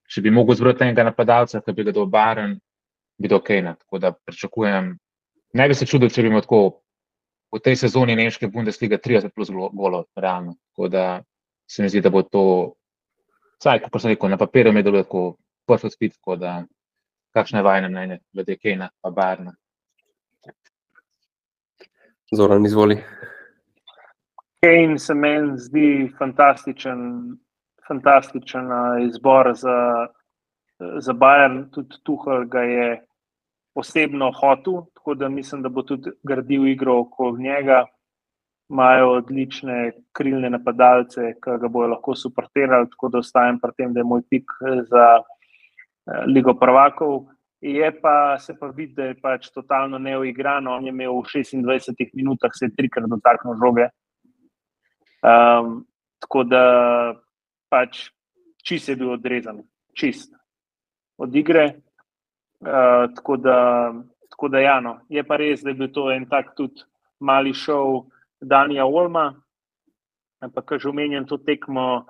če 0.08 0.22
bi 0.24 0.32
mogel 0.32 0.56
zbrati 0.56 0.86
enega 0.86 1.04
napadalca, 1.04 1.60
ki 1.60 1.74
bi 1.76 1.84
ga 1.90 1.92
dal 1.92 2.08
Baren, 2.08 2.56
bi 3.20 3.28
do 3.28 3.36
Kejna. 3.36 3.74
Tako 3.76 4.00
da 4.00 4.14
pričakujem, 4.16 4.88
ne 5.60 5.68
bi 5.68 5.76
se 5.76 5.90
čudil, 5.92 6.08
če 6.08 6.24
bi 6.24 6.32
imel 6.32 6.46
tako 6.48 6.62
v 7.52 7.62
tej 7.68 7.76
sezoni 7.84 8.16
Nemške 8.16 8.48
Bundesliga 8.48 8.96
30 8.96 9.36
plus 9.36 9.52
golo- 9.52 9.68
golov, 9.76 10.08
realno. 10.16 10.56
Tako 10.72 10.88
da 10.88 11.06
se 11.68 11.84
mi 11.84 11.92
zdi, 11.92 12.00
da 12.00 12.08
bo 12.08 12.24
to, 12.24 12.48
vsaj 13.60 13.84
kot 13.84 14.00
sem 14.00 14.16
rekel, 14.16 14.32
na 14.32 14.40
papirju 14.40 14.72
mi 14.72 14.80
deluje 14.82 15.04
tako 15.04 15.28
perfect 15.68 16.00
fit, 16.00 16.16
tako 16.16 16.40
da 16.40 16.58
kakšno 17.36 17.60
je 17.60 17.70
vajne 17.72 17.92
mnenje 17.92 18.22
glede 18.32 18.56
Kejna 18.56 18.88
pa 19.04 19.12
Barna. 19.12 19.52
Zoran, 22.36 22.66
izvoli. 22.66 22.96
Kane 24.60 24.98
se 24.98 25.14
meni 25.14 25.58
zdi 25.58 26.12
fantastičen, 26.18 26.98
fantastičen 27.88 28.68
izbor 29.06 29.52
za, 29.56 30.06
za 30.78 31.12
Bayern. 31.12 31.70
Tudi 31.72 31.96
Tuhal 32.04 32.44
ga 32.44 32.60
je 32.60 32.88
osebno 33.74 34.32
hotel, 34.40 34.82
tako 34.94 35.14
da 35.14 35.28
mislim, 35.28 35.62
da 35.62 35.68
bo 35.68 35.82
tudi 35.82 36.10
gradil 36.22 36.66
igro 36.68 36.98
okoli 37.00 37.42
njega. 37.42 37.84
Imajo 38.70 39.12
odlične 39.22 39.92
krilne 40.12 40.50
napadalce, 40.50 41.32
ki 41.40 41.56
ga 41.60 41.68
bojo 41.68 41.88
lahko 41.94 42.14
suportirali, 42.14 42.90
tako 42.90 43.08
da 43.08 43.18
ostajam 43.18 43.60
pri 43.60 43.72
tem, 43.76 43.94
da 43.94 44.00
je 44.00 44.04
moj 44.04 44.22
pik 44.30 44.44
eh, 44.60 44.82
za 44.90 45.06
eh, 45.16 46.24
Ligo 46.26 46.54
prvakov. 46.60 47.22
Je 47.60 48.00
pa 48.00 48.38
se 48.38 48.54
pa 48.58 48.66
vidi, 48.66 48.94
da 48.94 49.04
je 49.10 49.14
pač 49.18 49.48
totalno 49.50 49.98
neuigran. 49.98 50.66
On 50.66 50.84
je 50.84 50.92
imel 50.94 51.12
v 51.18 51.26
26 51.26 52.14
minutah 52.14 52.54
se 52.54 52.70
trikrat 52.70 53.10
dotaknil 53.10 53.58
žoge. 53.58 53.88
Um, 55.22 55.82
tako 56.22 56.44
da 56.44 56.62
pač 57.70 58.10
čist 58.62 58.88
je 58.88 58.96
bil 58.96 59.10
odrezan, 59.16 59.64
čist 59.94 60.30
od 61.18 61.34
igre. 61.34 61.82
Uh, 62.62 63.10
tako, 63.14 63.36
da, 63.36 63.58
tako 64.30 64.48
da, 64.48 64.60
ja, 64.60 64.80
no. 64.80 64.98
je 65.08 65.22
pa 65.22 65.36
res, 65.38 65.62
da 65.62 65.70
je 65.70 65.78
bil 65.78 65.90
to 65.94 66.10
en 66.10 66.26
tak 66.26 66.54
tudi 66.58 66.82
mali 67.20 67.54
šov 67.54 68.06
Danija 68.40 68.86
Olma. 68.86 69.32
Ampak, 70.42 70.64
ko 70.64 70.78
že 70.78 70.88
omenjam 70.90 71.26
to 71.26 71.38
tekmo 71.42 72.06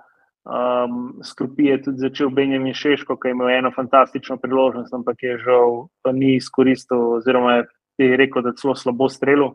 Um, 0.49 1.19
Skrupi 1.23 1.65
je 1.65 1.81
tudi 1.81 2.01
začel 2.01 2.29
Benjamin 2.33 2.73
Šeško, 2.73 3.19
ki 3.21 3.27
je 3.27 3.35
imel 3.35 3.49
eno 3.53 3.69
fantastično 3.75 4.39
priložnost, 4.41 4.93
ampak 4.93 5.21
je 5.21 5.37
žal 5.37 5.85
ni 6.13 6.35
izkoristil, 6.39 7.19
oziroma 7.19 7.59
je 8.01 8.17
rekel, 8.17 8.41
da 8.41 8.49
je 8.49 8.57
celo 8.57 8.75
slabo 8.75 9.09
strelil. 9.09 9.53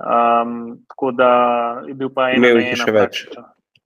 Um, 0.00 0.80
tako 0.88 1.12
da 1.12 1.30
je 1.86 1.94
bil 1.94 2.08
pa 2.14 2.30
eno. 2.30 2.40
Imel 2.40 2.62
jih 2.62 2.70
je 2.72 2.78
še 2.80 2.94
več. 2.96 3.24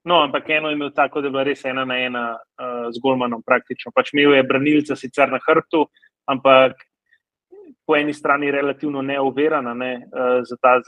No, 0.04 0.20
ampak 0.22 0.50
eno 0.54 0.70
je 0.70 0.78
imel 0.78 0.92
tako, 0.94 1.20
da 1.20 1.26
je 1.26 1.34
bila 1.34 1.46
res 1.48 1.64
ena 1.66 1.82
na 1.88 1.98
ena 1.98 2.24
uh, 2.36 2.86
z 2.94 3.02
Golmanom 3.02 3.42
praktično. 3.42 3.90
Pač 3.96 4.12
imel 4.14 4.36
je 4.36 4.46
branilca 4.46 4.94
sicer 5.00 5.32
na 5.32 5.42
hrbtu, 5.42 5.88
ampak 6.30 6.78
po 7.86 7.96
eni 7.96 8.14
strani 8.14 8.50
relativno 8.50 9.02
neuverana, 9.02 9.74
ne, 9.74 9.92
uh, 10.08 10.40
za 10.48 10.56
ta, 10.60 10.78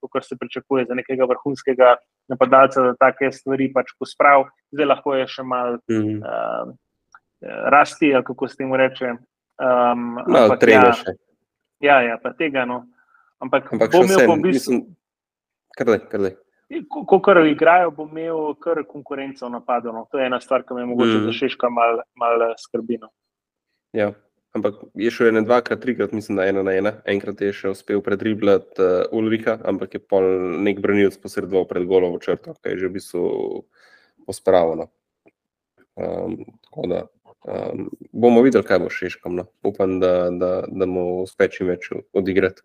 kot 0.00 0.24
se 0.24 0.36
pričakuje, 0.40 0.86
za 0.88 0.94
nekega 0.94 1.28
vrhunskega 1.28 1.94
napadalca, 2.28 2.82
da 2.82 2.94
take 2.96 3.32
stvari 3.32 3.68
pač 3.74 3.92
pospravi. 3.98 4.48
Zdaj 4.72 4.86
lahko 4.86 5.14
je 5.14 5.26
še 5.26 5.42
mal 5.42 5.76
mm 5.76 6.02
-hmm. 6.02 6.18
uh, 6.24 6.74
rasti, 7.70 8.14
ali 8.14 8.24
kako 8.24 8.48
se 8.48 8.56
temu 8.56 8.76
reče. 8.76 9.14
Um, 9.56 10.18
no, 10.26 10.56
treba 10.60 10.86
ja, 10.86 10.92
še. 10.92 11.16
Ja, 11.80 12.00
ja, 12.02 12.18
pa 12.22 12.32
tega. 12.32 12.64
No. 12.64 12.84
Ampak, 13.38 13.72
ampak 13.72 13.92
bom 13.92 14.04
imel 14.04 14.32
v 14.32 14.42
bistvu. 14.42 14.80
Ko 16.90 17.20
kar 17.22 17.40
igrajo, 17.46 17.90
bo 17.94 18.08
imel 18.10 18.54
kar 18.60 18.82
konkurenco 18.88 19.48
napadov. 19.48 19.94
No. 19.94 20.06
To 20.10 20.18
je 20.18 20.26
ena 20.26 20.40
stvar, 20.40 20.64
ki 20.64 20.74
me 20.74 20.86
mogoče 20.88 21.18
mm. 21.18 21.24
za 21.28 21.32
Šeška 21.32 21.70
malo 21.70 22.02
mal 22.16 22.46
skrbi. 22.58 22.98
No. 23.00 23.12
Ja. 23.92 24.12
Ampak 24.56 24.78
je 24.96 25.10
šel 25.12 25.28
ena, 25.28 25.42
dvakrat, 25.44 25.82
trikrat, 25.82 26.12
mislim, 26.16 26.38
da 26.38 26.46
ena 26.48 26.62
na 26.64 26.72
ena. 26.78 26.92
Enkrat 27.04 27.40
je 27.44 27.52
še 27.52 27.72
uspel 27.74 28.00
predriblati 28.04 28.80
uh, 28.80 29.02
Ulrika, 29.12 29.58
ampak 29.68 29.98
je 29.98 30.00
pol 30.00 30.24
nek 30.64 30.80
branilc 30.84 31.18
posredoval 31.20 31.66
pred 31.68 31.84
golovo 31.88 32.20
črto, 32.22 32.54
ki 32.62 32.72
je 32.72 32.78
že 32.84 32.88
v 32.88 32.94
bistvu 32.96 33.26
pospravljeno. 34.24 34.88
Um, 35.96 36.38
tako 36.68 36.86
da 36.92 37.02
um, 37.44 37.90
bomo 38.12 38.40
videli, 38.44 38.64
kaj 38.64 38.80
bo 38.80 38.88
šeškam. 38.92 39.36
No. 39.36 39.46
Upam, 39.64 39.98
da, 40.00 40.30
da, 40.30 40.50
da 40.68 40.88
mu 40.88 41.22
uspe 41.26 41.50
čim 41.52 41.68
več 41.72 41.90
odigrati. 42.16 42.64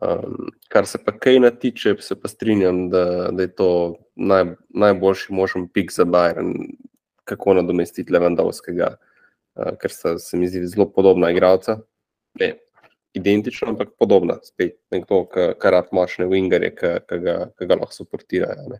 Um, 0.00 0.50
kar 0.72 0.86
se 0.86 0.98
pa 1.04 1.12
Kejna 1.12 1.50
tiče, 1.50 1.96
se 2.00 2.16
pa 2.18 2.28
strinjam, 2.28 2.88
da, 2.90 3.04
da 3.30 3.46
je 3.46 3.52
to 3.54 3.70
naj, 4.16 4.54
najboljši 4.70 5.34
možen 5.34 5.68
pik 5.68 5.92
za 5.92 6.04
Bajren, 6.04 6.54
kako 7.24 7.54
nadomestiti 7.60 8.12
Levandovskega. 8.12 8.94
Eh, 9.58 9.76
ker 9.80 9.90
sta 9.90 10.18
se 10.18 10.36
mi 10.36 10.48
zdi 10.48 10.66
zelo 10.66 10.86
podobna 10.92 11.30
igralca. 11.30 11.80
Ne, 12.40 12.54
identična, 13.12 13.68
ampak 13.74 13.96
podobna. 13.98 14.38
Spet 14.46 14.78
nekdo, 14.94 15.24
ki 15.30 15.72
rad 15.74 15.90
močne 15.92 16.28
wingerje, 16.30 16.74
ki 16.78 17.18
ga, 17.24 17.36
ga 17.58 17.78
lahko 17.80 17.96
suportirajo. 17.96 18.78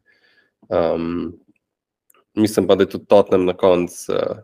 Um, 0.69 1.33
mislim 2.39 2.69
pa, 2.69 2.77
da 2.79 2.87
je 2.87 2.95
tudi 2.95 3.09
Tottenham 3.11 3.49
na 3.49 3.57
koncu 3.59 4.13
uh, 4.15 4.39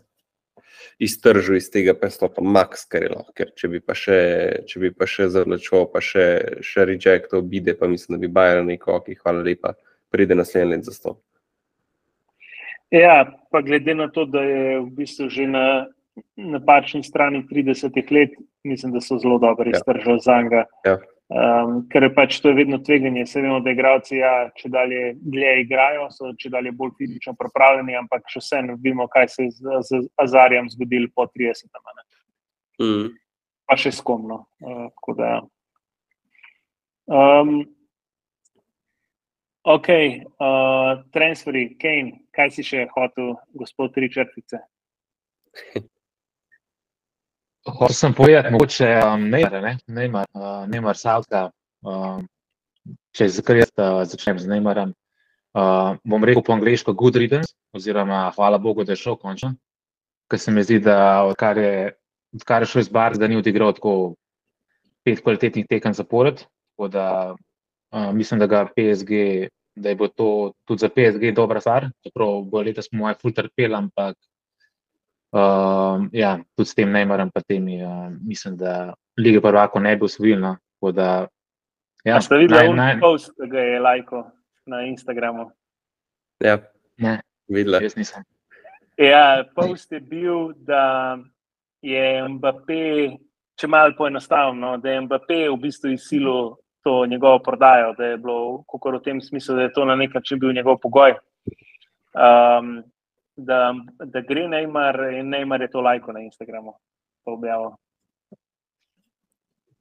iztržil 0.99 1.57
iz 1.61 1.71
tega 1.71 1.95
prestopa 1.95 2.43
Max, 2.43 2.87
kar 2.89 3.07
je 3.07 3.13
lahko. 3.15 3.33
Ker 3.37 3.53
če 3.55 3.71
bi 3.71 3.81
pa 3.81 3.95
še, 3.95 4.19
če 4.67 4.83
bi 4.83 4.91
pa 4.91 5.07
še 5.07 5.29
zavlačil, 5.31 5.87
pa 5.93 6.03
še, 6.03 6.27
še 6.67 6.89
reject 6.91 7.37
obide, 7.39 7.77
pa 7.79 7.87
mislim, 7.87 8.17
da 8.17 8.27
bi 8.27 8.33
Bayern 8.33 8.67
neko, 8.73 8.99
ki 9.07 9.21
hvala 9.23 9.45
lepa, 9.47 9.77
pride 10.11 10.35
naslednji 10.35 10.75
let 10.75 10.89
za 10.89 10.97
stop. 10.97 11.23
Ja, 12.95 13.27
pa 13.51 13.63
glede 13.67 13.95
na 13.99 14.07
to, 14.11 14.25
da 14.31 14.43
je 14.47 14.79
v 14.81 14.91
bistvu 14.95 15.27
že 15.31 15.47
na 15.51 15.67
napačni 16.37 17.03
strani 17.03 17.45
30 17.51 18.13
let, 18.13 18.31
mislim, 18.65 18.93
da 18.93 19.01
so 19.01 19.19
zelo 19.19 19.39
dobro 19.39 19.69
ja. 19.71 19.77
iztržili 19.77 20.19
za 20.21 20.43
njega. 20.43 20.65
Ja. 20.85 20.99
Um, 21.27 21.81
ker 21.91 22.05
je 22.07 22.13
pač 22.15 22.37
to 22.41 22.49
je 22.49 22.55
vedno 22.55 22.79
tveganje. 22.79 23.25
Se 23.27 23.41
vemo, 23.41 23.59
da 23.61 23.73
igrači, 23.75 24.21
ja, 24.21 24.51
če 24.55 24.69
dalje 24.71 25.17
dlje 25.19 25.55
igrajo, 25.65 26.07
so 26.15 26.31
če 26.39 26.53
dalje 26.55 26.71
bolj 26.73 26.93
fizično 27.01 27.35
pripravljeni, 27.35 27.97
ampak 27.99 28.29
še 28.31 28.43
vseeno 28.45 28.77
vidimo, 28.77 29.09
kaj 29.11 29.29
se 29.33 29.49
je 29.49 29.55
z, 29.57 29.81
z 29.89 30.01
Azarjem 30.23 30.71
zgodilo 30.71 31.11
po 31.15 31.27
30 31.27 31.67
letih. 31.67 32.21
Mm. 32.83 33.09
Pa 33.67 33.79
še 33.81 33.91
skomno. 33.97 34.45
Uh, 34.63 35.17
da, 35.19 35.33
ja. 35.33 35.41
um, 37.11 37.59
ok, 39.67 39.91
uh, 40.39 41.03
transferi, 41.11 41.73
Kane, 41.83 42.21
kaj 42.31 42.55
si 42.55 42.63
še 42.71 42.87
hotel, 42.95 43.35
gospod 43.59 43.99
Richardice? 43.99 44.63
Hočem 47.67 47.95
sem 47.95 48.15
povedati, 48.15 48.53
mogoče 48.55 48.89
um, 49.03 49.27
Neymar, 49.31 49.63
ne? 49.63 49.73
Neymar, 49.87 50.27
uh, 50.35 50.67
Neymar 50.71 50.97
Savka, 50.97 51.49
um, 51.83 52.23
če 53.11 53.27
jaz 53.27 53.41
uh, 53.43 54.05
začnem 54.07 54.39
z 54.39 54.47
Neymarem, 54.47 54.93
uh, 55.59 55.99
bom 56.07 56.23
rekel 56.23 56.45
po 56.47 56.55
angliško 56.55 56.95
good 56.95 57.19
riddance, 57.19 57.57
oziroma 57.75 58.31
hvala 58.37 58.61
Bogu, 58.63 58.87
da 58.87 58.95
je 58.95 59.03
šel 59.03 59.19
končno, 59.19 59.57
ker 60.31 60.39
se 60.39 60.55
mi 60.55 60.63
zdi, 60.63 60.79
da 60.79 61.27
odkar 61.27 61.59
je, 61.59 61.75
odkar 62.39 62.63
je 62.63 62.71
šel 62.71 62.85
iz 62.85 62.93
Barca, 62.93 63.19
da 63.19 63.27
ni 63.27 63.41
odigral 63.41 63.75
tako 63.75 64.15
pet 65.03 65.19
kvalitetnih 65.27 65.67
tekem 65.67 65.95
zapored, 65.95 66.47
tako 66.47 66.89
da 66.95 67.09
uh, 67.35 68.13
mislim, 68.15 68.39
da 68.41 68.47
ga 68.47 68.63
PSG, 68.71 69.51
da 69.75 69.91
je 69.91 69.99
bo 69.99 70.07
to 70.07 70.53
tudi 70.71 70.87
za 70.87 70.89
PSG 70.95 71.35
dobra 71.35 71.61
stvar, 71.61 71.91
čeprav 72.07 72.45
bo 72.47 72.63
letos 72.63 72.87
po 72.93 73.03
mojem 73.03 73.19
ful 73.19 73.35
trpel, 73.35 73.75
ampak 73.75 74.15
Uh, 75.37 76.09
ja, 76.17 76.39
tudi 76.57 76.69
s 76.69 76.75
tem 76.75 76.89
najmaram, 76.89 77.29
pa 77.29 77.43
temi, 77.45 77.77
uh, 77.85 78.09
mislim, 78.25 78.57
da 78.57 78.95
lige 79.21 79.41
prvako 79.41 79.81
ne 79.85 79.97
bi 79.97 80.05
usvojil. 80.05 80.41
No, 80.41 80.57
ja, 82.05 82.21
ste 82.21 82.39
videli, 82.41 82.73
da 82.77 82.89
je 82.89 83.01
post, 83.01 83.35
ki 83.37 83.49
ga 83.51 83.61
je 83.61 83.81
lajko 83.81 84.23
na 84.67 84.81
Instagramu? 84.89 85.51
Ja, 86.41 86.59
ne, 86.97 87.21
videla. 87.49 87.83
Jaz 87.83 87.97
nisem. 87.97 88.25
Ja, 88.97 89.45
post 89.55 89.93
je 89.93 90.01
bil, 90.01 90.55
da 90.65 91.19
je 91.85 92.29
Mbappé, 92.29 93.19
če 93.61 93.69
malo 93.69 93.93
poenostavljeno, 93.99 94.77
da 94.81 94.95
je 94.95 95.05
Mbappé 95.05 95.43
v 95.51 95.61
bistvu 95.61 95.93
izsilil 95.93 96.55
to 96.87 97.03
njegovo 97.07 97.43
prodajo, 97.45 97.93
da 97.99 98.15
je 98.15 98.17
bilo, 98.17 98.63
kako 98.73 98.97
v 98.97 99.05
tem 99.05 99.21
smislu, 99.21 99.57
da 99.57 99.69
je 99.69 99.73
to 99.73 99.85
na 99.85 99.97
nek 100.01 100.15
način 100.15 100.41
bil 100.41 100.57
njegov 100.57 100.79
pogoj. 100.81 101.19
Um, 102.17 102.79
da, 103.37 103.75
da 104.05 104.21
gre 104.21 104.49
Neymar 104.49 105.01
in 105.13 105.29
Neymar 105.29 105.63
je 105.63 105.71
to 105.71 105.81
lajko 105.81 106.13
na 106.13 106.21
Instagramu. 106.21 106.75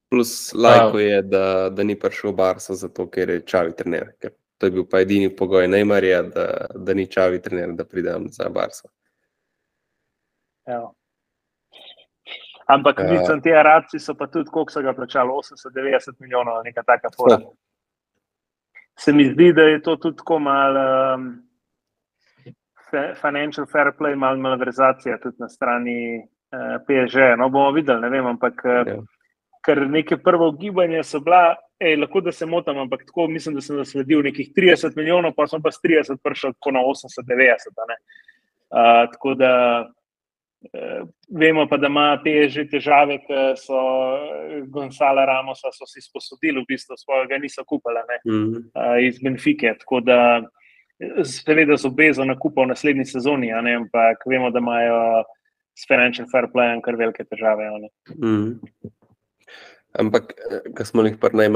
Plus, 0.09 0.53
lajko 0.53 0.99
je, 0.99 1.21
da, 1.21 1.69
da 1.69 1.83
ni 1.83 1.95
prišel 1.99 2.31
v 2.31 2.35
Barso, 2.35 2.75
zato 2.75 3.07
ker 3.09 3.29
je 3.29 3.45
čavi 3.45 3.73
trener. 3.77 4.11
Ker 4.19 4.35
to 4.57 4.67
je 4.67 4.71
bil 4.71 4.85
pa 4.89 5.01
edini 5.03 5.31
pogoj 5.35 5.67
Neymarja, 5.67 6.21
da, 6.35 6.45
da 6.75 6.93
ni 6.93 7.07
čavi 7.11 7.41
trener, 7.41 7.73
da 7.73 7.85
pridem 7.85 8.27
za 8.29 8.49
Barso. 8.49 8.89
Evo. 10.65 10.93
Ampak, 12.65 12.99
ja. 12.99 13.11
mislim, 13.11 13.41
ti 13.41 13.53
arabci 13.53 13.99
so 13.99 14.15
pa 14.17 14.27
tudi, 14.27 14.49
koliko 14.49 14.71
so 14.71 14.81
ga 14.81 14.93
plačali, 14.93 15.29
80-90 15.29 16.15
milijonov, 16.19 16.63
neka 16.63 16.83
taka 16.83 17.09
forma. 17.15 17.51
Se 18.99 19.13
mi 19.13 19.25
zdi, 19.29 19.53
da 19.53 19.61
je 19.61 19.81
to 19.81 19.95
tudi 19.95 20.17
tako 20.17 20.39
malo. 20.39 21.13
Um, 21.15 21.45
financial 23.21 23.65
fair 23.71 23.91
play, 23.97 24.15
malo 24.15 24.37
malverzacija 24.41 25.17
tudi 25.23 25.35
na 25.39 25.49
strani 25.49 25.97
eh, 26.17 26.77
PSG. 26.87 27.35
No, 27.37 27.49
bomo 27.49 27.71
videli, 27.71 28.01
ne 28.01 28.09
vem, 28.09 28.25
ampak 28.35 28.63
uh, 28.65 28.81
ja. 28.87 28.97
ker 29.65 29.85
neke 29.89 30.17
prvo 30.17 30.51
gibanje 30.59 31.03
so 31.03 31.19
bila, 31.23 31.55
ej, 31.79 31.97
lahko 32.01 32.21
da 32.21 32.31
se 32.31 32.45
motim, 32.45 32.77
ampak 32.85 33.05
tako 33.07 33.27
mislim, 33.27 33.55
da 33.55 33.61
sem 33.61 33.77
zasledil 33.77 34.23
nekih 34.25 34.53
30 34.57 34.97
milijonov, 34.97 35.35
pa 35.37 35.47
sem 35.47 35.61
pa 35.61 35.71
s 35.71 35.81
30 35.83 36.21
prišel 36.23 36.55
tako 36.57 36.75
na 36.77 36.85
80-90. 36.85 37.75
Uh, 38.65 39.05
tako 39.13 39.35
da 39.39 39.53
uh, 39.85 41.07
vemo 41.29 41.67
pa, 41.69 41.77
da 41.77 41.87
ima 41.87 42.07
PSG 42.23 42.69
težave, 42.71 43.19
ker 43.27 43.55
so 43.59 43.79
Gonzala 44.73 45.25
Ramosa 45.25 45.71
so 45.71 45.87
si 45.89 46.01
sposodili 46.01 46.61
v 46.61 46.69
bistvu 46.73 46.97
svojega, 46.97 47.37
niso 47.37 47.63
kupili 47.63 48.01
mm 48.01 48.31
-hmm. 48.31 48.61
uh, 48.73 49.03
iz 49.07 49.19
Benfike. 49.23 49.75
Tako 49.79 49.99
da 49.99 50.41
seveda 51.23 51.77
z 51.77 51.85
obvezo 51.85 52.25
nakupa 52.25 52.63
v 52.63 52.71
naslednji 52.71 53.05
sezoni, 53.05 53.51
ampak 53.51 54.23
vemo, 54.25 54.51
da 54.51 54.59
imajo 54.59 55.23
s 55.75 55.87
financial 55.87 56.27
fair 56.31 56.47
playem 56.53 56.81
kar 56.81 56.95
velike 56.95 57.25
težave. 57.27 57.67
Mm. 58.15 58.59
Ampak, 59.99 60.33
kar 60.75 60.87
smo 60.87 61.03
jih 61.07 61.17
pri 61.19 61.47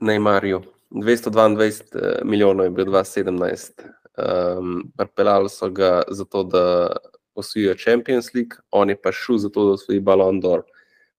najmarju, 0.00 0.62
222 0.90 1.66
eh, 1.66 2.24
milijonov 2.24 2.66
je 2.66 2.70
bil 2.70 2.86
2017, 2.94 3.86
um, 4.16 4.92
pripeljali 4.96 5.50
so 5.50 5.70
ga 5.70 6.02
zato, 6.10 6.42
da 6.42 6.96
osvojijo 7.34 7.74
Champions 7.74 8.34
League, 8.34 8.58
on 8.70 8.90
je 8.90 8.96
pa 9.02 9.12
šel 9.12 9.38
zato, 9.38 9.64
da 9.66 9.76
osvoji 9.78 10.00
Ballon 10.00 10.40
d'Or. 10.40 10.62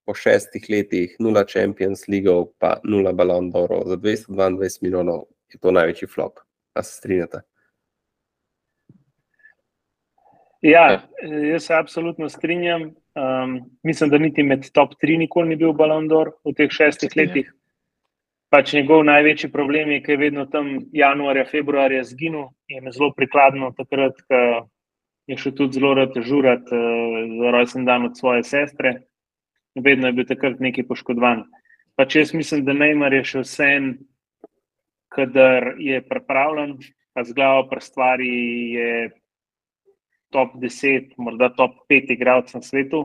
Po 0.07 0.15
šestih 0.15 0.65
letih, 0.69 1.15
nula 1.19 1.43
Champions 1.43 2.07
League, 2.07 2.31
pa 2.59 2.77
nula 2.83 3.11
Ballon 3.13 3.51
d'Or, 3.51 3.83
za 3.85 3.97
222 3.97 4.81
milijonov 4.81 5.25
je 5.51 5.59
to 5.59 5.71
največji 5.71 6.07
flop. 6.07 6.39
A 6.73 6.83
se 6.83 6.97
strinjate? 6.97 7.41
Ja, 10.61 10.91
ja, 10.91 11.01
jaz 11.51 11.65
se 11.65 11.75
absolutno 11.75 12.29
strinjam. 12.29 12.81
Um, 13.17 13.59
mislim, 13.83 14.09
da 14.09 14.17
niti 14.17 14.43
med 14.43 14.69
top 14.73 14.93
3 15.03 15.17
nikoli 15.17 15.49
ni 15.49 15.55
bil 15.55 15.73
Ballon 15.73 16.09
d'Or 16.09 16.33
v 16.45 16.53
teh 16.57 16.71
šestih 16.71 17.13
letih. 17.17 17.53
pač 18.49 18.71
njegov 18.73 19.03
največji 19.03 19.51
problem 19.51 19.91
je, 19.91 19.99
da 19.99 20.11
je 20.11 20.17
vedno 20.17 20.45
tam 20.45 20.67
januarja, 20.95 21.45
februarja 21.51 22.03
zginil 22.07 22.47
in 22.71 22.85
je 22.85 22.91
zelo 22.95 23.11
prikladno 23.11 23.73
takrat, 23.75 24.21
ko 24.27 24.67
je 25.27 25.37
šel 25.37 25.51
tudi 25.51 25.79
zelo 25.79 25.93
rad 25.93 26.15
žurati 26.15 26.71
uh, 26.71 27.17
za 27.41 27.51
rojsten 27.51 27.85
dan 27.85 28.05
od 28.05 28.17
svoje 28.17 28.43
sestre. 28.43 29.01
Vedno 29.75 30.07
je 30.07 30.13
bil 30.13 30.25
takrat 30.25 30.61
nekaj 30.63 30.87
poškodovan. 30.87 31.43
Pač 31.99 32.15
jaz 32.15 32.33
mislim, 32.33 32.63
da 32.65 32.73
Neymar 32.73 33.13
je 33.13 33.23
še 33.25 33.43
vse 33.43 33.67
en, 33.75 33.91
kadar 35.11 35.73
je 35.81 35.99
pripravljen, 36.07 36.77
pa 37.13 37.25
z 37.25 37.35
glavo 37.35 37.67
pri 37.69 37.81
stvari 37.81 38.31
je 38.77 38.91
top 40.29 40.55
10, 40.61 41.13
morda 41.17 41.49
top 41.55 41.71
5 41.89 42.13
igralcev 42.13 42.59
na 42.59 42.65
svetu. 42.65 43.01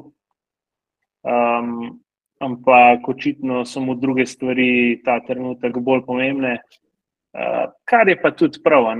Um, 1.22 2.00
ampak 2.42 3.08
očitno 3.08 3.64
so 3.64 3.80
mu 3.80 3.94
druge 3.94 4.26
stvari 4.26 5.02
ta 5.04 5.20
trenutek 5.22 5.78
bolj 5.78 6.02
pomembne, 6.06 6.58
uh, 6.58 7.70
kar 7.84 8.08
je 8.08 8.18
pa 8.18 8.32
tudi 8.34 8.62
prav. 8.64 8.90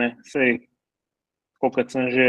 Kot 1.62 1.90
sem 1.90 2.10
že 2.10 2.26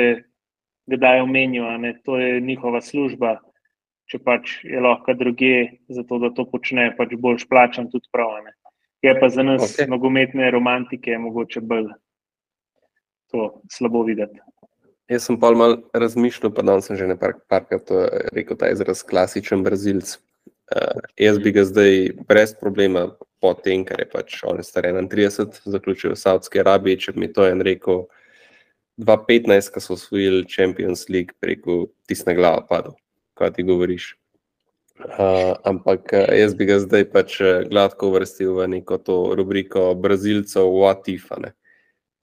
kdaj 0.90 1.22
omenil, 1.22 1.66
ne, 1.80 1.94
to 2.06 2.18
je 2.18 2.42
njihova 2.42 2.82
služba. 2.82 3.40
Če 4.12 4.20
pač 4.20 4.60
je 4.68 4.82
lahko 4.84 5.14
druge, 5.16 5.80
zato 5.90 6.20
da 6.20 6.30
to 6.36 6.44
počne, 6.50 6.92
pač 6.98 7.16
boljš 7.18 7.48
plačan, 7.50 7.88
tudi 7.90 8.10
prav. 8.12 8.36
Ne. 8.44 8.52
Je 9.02 9.14
pa 9.20 9.30
za 9.30 9.44
nas, 9.44 9.64
okay. 9.64 9.88
nogometne 9.90 10.52
romantike, 10.52 11.18
mogoče 11.18 11.62
bolj 11.62 11.88
to 13.32 13.62
slabo 13.72 14.04
videti. 14.04 14.40
Jaz 15.12 15.26
sem 15.28 15.36
pa 15.40 15.52
malo 15.52 15.82
razmišljal, 15.94 16.54
pa 16.56 16.64
danes 16.64 16.88
sem 16.88 16.96
že 16.96 17.10
nekajkrat 17.12 17.92
rekel 18.32 18.58
ta 18.58 18.70
izraz 18.72 19.04
klasičen 19.04 19.64
brazilc. 19.64 20.16
Uh, 20.72 21.04
jaz 21.20 21.38
bi 21.44 21.52
ga 21.52 21.66
zdaj 21.68 22.14
brez 22.28 22.54
problema, 22.56 23.10
po 23.44 23.52
tem, 23.54 23.84
kar 23.84 24.00
je 24.00 24.08
pač 24.08 24.38
on 24.48 24.62
star 24.64 24.88
31, 24.88 25.60
zaključil 25.68 26.14
v 26.14 26.20
Saudski 26.22 26.64
Arabiji, 26.64 27.02
če 27.04 27.14
bi 27.14 27.26
mi 27.26 27.32
to 27.36 27.44
en 27.44 27.62
rekel, 27.62 28.06
2015, 29.04 29.74
ko 29.74 29.84
so 29.84 29.98
osvojili 29.98 30.48
Champions 30.48 31.10
League 31.10 31.36
preko 31.44 31.90
tisne 32.08 32.38
glave 32.38 32.64
padel, 32.70 32.96
kaj 33.36 33.58
ti 33.58 33.68
govoriš. 33.68 34.14
Uh, 35.04 35.58
ampak 35.68 36.14
jaz 36.14 36.56
bi 36.56 36.70
ga 36.70 36.80
zdaj 36.80 37.10
pač 37.12 37.40
gladko 37.68 38.14
uvrstil 38.14 38.54
v 38.56 38.70
neko 38.78 39.02
to 39.04 39.18
rubriko 39.36 39.90
Brazilcev, 40.00 40.70
what 40.72 41.10
if, 41.12 41.28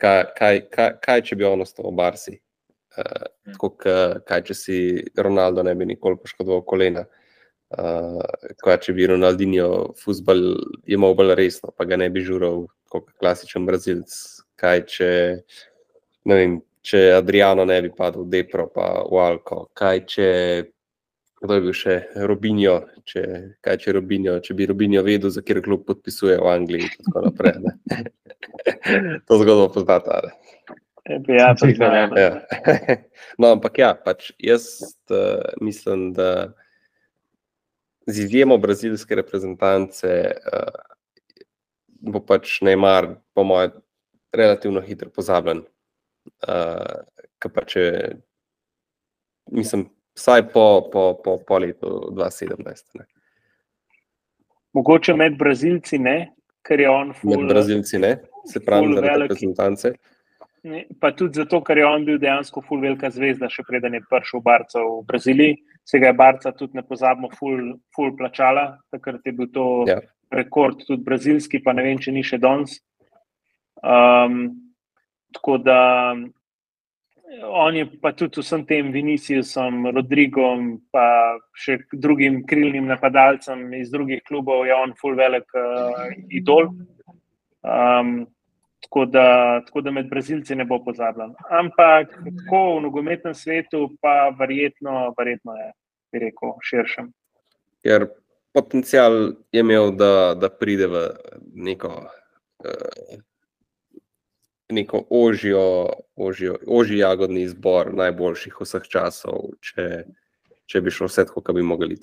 kaj, 0.00 0.30
kaj, 0.38 0.62
kaj, 0.72 0.94
kaj 1.04 1.26
če 1.28 1.36
bi 1.36 1.44
on 1.44 1.66
ostal 1.66 1.90
v 1.90 1.98
Barsi? 2.00 2.40
Uh, 2.98 3.26
tako, 3.52 3.70
kaj 4.26 4.40
če 4.48 4.54
si 4.56 4.78
Ronaldo 5.14 5.62
ne 5.62 5.76
bi 5.78 5.86
nikoli 5.92 6.18
poškodoval 6.18 6.64
kolena. 6.66 7.04
Uh, 7.70 8.18
kaj 8.64 8.80
če 8.86 8.94
bi 8.96 9.06
Ronaldinho 9.06 9.92
futbol 10.00 10.40
imel 10.90 11.14
bolj 11.14 11.36
resno, 11.38 11.70
pa 11.70 11.86
ga 11.86 12.00
ne 12.00 12.08
bi 12.10 12.24
žural 12.26 12.64
kot 12.90 13.12
klasičen 13.22 13.66
brazilc. 13.68 14.10
Kaj 14.58 14.82
če, 14.90 15.10
ne 16.26 16.38
vem, 16.40 16.58
če 16.82 17.04
Adriano 17.14 17.64
ne 17.68 17.78
bi 17.84 17.92
padel 17.94 18.26
v 18.26 18.32
Depro, 18.34 18.66
pa 18.74 18.90
v 19.06 19.22
Alko. 19.22 19.68
Kaj 19.78 20.02
če, 20.10 20.28
kdo 21.40 21.56
je 21.56 21.64
bil 21.68 21.76
še 21.76 21.96
Robinjo, 22.26 22.74
če, 23.06 23.24
kaj 23.62 23.78
če 23.84 23.94
Robinjo, 24.00 24.40
če 24.42 24.58
bi 24.58 24.68
Robinjo 24.68 25.06
vedel, 25.06 25.30
za 25.30 25.44
kjer 25.46 25.62
klub 25.64 25.86
podpisuje 25.86 26.40
v 26.42 26.50
Angliji 26.50 26.90
in 26.90 27.06
tako 27.06 27.24
naprej. 27.28 27.54
to 29.30 29.40
zgodbo 29.44 29.70
poznate. 29.78 30.34
Ja, 31.10 32.02
ja. 32.16 32.30
no, 33.40 33.50
ampak 33.50 33.78
ja, 33.78 33.94
pač 33.94 34.30
jaz 34.38 34.68
uh, 35.10 35.42
mislim, 35.60 36.12
da 36.14 36.52
z 38.06 38.26
izjemo 38.26 38.58
brazilske 38.58 39.18
reprezentance 39.18 40.08
uh, 40.30 40.78
bo 42.00 42.20
pač 42.24 42.60
Neymar, 42.64 43.14
po 43.34 43.44
mojem, 43.44 43.76
relativno 44.32 44.80
hitro 44.80 45.10
pozabljen. 45.12 45.62
Uh, 46.44 47.04
pa 47.40 47.64
če, 47.66 47.84
mislim, 49.52 49.86
vsaj 50.16 50.46
po, 50.52 50.66
po, 50.92 51.04
po, 51.24 51.38
po 51.46 51.58
letu 51.60 52.10
2017. 52.16 53.00
Ne. 53.00 53.06
Mogoče 54.76 55.16
med 55.18 55.38
Brazilci 55.40 55.98
ne, 55.98 56.30
ker 56.66 56.80
je 56.80 56.90
on 56.90 57.14
full, 57.16 57.34
med 57.34 57.50
Brazilci 57.50 57.98
ne, 57.98 58.14
se 58.46 58.62
pravi, 58.64 58.92
da 58.94 59.16
reprezentance. 59.24 59.94
Pa 61.00 61.12
tudi 61.16 61.40
zato, 61.40 61.62
ker 61.64 61.78
je 61.80 61.86
on 61.88 62.04
bil 62.04 62.18
dejansko 62.20 62.60
full 62.66 62.82
velika 62.84 63.08
zvezda, 63.10 63.48
še 63.48 63.64
preden 63.64 63.96
je 63.96 64.02
prišel 64.10 64.42
Barca 64.44 64.82
v 64.84 64.98
Braziliji. 65.08 65.56
Se 65.88 65.98
ga 65.98 66.10
je 66.10 66.18
Barca 66.18 66.52
tudi 66.52 66.76
ne 66.76 66.84
pozabimo, 66.84 67.30
full, 67.32 67.78
full 67.96 68.12
plačala, 68.16 68.74
takrat 68.92 69.24
je 69.24 69.32
bil 69.32 69.48
to 69.54 69.68
ja. 69.88 69.96
rekord, 70.36 70.84
tudi 70.84 71.00
brazilski, 71.06 71.62
pa 71.64 71.72
ne 71.72 71.86
vem, 71.86 72.02
če 72.02 72.12
ni 72.12 72.24
še 72.26 72.38
danes. 72.42 72.76
Um, 73.80 74.42
tako 75.32 75.56
da 75.64 75.80
on 77.48 77.76
je 77.76 77.86
pa 78.02 78.12
tudi 78.12 78.42
vsem 78.42 78.66
tem 78.68 78.90
Viniciusom, 78.92 79.86
Rodrigom, 79.94 80.74
pa 80.92 81.38
še 81.56 81.78
drugim 81.92 82.42
krilnim 82.44 82.90
napadalcem 82.90 83.64
iz 83.78 83.88
drugih 83.94 84.20
klubov, 84.28 84.66
je 84.68 84.76
on 84.76 84.92
full 85.00 85.16
velik 85.16 85.48
uh, 85.56 86.10
idol. 86.28 86.68
Um, 87.64 88.26
tako 88.80 89.04
da, 89.06 89.60
tako 89.66 89.80
da 89.80 89.90
med 89.90 90.08
Brazilci 90.08 90.54
ne 90.54 90.64
bo 90.64 90.84
pozabljen. 90.84 91.34
Ampak 91.50 92.08
tako 92.10 92.76
v 92.76 92.82
nogometnem 92.82 93.34
svetu, 93.34 93.88
pa 94.00 94.32
verjetno, 94.38 95.14
verjetno 95.18 95.56
je, 95.56 95.72
bi 96.12 96.22
rekel, 96.24 96.54
širšem. 96.64 97.10
Ker 97.84 98.08
potencial 98.52 99.32
je 99.52 99.60
imel, 99.60 99.92
da, 99.96 100.34
da 100.34 100.48
pride 100.48 100.88
v 100.90 101.04
neko, 101.54 101.92
uh, 102.64 103.20
neko 104.72 105.04
ožjo, 105.10 105.86
ožjo, 106.16 106.58
ožji 106.66 106.98
jagodni 106.98 107.44
izbor 107.46 107.94
najboljših 107.94 108.60
vseh 108.60 108.88
časov, 108.88 109.54
če, 109.60 110.04
če 110.66 110.82
bi 110.84 110.92
šlo 110.94 111.08
vse 111.10 111.28
tako, 111.28 111.44
kot 111.44 111.56
bi 111.56 111.62
mogli. 111.62 111.98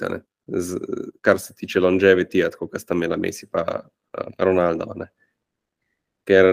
Z, 0.48 0.80
kar 1.22 1.40
se 1.40 1.54
tiče 1.58 1.82
longevity, 1.84 2.46
kot 2.56 2.78
sta 2.80 2.96
imela 2.96 3.18
Messi 3.18 3.50
in 3.50 3.60
uh, 3.60 4.30
Ronaldo. 4.40 4.94
Ne 4.96 5.12
ker, 6.28 6.52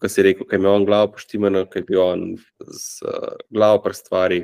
kot 0.00 0.10
si 0.12 0.24
rekel, 0.26 0.46
kaj 0.48 0.60
ima 0.60 0.72
on 0.74 0.86
glavo 0.88 1.12
poštimeno, 1.14 1.66
kaj 1.70 1.86
bi 1.88 1.98
on 2.00 2.26
z 2.60 3.04
uh, 3.08 3.36
glavo 3.54 3.82
pri 3.84 3.98
stvari, 3.98 4.40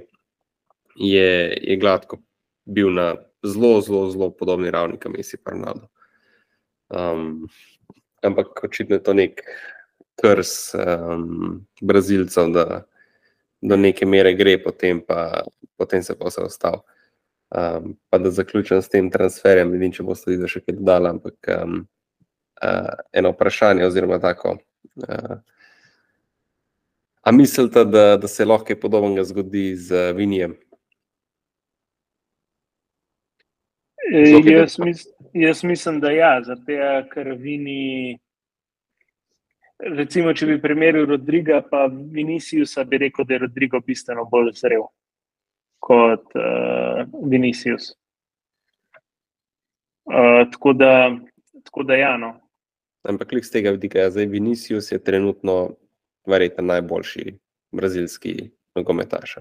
je, 0.96 1.32
je 1.62 1.76
gladko 1.80 2.20
bil 2.64 2.92
na 2.94 3.14
zelo, 3.46 3.80
zelo, 3.80 4.04
zelo 4.10 4.30
podobni 4.30 4.70
ravni, 4.70 5.00
kot 5.00 5.16
Messi 5.16 5.38
in 5.38 5.44
Ronaldo. 5.46 5.88
Um, 6.90 7.48
ampak 8.22 8.64
očitno 8.64 8.98
je 8.98 9.02
to 9.02 9.14
nek 9.14 9.42
krs 10.20 10.74
um, 10.74 11.66
Brazilcev, 11.80 12.52
da 12.52 12.82
do 13.62 13.76
neke 13.76 14.06
mere 14.06 14.34
gre, 14.34 14.58
potem, 14.62 15.00
pa, 15.00 15.44
potem 15.76 16.02
se 16.02 16.16
pa 16.18 16.28
vse 16.28 16.44
ostalo. 16.44 16.84
Um, 17.50 17.96
pa 18.08 18.18
da 18.18 18.30
zaključim 18.30 18.82
s 18.82 18.88
tem 18.88 19.10
transferjem, 19.10 19.72
vidim, 19.74 19.92
če 19.92 20.04
bo 20.06 20.14
stvari 20.14 20.48
še 20.48 20.62
kaj 20.62 20.76
dodala, 20.78 21.14
ampak 21.16 21.50
um, 21.56 21.82
uh, 22.64 22.88
eno 23.12 23.30
vprašanje, 23.30 23.86
oziroma 23.86 24.18
tako. 24.18 24.56
Uh, 24.96 25.38
a 27.22 27.32
mislite, 27.32 27.84
da, 27.84 28.16
da 28.16 28.28
se 28.28 28.44
lahko 28.44 28.70
kaj 28.70 28.80
podobnega 28.80 29.24
zgodi 29.24 29.76
z 29.76 30.12
Vinijem? 30.16 30.56
E, 34.12 34.52
jaz, 34.52 34.78
mis, 34.78 35.06
jaz 35.32 35.64
mislim, 35.64 36.00
da 36.00 36.10
ja, 36.10 36.42
zato 36.42 36.72
ker 37.12 37.34
Vini. 37.38 38.18
Recimo, 39.80 40.32
če 40.36 40.46
bi 40.46 40.58
primerjal 40.60 41.06
Rodriga 41.08 41.62
in 41.86 42.00
Viniciusa, 42.12 42.84
bi 42.84 42.98
rekel, 42.98 43.24
da 43.24 43.34
je 43.34 43.44
Rodrigo 43.46 43.80
bistveno 43.80 44.26
bolj 44.28 44.52
zrel 44.58 44.82
kot 45.80 46.34
uh, 46.36 47.06
Vinicius. 47.30 47.94
Uh, 50.04 50.44
tako, 50.52 50.72
da, 50.72 51.16
tako 51.64 51.82
da, 51.82 51.96
ja, 51.96 52.16
no. 52.16 52.34
Ampak 53.08 53.28
kljub 53.28 53.44
tega 53.52 53.70
vidika, 53.76 53.98
ja, 53.98 54.10
zdaj 54.10 54.26
Vinicius 54.26 54.92
je 54.92 54.98
trenutno 55.04 55.76
verjetno 56.26 56.64
najboljši 56.64 57.38
brazilski 57.72 58.50
nogometaš. 58.74 59.36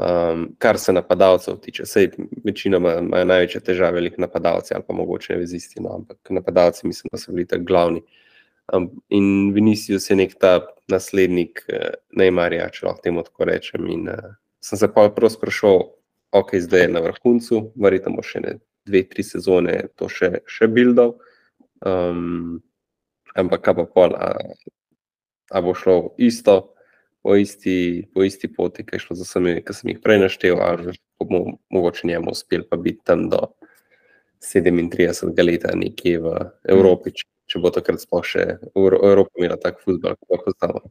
Um, 0.00 0.46
kar 0.58 0.78
se 0.78 0.92
napadalcev 0.92 1.58
tiče, 1.60 1.86
sej 1.86 2.08
večinoma 2.44 2.94
imajo 2.98 3.24
največje 3.24 3.60
težave 3.60 3.98
veliki 4.00 4.20
napadalci 4.20 4.74
ali 4.74 4.84
pa 4.86 4.94
mogoče 4.94 5.36
vezisti, 5.36 5.80
no, 5.80 5.94
ampak 5.94 6.30
napadalci 6.30 6.86
mislim, 6.86 7.08
da 7.12 7.18
so 7.18 7.32
bili 7.32 7.46
tako 7.46 7.64
glavni. 7.64 8.02
Um, 8.72 8.90
in 9.08 9.52
Vinicius 9.54 10.10
je 10.10 10.16
nek 10.16 10.34
ta 10.40 10.60
naslednik 10.88 11.64
uh, 11.68 11.90
Neymarja, 12.16 12.70
če 12.72 12.86
lahko 12.86 13.02
temu 13.02 13.22
tako 13.22 13.44
rečem. 13.44 13.86
In 13.90 14.08
uh, 14.08 14.34
sem 14.64 14.78
se 14.78 14.88
pa 14.94 15.08
prav 15.14 15.30
sprašal, 15.30 15.84
ok, 16.32 16.54
zdaj 16.64 16.86
je 16.86 16.88
na 16.88 17.02
vrhuncu, 17.04 17.62
verjetno 17.76 18.14
bo 18.16 18.22
še 18.22 18.40
ne 18.40 18.58
dve, 18.88 19.04
tri 19.10 19.24
sezone 19.26 19.82
to 19.96 20.08
še, 20.08 20.40
še 20.46 20.70
bildal. 20.70 21.18
Um, 21.86 22.60
ampak 23.34 23.62
kaj 23.64 23.74
pa 23.78 23.86
pol, 23.88 24.16
a, 24.16 24.34
a 25.50 25.62
bo 25.64 25.74
šlo 25.74 26.14
isto, 26.18 26.74
po 27.22 27.36
isti, 27.36 28.08
po 28.14 28.24
isti 28.24 28.48
poti, 28.52 28.84
ki 28.84 28.96
je 28.96 29.04
šlo 29.06 29.16
za 29.16 29.24
sami, 29.28 29.60
ki 29.64 29.76
sem 29.76 29.92
jih 29.92 30.00
prej 30.02 30.22
naštel, 30.24 30.60
ali 30.60 30.96
bomo 31.20 31.58
mogoče 31.70 32.08
njemu 32.08 32.32
uspeli 32.32 32.68
pa 32.68 32.76
biti 32.76 33.04
tam 33.04 33.28
do 33.28 33.46
37 34.40 35.44
let, 35.44 35.66
nekje 35.74 36.18
v 36.18 36.36
Evropi, 36.68 37.12
če, 37.12 37.26
če 37.46 37.60
bo 37.60 37.72
takrat 37.74 38.00
sploh 38.00 38.24
še 38.24 38.46
v 38.74 38.86
Evropi 38.96 39.42
imela 39.42 39.60
tak 39.60 39.82
futbol, 39.84 40.16
kot 40.28 40.46
ga 40.46 40.56
znamo. 40.56 40.84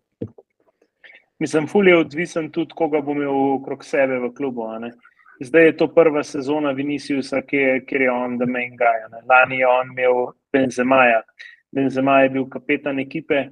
Mislim, 1.40 1.70
ful 1.72 1.88
je 1.88 1.98
odvisen 1.98 2.52
tudi, 2.52 2.76
koga 2.76 3.02
bo 3.02 3.16
imel 3.16 3.32
okrog 3.56 3.86
sebe 3.88 4.20
v 4.20 4.34
klubu. 4.36 4.68
Zdaj 5.40 5.66
je 5.66 5.76
to 5.80 5.88
prva 5.88 6.24
sezona 6.24 6.74
Viniciusa, 6.76 7.42
kjer 7.48 8.02
je 8.02 8.12
on 8.12 8.36
the 8.38 8.46
main 8.46 8.76
guy. 8.76 9.00
Ne? 9.12 9.24
Lani 9.30 9.62
je 9.62 9.68
on 9.68 9.94
imel 9.96 10.34
Benzemaja. 10.54 11.22
Benzema 11.76 12.22
je 12.22 12.30
bil 12.34 12.48
kapetan 12.50 13.00
ekipe, 13.00 13.44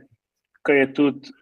ki 0.66 0.78
je 0.80 0.88
tudi 0.94 1.34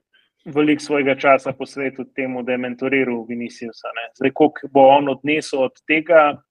velik 0.46 0.82
svojega 0.82 1.16
časa 1.16 1.54
posvetil 1.54 2.06
temu, 2.16 2.44
da 2.44 2.52
je 2.52 2.58
mentoriral 2.58 3.26
Viniciusa. 3.30 3.94
Ne? 3.96 4.10
Zdaj, 4.20 4.32
koliko 4.32 4.70
bo 4.74 4.88
on 4.94 5.10
odnesel 5.10 5.64
od 5.64 5.80
tega, 5.88 6.42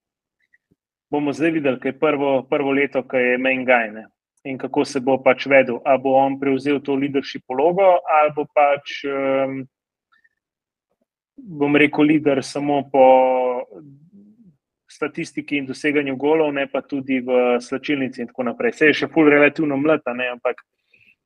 bomo 1.11 1.33
zdaj 1.33 1.51
videli, 1.51 1.81
kaj 1.81 1.93
je 1.95 1.99
prvo, 1.99 2.33
prvo 2.51 2.73
leto, 2.73 3.05
ki 3.07 3.23
je 3.23 3.39
main 3.39 3.63
guy. 3.67 3.93
Ne? 3.93 4.09
In 4.45 4.59
kako 4.59 4.85
se 4.85 5.01
bo 5.01 5.17
pač 5.23 5.47
vedel, 5.47 5.79
ali 5.85 6.03
bo 6.03 6.17
on 6.19 6.41
prevzel 6.41 6.81
to 6.85 6.97
leadership 6.99 7.45
vlogo, 7.49 7.95
ali 8.19 8.33
bo 8.37 8.45
pač 8.53 9.05
um, 9.09 9.63
bom 11.37 11.77
rekel, 11.77 12.05
lider 12.11 12.43
samo 12.45 12.83
po 12.93 13.05
statistiki 14.95 15.59
in 15.59 15.67
doseganju 15.67 16.17
golov, 16.17 16.53
ne 16.55 16.67
pa 16.71 16.83
tudi 16.83 17.21
v 17.21 17.59
slačilnici 17.61 18.23
in 18.23 18.31
tako 18.31 18.49
naprej. 18.51 18.73
Se 18.79 18.91
je 18.91 18.99
še 19.03 19.09
ful 19.13 19.31
relativno 19.31 19.77
mlada, 19.77 20.15
ampak 20.33 20.63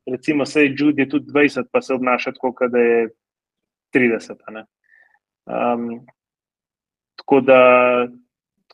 recimo 0.09 0.47
se 0.47 0.65
je 0.65 0.75
Judy 0.75 1.09
tudi 1.11 1.33
20, 1.33 1.69
pa 1.73 1.83
se 1.83 1.95
obnaša 1.95 2.33
tako, 2.33 2.55
da 2.73 2.79
je 2.79 3.09
30. 3.95 4.65
Um, 5.47 6.07
tako 7.17 7.41
da. 7.41 7.61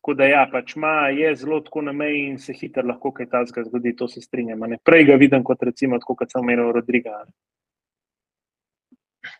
Tako 0.04 0.18
da, 0.20 0.26
ja, 0.28 0.42
pač 0.52 0.74
ima, 0.76 1.08
je 1.16 1.30
zelo 1.40 1.62
tako 1.64 1.80
na 1.80 1.92
meji 1.96 2.26
in 2.28 2.34
se 2.38 2.52
hitro 2.52 2.82
lahko 2.84 3.08
kaj 3.16 3.24
takega 3.32 3.62
zgodi, 3.64 3.94
to 3.96 4.04
se 4.04 4.20
strinjam. 4.20 4.60
Ne. 4.68 4.76
Prej 4.84 5.06
ga 5.08 5.16
vidim 5.16 5.40
kot 5.40 5.62
recimo, 5.64 5.96
tako 5.96 6.18
kot 6.18 6.28
sem 6.28 6.42
omenil, 6.42 6.74
Rodriga. 6.76 7.22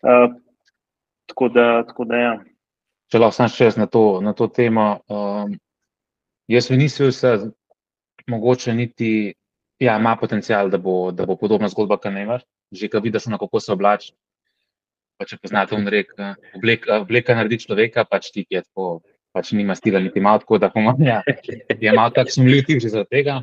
Uh, 0.01 0.33
Tako 1.25 1.49
da, 1.49 1.83
tako 1.87 2.05
da 2.05 2.17
ja. 2.17 2.39
Če 3.11 3.21
lahko 3.21 3.37
sam 3.37 3.49
še 3.51 3.71
na 3.77 3.87
to, 3.91 4.21
na 4.25 4.33
to 4.33 4.47
temo. 4.49 4.87
Um, 5.11 5.55
jaz 6.49 6.69
nisem 6.73 7.11
se, 7.13 7.33
mogoče 8.27 8.73
niti, 8.73 9.33
ja, 9.79 9.97
ima 9.99 10.15
potencial, 10.17 10.69
da 10.69 10.77
bo, 10.81 11.11
da 11.11 11.25
bo 11.25 11.37
podobna 11.37 11.69
zgodba, 11.69 11.99
kot 12.01 12.13
Neymar. 12.13 12.45
Že 12.73 12.89
ko 12.89 13.01
vidiš, 13.03 13.27
na 13.29 13.37
kako 13.37 13.61
se 13.61 13.73
oblači. 13.73 14.13
Pa 15.15 15.27
če 15.29 15.37
poznate 15.39 15.75
on 15.77 15.85
rek, 15.87 16.11
obleka, 16.57 16.99
obleka 17.05 17.35
naredi 17.37 17.61
človeka, 17.63 18.03
pač 18.09 18.33
ti 18.35 18.43
je 18.51 18.65
tako, 18.65 18.99
pač 19.35 19.53
nima 19.55 19.75
stila, 19.77 20.01
niti 20.03 20.23
malo 20.23 20.41
tako, 20.41 20.59
da 20.59 20.71
pomaga. 20.73 21.21
Je 21.69 21.93
malo 21.93 22.11
tak 22.15 22.33
sumljiv 22.33 22.65
tip 22.67 22.81
že 22.83 22.91
zaradi 22.91 23.21
tega. 23.21 23.37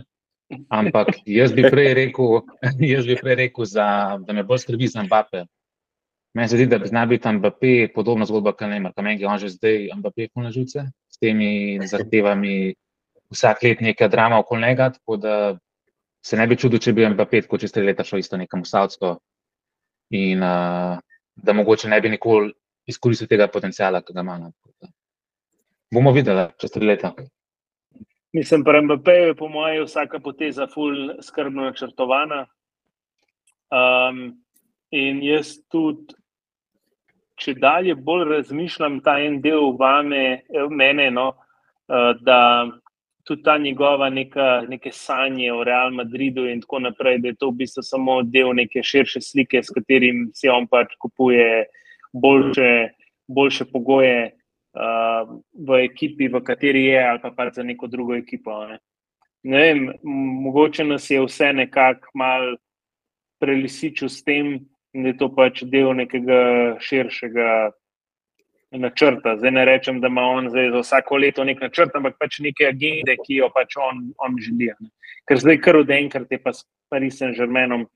Ampak 0.69 1.23
jaz 1.25 1.55
bi 1.57 1.65
prej 1.65 1.95
rekel, 1.97 2.43
jaz 2.93 3.09
bi 3.09 3.17
prej 3.17 3.39
rekel 3.47 3.65
za, 3.65 3.87
da 4.21 4.37
me 4.37 4.45
bolj 4.45 4.67
skrbi 4.67 4.91
za 4.91 5.07
Mbappe. 5.07 5.47
Meni 6.35 6.49
se 6.49 6.57
zdi, 6.57 6.67
da 6.67 6.79
bi 6.79 6.89
znal 6.89 7.07
biti 7.07 7.29
Mbappé 7.29 7.93
podobna 7.95 8.25
zgodba, 8.25 8.55
kot 8.57 8.69
Neymar, 8.69 8.95
kamen 8.97 9.21
je 9.21 9.29
on 9.29 9.39
že 9.39 9.53
zdaj 9.53 9.91
Mbappé 9.97 10.29
polno 10.35 10.51
živce 10.51 10.87
s 11.09 11.19
temi 11.21 11.81
zahtevami 11.85 12.75
vsak 13.33 13.63
let 13.63 13.81
neka 13.81 14.09
drama 14.09 14.39
okoli 14.39 14.63
njega, 14.63 14.91
tako 14.91 15.17
da 15.17 15.59
se 16.25 16.37
ne 16.37 16.47
bi 16.47 16.57
čudil, 16.57 16.81
če 16.81 16.93
bi 16.93 17.05
Mbappé 17.09 17.43
tako 17.43 17.59
čez 17.59 17.73
tri 17.73 17.85
leta 17.85 18.05
šel 18.05 18.23
isto 18.25 18.37
nekam 18.37 18.65
v 18.65 18.71
Saudsko 18.71 19.19
in 20.11 20.43
uh, 20.43 20.97
da 21.37 21.53
mogoče 21.53 21.89
ne 21.89 22.01
bi 22.01 22.09
nikoli 22.09 22.53
izkoristil 22.87 23.29
tega 23.29 23.49
potencijala, 23.49 24.01
ki 24.01 24.13
ga 24.17 24.25
ima. 24.25 24.39
No, 24.39 24.53
bomo 25.93 26.13
videli 26.13 26.49
čez 26.61 26.73
tri 26.73 26.87
leta. 26.87 27.13
Mislim, 28.33 28.65
da 28.65 28.81
Mbappé 28.81 29.13
je 29.13 29.37
po 29.37 29.49
mojem 29.49 29.85
vsaka 29.85 30.21
poteza 30.21 30.67
ful 30.67 31.21
skrbno 31.21 31.69
načrtovana. 31.69 32.47
Um, 33.73 34.43
in 34.93 35.23
jaz 35.25 35.57
tudi 35.73 36.15
če 37.43 37.55
dalje 37.59 37.95
bolj 37.95 38.29
razmišljam 38.31 39.01
ta 39.03 39.19
en 39.21 39.41
del 39.43 39.73
vame, 39.79 40.43
eh, 40.47 40.69
mene, 40.71 41.11
no, 41.11 41.33
eh, 41.89 42.13
da 42.21 42.71
tudi 43.25 43.43
ta 43.43 43.59
njegova 43.59 44.11
neka, 44.11 44.65
neke 44.69 44.93
sanje 44.93 45.53
o 45.53 45.63
Real 45.65 45.93
Madridu 45.95 46.47
in 46.51 46.61
tako 46.61 46.79
naprej, 46.79 47.19
da 47.19 47.29
je 47.29 47.39
to 47.39 47.51
v 47.51 47.63
bistvu 47.63 47.83
samo 47.87 48.23
del 48.23 48.55
neke 48.55 48.83
širše 48.83 49.21
slike, 49.21 49.63
s 49.63 49.71
katerim 49.71 50.31
si 50.35 50.49
on 50.49 50.67
pač 50.67 50.97
kupuje 50.99 51.67
boljše, 52.13 52.91
boljše 53.29 53.65
pogoje 53.73 54.33
uh, 54.75 55.31
v 55.55 55.85
ekipi, 55.85 56.29
v 56.29 56.43
kateri 56.43 56.85
je, 56.91 57.05
ali 57.09 57.23
pa 57.23 57.31
pač 57.31 57.55
za 57.61 57.63
neko 57.63 57.87
drugo 57.87 58.19
ekipo. 58.19 58.59
Ne. 58.67 58.81
Ne 59.45 59.63
vem, 59.63 59.87
mogoče 60.43 60.85
nas 60.85 61.11
je 61.11 61.23
vse 61.23 61.53
nekako 61.53 62.11
mal 62.15 62.57
prelisičil 63.43 64.09
s 64.09 64.23
tem, 64.23 64.59
in 64.95 65.07
je 65.07 65.17
to 65.17 65.29
pač 65.33 65.63
del 65.65 65.95
nekega 65.97 66.41
širšega 66.81 67.73
načrta. 68.73 69.37
Zdaj 69.37 69.51
ne 69.51 69.65
rečem, 69.65 70.01
da 70.01 70.09
ima 70.09 70.23
on 70.23 70.51
za 70.51 70.65
vsako 70.81 71.17
leto 71.17 71.45
nek 71.45 71.61
načrt, 71.61 71.95
ampak 71.97 72.17
pač 72.21 72.41
neke 72.41 72.69
agende, 72.69 73.17
ki 73.25 73.41
jo 73.43 73.51
pač 73.53 73.77
on, 73.77 74.13
on 74.19 74.37
želi. 74.41 74.73
Ne. 74.81 74.93
Ker 75.29 75.41
zdaj 75.41 75.61
kar 75.65 75.77
od 75.77 75.91
enkrat 75.91 76.33
je 76.33 76.41
pa 76.43 76.53
s 76.53 76.65
Parisom 76.91 77.35
Žermenom 77.37 77.87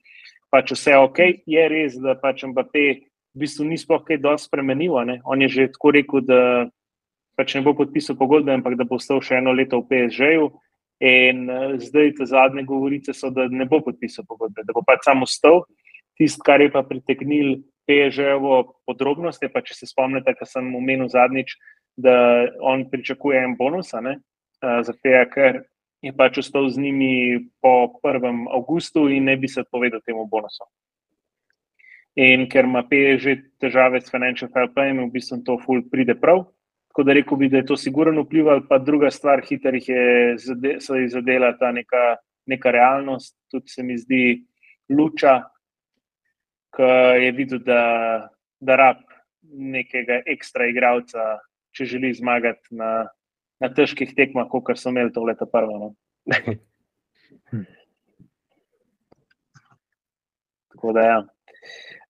pač 0.53 0.73
vse 0.73 0.97
ok, 0.97 1.19
je 1.47 1.69
res, 1.69 1.97
da 2.01 2.15
pač 2.17 2.45
Mbappé 2.47 2.85
v 3.37 3.45
bistvu 3.45 3.67
ni 3.69 3.77
sploh 3.81 4.05
kaj 4.05 4.21
dosti 4.23 4.49
spremenil. 4.49 4.97
Ne. 5.05 5.21
On 5.25 5.41
je 5.41 5.49
že 5.49 5.73
tako 5.73 5.93
rekel, 5.97 6.25
da 6.25 6.69
pač 7.37 7.57
ne 7.57 7.65
bo 7.65 7.75
podpisal 7.77 8.17
pogodbe, 8.17 8.55
ampak 8.55 8.77
da 8.77 8.85
bo 8.89 8.97
ostal 8.97 9.21
še 9.21 9.41
eno 9.41 9.53
leto 9.53 9.83
v 9.83 9.89
PSG-ju. 9.91 10.53
In 11.05 11.45
uh, 11.53 11.77
zdaj 11.77 12.15
te 12.17 12.25
zadnje 12.25 12.65
govorice 12.65 13.13
so, 13.13 13.29
da 13.29 13.45
ne 13.53 13.67
bo 13.69 13.83
podpisal 13.85 14.25
pogodbe, 14.25 14.65
da 14.65 14.73
bo 14.73 14.81
pač 14.81 15.05
samo 15.05 15.29
ostal. 15.29 15.67
Tisto, 16.17 16.43
kar 16.45 16.61
je 16.65 16.73
pa 16.73 16.83
pritegnil 16.83 17.63
PŽ-ovo 17.87 18.83
podrobnost, 18.89 19.43
je 19.43 19.51
pa, 19.53 19.63
če 19.63 19.75
se 19.77 19.87
spomnite, 19.87 20.35
kar 20.35 20.49
sem 20.49 20.75
omenil 20.75 21.11
zadnjič, 21.13 21.55
da 21.97 22.49
on 22.61 22.87
pričakuje 22.91 23.45
en 23.45 23.57
bonus, 23.57 23.93
za 23.93 24.95
te, 25.03 25.15
ker 25.33 25.63
je 26.05 26.13
pač 26.17 26.41
ostal 26.43 26.69
z 26.71 26.81
njimi 26.81 27.47
po 27.63 28.01
1. 28.05 28.47
avgustu 28.53 29.07
in 29.13 29.25
ne 29.31 29.37
bi 29.37 29.49
se 29.49 29.63
odpovedal 29.65 30.01
temu 30.05 30.27
bonusu. 30.29 30.67
In 32.17 32.47
ker 32.49 32.65
ima 32.65 32.83
PŽ 32.83 33.37
težave 33.61 34.01
s 34.01 34.11
financial 34.11 34.51
fair 34.53 34.71
play, 34.73 34.93
v 34.97 35.09
bistvu 35.13 35.43
to 35.45 35.59
ful 35.61 35.83
pride 35.93 36.17
prav. 36.21 36.47
Tako 36.93 37.05
da 37.05 37.13
rekel 37.13 37.37
bi, 37.37 37.49
da 37.53 37.61
je 37.61 37.67
to 37.69 37.77
sigurno 37.77 38.23
vplivalo, 38.25 38.65
pa 38.69 38.79
druga 38.79 39.11
stvar, 39.13 39.43
hiter 39.45 39.75
jih 39.77 39.89
je, 39.89 40.05
jih 40.41 41.11
zadela 41.13 41.53
ta 41.61 41.69
neka, 41.73 42.17
neka 42.49 42.73
realnost, 42.73 43.37
tudi 43.53 43.69
se 43.69 43.83
mi 43.85 43.99
zdi 44.01 44.47
luča, 44.89 45.43
ki 46.77 46.89
je 47.25 47.33
videl, 47.33 47.59
da, 47.65 47.83
da 48.61 48.77
rab 48.77 48.97
nekega 49.43 50.21
ekstra 50.29 50.67
igralca, 50.71 51.39
če 51.77 51.85
želi 51.97 52.13
zmagati 52.17 52.75
na, 52.77 53.09
na 53.63 53.69
težkih 53.73 54.15
tekmah, 54.17 54.49
kot 54.51 54.79
so 54.79 54.91
imeli 54.93 55.13
to 55.13 55.25
leto 55.25 55.47
prvo. 55.49 55.79
No. 55.81 55.89
Tako 60.77 60.93
da, 60.93 61.03
ja. 61.07 61.19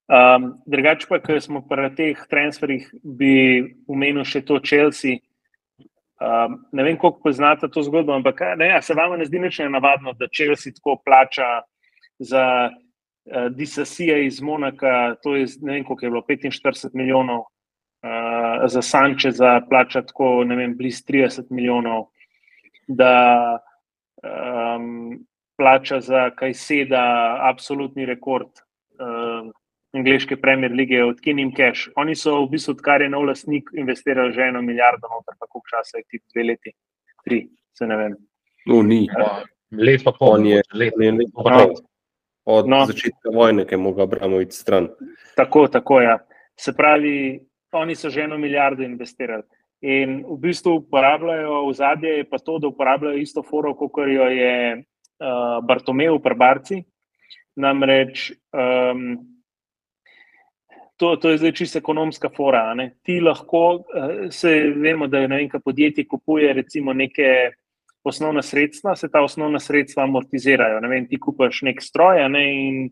Um, 0.06 0.62
drugače 0.70 1.06
pa, 1.10 1.18
ker 1.22 1.40
smo 1.42 1.60
pri 1.66 1.90
teh 1.98 2.18
transferih, 2.30 2.86
bi 3.02 3.62
omenil 3.90 4.24
še 4.26 4.44
to 4.46 4.60
Chelsea. 4.62 5.18
Um, 6.16 6.64
ne 6.72 6.82
vem, 6.86 6.96
koliko 6.96 7.20
poznate 7.26 7.68
to 7.68 7.82
zgodbo, 7.84 8.14
ampak 8.14 8.40
ne, 8.56 8.70
ja, 8.70 8.80
se 8.82 8.94
vam 8.96 9.18
ne 9.18 9.26
zdi 9.28 9.38
nič 9.42 9.58
navadno, 9.68 10.14
da 10.16 10.30
Chelsea 10.32 10.72
tako 10.72 10.96
plača 11.04 11.66
za 12.22 12.70
Disasija 13.50 14.18
iz 14.18 14.40
Monaka, 14.40 15.14
to 15.22 15.36
je 15.36 15.46
ne 15.60 15.72
vem, 15.72 15.84
koliko 15.84 16.06
je 16.06 16.10
bilo, 16.10 16.22
45 16.28 16.90
milijonov, 16.94 17.38
uh, 17.38 18.66
za 18.66 18.82
Sanče 18.82 19.30
za 19.30 19.60
plača 19.68 20.02
tako, 20.02 20.44
ne 20.44 20.56
vem, 20.56 20.76
blizu 20.76 21.02
30 21.08 21.50
milijonov, 21.50 22.06
da 22.88 23.58
um, 24.22 25.18
plača 25.58 26.00
za 26.00 26.30
kaj 26.30 26.54
seda, 26.54 27.02
absolutni 27.42 28.06
rekord. 28.06 28.50
Uh, 29.00 29.50
Angliške 29.96 30.36
premier 30.36 30.72
lige 30.72 31.04
od 31.04 31.20
Kinim 31.20 31.54
Cash. 31.56 31.88
Oni 31.96 32.14
so 32.14 32.42
v 32.44 32.50
bistvu, 32.52 32.74
odkar 32.76 33.02
je 33.02 33.08
nov 33.08 33.24
lastnik, 33.24 33.70
investirali 33.72 34.32
že 34.32 34.48
eno 34.50 34.62
milijardo, 34.62 35.08
noter, 35.08 35.34
pa 35.40 35.46
koliko 35.46 35.72
časa 35.72 35.98
je 35.98 36.04
ti 36.08 36.20
dve 36.34 36.44
leti, 36.44 36.72
tri, 37.24 37.46
se 37.72 37.86
ne 37.86 37.96
vem. 37.96 38.16
No, 38.66 38.82
ni. 38.82 39.06
Let 39.72 40.04
pa 40.04 40.12
pol, 40.12 40.44
je 40.46 40.62
let 40.74 40.94
pa 41.34 41.42
pol 41.42 41.74
od 42.46 42.68
no. 42.68 42.84
začetka 42.86 43.34
vojne, 43.34 43.66
ki 43.66 43.74
je 43.74 43.82
mogel 43.82 44.06
Abramovič 44.06 44.54
stran. 44.54 44.88
Tako, 45.36 45.66
tako 45.68 46.00
je. 46.00 46.06
Ja. 46.06 46.18
Se 46.56 46.72
pravi, 46.72 47.40
oni 47.72 47.94
so 47.94 48.10
že 48.10 48.24
eno 48.24 48.38
milijardo 48.38 48.82
investirali. 48.82 49.42
In 49.84 50.22
v 50.24 50.38
bistvu 50.40 50.78
uporabljajo 50.80 51.66
v 51.68 51.72
zadnje, 51.76 52.24
pa 52.30 52.38
to, 52.38 52.58
da 52.58 52.70
uporabljajo 52.70 53.18
isto 53.20 53.42
foro, 53.42 53.74
kot 53.74 53.98
jo 54.08 54.28
je 54.30 54.78
uh, 54.78 55.58
Bartomeu 55.66 56.16
v 56.16 56.34
Barci. 56.36 56.84
Namreč 57.56 58.32
um, 58.52 59.16
to, 60.96 61.16
to 61.16 61.30
je 61.30 61.38
zdaj 61.38 61.52
čisto 61.52 61.78
ekonomska 61.78 62.28
fora. 62.36 62.74
Ne? 62.74 62.96
Ti 63.02 63.20
lahko, 63.20 63.84
uh, 63.84 64.30
se 64.30 64.72
vemo, 64.76 65.06
da 65.06 65.18
je 65.18 65.28
nekaj 65.28 65.60
podjetij 65.60 66.06
kupuje 66.08 66.52
recimo 66.52 66.92
neke 66.92 67.52
osnovna 68.06 68.42
sredstva, 68.42 68.94
se 68.96 69.08
ta 69.10 69.22
osnovna 69.24 69.58
sredstva 69.60 70.04
amortizirajo. 70.06 70.80
Ne 70.80 70.88
vem, 70.88 71.08
ti 71.10 71.18
kupaš 71.20 71.62
nek 71.66 71.82
stroj, 71.82 72.22
ne, 72.30 72.44
in 72.68 72.86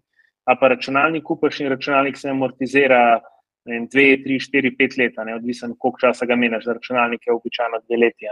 a 0.44 0.56
pa 0.60 0.68
računalnik 0.74 1.24
kupaš 1.24 1.60
in 1.60 1.70
računalnik 1.72 2.18
se 2.20 2.28
amortizira 2.28 3.20
vem, 3.64 3.86
dve, 3.92 4.08
tri, 4.24 4.38
štiri, 4.40 4.74
pet 4.76 4.96
let, 4.98 5.18
odvisen, 5.36 5.74
koliko 5.78 6.02
časa 6.06 6.26
ga 6.26 6.36
meniš, 6.36 6.66
za 6.66 6.76
računalnik 6.76 7.26
je 7.26 7.32
običajno 7.32 7.80
dve 7.86 8.00
leti. 8.04 8.28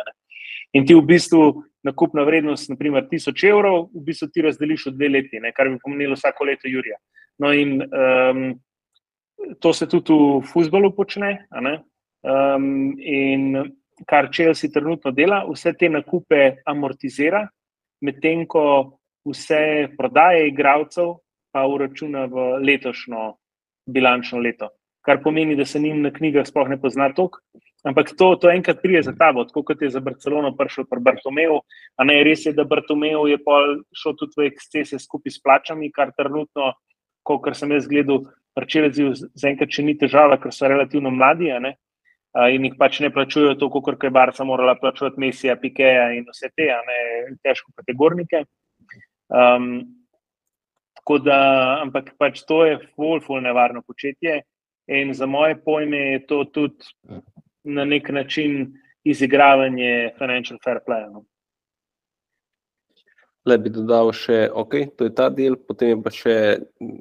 In 0.73 0.87
ti 0.87 0.95
v 0.95 1.05
bistvu 1.07 1.63
nakupna 1.85 2.25
vrednost, 2.25 2.71
naprimer, 2.71 3.07
tisoč 3.09 3.45
evrov, 3.49 3.89
v 3.95 4.05
bistvu 4.09 4.29
ti 4.33 4.45
razdeliš 4.45 4.87
v 4.91 4.95
dve 4.97 5.09
leti, 5.17 5.41
ne, 5.41 5.53
kar 5.57 5.71
bi 5.71 5.81
pomenilo 5.83 6.17
vsako 6.19 6.49
leto 6.51 6.69
Jurija. 6.69 6.99
No, 7.41 7.53
in 7.53 7.81
um, 7.83 8.45
to 9.61 9.73
se 9.73 9.89
tudi 9.89 10.13
v 10.13 10.43
futbalu 10.47 10.93
počne. 10.97 11.47
Um, 12.23 12.95
in 13.01 13.73
kar 14.07 14.29
Chelsea 14.33 14.71
trenutno 14.71 15.13
dela, 15.13 15.43
vse 15.49 15.73
te 15.79 15.89
nakupe 15.89 16.63
amortizira, 16.67 17.47
medtem 18.03 18.47
ko 18.47 18.65
vse 19.29 19.89
prodaje 19.99 20.49
igralcev 20.49 21.19
pa 21.53 21.67
uračuna 21.69 22.27
v 22.27 22.47
letošnjo 22.65 23.33
bilančno 23.87 24.41
leto. 24.41 24.71
Kar 25.03 25.19
pomeni, 25.23 25.57
da 25.57 25.65
se 25.67 25.81
njim 25.81 26.03
na 26.03 26.11
knjigah 26.15 26.47
sploh 26.47 26.69
ne 26.71 26.79
pozna 26.81 27.11
tok. 27.13 27.41
Ampak 27.85 28.13
to, 28.19 28.37
to 28.39 28.51
enkrat 28.51 28.79
prije 28.83 29.03
za 29.03 29.13
tabo, 29.19 29.45
tako 29.45 29.65
kot 29.67 29.83
je 29.83 29.91
za 29.91 30.01
Barcelono 30.01 30.53
prišel 30.57 30.87
pri 30.91 31.01
Bartomeju. 31.03 31.59
A 31.99 32.05
ne 32.07 32.21
res 32.23 32.47
je, 32.47 32.53
da 32.55 32.65
Bartomeju 32.65 33.27
je 33.27 33.39
šel 33.99 34.15
tudi 34.19 34.39
v 34.39 34.47
ekscese 34.53 35.01
skupaj 35.03 35.35
s 35.35 35.43
plačami, 35.43 35.91
kar 35.91 36.13
trenutno, 36.17 36.73
kot 37.27 37.51
sem 37.59 37.75
jaz 37.75 37.89
gledal, 37.91 38.23
Prčelezi 38.53 39.07
zaenkrat 39.33 39.73
še 39.73 39.83
ni 39.83 39.95
težava, 39.97 40.37
ker 40.37 40.53
so 40.53 40.69
relativno 40.69 41.09
mladi 41.11 41.49
in 42.33 42.65
jih 42.65 42.77
pač 42.79 43.01
ne 43.05 43.11
plačujejo 43.13 43.57
to, 43.61 43.69
kot 43.71 44.05
je 44.05 44.11
Barca 44.11 44.45
morala 44.45 44.75
plačati 44.81 45.21
Mesija, 45.21 45.57
Pikeja 45.61 46.13
in 46.17 46.25
vse 46.31 46.49
te, 46.57 46.69
ne 46.89 47.37
težko 47.45 47.73
kategornike. 47.77 48.45
Um, 49.29 49.85
tako 50.97 51.19
da, 51.19 51.39
ampak 51.83 52.15
pač 52.19 52.45
to 52.49 52.65
je 52.65 52.79
ful, 52.95 53.21
ful 53.21 53.43
nevarno 53.45 53.83
početje. 53.83 54.43
In 54.89 55.13
za 55.15 55.27
moje 55.27 55.57
pojme 55.65 55.99
je 55.99 56.23
to 56.27 56.45
tudi 56.45 56.89
na 57.65 57.85
nek 57.85 58.09
način 58.09 58.73
izigravanje 59.05 60.13
financial 60.19 60.59
fair 60.65 60.81
play. 60.87 61.05
No. 61.13 61.25
Le 63.47 63.59
bi 63.59 63.71
dodal 63.75 64.13
še, 64.15 64.49
ok, 64.55 64.75
to 64.97 65.07
je 65.07 65.15
ta 65.15 65.29
del, 65.31 65.57
potem 65.59 65.95
je 65.95 66.03
pa 66.03 66.11
še, 66.15 66.35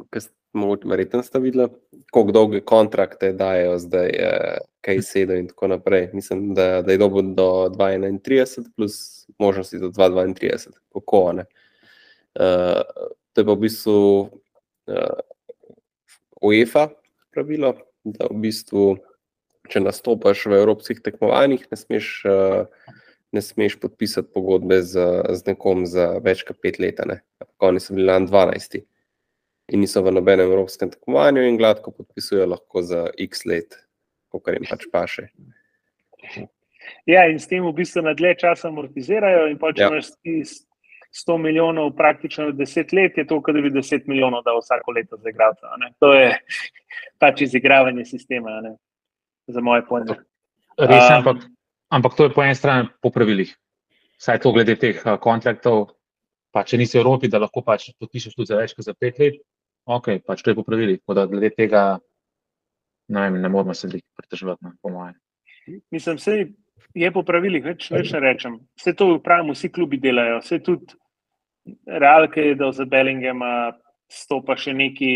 kar 0.10 0.24
ste 0.52 0.90
verjetno 0.90 1.22
videli, 1.40 1.68
koliko 2.12 2.32
dolge 2.32 2.62
kontrakte 2.62 3.32
dajo 3.34 3.78
zdaj, 3.80 4.10
eh, 4.10 4.58
kaj 4.82 5.02
sedem 5.02 5.38
in 5.38 5.48
tako 5.48 5.68
naprej. 5.68 6.10
Mislim, 6.14 6.54
da, 6.54 6.82
da 6.82 6.92
je 6.92 6.98
dobo 6.98 7.22
do 7.22 7.70
2031, 7.78 8.70
plus 8.76 9.28
možnosti 9.40 9.80
do 9.80 9.90
2032, 9.90 10.72
kako 10.94 11.34
ne. 11.34 11.46
Uh, 12.36 12.82
to 13.34 13.42
je 13.42 13.46
pa 13.46 13.54
v 13.54 13.60
bistvu 13.60 14.30
uh, 14.88 15.20
UEFA, 16.42 16.88
pravilo, 17.32 17.74
da 18.04 18.30
v 18.32 18.38
bistvu, 18.46 18.86
če 19.68 19.82
nastopaš 19.84 20.46
v 20.48 20.56
evropskih 20.62 21.02
tekmovanjih, 21.04 21.66
ne 21.72 21.78
smeš, 21.78 22.08
uh, 22.32 22.96
ne 23.36 23.44
smeš 23.44 23.76
podpisati 23.84 24.32
pogodbe 24.34 24.80
z, 24.80 25.04
z 25.28 25.52
nekom 25.52 25.84
za 25.86 26.14
več 26.24 26.46
kot 26.48 26.64
pet 26.64 26.80
let. 26.80 27.04
Oni 27.60 27.84
so 27.84 27.96
bili 27.96 28.08
lani 28.08 28.32
12 28.32 28.80
in 29.72 29.80
niso 29.84 30.04
v 30.04 30.12
nobenem 30.12 30.50
evropskem 30.50 30.92
tekmovanju, 30.92 31.46
in 31.48 31.60
gladko 31.60 31.94
podpisujejo 31.96 32.50
lahko 32.52 32.84
za 32.84 33.06
x 33.20 33.46
let, 33.48 33.78
kar 34.32 34.58
jim 34.58 34.68
pač 34.70 34.88
paše. 34.92 35.30
Ja, 37.08 37.26
in 37.30 37.40
s 37.40 37.48
tem 37.48 37.64
v 37.64 37.72
bistvu 37.76 38.04
na 38.04 38.14
dlje 38.18 38.36
časa 38.44 38.70
amortizirajo, 38.70 39.48
in 39.52 39.58
pa 39.62 39.72
če 39.76 39.86
ja. 39.86 39.90
imaš 39.92 40.12
100 41.12 41.38
milijonov, 41.38 41.92
praktično 41.96 42.52
10 42.56 42.94
let, 42.96 43.18
je 43.20 43.28
to, 43.28 43.42
kot 43.44 43.56
da 43.56 43.64
bi 43.64 43.72
10 43.72 44.08
milijonov 44.08 44.44
dal 44.48 44.60
vsako 44.62 44.96
leto 44.96 45.20
za 45.20 45.30
igralca. 45.30 45.76
To 46.00 46.14
je 46.16 46.32
pač 47.20 47.42
izigravanje 47.48 48.06
sistema, 48.06 48.62
ne? 48.64 48.76
za 49.52 49.62
moje 49.62 49.84
pojme. 49.88 50.16
Res, 50.80 51.04
um, 51.04 51.16
ampak, 51.18 51.44
ampak 51.92 52.16
to 52.16 52.28
je 52.28 52.34
po 52.36 52.44
eni 52.44 52.56
strani 52.56 52.88
po 53.04 53.12
pravilih. 53.12 53.52
Saj 54.22 54.40
to 54.40 54.54
glede 54.56 54.78
teh 54.80 55.02
kontraktov, 55.20 55.98
pa 56.54 56.64
če 56.64 56.80
nisi 56.80 56.96
v 56.98 57.02
Evropi, 57.04 57.28
da 57.32 57.42
lahko 57.42 57.64
pač 57.66 57.90
podpišeš 58.00 58.38
tudi 58.38 58.52
za 58.52 58.60
več 58.60 58.76
kot 58.78 58.88
za 58.88 58.96
pet 58.96 59.20
let, 59.20 59.42
ok, 59.86 60.08
pač 60.26 60.42
to 60.42 60.52
je 60.52 60.58
po 60.58 60.66
pravilih. 60.68 61.02
Glede 61.08 61.52
tega 61.56 62.00
ne, 63.12 63.22
vem, 63.22 63.42
ne 63.42 63.50
moramo 63.50 63.74
se 63.74 63.90
pritežovati, 63.90 64.76
po 64.82 64.90
mojem. 64.90 65.16
Mislim, 65.92 66.18
vse 66.18 66.38
je 66.96 67.12
po 67.12 67.24
pravilih, 67.24 67.64
več, 67.64 67.92
več 67.92 68.14
ne 68.16 68.24
rečem. 68.24 68.58
Vse 68.80 68.96
to 68.98 69.14
pravimo, 69.24 69.56
vsi 69.56 69.72
klubi 69.72 70.00
delajo, 70.02 70.40
vse 70.44 70.60
tudi 70.64 70.98
realke 71.88 72.52
je, 72.52 72.56
da 72.56 72.72
za 72.74 72.86
Bellinghama 72.90 73.72
stopa 74.12 74.58
še 74.60 74.74
neki, 74.76 75.12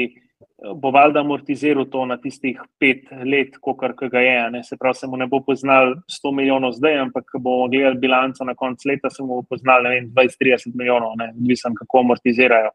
bo 0.79 0.91
valjda 0.93 1.23
amortiziral 1.23 1.87
to 1.91 2.03
na 2.07 2.17
tistih 2.21 2.59
pet 2.79 3.09
let, 3.25 3.57
kot 3.63 3.81
ga 4.11 4.21
je. 4.21 4.35
Ne? 4.53 4.63
Se 4.63 4.77
pravi, 4.79 4.99
se 4.99 5.09
mu 5.09 5.17
ne 5.19 5.27
bo 5.31 5.41
poznal 5.43 5.95
100 6.11 6.33
milijonov 6.35 6.75
zdaj, 6.77 6.99
ampak 7.07 7.37
bomo 7.39 7.67
gledali 7.71 7.99
bilanco 7.99 8.45
na 8.47 8.55
koncu 8.55 8.91
leta, 8.91 9.09
se 9.09 9.23
mu 9.23 9.41
bo 9.41 9.47
poznal 9.55 9.87
20-30 9.87 10.75
milijonov, 10.75 11.17
odvisno 11.31 11.73
kako 11.79 12.05
amortizirajo. 12.05 12.71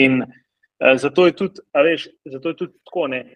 In 0.00 0.24
zato, 0.96 1.26
je 1.26 1.36
tudi, 1.36 1.60
veš, 1.74 2.08
zato 2.24 2.48
je 2.48 2.56
tudi 2.56 2.72
tako. 2.84 3.06
Ne? 3.06 3.34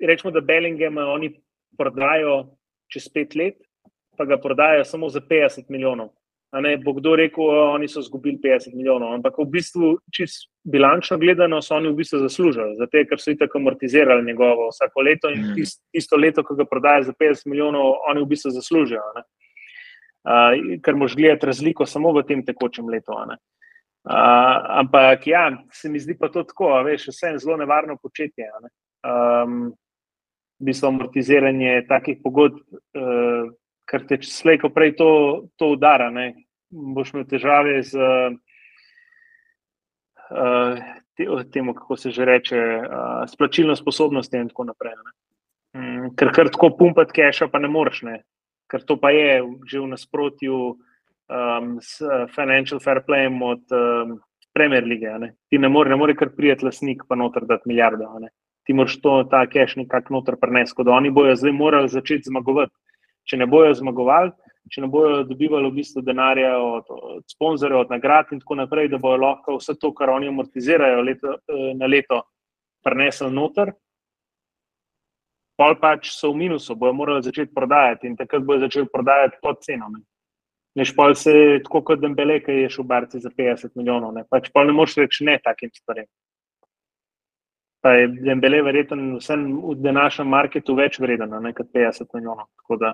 Rečemo, 0.00 0.30
da 0.30 0.40
Bellinghama 0.40 1.06
oni 1.12 1.32
prodajo 1.78 2.56
čez 2.92 3.08
pet 3.12 3.34
let, 3.34 3.56
pa 4.16 4.24
ga 4.24 4.38
prodajo 4.40 4.84
samo 4.84 5.08
za 5.08 5.20
50 5.20 5.68
milijonov. 5.68 6.12
Ne, 6.56 6.76
bo 6.80 6.92
kdo 6.96 7.16
rekel, 7.16 7.44
oni 7.74 7.88
so 7.88 8.00
izgubili 8.00 8.38
50 8.40 8.74
milijonov, 8.74 9.12
ampak 9.12 9.34
v 9.38 9.44
bistvu, 9.50 9.96
čisto 10.14 10.48
bilančno 10.64 11.18
gledano, 11.18 11.58
so 11.62 11.74
oni 11.76 11.90
v 11.90 11.98
bistvu 11.98 12.22
zaslužili, 12.22 12.78
zato 12.78 13.02
ker 13.10 13.20
so 13.20 13.34
tako 13.38 13.58
amortizirali 13.58 14.24
njegovo 14.24 14.68
vsako 14.70 15.02
leto 15.02 15.30
in 15.30 15.42
mhm. 15.42 15.66
tisto 15.92 16.16
leto, 16.16 16.44
ko 16.44 16.54
ga 16.54 16.64
prodajo 16.64 17.02
za 17.10 17.12
50 17.12 17.50
milijonov, 17.50 17.92
oni 18.08 18.22
v 18.22 18.30
bistvu 18.30 18.54
zaslužijo. 18.56 19.02
Uh, 20.26 20.80
ker 20.82 20.96
moš 20.96 21.16
gledati 21.16 21.46
razliko 21.46 21.86
samo 21.86 22.12
v 22.12 22.24
tem 22.26 22.40
tekočem 22.46 22.88
letu. 22.88 23.12
Uh, 23.12 23.36
ampak 24.06 25.26
ja, 25.26 25.50
se 25.72 25.88
mi 25.88 25.98
zdi 25.98 26.14
pa 26.18 26.28
to 26.28 26.44
tako, 26.46 26.70
veš, 26.86 27.08
vse 27.10 27.34
je 27.34 27.38
zelo 27.42 27.56
nevarno 27.56 27.96
početje. 28.02 28.50
Um, 29.06 29.72
v 30.60 30.70
bistvu 30.70 30.88
amortiziranje 30.88 31.86
takih 31.88 32.20
pogodb. 32.24 32.62
Uh, 32.96 33.50
ker 33.86 34.06
te 34.06 34.18
slej, 34.22 34.58
ko 34.62 34.70
prej 34.74 34.96
to, 34.98 35.10
to 35.56 35.70
udara, 35.76 36.10
ne? 36.10 36.34
boš 36.70 37.12
imel 37.14 37.26
težave 37.30 37.78
z 37.86 37.94
uh, 40.34 40.80
tem, 41.54 41.70
kako 41.74 41.96
se 41.96 42.10
že 42.10 42.24
reče, 42.26 42.58
uh, 42.58 43.22
s 43.30 43.38
plačilno 43.38 43.76
sposobnostjo 43.78 44.40
in 44.42 44.48
tako 44.50 44.66
naprej. 44.72 44.98
Um, 45.76 46.10
ker 46.18 46.32
kar 46.34 46.50
tako 46.50 46.72
pumpati 46.78 47.14
keša, 47.20 47.46
pa 47.52 47.62
ne 47.62 47.70
moreš, 47.70 48.02
ne? 48.02 48.22
ker 48.66 48.82
to 48.82 48.98
pa 48.98 49.14
je 49.14 49.46
že 49.70 49.78
v 49.78 49.86
nasprotju 49.94 50.74
um, 51.28 51.76
s 51.82 52.00
financial 52.34 52.80
fair 52.80 53.02
playem 53.06 53.42
od 53.42 53.62
um, 53.72 54.18
Premier 54.54 54.84
lige. 54.84 55.18
Ne? 55.18 55.34
Ti 55.50 55.58
ne 55.58 55.68
more, 55.68 55.90
ne 55.90 55.96
more 55.96 56.14
kar 56.16 56.32
prijeti 56.36 56.64
lasnik, 56.64 57.04
pa 57.08 57.16
noter 57.16 57.44
dati 57.46 57.68
milijarde. 57.68 58.06
Ti 58.66 58.74
moraš 58.74 58.96
to, 59.00 59.20
ta 59.30 59.44
keš 59.46 59.76
nekako 59.76 60.14
noter 60.14 60.36
prenesti, 60.40 60.84
da 60.84 60.96
oni 60.96 61.10
bojo 61.10 61.36
zdaj 61.36 61.52
morali 61.52 61.88
začeti 61.88 62.30
zmagovati 62.30 62.74
če 63.26 63.38
ne 63.40 63.48
bojo 63.50 63.74
zmagovali, 63.74 64.32
če 64.72 64.82
ne 64.82 64.90
bojo 64.90 65.22
dobivali 65.26 65.70
v 65.70 65.78
bistvu 65.80 66.02
denarja 66.06 66.56
od, 66.58 66.88
od 66.90 67.24
sponzorjev, 67.30 67.84
od 67.84 67.92
nagrad 67.94 68.32
in 68.34 68.42
tako 68.42 68.58
naprej, 68.62 68.90
da 68.92 69.02
bojo 69.02 69.20
lahko 69.22 69.58
vse 69.58 69.76
to, 69.80 69.92
kar 69.94 70.10
oni 70.14 70.30
amortizirajo 70.30 71.04
leto, 71.06 71.36
eh, 71.50 71.72
na 71.78 71.90
leto, 71.90 72.22
prenesli 72.86 73.30
noter. 73.34 73.74
Pol 75.56 75.78
pač 75.80 76.10
so 76.12 76.34
v 76.34 76.42
minusu, 76.44 76.76
bojo 76.76 76.92
morali 76.92 77.24
začeti 77.24 77.54
prodajati 77.54 78.10
in 78.10 78.16
takrat 78.18 78.44
bojo 78.44 78.66
začeli 78.66 78.90
prodajati 78.92 79.40
pod 79.42 79.62
ceno. 79.64 79.88
Ne. 79.92 80.04
Neš 80.76 80.92
pa 80.96 81.08
se 81.14 81.32
tako 81.64 81.80
kot 81.88 82.00
Dembele, 82.02 82.36
ki 82.44 82.52
je 82.52 82.70
šel 82.74 82.84
v 82.84 82.88
barci 82.90 83.20
za 83.20 83.30
50 83.32 83.72
milijonov. 83.80 84.12
Ne. 84.12 84.26
Pač 84.28 84.50
pa 84.52 84.64
ne 84.64 84.74
moš 84.76 84.98
reči 85.00 85.24
ne 85.24 85.38
takim 85.42 85.70
stvarem. 85.72 86.04
Pa 87.80 87.94
je 87.96 88.10
Dembele 88.26 88.60
verjetno 88.66 89.16
vsem 89.16 89.46
v 89.62 89.76
današnjem 89.80 90.28
marketu 90.28 90.76
več 90.76 90.98
vreden, 91.00 91.32
ne 91.42 91.52
kot 91.56 91.70
50 91.72 92.12
milijonov. 92.18 92.50
Tako 92.60 92.76
da 92.82 92.92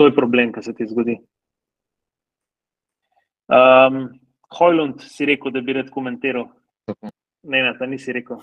to 0.00 0.06
je 0.08 0.14
problem, 0.16 0.52
ki 0.52 0.62
se 0.64 0.72
ti 0.74 0.86
zgodi. 0.88 1.18
Um, 3.50 4.06
Hojlund 4.56 5.02
si 5.04 5.26
rekel, 5.28 5.52
da 5.52 5.60
bi 5.60 5.74
rad 5.76 5.90
komentiral. 5.92 6.46
Ne, 7.42 7.60
ne, 7.60 7.74
ta 7.78 7.86
nisi 7.86 8.14
rekel. 8.16 8.40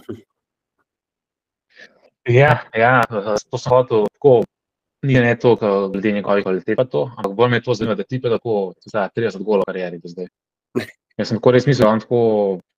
Ja, 2.30 2.52
ja 2.76 3.02
to 3.08 3.58
so 3.58 3.72
hotel 3.72 4.06
tako. 4.14 4.44
Ni 5.06 5.14
ne 5.14 5.36
to, 5.38 5.56
glede 5.94 6.12
njegovih 6.12 6.44
kvalitet, 6.44 6.80
ampak 6.80 7.34
bolj 7.38 7.52
me 7.52 7.62
to 7.62 7.74
zanima, 7.74 7.96
da 7.96 8.04
ti 8.04 8.22
pa 8.22 8.30
tako 8.34 8.74
za 8.86 9.10
30 9.16 9.44
golov 9.44 9.68
karieri 9.70 10.00
do 10.02 10.10
zdaj. 10.10 10.28
Jaz 11.18 11.30
sem 11.30 11.38
tako 11.38 11.52
res 11.54 11.68
mislil, 11.68 11.90
je 11.90 12.06
tako, 12.06 12.20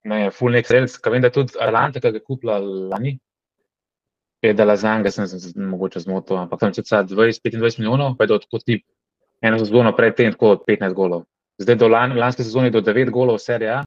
ne, 0.04 0.20
full 0.32 0.56
next 0.56 0.72
sales, 0.72 0.98
kaj 1.00 1.16
vem, 1.16 1.24
da 1.24 1.32
je 1.32 1.38
tudi 1.40 1.60
Atlanta, 1.60 2.00
ki 2.00 2.12
ga 2.12 2.20
je 2.20 2.24
kupila 2.24 2.60
lani, 2.60 3.18
je 4.42 4.54
dala 4.54 4.76
za 4.76 4.98
njega, 4.98 5.12
sem 5.12 5.28
se 5.28 5.52
mogoče 5.56 6.00
zmotil, 6.00 6.38
ampak 6.38 6.60
tam 6.60 6.74
se 6.74 6.82
20-25 6.82 7.80
milijonov, 7.80 8.16
pa 8.18 8.24
je 8.24 8.28
to 8.28 8.38
tako 8.46 8.60
tip 8.66 8.86
eno 9.42 9.60
sezono 9.60 9.96
predtem 9.96 10.32
tako 10.32 10.64
15 10.68 10.94
golov. 10.94 11.24
Zdaj 11.58 11.76
do 11.76 11.88
lan, 11.88 12.18
lanske 12.18 12.44
sezone 12.44 12.72
do 12.72 12.82
9 12.82 13.12
golov 13.12 13.40
serija 13.40 13.84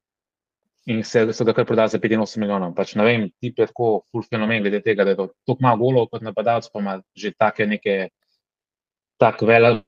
in 0.85 1.03
se, 1.03 1.25
so 1.33 1.45
ga 1.45 1.53
kar 1.53 1.65
prodali 1.65 1.89
za 1.89 1.99
85 1.99 2.37
milijonov. 2.37 2.73
Pač 2.75 2.95
ne 2.95 3.05
vem, 3.05 3.29
ti 3.39 3.53
je 3.57 3.67
tako 3.67 4.03
full 4.11 4.25
fenomen 4.29 4.61
glede 4.61 4.81
tega, 4.81 5.03
da 5.03 5.09
je 5.09 5.17
to 5.17 5.27
tako 5.45 5.57
malo 5.61 5.77
golov 5.77 6.09
kot 6.11 6.21
napadalec, 6.21 6.69
pa 6.73 6.79
ima 6.79 6.99
že 7.15 7.31
take 7.37 7.67
neke, 7.67 8.09
tak 9.17 9.41
velik. 9.41 9.83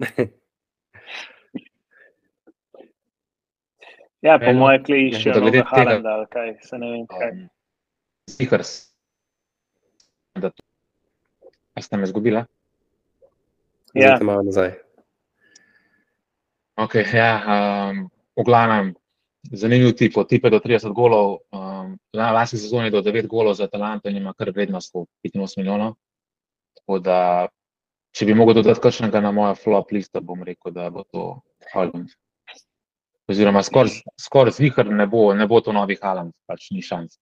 Ja, 4.24 4.38
po 4.38 4.44
Eno, 4.48 4.58
moje 4.58 4.78
kleji 4.80 5.10
ja, 5.12 5.18
še 5.20 5.32
da 5.36 5.40
glede 5.40 5.60
tega- 5.68 6.00
ali 6.08 6.26
kaj, 6.32 6.50
se 6.64 6.78
ne 6.80 6.86
vem 6.88 7.02
kaj. 7.06 7.32
Stikers. 8.30 8.70
Da, 10.34 10.48
a 11.76 11.82
ste 11.84 12.00
me 12.00 12.08
zgubila? 12.08 12.46
Ja. 13.92 14.16
Zdaj 14.16 14.24
malo 14.24 14.42
nazaj. 14.42 14.72
Okay, 16.80 17.04
ja, 17.12 17.28
um, 17.44 18.08
v 18.34 18.42
glavnem, 18.42 18.94
zanimiv 19.52 19.92
tip, 19.92 20.16
od 20.16 20.26
tipe 20.26 20.48
do 20.50 20.58
30 20.58 20.96
golov. 20.96 21.44
Um, 21.52 21.92
na 22.10 22.32
lanski 22.32 22.56
sezoni 22.56 22.88
do 22.90 23.04
9 23.04 23.28
golov 23.28 23.54
za 23.54 23.68
Talanto 23.68 24.08
in 24.08 24.16
ima 24.16 24.32
kar 24.32 24.50
vrednost 24.50 24.88
po 24.88 25.04
85 25.20 25.60
milijonov. 25.60 25.94
Tako 26.84 26.98
da, 27.00 27.48
če 28.12 28.26
bi 28.28 28.34
mogel 28.36 28.58
dodati 28.60 28.82
kakšnega 28.84 29.22
na 29.24 29.32
mojo 29.32 29.54
flop 29.56 29.92
listo, 29.96 30.20
bom 30.20 30.42
rekel, 30.44 30.74
da 30.76 30.90
bo 30.92 31.06
to 31.08 31.30
Holland. 31.72 32.12
Oziroma, 33.24 33.62
skoraj 33.64 34.02
skor 34.20 34.50
zvihar 34.52 34.90
ne 34.92 35.06
bo, 35.08 35.30
ne 35.32 35.46
bo 35.48 35.62
to 35.64 35.72
novi 35.72 35.96
Haaland, 35.96 36.34
pač 36.44 36.68
ni 36.76 36.84
šans. 36.84 37.16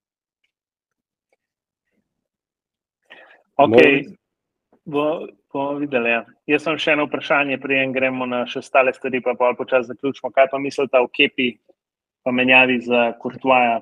Bo, 4.82 5.28
bomo 5.52 5.78
videli. 5.78 6.10
Ja. 6.10 6.24
Jaz 6.50 6.66
sem 6.66 6.80
še 6.82 6.96
eno 6.96 7.06
vprašanje, 7.06 7.60
preden 7.62 7.94
gremo 7.94 8.26
na 8.26 8.42
še 8.50 8.64
ostale 8.64 8.90
stvari, 8.96 9.22
pa 9.22 9.36
pa 9.38 9.52
počasi 9.54 9.92
zaključimo. 9.92 10.32
Kaj 10.34 10.50
pa 10.50 10.58
mislite 10.58 10.98
o 10.98 11.06
Kepi, 11.06 11.52
pa 12.26 12.34
menjavi 12.34 12.80
za 12.82 13.12
Kurtvaja? 13.22 13.78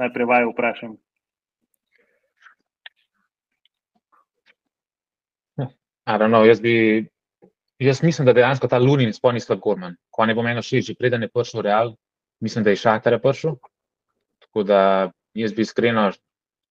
Najprej 0.00 0.26
vaju 0.26 0.50
vprašam. 0.50 0.96
I 6.06 6.18
don't 6.20 6.32
know, 6.32 6.44
jaz, 6.44 6.60
bi, 6.60 7.06
jaz 7.80 8.02
mislim, 8.04 8.26
da 8.26 8.34
dejansko 8.36 8.68
ta 8.68 8.78
Lunin 8.78 9.12
sploh 9.12 9.32
ni 9.32 9.40
slab 9.40 9.60
Gorman. 9.64 9.96
Ko 10.10 10.26
ne 10.26 10.34
bo 10.34 10.42
meni 10.44 10.60
všeč, 10.60 10.92
že 10.92 10.98
preden 10.98 11.24
je 11.24 11.30
prišel 11.32 11.64
Real, 11.64 11.94
mislim, 12.44 12.64
da 12.64 12.74
je 12.74 12.82
Šatar 12.82 13.16
prišel. 13.22 13.56
Tako 14.44 14.62
da 14.68 14.80
jaz 15.34 15.54
bi 15.56 15.64
iskreno 15.64 16.10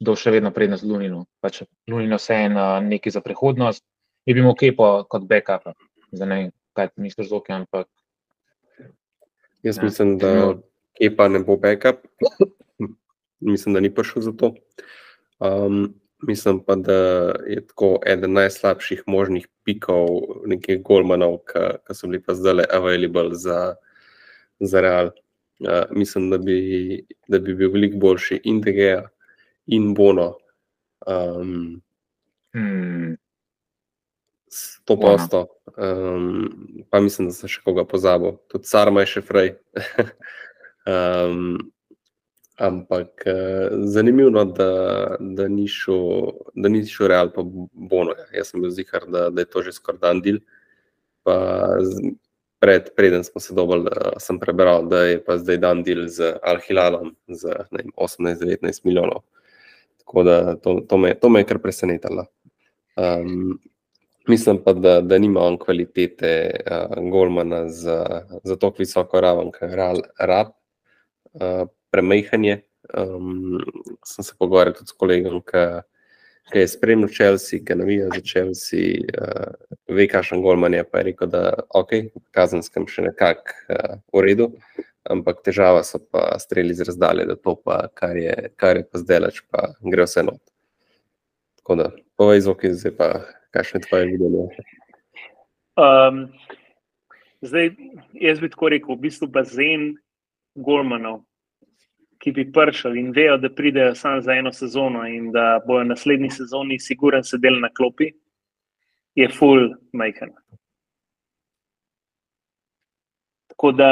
dal 0.03 0.19
še 0.19 0.31
vedno 0.35 0.51
prednost 0.53 0.85
Luninu. 0.85 1.25
Pač 1.41 1.63
Lunin 1.89 2.13
vse 2.13 2.37
je 2.45 2.49
nekaj 2.85 3.17
za 3.17 3.21
prihodnost, 3.25 3.83
je 4.25 4.35
bil 4.37 4.47
ok 4.49 4.69
po, 4.77 4.91
kot 5.09 5.25
backup. 5.27 5.73
Zdaj 6.13 6.29
ne 6.29 6.35
vem, 6.35 6.53
kaj 6.77 6.93
ti 6.93 7.01
misliš, 7.03 7.31
Zoki, 7.33 7.53
ampak 7.55 7.89
Jaz 9.63 9.77
Ja. 9.77 9.83
mislim, 9.83 10.17
da 10.17 10.33
No. 10.35 10.61
Kepa 10.93 11.27
ne 11.27 11.39
bo 11.39 11.57
backup. 11.57 11.95
mislim, 13.39 13.73
da 13.73 13.79
ni 13.79 13.89
prišel 13.95 14.21
za 14.21 14.31
to. 14.31 14.53
Um, 15.39 15.93
mislim 16.27 16.59
pa, 16.63 16.75
da 16.75 16.93
je 17.47 17.61
tako 17.67 17.99
eden 18.05 18.33
najslabših 18.33 19.03
možnih 19.07 19.47
pikov 19.63 20.07
nekih 20.45 20.81
golmanov, 20.83 21.39
ki 21.47 21.95
so 21.95 22.07
bili 22.07 22.21
pa 22.23 22.35
zdaj 22.35 22.65
available 22.71 23.35
za, 23.35 23.75
za 24.59 24.81
Real. 24.81 25.11
Uh, 25.63 25.85
mislim, 25.91 26.29
da 26.29 26.37
bi, 26.37 27.05
da 27.27 27.39
bi 27.39 27.55
bil 27.55 27.71
veliko 27.71 27.97
boljši 27.97 28.41
in 28.43 28.61
DGA 28.61 29.07
in 29.65 29.93
Bono. 29.93 30.33
Um, 31.07 31.81
hmm, 32.53 33.15
Sto 34.47 34.95
Bono. 34.95 35.17
posto. 35.17 35.47
Um, 35.77 36.51
pa 36.89 36.99
mislim, 36.99 37.27
da 37.27 37.33
sem 37.33 37.49
še 37.49 37.61
koga 37.63 37.85
pozabil. 37.85 38.35
Tudi 38.51 38.67
Sarma 38.67 39.05
je 39.05 39.13
še 39.13 39.21
frej. 39.21 39.53
um, 40.87 41.55
ampak 42.63 43.25
uh, 43.27 43.75
zanimivo, 43.91 44.43
da, 44.45 44.69
da 45.19 45.47
ni 45.51 45.67
šel, 45.67 46.31
da 46.55 46.71
ni 46.71 46.85
šel 46.87 47.09
Real 47.11 47.31
pa 47.35 47.43
Bono. 47.43 48.15
Jaz 48.35 48.53
sem 48.53 48.63
bil 48.63 48.71
zihar, 48.71 49.07
da, 49.11 49.27
da 49.29 49.43
je 49.43 49.49
to 49.51 49.63
že 49.65 49.75
skoraj 49.75 50.01
dan 50.03 50.21
del. 50.23 50.39
Pred, 52.63 52.93
preden 52.95 53.23
smo 53.27 53.41
se 53.43 53.55
dobili, 53.55 53.91
uh, 53.91 54.15
sem 54.23 54.39
prebral, 54.39 54.87
da 54.87 55.03
je 55.09 55.19
pa 55.23 55.37
zdaj 55.41 55.59
dan 55.59 55.83
del 55.83 56.07
z 56.07 56.37
Al-Hilalom 56.39 57.11
za 57.27 57.67
ne 57.71 57.83
vem, 57.83 57.91
18-19 57.99 58.87
milijonov. 58.87 59.23
Tako 60.03 60.23
da 60.23 60.55
to, 60.55 60.79
to, 60.87 60.97
me, 60.97 61.13
to 61.19 61.29
me 61.29 61.43
je 61.43 61.51
kar 61.51 61.59
presenetilo. 61.63 62.25
Um, 62.95 63.59
Mislim 64.27 64.61
pa, 64.63 64.71
da, 64.73 65.01
da 65.01 65.17
nima 65.19 65.41
on 65.43 65.57
kvalitete 65.59 66.61
uh, 66.71 67.09
Golmana 67.11 67.69
za, 67.69 68.23
za 68.43 68.55
tako 68.55 68.79
visoko 68.79 69.21
raven, 69.21 69.51
kot 69.51 69.61
je 69.61 69.75
Real 69.75 69.99
rab. 70.19 70.53
Uh, 71.33 71.67
premajhan 71.93 72.45
je. 72.47 72.59
Um, 72.97 73.59
sem 74.05 74.25
se 74.25 74.35
pogovarjal 74.39 74.75
tudi 74.79 74.91
s 74.91 74.97
kolegom, 74.99 75.39
ki 75.45 76.59
je 76.59 76.67
spremljal 76.67 77.11
Chelsea, 77.13 77.61
ki 77.65 77.77
navija 77.79 78.09
za 78.11 78.21
Chelsea, 78.25 79.03
uh, 79.15 79.77
ve, 79.87 80.07
kakšen 80.11 80.41
Golman 80.43 80.75
je. 80.75 80.83
Pa 80.89 80.99
je 80.99 81.11
rekel, 81.11 81.31
da 81.31 81.43
ok, 81.69 81.93
v 82.11 82.23
kazenskem 82.35 82.87
še 82.89 83.05
nekako 83.07 83.55
uh, 83.69 83.93
v 84.13 84.25
redu, 84.25 84.49
ampak 85.09 85.43
težava 85.45 85.85
so 85.87 86.01
pa 86.01 86.33
streli 86.43 86.75
z 86.75 86.89
razdalje, 86.89 87.29
da 87.29 87.37
to 87.39 87.55
pa, 87.61 87.85
kar 87.95 88.19
je, 88.19 88.35
kar 88.59 88.81
je 88.81 88.87
pa 88.89 89.03
zdaj 89.03 89.39
pa 89.51 89.69
gre 89.79 90.09
vse 90.09 90.25
not. 90.27 90.41
Tako 91.63 91.79
da, 91.79 91.87
povej, 92.19 92.43
zoki, 92.49 92.73
zdaj 92.75 92.97
pa, 92.99 93.09
kakšne 93.53 93.79
tvoje 93.85 94.09
videnje. 94.11 94.49
Um, 95.79 96.25
zdaj, 97.41 97.71
jaz 98.13 98.39
bi 98.39 98.49
tako 98.49 98.69
rekel, 98.73 98.95
v 98.95 99.05
bistvu 99.05 99.29
bazen 99.31 99.93
Golmanov, 100.55 101.21
ki 102.23 102.31
bi 102.31 102.45
prišli 102.55 102.99
in 102.99 103.11
vejo, 103.11 103.37
da 103.37 103.49
pridejo 103.51 103.95
samo 103.95 104.21
za 104.21 104.33
eno 104.33 104.51
sezono 104.51 105.03
in 105.07 105.31
da 105.31 105.59
bojo 105.67 105.83
naslednji 105.83 106.29
sezoni 106.31 106.79
siguren 106.79 107.23
sedeli 107.23 107.59
na 107.61 107.69
klopi, 107.69 108.13
je 109.15 109.27
full 109.29 109.73
majhen. 109.91 110.31
Tako 113.51 113.71
da 113.71 113.89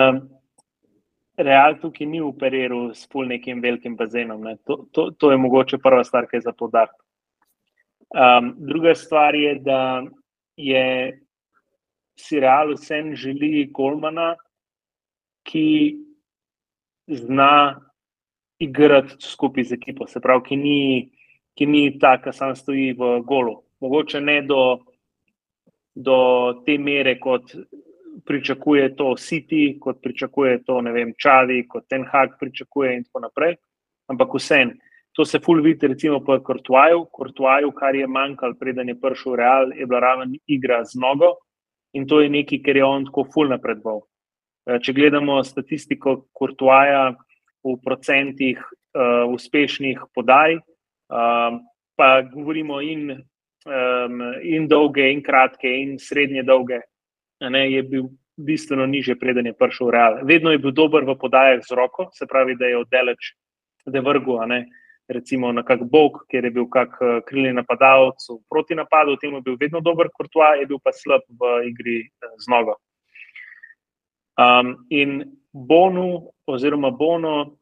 Real 1.37 1.75
tukaj 1.81 2.07
ni 2.07 2.21
operiral 2.21 2.93
s 2.93 3.07
full 3.11 3.27
nekim 3.27 3.61
velikim 3.61 3.95
bazenom. 3.95 4.41
Ne. 4.43 4.55
To, 4.67 4.85
to, 4.91 5.09
to 5.11 5.31
je 5.31 5.37
mogoče 5.37 5.77
prva 5.83 6.03
stvar, 6.03 6.27
ki 6.29 6.37
je 6.37 6.47
za 6.47 6.53
podarek. 6.53 6.95
Um, 8.11 8.53
druga 8.57 8.95
stvar 8.95 9.35
je, 9.35 9.55
da 9.59 10.03
je 10.55 10.85
si 12.19 12.39
Real 12.39 12.75
vsem 12.75 13.15
želi 13.15 13.69
Golmana, 13.73 14.35
ki 15.47 15.97
zna 17.07 17.79
igrati 18.61 19.15
skupaj 19.19 19.63
z 19.63 19.73
ekipo, 19.73 20.07
se 20.07 20.19
pravi, 20.21 20.43
ki 20.45 20.55
ni, 20.57 20.79
ki 21.57 21.65
ni 21.65 21.83
ta, 21.99 22.17
ki 22.21 22.33
sam 22.33 22.55
stoji 22.55 22.93
v 22.97 23.17
golu. 23.25 23.57
Mogoče 23.81 24.21
ne 24.21 24.41
do, 24.45 24.61
do 25.95 26.17
te 26.65 26.77
mere, 26.77 27.17
kot 27.19 27.55
pričakuje 28.27 28.91
to 28.95 29.15
City, 29.17 29.79
kot 29.79 30.01
pričakuje 30.01 30.61
to 30.67 30.77
vem, 30.93 31.13
Čavi, 31.17 31.65
kot 31.67 31.87
Ten 31.89 32.05
Hag 32.05 32.37
pričakuje 32.39 32.95
in 32.97 33.03
tako 33.03 33.25
naprej, 33.25 33.55
ampak 34.07 34.35
vsem. 34.37 34.75
To 35.17 35.25
se 35.25 35.39
ful 35.39 35.61
vidi, 35.61 35.87
recimo, 35.87 36.21
po 36.23 36.37
Kortuaju. 36.39 37.05
Kortuaju, 37.11 37.71
kar 37.71 37.95
je 37.95 38.07
manjkalo, 38.07 38.55
preden 38.59 38.89
je 38.89 38.95
prišel 38.95 39.35
Real, 39.35 39.73
je 39.75 39.85
bila 39.85 39.99
raven 39.99 40.37
igra 40.47 40.83
z 40.85 40.99
nogo 41.01 41.33
in 41.93 42.07
to 42.07 42.21
je 42.21 42.29
nekaj, 42.29 42.61
ker 42.63 42.77
je 42.77 42.85
on 42.85 43.05
tako 43.09 43.25
ful 43.33 43.49
napredoval. 43.51 44.05
Če 44.79 44.93
gledamo 44.93 45.41
statistiko 45.43 46.27
Kortuaja 46.31 47.09
v 47.63 47.75
procentih 47.85 48.57
uh, 48.59 49.27
uspešnih 49.29 49.99
podaj, 50.15 50.57
um, 51.09 51.61
pa 51.95 52.21
govorimo 52.25 52.81
in, 52.81 53.11
um, 53.65 54.17
in 54.41 54.67
dolge, 54.67 55.11
in 55.11 55.21
kratke, 55.21 55.69
in 55.69 55.99
srednje 55.99 56.43
dolge, 56.43 56.81
ne, 57.41 57.63
je 57.71 57.83
bil 57.83 58.09
bistveno 58.41 58.85
niže, 58.89 59.15
preden 59.19 59.51
je 59.51 59.53
prišel 59.53 59.87
v 59.87 59.93
Real. 59.93 60.13
Vedno 60.25 60.51
je 60.51 60.61
bil 60.61 60.73
dober 60.73 61.05
v 61.05 61.17
podajah 61.19 61.61
z 61.61 61.77
roko, 61.77 62.09
se 62.13 62.25
pravi, 62.25 62.57
da 62.57 62.65
je 62.65 62.81
oddaleč, 62.81 63.33
da 63.85 63.97
je 63.97 64.05
vrgel, 64.05 64.41
a 64.41 64.45
ne 64.49 64.61
recimo 65.11 65.51
na 65.51 65.63
kak 65.63 65.83
bok, 65.83 66.23
kjer 66.31 66.45
je 66.45 66.51
bil 66.51 66.67
kak 66.71 66.95
eh, 67.01 67.19
krilni 67.27 67.53
napadalec 67.53 68.23
v 68.29 68.39
proti 68.49 68.75
napadu, 68.75 69.15
v 69.15 69.21
tem 69.21 69.35
je 69.35 69.41
bil 69.45 69.57
vedno 69.59 69.81
dober, 69.81 70.09
Kortua 70.13 70.55
je 70.59 70.65
bil 70.65 70.79
pa 70.79 70.93
slab 70.95 71.25
v 71.27 71.67
igri 71.71 71.99
eh, 72.07 72.33
z 72.39 72.45
nogo. 72.51 72.77
Um, 74.39 74.87
in 74.89 75.40
Bonu, 75.53 76.31
oziroma 76.47 76.91
Bono, 76.91 77.57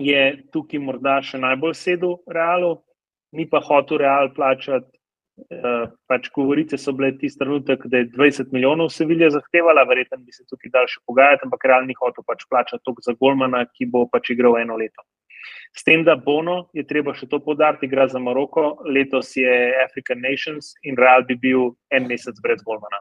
je 0.00 0.42
tukaj 0.52 0.80
morda 0.80 1.20
še 1.22 1.38
najbolj 1.38 1.76
sedel 1.78 2.16
Realu, 2.30 2.78
ni 3.36 3.46
pa 3.48 3.60
hotel 3.62 4.02
Real 4.02 4.32
plačati. 4.34 4.98
Uh, 5.48 5.88
pač 6.12 6.26
govorice 6.36 6.76
so 6.76 6.92
bile 6.92 7.08
tisti 7.16 7.40
trenutek, 7.40 7.86
da 7.88 8.02
je 8.02 8.10
20 8.12 8.50
milijonov 8.52 8.90
Sevilja 8.92 9.30
zahtevala, 9.32 9.86
verjetno 9.88 10.18
bi 10.20 10.34
se 10.34 10.44
tukaj 10.44 10.70
dal 10.74 10.84
še 10.92 11.00
pogajati, 11.08 11.46
ampak 11.46 11.64
Real 11.70 11.86
ni 11.88 11.96
hotel 11.96 12.26
pač 12.28 12.44
plačati 12.50 12.84
toliko 12.84 13.06
za 13.06 13.14
Golmana, 13.16 13.62
ki 13.72 13.88
bo 13.94 14.04
pač 14.12 14.28
igral 14.34 14.58
eno 14.60 14.76
leto. 14.76 15.02
S 15.72 15.86
tem, 15.88 16.04
da 16.04 16.18
Bono 16.20 16.68
je 16.76 16.84
treba 16.84 17.14
še 17.16 17.26
to 17.32 17.40
podariti, 17.40 17.88
igra 17.88 18.04
za 18.12 18.20
Maroko, 18.20 18.82
letos 18.84 19.32
je 19.36 19.72
African 19.80 20.20
Nations 20.20 20.74
in 20.84 21.00
Real 21.00 21.24
bi 21.24 21.38
bil 21.40 21.72
en 21.90 22.06
mesec 22.10 22.36
brez 22.44 22.60
Golmana. 22.66 23.00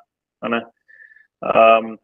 Um, 1.41 1.97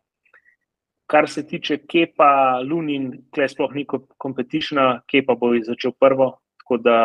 kar 1.08 1.30
se 1.30 1.44
tiče 1.48 1.78
Kepa, 1.88 2.62
Lunin, 2.64 3.12
klej 3.36 3.50
sploh 3.54 3.74
ni 3.76 3.86
kompetična, 4.18 5.02
Kepa 5.08 5.36
bo 5.40 5.54
začel 5.64 5.96
prvo. 6.00 6.34
Tako 6.62 6.78
da 6.84 6.98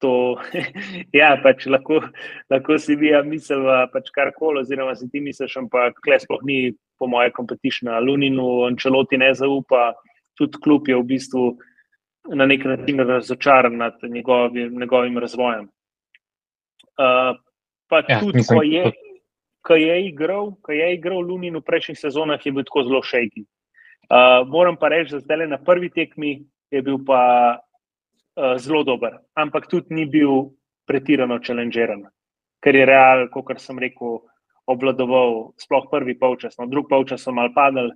to, 0.00 0.12
ja, 1.20 1.34
pač 1.42 1.66
lahko, 1.68 2.00
lahko 2.50 2.78
si 2.80 2.96
vi 2.96 3.12
misliš, 3.28 3.66
pač 3.92 4.08
kar 4.14 4.32
koli, 4.36 4.64
oziroma 4.64 4.94
si 4.96 5.10
ti 5.12 5.20
misliš, 5.20 5.58
ampak 5.60 6.00
klej 6.04 6.24
sploh 6.24 6.40
ni, 6.48 6.72
po 7.00 7.08
moje, 7.08 7.32
kompetična. 7.36 8.00
Luninu, 8.00 8.64
Ančeloti 8.68 9.20
ne 9.20 9.32
zaupa, 9.36 9.92
tudi 10.36 10.60
kljub 10.64 10.88
je 10.88 10.96
v 10.96 11.06
bistvu 11.12 11.44
na 12.36 12.46
nek 12.46 12.64
način 12.64 13.00
razočaran 13.08 13.76
nad 13.76 14.00
njegovim, 14.02 14.74
njegovim 14.80 15.18
razvojem. 15.18 15.68
Uh, 17.00 17.36
pa 17.88 18.02
ja, 18.08 18.20
tudi, 18.20 18.36
mislim, 18.40 18.58
ko 18.58 18.64
je. 18.64 19.09
Ko 19.66 19.76
je 19.76 19.96
igral, 20.06 20.54
ko 20.64 20.72
je 20.72 20.86
igral 20.94 21.20
Lunin 21.20 21.58
v 21.58 21.64
prejšnjih 21.64 21.98
sezonah, 21.98 22.40
je 22.40 22.52
bil 22.52 22.64
tako 22.64 22.84
zelo 22.88 23.02
šejki. 23.04 23.44
Uh, 24.10 24.42
moram 24.48 24.76
pa 24.80 24.88
reči, 24.90 25.14
da 25.14 25.20
zdaj 25.20 25.46
na 25.46 25.58
prvi 25.62 25.90
tekmi 25.92 26.40
je 26.70 26.82
bil 26.82 26.98
pa 27.06 27.22
uh, 27.60 28.56
zelo 28.58 28.82
dober, 28.84 29.20
ampak 29.38 29.68
tudi 29.70 29.94
ni 29.94 30.06
bil 30.06 30.50
pretirano 30.88 31.38
challengeran, 31.38 32.08
ker 32.64 32.74
je 32.74 32.86
real, 32.88 33.28
kot 33.30 33.52
sem 33.62 33.78
rekel, 33.78 34.18
obvladoval 34.70 35.52
sploh 35.58 35.86
prvi 35.90 36.16
polčas. 36.18 36.56
No, 36.58 36.66
drugi 36.66 36.90
polčas 36.90 37.22
so 37.22 37.34
mal 37.34 37.52
padali, 37.54 37.94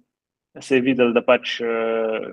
se 0.60 0.78
je 0.78 0.84
videl, 0.86 1.10
da 1.14 1.22
pač 1.22 1.58
uh, 1.64 2.30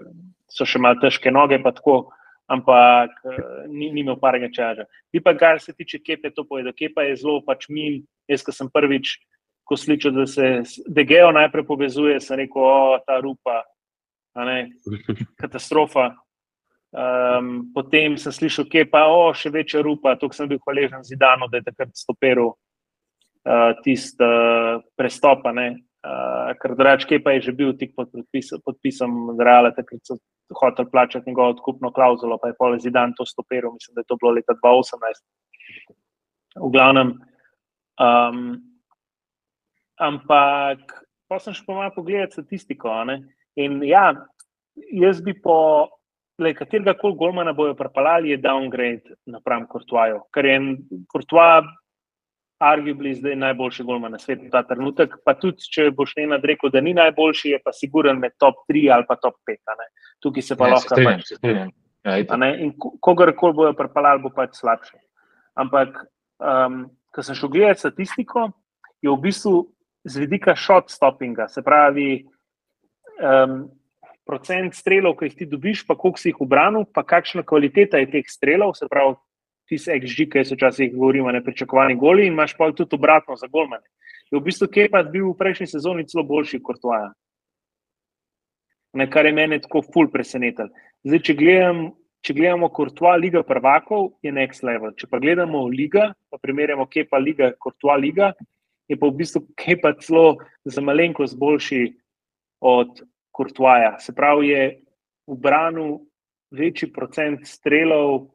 so 0.51 0.67
še 0.67 0.81
malo 0.81 1.01
težke 1.01 1.33
noge, 1.33 1.57
pa 1.63 1.73
tako, 1.73 2.11
ampak 2.51 3.13
uh, 3.23 3.65
ni, 3.71 3.89
ni 3.95 4.03
imel 4.03 4.17
parega 4.19 4.49
čaža. 4.51 4.87
Bi 5.13 5.21
pa, 5.23 5.33
kar 5.39 5.61
se 5.63 5.73
tiče 5.73 6.01
kepe, 6.03 6.33
to 6.35 6.43
povedal, 6.47 6.75
kepa 6.75 7.07
je 7.07 7.19
zelo 7.23 7.39
pač 7.45 7.69
min. 7.71 8.01
Jaz, 8.29 8.43
ko 8.45 8.53
sem 8.55 8.69
prvič, 8.71 9.15
ko 9.67 9.77
slišal, 9.79 10.15
da 10.15 10.25
se 10.27 10.49
DGO 10.87 11.31
najprej 11.35 11.65
povezuje, 11.67 12.19
sem 12.23 12.43
rekel, 12.43 12.63
o, 12.63 12.99
ta 13.07 13.19
rupa, 13.23 13.61
katastrofa. 15.41 16.11
Um, 16.91 17.71
potem 17.71 18.17
sem 18.19 18.35
slišal, 18.35 18.67
kje 18.67 18.83
pa 18.91 19.05
je, 19.07 19.27
še 19.43 19.51
večja 19.51 19.83
rupa. 19.83 20.17
Tukaj 20.19 20.41
sem 20.41 20.51
bil 20.51 20.59
hvaležen 20.65 21.05
zidano, 21.07 21.47
da 21.47 21.59
je 21.61 21.67
takrat 21.69 21.95
stoperil 21.95 22.51
uh, 22.51 23.71
tisti 23.83 24.27
uh, 24.27 24.83
prestop. 24.99 25.47
Uh, 26.01 26.55
ker 26.57 26.73
drugače, 26.73 27.19
pa 27.21 27.35
je 27.35 27.41
že 27.45 27.51
bil 27.53 27.75
tik 27.77 27.93
pod 27.93 28.09
podpis, 28.09 28.49
podpisom 28.65 29.37
Reala, 29.37 29.69
takrat 29.69 30.01
so 30.01 30.17
hotel 30.57 30.87
plačati 30.89 31.29
njegovo 31.29 31.53
odkupno 31.53 31.91
klauzulo, 31.93 32.39
pa 32.41 32.49
je 32.49 32.55
pol 32.57 32.77
zidan 32.79 33.13
to 33.17 33.25
stoperil, 33.25 33.71
mislim, 33.73 33.95
da 33.95 34.01
je 34.01 34.09
to 34.09 34.17
bilo 34.17 34.31
leta 34.33 34.55
2018. 34.57 35.21
V 36.57 36.71
glavnem. 36.73 37.13
Um, 38.01 38.57
ampak 40.01 41.05
pa 41.29 41.39
sem 41.39 41.53
še 41.53 41.63
pomalo 41.67 41.93
pogledal 41.95 42.31
statistiko. 42.33 42.91
In 43.61 43.79
ja, 43.85 44.09
jaz 44.91 45.21
bi 45.21 45.37
po 45.37 45.87
katerega 46.41 46.97
koli 46.97 47.15
golmana 47.15 47.53
bojo 47.53 47.75
propalali, 47.77 48.33
je 48.33 48.41
downgrade 48.41 49.15
napram 49.29 49.67
Kortuaju, 49.69 50.25
ker 50.33 50.49
je 50.49 50.57
Kortuaj. 51.13 51.69
Arguably 52.61 53.15
zdaj 53.17 53.35
najboljši 53.41 53.83
golman 53.83 54.13
na 54.13 54.19
svetu 54.21 54.49
ta 54.53 54.61
trenutek. 54.67 55.15
Pa 55.25 55.33
tudi, 55.33 55.65
če 55.73 55.87
boš 55.97 56.13
ne 56.19 56.27
nadrekel, 56.35 56.69
da 56.69 56.81
ni 56.81 56.93
najboljši, 56.93 57.55
je 57.55 57.59
pa 57.63 57.73
siguren 57.73 58.19
med 58.21 58.35
top 58.37 58.61
3 58.69 58.83
ali 58.93 59.07
pa 59.09 59.17
top 59.17 59.39
5. 59.49 59.81
Tukaj 60.21 60.45
se 60.45 60.57
pa 60.57 60.69
ja, 60.69 60.75
lahko 60.75 60.99
reče. 60.99 61.39
Ja, 62.05 62.17
in 62.53 62.73
kogarkoli 62.77 63.57
bojo 63.57 63.73
propalali, 63.77 64.21
bo 64.21 64.29
pač 64.33 64.59
slabše. 64.61 64.97
Ampak, 65.57 66.03
um, 66.41 66.83
ko 67.13 67.25
sem 67.25 67.37
šel 67.37 67.49
gledati 67.53 67.83
statistiko, 67.83 68.47
je 69.01 69.09
v 69.09 69.17
bistvu 69.21 69.55
z 70.05 70.23
vidika 70.23 70.55
shot 70.57 70.89
stoppinga, 70.89 71.47
se 71.49 71.61
pravi, 71.65 72.23
um, 73.21 73.63
procent 74.25 74.75
strelov, 74.77 75.17
ki 75.19 75.29
jih 75.29 75.37
ti 75.41 75.49
dobiš, 75.49 75.83
pa 75.87 75.97
koliko 75.97 76.21
si 76.21 76.31
jih 76.31 76.41
ubranil, 76.41 76.85
pa 76.93 77.03
kakšna 77.05 77.43
kvaliteta 77.47 78.01
je 78.01 78.09
teh 78.13 78.29
strelov, 78.29 78.73
se 78.77 78.87
pravi, 78.89 79.17
ti 79.71 79.77
se 79.79 79.95
XG, 79.95 80.27
ki 80.27 80.43
se 80.43 80.55
včasih 80.55 80.91
govorimo, 80.91 81.31
nepričakovani 81.31 81.95
goli 81.95 82.25
in 82.27 82.33
imaš 82.33 82.57
pa 82.57 82.67
tudi 82.75 82.95
obratno 82.97 83.37
za 83.39 83.47
golmane. 83.47 83.87
Je 84.27 84.35
v 84.35 84.43
bistvu 84.43 84.67
Kepa 84.67 84.99
bil 85.07 85.29
v 85.29 85.37
prejšnji 85.39 85.67
sezoni 85.71 86.03
celo 86.11 86.25
boljši 86.27 86.59
kot 86.59 86.81
Tvoja. 86.83 87.13
Kar 89.13 89.25
je 89.25 89.31
meni 89.31 89.61
tako 89.63 89.79
ful 89.93 90.09
presenetil. 90.11 90.67
Zdaj, 91.07 91.21
če, 91.23 91.35
gledam, 91.39 91.79
če 92.19 92.35
gledamo 92.35 92.67
Kortva, 92.75 93.13
Liga 93.15 93.45
prvakov, 93.47 94.09
je 94.19 94.33
next 94.35 94.65
level. 94.67 94.91
Če 94.99 95.07
pa 95.07 95.21
gledamo 95.23 95.63
Liga, 95.71 96.09
pa 96.27 96.41
primerjamo 96.43 96.89
Kepa, 96.91 97.23
Liga, 97.23 97.53
Kortva, 97.55 97.95
Liga, 97.95 98.33
je 98.91 98.99
pa 98.99 99.07
v 99.07 99.21
bistvu 99.23 99.45
Kepa 99.55 99.93
celo 100.03 100.35
za 100.67 100.83
malenkost 100.83 101.39
boljši 101.39 101.85
od 102.59 103.05
Kurtvaja. 103.31 103.95
Se 104.03 104.11
pravi, 104.11 104.51
je 104.51 104.67
v 105.31 105.39
branu 105.39 106.01
večji 106.51 106.91
procent 106.91 107.47
strelov, 107.47 108.27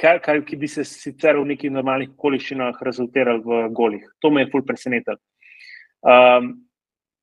kar, 0.00 0.20
kar, 0.20 0.40
ki 0.44 0.56
bi 0.60 0.68
se 0.68 0.84
sicer 0.84 1.38
v 1.40 1.46
nekih 1.52 1.72
normalnih 1.72 2.12
okoliščinah 2.14 2.80
rezultiral 2.84 3.42
v 3.44 3.66
golih. 3.76 4.04
To 4.20 4.30
me 4.30 4.44
je 4.44 4.50
ful 4.52 4.64
presenetilo. 4.66 5.18
Um, 6.06 6.52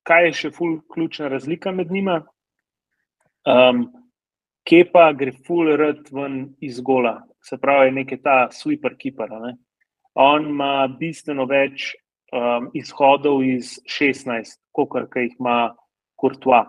kaj 0.04 0.26
je 0.28 0.32
še 0.40 0.50
ful 0.54 0.78
ključna 0.92 1.30
razlika 1.32 1.72
med 1.72 1.92
njima? 1.92 2.22
Um, 3.48 3.86
Kepa 4.64 5.10
gre 5.12 5.34
ful 5.44 5.74
rad 5.76 6.06
ven 6.08 6.54
iz 6.64 6.78
gola, 6.80 7.18
se 7.44 7.58
pravi, 7.60 7.90
nekaj 7.92 8.18
ta 8.24 8.36
sweeper 8.48 8.94
keeper. 8.96 9.28
Ne? 9.42 9.50
On 10.16 10.46
ima 10.54 10.86
bistveno 10.88 11.44
več 11.44 11.90
um, 12.32 12.70
izhodov 12.72 13.42
iz 13.44 13.74
16, 13.84 14.56
kot 14.72 14.96
jih 15.20 15.36
ima 15.36 15.74
Kurtva. 16.16 16.62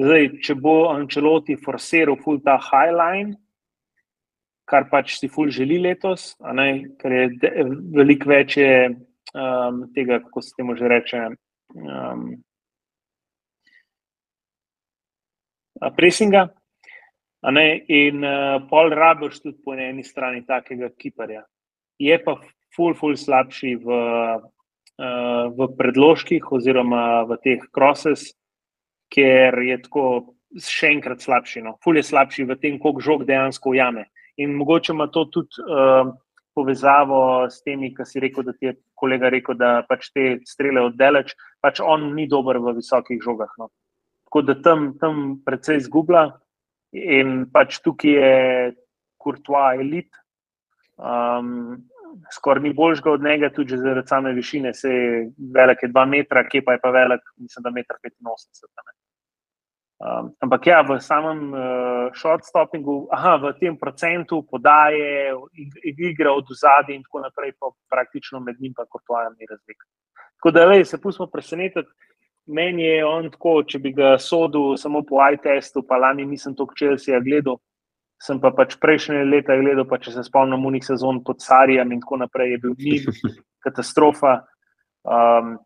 Zdaj, 0.00 0.28
če 0.42 0.56
bo 0.58 0.88
Ančeloti 0.90 1.54
forsiral 1.60 2.18
ful 2.24 2.40
ta 2.42 2.56
highline, 2.58 3.36
kar 4.68 4.88
pač 4.90 5.16
si 5.18 5.28
ful 5.28 5.50
želi 5.52 5.78
letos, 5.82 6.32
ne, 6.54 6.94
ker 7.00 7.12
je 7.16 7.26
veliko 7.94 8.30
več 8.30 8.56
je, 8.60 8.72
um, 9.34 9.84
tega, 9.94 10.20
kako 10.24 10.42
se 10.42 10.56
temu 10.56 10.76
že 10.78 10.88
reče. 10.88 11.22
Um, 11.74 12.26
Presinga, 15.96 16.46
ne, 17.50 17.66
in 17.90 18.22
uh, 18.22 18.60
pol 18.70 18.92
rabiš 18.94 19.40
tudi 19.42 19.58
po 19.64 19.74
eni 19.74 20.04
strani 20.06 20.44
takega 20.46 20.92
kiperja. 20.94 21.42
Je 21.98 22.18
pa 22.22 22.36
ful, 22.74 22.94
ful 22.94 23.16
slabši 23.18 23.74
v, 23.82 23.98
uh, 25.02 25.46
v 25.50 25.68
predložkih 25.78 26.52
oziroma 26.54 27.24
v 27.26 27.40
teh 27.42 27.66
crosses, 27.74 28.30
ker 29.12 29.58
je 29.58 29.80
tako 29.82 30.06
še 30.60 30.92
enkrat 30.94 31.24
slabši. 31.24 31.64
No. 31.66 31.76
Ful 31.82 31.98
je 31.98 32.06
slabši 32.06 32.46
v 32.46 32.58
tem, 32.60 32.78
koliko 32.78 33.02
žog 33.02 33.26
dejansko 33.28 33.74
ujame. 33.74 34.06
In 34.40 34.54
mogoče 34.56 34.92
ima 34.92 35.06
to 35.12 35.24
tudi 35.24 35.60
uh, 35.60 36.12
povezavo 36.54 37.48
s 37.50 37.62
temi, 37.64 37.92
ki 37.94 38.06
si 38.08 38.20
rekel, 38.20 38.44
da 38.44 38.52
ti 38.52 38.70
je 38.70 38.76
kolega 38.94 39.28
rekel, 39.32 39.56
da 39.58 39.82
pač 39.88 40.10
te 40.14 40.38
strele 40.48 40.84
oddeleč, 40.88 41.34
pač 41.64 41.80
on 41.80 42.12
ni 42.16 42.28
dober 42.28 42.60
v 42.62 42.76
visokih 42.78 43.20
žogah. 43.24 43.52
No. 43.58 43.70
Tako 44.28 44.44
da 44.48 44.56
tam, 44.64 44.92
tam 45.00 45.22
precej 45.44 45.82
izgublja 45.82 46.28
in 46.92 47.46
pač 47.52 47.80
tukaj 47.84 48.18
je 48.18 48.34
kurtoa 49.20 49.72
elit. 49.80 50.12
Um, 50.96 51.82
Skoraj 52.28 52.60
ni 52.60 52.74
boljšega 52.76 53.08
od 53.08 53.22
njega, 53.24 53.48
tudi 53.56 53.78
zaradi 53.80 54.10
same 54.10 54.34
višine, 54.36 54.74
se 54.76 54.90
je 54.92 55.12
velik, 55.54 55.80
dva 55.88 56.04
metra, 56.04 56.42
kje 56.44 56.60
pa 56.66 56.74
je 56.74 56.80
pa 56.82 56.90
velik, 56.92 57.22
mislim, 57.40 57.64
da 57.64 57.72
je 57.72 57.84
1,85 57.88 58.10
m. 58.20 58.92
Um, 60.02 60.32
ampak 60.42 60.66
ja, 60.66 60.82
v 60.82 60.98
samem 60.98 61.54
uh, 61.54 62.10
short 62.18 62.42
stoppingu, 62.42 63.06
aha, 63.14 63.36
v 63.38 63.52
tem 63.60 63.76
procentu 63.78 64.42
podaje, 64.42 65.30
igra 65.86 66.32
od 66.34 66.50
zadaj 66.50 66.96
in 66.96 67.04
tako 67.06 67.20
naprej, 67.22 67.52
pa 67.54 67.70
praktično 67.86 68.40
med 68.42 68.58
njim, 68.58 68.74
pa 68.74 68.82
kot 68.90 69.06
vajem, 69.06 69.36
ni 69.38 69.46
razlika. 69.46 69.86
Tako 70.40 70.50
da, 70.50 70.64
le, 70.66 70.84
se 70.84 70.98
pustimo 70.98 71.28
presenetiti. 71.30 71.86
Meni 72.50 72.82
je 72.82 73.04
on 73.06 73.28
tako, 73.30 73.60
če 73.62 73.78
bi 73.78 73.92
ga 73.94 74.16
sodil 74.18 74.74
samo 74.74 75.04
po 75.06 75.22
iTestu, 75.22 75.84
pa 75.86 76.00
lani 76.02 76.26
nisem 76.26 76.56
to 76.58 76.66
Chelsea 76.74 77.20
gledal, 77.22 77.60
sem 78.18 78.40
pa 78.42 78.50
pač 78.50 78.74
prejšnje 78.82 79.22
leta 79.22 79.54
gledal, 79.54 79.86
pa 79.86 80.00
če 80.02 80.16
se 80.16 80.26
spomnim 80.26 80.66
unih 80.66 80.82
sezon 80.82 81.22
pod 81.22 81.38
Sarijem 81.46 81.94
in 81.94 82.02
tako 82.02 82.18
naprej, 82.24 82.56
je 82.56 82.58
bil 82.58 82.74
ni 82.74 82.98
katastrofa. 83.64 84.40
Um, 85.06 85.60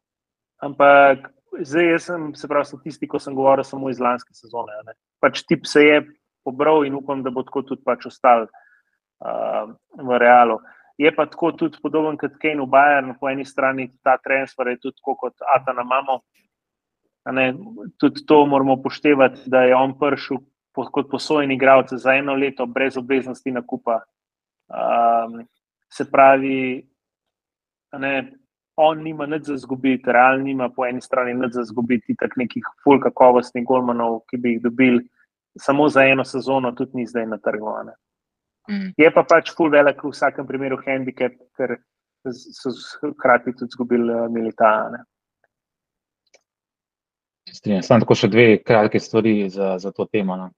ampak 0.60 1.32
zdaj 1.64 1.90
jaz 1.90 2.06
sem, 2.10 2.28
se 2.34 2.48
pravi, 2.48 2.68
statistiko 2.68 3.18
sem 3.18 3.34
govoril 3.34 3.64
samo 3.64 3.90
iz 3.90 4.00
lanske 4.00 4.34
sezone. 4.34 4.72
Ne. 4.86 4.96
Pač 5.20 5.42
tip 5.48 5.66
se 5.66 5.82
je 5.84 6.00
pobral 6.44 6.86
in 6.86 6.94
upam, 6.94 7.22
da 7.22 7.30
bo 7.30 7.42
tako 7.46 7.62
tudi 7.66 7.84
pač 7.84 8.06
ostal 8.06 8.46
uh, 8.46 9.74
v 9.98 10.18
realu. 10.22 10.60
Je 10.98 11.10
pa 11.12 11.26
tako 11.28 11.52
tudi 11.52 11.78
podoben 11.82 12.16
kot 12.16 12.38
Kane 12.40 12.62
v 12.62 12.68
Bayern, 12.72 13.16
po 13.20 13.28
eni 13.28 13.44
strani 13.44 13.90
ta 14.04 14.16
transfer 14.22 14.70
je 14.72 14.78
tudi 14.88 15.02
kot 15.04 15.44
Atana 15.56 15.84
Mamo. 15.84 16.22
Ne, 17.32 17.50
tudi 17.98 18.22
to 18.26 18.44
moramo 18.46 18.78
upoštevati, 18.78 19.50
da 19.50 19.64
je 19.66 19.74
on 19.74 19.96
prišel 19.98 20.38
kot 20.72 21.10
posojen 21.10 21.50
igralec 21.50 21.90
za 21.92 22.14
eno 22.14 22.34
leto, 22.34 22.66
brez 22.66 22.96
obveznosti 22.96 23.50
nakupa. 23.50 24.04
Um, 24.68 25.40
se 25.92 26.06
pravi, 26.10 26.86
ne, 27.98 28.14
on 28.76 29.02
nima 29.02 29.26
nič 29.26 29.48
za 29.48 29.56
zgubiti, 29.56 30.12
realno 30.12 30.44
nima 30.44 30.68
po 30.68 30.86
eni 30.86 31.00
strani 31.00 31.34
nič 31.34 31.52
za 31.56 31.64
zgubiti, 31.64 32.16
tako 32.16 32.40
nekih 32.42 32.64
full 32.84 33.00
kakovostnih 33.00 33.64
golmanov, 33.64 34.20
ki 34.30 34.36
bi 34.36 34.56
jih 34.56 34.62
dobili 34.62 35.04
samo 35.58 35.88
za 35.88 36.04
eno 36.04 36.24
sezono, 36.24 36.72
tudi 36.72 36.90
ni 36.94 37.06
zdaj 37.06 37.26
na 37.26 37.38
trgu. 37.38 37.72
Mm. 38.70 38.92
Je 38.96 39.10
pa 39.14 39.22
pač 39.22 39.52
full 39.56 39.70
velik 39.70 40.04
v 40.04 40.10
vsakem 40.12 40.46
primeru 40.46 40.76
handicap, 40.84 41.32
ker 41.56 41.78
so 42.32 42.72
hkrati 43.12 43.52
tudi 43.52 43.70
izgubili 43.70 44.12
uh, 44.12 44.30
militane. 44.32 45.04
Sam 47.82 48.02
tako 48.02 48.14
še 48.18 48.28
dve 48.28 48.46
kratke 48.58 49.00
stvari 49.00 49.48
za, 49.50 49.76
za 49.78 49.92
to 49.94 50.04
temo. 50.10 50.36
No. 50.36 50.50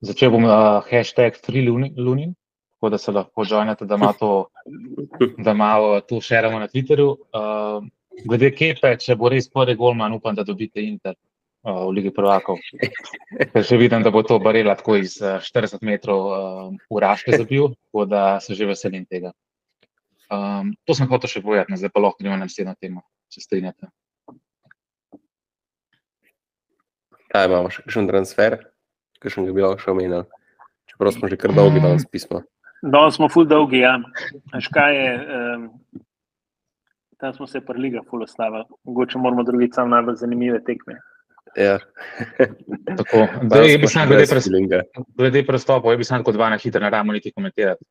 Začel 0.00 0.30
bom 0.30 0.46
uh, 0.46 0.78
hashtag 0.86 1.36
FreeLunin, 1.42 2.34
tako 2.78 2.90
da 2.94 2.98
se 2.98 3.12
lahko 3.12 3.44
žojnete, 3.44 3.84
da 3.84 3.98
ima 3.98 4.12
to, 4.14 4.48
da 5.38 5.54
malo 5.54 6.00
to 6.00 6.20
šeramo 6.20 6.58
na 6.58 6.68
Twitterju. 6.68 7.10
Uh, 7.10 7.86
glede 8.26 8.50
kepe, 8.54 8.94
če 9.00 9.16
bo 9.16 9.30
res 9.32 9.48
prvi 9.50 9.76
golman, 9.78 10.14
upam, 10.16 10.34
da 10.34 10.44
dobite 10.46 10.82
Inter 10.82 11.14
uh, 11.14 11.84
v 11.86 11.98
Ligi 11.98 12.12
prvakov. 12.14 12.58
Ker 13.52 13.62
že 13.64 13.78
vidim, 13.80 14.02
da 14.02 14.10
bo 14.14 14.22
to 14.22 14.38
barela 14.42 14.76
tako 14.78 14.98
iz 14.98 15.18
uh, 15.22 15.38
40 15.44 15.84
metrov 15.86 16.24
uh, 16.26 16.40
v 16.90 17.04
Raške 17.04 17.36
zabil, 17.36 17.70
tako 17.88 18.08
da 18.10 18.40
se 18.40 18.54
že 18.54 18.66
veselim 18.66 19.06
tega. 19.06 19.32
Um, 20.28 20.74
to 20.84 20.92
sem 20.92 21.08
hotel 21.08 21.30
še 21.30 21.40
povedati, 21.40 21.78
zdaj 21.80 21.92
pa 21.94 22.02
lahko 22.04 22.20
gremo 22.20 22.36
na 22.36 22.44
naslednjo 22.44 22.74
temo, 22.76 23.00
če 23.32 23.40
strinjate. 23.40 23.88
Kaj 27.32 27.48
imamo 27.48 27.72
še 27.72 27.84
kakšen 27.86 28.08
transfer, 28.08 28.58
kakšen 29.24 29.48
bi 29.48 29.64
lahko 29.64 29.80
še 29.80 29.92
omenil? 29.94 30.28
Čeprav 30.88 31.16
smo 31.16 31.28
že 31.32 31.40
kar 31.40 31.52
dolgi 31.56 31.80
danes 31.80 32.04
pismo. 32.08 32.44
Danes 32.82 33.14
smo 33.14 33.28
ful 33.28 33.46
dolgi, 33.46 33.78
ja. 33.82 33.98
Škaj 34.60 34.96
je, 34.96 35.12
um, 35.18 35.68
tam 37.18 37.34
smo 37.34 37.46
se 37.46 37.60
prliga 37.60 38.02
ful 38.10 38.22
ostava. 38.22 38.64
Mogoče 38.84 39.18
moramo 39.18 39.42
drugi 39.42 39.70
sam 39.74 39.90
najbolj 39.90 40.16
zanimive 40.16 40.64
tekme. 40.64 40.98
Ja. 41.56 41.78
Tako, 42.98 43.26
da 43.42 43.62
je 43.62 43.78
bi 43.78 43.86
sam 43.86 44.08
glede 45.16 45.46
prestopov, 45.46 45.90
je 45.90 45.96
bi 45.96 46.04
sam 46.04 46.24
kot 46.24 46.34
dva 46.34 46.50
na 46.50 46.58
hitro, 46.58 46.80
ne 46.80 46.90
ramo 46.90 47.12
niti 47.12 47.32
komentirati. 47.32 47.84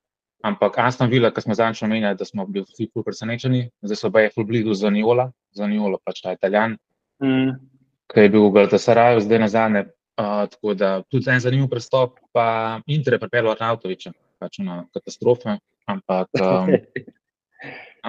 Ampak 0.43 0.77
Aston 0.77 1.09
Villa, 1.09 1.31
ki 1.33 1.41
smo 1.41 1.55
zadnjič 1.57 1.81
omenjali, 1.83 2.15
da 2.15 2.25
smo 2.25 2.45
bili 2.45 2.65
vsi 2.69 2.87
ful 2.93 3.03
presenečeni, 3.03 3.69
zdaj 3.81 3.97
so 3.97 4.07
obaje 4.07 4.29
ful 4.35 4.45
blizu 4.45 4.73
za 4.77 4.89
Niola, 4.93 5.31
za 5.51 5.67
Niola 5.67 5.97
pač 6.05 6.21
ta 6.21 6.35
italijan, 6.37 6.77
mm. 7.23 7.55
ki 8.13 8.27
je 8.27 8.29
bil 8.29 8.45
v 8.45 8.53
Galtasaraju, 8.59 9.25
zdaj 9.25 9.39
na 9.39 9.47
zadnje. 9.51 9.85
Uh, 10.17 10.47
tako 10.49 10.73
da 10.73 11.03
tudi 11.11 11.29
en 11.29 11.39
zanimiv 11.39 11.67
prestop, 11.69 12.15
pa 12.33 12.79
Inter 12.89 13.13
je 13.13 13.19
pripeljal 13.21 13.51
Arnautoviča, 13.51 14.11
pač 14.39 14.59
na 14.63 14.85
katastrofe, 14.95 15.57
ampak, 15.89 16.29
um, 16.43 16.73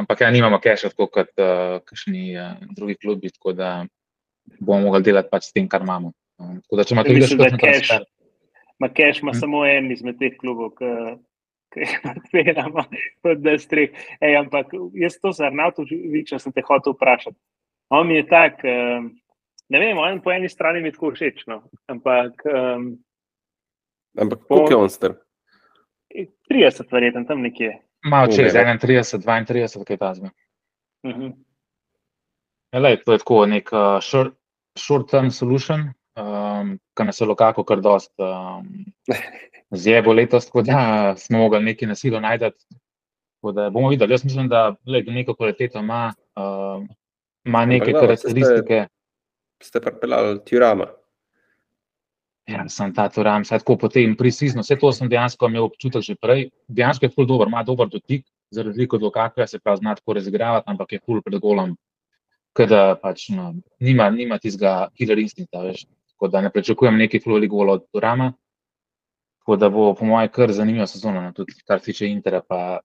ampak 0.03 0.25
ja, 0.25 0.33
nimamo 0.35 0.61
keša, 0.63 0.93
tako 0.95 1.09
kot 1.19 1.33
uh, 1.41 1.79
kakšni 1.85 2.37
uh, 2.37 2.55
drugi 2.77 2.99
klubi, 3.01 3.33
tako 3.35 3.57
da 3.57 3.73
bomo 4.61 4.89
mogli 4.89 5.09
delati 5.11 5.33
pač 5.33 5.51
s 5.51 5.57
tem, 5.57 5.69
kar 5.69 5.85
imamo. 5.85 6.13
Um, 6.39 6.61
tako 6.65 6.81
da, 6.81 6.87
če 6.87 6.97
imate 6.97 7.17
vi 7.17 7.27
še 7.27 7.39
kaj 7.41 7.59
keša, 7.63 7.99
ima 8.79 8.91
keš, 8.95 9.23
ima 9.23 9.35
hm? 9.35 9.41
samo 9.41 9.65
en 9.67 9.91
izmed 9.93 10.19
teh 10.21 10.37
klubov, 10.39 10.75
ki 10.79 11.85
jih 11.85 11.95
odpiramo, 12.13 12.85
kot 13.27 13.43
da 13.45 13.57
streh. 13.61 13.97
Ej, 14.25 14.39
ampak 14.41 14.73
jaz 14.97 15.19
to 15.21 15.33
za 15.37 15.49
Arnautoviča 15.51 16.41
sem 16.43 16.55
te 16.55 16.65
hotel 16.65 16.97
vprašati. 16.97 17.37
On 17.93 18.11
je 18.13 18.25
tak, 18.29 18.63
um, 18.69 19.11
ne 19.73 19.81
vem, 19.81 19.99
on 19.99 20.21
po 20.25 20.33
eni 20.33 20.49
strani 20.53 20.83
mi 20.85 20.93
tako 20.93 21.13
všeč, 21.17 21.47
no. 21.49 21.63
ampak. 21.89 22.45
Um, 22.49 22.91
ampak 24.21 24.45
koliko 24.49 24.71
je 24.73 24.77
on 24.77 24.93
star? 24.93 25.17
30, 26.51 26.93
verjetno 26.93 27.25
tam 27.29 27.43
nekje. 27.43 27.79
Malo 28.05 28.33
čez 28.33 28.55
31, 28.55 29.19
32, 29.47 29.85
kaj 29.85 29.97
ta 29.97 30.15
zme. 30.15 30.31
Uh 31.03 31.13
-huh. 31.13 31.33
Elej, 32.73 32.99
to 33.05 33.13
je 33.13 33.19
tako 33.19 33.47
nek 33.47 33.71
uh, 33.73 33.99
short-term 34.79 35.31
solution, 35.31 35.89
um, 36.17 36.79
ki 36.97 37.05
nas 37.05 37.21
je 37.21 37.27
lokako 37.27 37.65
kar 37.65 37.81
dost 37.81 38.13
um, 38.19 38.85
zjebo 39.71 40.13
letos, 40.13 40.47
tako 40.47 40.63
da 40.63 41.15
smo 41.17 41.39
mogli 41.39 41.63
nekaj 41.63 41.89
nasilno 41.89 42.21
najti. 42.21 42.51
Bomo 43.43 43.89
videli, 43.89 44.13
jaz 44.13 44.25
mislim, 44.25 44.49
da 44.49 44.75
le, 44.87 45.03
neko 45.03 45.35
kvaliteto 45.35 45.79
ima, 45.79 46.13
uh, 46.37 46.85
ima 47.45 47.65
neke 47.67 47.93
karakteristike. 47.93 48.87
Ste, 49.61 49.65
ste 49.65 49.81
pripeljali 49.81 50.45
Tirama. 50.45 50.87
Ja, 52.49 52.63
sem 52.73 52.95
ta 52.97 53.05
turam, 53.13 53.45
vse 53.45 53.59
tako 53.61 53.77
potem 53.77 54.15
precizno. 54.17 54.63
Vse 54.65 54.79
to 54.81 54.89
sem 54.97 55.09
dejansko 55.09 55.51
imel 55.51 55.67
občutek 55.67 56.03
že 56.05 56.15
prej. 56.17 56.47
Dejansko 56.69 57.05
je 57.05 57.13
ful 57.13 57.27
dober, 57.29 57.49
ima 57.51 57.61
dober 57.63 57.89
dotik, 57.93 58.25
za 58.51 58.63
razliko 58.65 58.97
od 58.97 59.03
Lukaku, 59.03 59.47
se 59.47 59.59
pravi, 59.61 59.79
zna 59.83 59.95
tako 59.95 60.13
razigravati, 60.17 60.65
ampak 60.71 60.93
je 60.93 61.01
ful 61.05 61.21
pred 61.23 61.41
golom, 61.41 61.77
kada 62.57 62.97
pač 63.03 63.29
no, 63.37 63.53
nima, 63.81 64.09
nima 64.11 64.39
tistega 64.39 64.89
killer 64.97 65.19
instinkta, 65.19 65.61
veš. 65.61 65.85
Tako 66.15 66.29
da 66.29 66.41
ne 66.41 66.51
pričakujem 66.51 66.97
neki 66.97 67.21
ful 67.21 67.35
velik 67.35 67.51
gol 67.51 67.71
od 67.71 67.85
Turama. 67.93 68.33
Tako 69.43 69.57
da 69.57 69.69
bo, 69.69 69.93
po 69.95 70.05
mojem, 70.09 70.31
kar 70.33 70.53
zanimiva 70.53 70.87
sezona, 70.87 71.21
no, 71.27 71.33
tudi 71.37 71.53
kar 71.67 71.85
tiče 71.85 72.09
Intera, 72.09 72.41
pa 72.41 72.81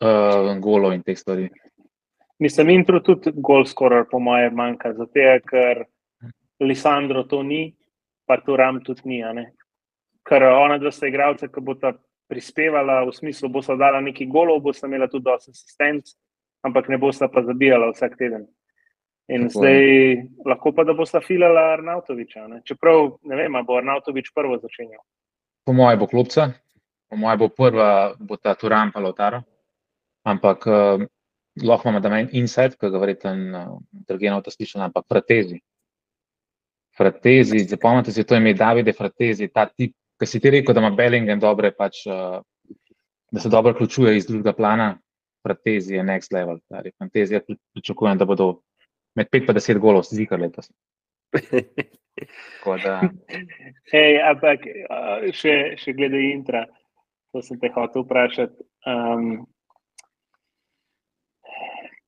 uh, 0.00 0.48
golo 0.64 0.94
in 0.96 1.02
teh 1.04 1.18
stvari. 1.18 1.50
Mislim, 2.40 2.70
intro 2.70 3.00
tudi 3.04 3.32
gol 3.36 3.64
skoraj, 3.68 4.08
po 4.10 4.18
mojem, 4.20 4.56
manjka, 4.56 4.94
zato 4.96 5.28
ker 5.44 5.84
Lisandro 6.60 7.24
to 7.28 7.42
ni, 7.42 7.74
pa 8.26 8.40
to 8.40 8.56
Ram 8.56 8.80
tudi 8.84 9.08
ni. 9.08 9.22
Ker 10.26 10.42
ona 10.42 10.78
dva 10.78 10.90
sta 10.90 11.06
igralca, 11.06 11.48
ki 11.48 11.60
bo 11.60 11.74
ta 11.74 11.92
prispevala 12.26 13.04
v 13.06 13.14
smislu, 13.14 13.48
bo 13.48 13.62
sta 13.62 13.76
dala 13.78 14.00
neki 14.00 14.26
golov, 14.26 14.62
bo 14.62 14.72
sta 14.72 14.86
imela 14.86 15.06
tudi 15.08 15.24
dosti 15.24 15.50
asistenc, 15.54 16.16
ampak 16.66 16.88
ne 16.88 16.98
bo 16.98 17.12
sta 17.12 17.28
pa 17.28 17.42
zabijala 17.46 17.92
vsak 17.92 18.18
teden. 18.18 18.46
In 19.28 19.48
Tako 19.48 19.58
zdaj 19.58 19.74
je. 19.74 20.26
lahko 20.46 20.72
pa, 20.72 20.84
da 20.84 20.94
bo 20.94 21.06
sta 21.06 21.20
filala 21.20 21.72
Arnautoviča. 21.74 22.46
Ne? 22.46 22.60
Čeprav 22.66 23.18
ne 23.26 23.36
vem, 23.36 23.58
bo 23.66 23.78
Arnautovič 23.78 24.30
prvo 24.34 24.58
začenjal. 24.58 25.02
Po 25.66 25.74
mojem 25.74 25.98
bo 25.98 26.06
klubca, 26.06 26.52
po 27.10 27.18
mojem 27.18 27.38
bo 27.38 27.48
prva, 27.50 28.14
bo 28.18 28.38
ta 28.38 28.54
Turan 28.54 28.92
pa 28.94 29.02
Lotaro. 29.02 29.42
Ampak 30.26 30.66
uh, 30.66 31.02
lahko 31.62 31.88
imamo 31.88 32.02
da 32.02 32.10
meni 32.10 32.38
inside, 32.38 32.78
ki 32.78 32.90
ga 32.90 33.02
verjetno 33.02 33.32
uh, 33.34 33.78
drugi 34.06 34.30
eno 34.30 34.42
to 34.42 34.50
slišali, 34.50 34.86
ampak 34.86 35.06
pretezi. 35.10 35.58
Fratezi, 36.96 37.64
zapomnite 37.68 38.12
si 38.12 38.24
to 38.24 38.36
ime, 38.36 38.54
Davide 38.54 38.92
Fratezi, 38.96 39.48
ta 39.52 39.66
tip, 39.68 39.92
ki 40.16 40.26
si 40.26 40.40
ti 40.40 40.50
rekel, 40.50 40.74
da 40.74 40.80
ima 40.80 40.90
Bellingham 40.96 41.40
dobre, 41.40 41.72
pač, 41.76 42.06
uh, 42.08 42.40
da 43.32 43.42
se 43.42 43.52
dobro 43.52 43.74
vključuje 43.74 44.16
iz 44.16 44.26
drugega 44.26 44.56
plana. 44.56 44.94
Fratezi 45.46 45.94
je 45.94 46.02
next 46.02 46.32
level. 46.32 46.58
Fantezi, 46.98 47.34
jaz 47.34 47.42
pričakujem, 47.74 48.18
da 48.18 48.24
bodo 48.24 48.62
med 49.14 49.28
5 49.32 49.50
in 49.50 49.54
10 49.54 49.78
golov 49.78 50.02
zika 50.02 50.36
letos. 50.36 50.70
Da... 52.82 53.00
Hey, 53.92 54.16
ampak 54.24 54.64
še, 55.36 55.76
še 55.76 55.92
glede 55.92 56.16
intra, 56.30 56.62
to 57.30 57.42
sem 57.44 57.58
te 57.60 57.68
hotel 57.74 58.06
vprašati. 58.06 58.64
Um, 58.88 59.44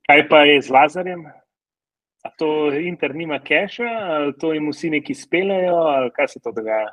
kaj 0.08 0.24
pa 0.30 0.40
je 0.48 0.62
z 0.64 0.72
Lazarjem? 0.72 1.26
A 2.28 2.30
to 2.36 2.68
Inter 2.76 3.14
nima 3.14 3.38
keša, 3.40 3.88
ali 4.14 4.32
to 4.36 4.52
jim 4.52 4.68
vsi 4.68 4.90
neki 4.90 5.14
speljajo, 5.14 5.76
ali 5.76 6.10
kaj 6.12 6.28
se 6.28 6.40
to 6.44 6.52
dogaja? 6.52 6.90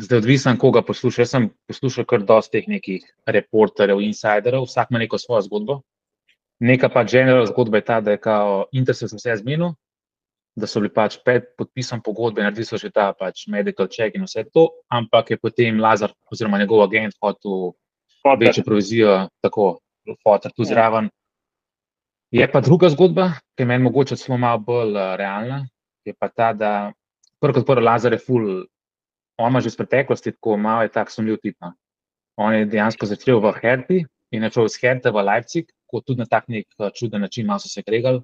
Zdaj, 0.00 0.18
odvisen, 0.18 0.58
koga 0.58 0.82
poslušam. 0.82 1.22
Jaz 1.22 1.32
sem 1.34 1.48
poslušal 1.68 2.06
kar 2.06 2.22
dosti 2.22 2.58
teh 2.58 2.68
nekih 2.68 3.08
reporterjev, 3.26 4.00
insiderjev, 4.00 4.68
vsak 4.68 4.92
ima 4.94 5.02
neko 5.02 5.18
svojo 5.18 5.42
zgodbo. 5.48 5.80
Neka 6.60 6.88
pa 6.88 7.02
generalna 7.04 7.50
zgodba 7.50 7.82
je 7.82 7.84
ta, 7.84 8.00
da 8.00 8.14
je 8.14 8.20
kao 8.20 8.64
Inter 8.72 8.94
se 8.96 9.08
vse 9.10 9.36
zmenil, 9.42 9.74
da 10.56 10.68
so 10.70 10.80
bili 10.80 10.92
pač 10.94 11.18
pet 11.24 11.50
podpisan 11.58 12.00
pogodbe, 12.04 12.44
naredili 12.44 12.64
so 12.64 12.78
že 12.80 12.90
ta 12.90 13.10
pač 13.12 13.44
medical 13.52 13.90
check 13.92 14.16
in 14.16 14.24
vse 14.24 14.46
to, 14.54 14.70
ampak 14.88 15.34
je 15.34 15.36
potem 15.36 15.80
Lazar 15.80 16.14
oziroma 16.32 16.58
njegov 16.62 16.86
agent 16.86 17.18
hotel 17.20 17.74
večjo 18.40 18.64
provizijo, 18.64 19.28
tako, 19.42 19.78
fotor 20.22 20.52
tu 20.52 20.62
ja. 20.62 20.72
zraven. 20.72 21.10
Je 22.30 22.46
pa 22.52 22.60
druga 22.60 22.88
zgodba, 22.90 23.30
ki 23.54 23.62
je 23.62 23.66
meni 23.66 23.84
mogoče 23.84 24.16
celo 24.18 24.38
malo 24.38 24.58
bolj 24.58 24.96
uh, 24.96 25.14
realna. 25.18 25.60
Je 26.04 26.14
pa 26.14 26.28
ta, 26.28 26.52
da 26.52 26.92
prvo 27.40 27.54
kot 27.54 27.66
prvo 27.66 27.84
Lazar 27.84 28.12
je 28.12 28.18
ful, 28.18 28.64
on 29.38 29.50
ima 29.50 29.60
že 29.60 29.70
iz 29.70 29.76
preteklosti 29.76 30.32
tako 30.32 30.56
malo 30.56 30.82
je 30.82 30.88
tak 30.88 31.10
sumljiv 31.10 31.38
tip. 31.42 31.56
No. 31.60 31.72
On 32.36 32.54
je 32.54 32.66
dejansko 32.66 33.06
začel 33.06 33.40
v 33.40 33.52
Herti 33.60 34.04
in 34.30 34.42
je 34.42 34.50
šel 34.50 34.66
iz 34.66 34.78
Herte 34.82 35.10
v 35.10 35.22
Leipzig, 35.22 35.70
kot 35.86 36.04
tudi 36.06 36.18
na 36.20 36.26
tak 36.26 36.48
nek 36.48 36.66
uh, 36.78 36.90
čuden 36.94 37.20
način, 37.20 37.46
malo 37.46 37.62
so 37.62 37.68
se 37.68 37.82
kregali. 37.82 38.22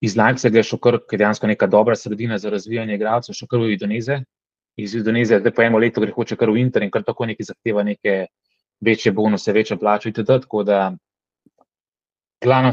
Iz 0.00 0.16
Leipziga 0.16 0.58
je 0.58 0.68
šel 0.70 0.78
kar, 0.78 1.00
ki 1.02 1.16
je 1.16 1.24
dejansko 1.24 1.46
neka 1.46 1.66
dobra 1.66 1.96
sredina 1.96 2.38
za 2.38 2.50
razvijanje 2.50 2.94
igralcev, 2.94 3.34
šel 3.34 3.48
kar 3.50 3.60
v 3.60 3.74
Indonezije. 3.74 4.22
Iz 4.76 4.94
Indonezije, 4.94 5.40
zdaj 5.40 5.54
pa 5.54 5.66
eno 5.66 5.78
leto 5.78 6.00
gre 6.00 6.14
hoče 6.14 6.36
kar 6.36 6.50
v 6.50 6.62
Inter 6.62 6.86
in 6.86 6.90
kar 6.90 7.02
tako 7.04 7.26
neki 7.26 7.44
zahteva 7.44 7.82
neke 7.82 8.26
večje 8.80 9.12
bonuse, 9.12 9.52
večje 9.52 9.76
plače 9.76 10.08
itd. 10.08 10.40
Tako 10.46 10.62
da 10.64 10.92
glavno 12.42 12.72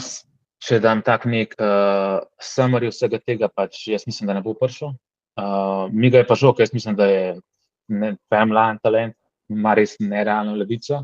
če 0.64 0.80
dam 0.82 1.04
tak 1.06 1.28
nek 1.30 1.54
uh, 1.62 2.24
summary 2.42 2.90
vsega 2.92 3.20
tega, 3.22 3.50
pač 3.50 3.84
jaz 3.92 4.08
mislim, 4.08 4.30
da 4.30 4.38
ne 4.38 4.44
bo 4.46 4.56
prišel. 4.58 4.96
Uh, 5.38 5.86
mi 5.94 6.10
ga 6.10 6.24
je 6.24 6.28
pa 6.28 6.38
šel, 6.40 6.56
ker 6.58 6.66
jaz 6.66 6.74
mislim, 6.74 6.98
da 6.98 7.06
je 7.10 7.22
femlan 8.32 8.82
talent, 8.84 9.16
ima 9.54 9.76
res 9.78 9.96
nerealno 10.02 10.56
levico. 10.58 11.04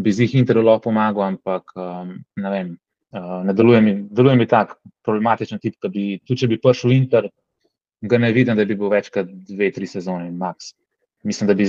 Bi 0.00 0.12
z 0.12 0.26
jih 0.26 0.38
intervjulo 0.42 0.76
pomagal, 0.84 1.24
ampak 1.34 1.72
um, 1.76 2.12
ne 2.40 2.52
vem, 2.52 2.74
uh, 3.16 3.40
ne 3.48 3.54
deluje 3.56 3.80
mi, 3.84 3.94
deluje 4.10 4.36
mi 4.38 4.46
tak 4.48 4.76
problematičen 5.06 5.60
tip, 5.62 5.78
da 5.82 5.90
bi, 5.92 6.20
tudi 6.26 6.44
če 6.44 6.50
bi 6.52 6.60
prišel 6.60 6.94
inter, 6.94 7.30
ga 8.00 8.20
ne 8.20 8.30
vidim, 8.32 8.56
da 8.56 8.68
bi 8.68 8.76
bil 8.76 8.92
več 8.92 9.10
kot 9.12 9.28
dve, 9.48 9.72
tri 9.74 9.88
sezone, 9.88 10.30
max. 10.36 10.74
Mislim, 11.26 11.48
da 11.48 11.56
bi 11.56 11.66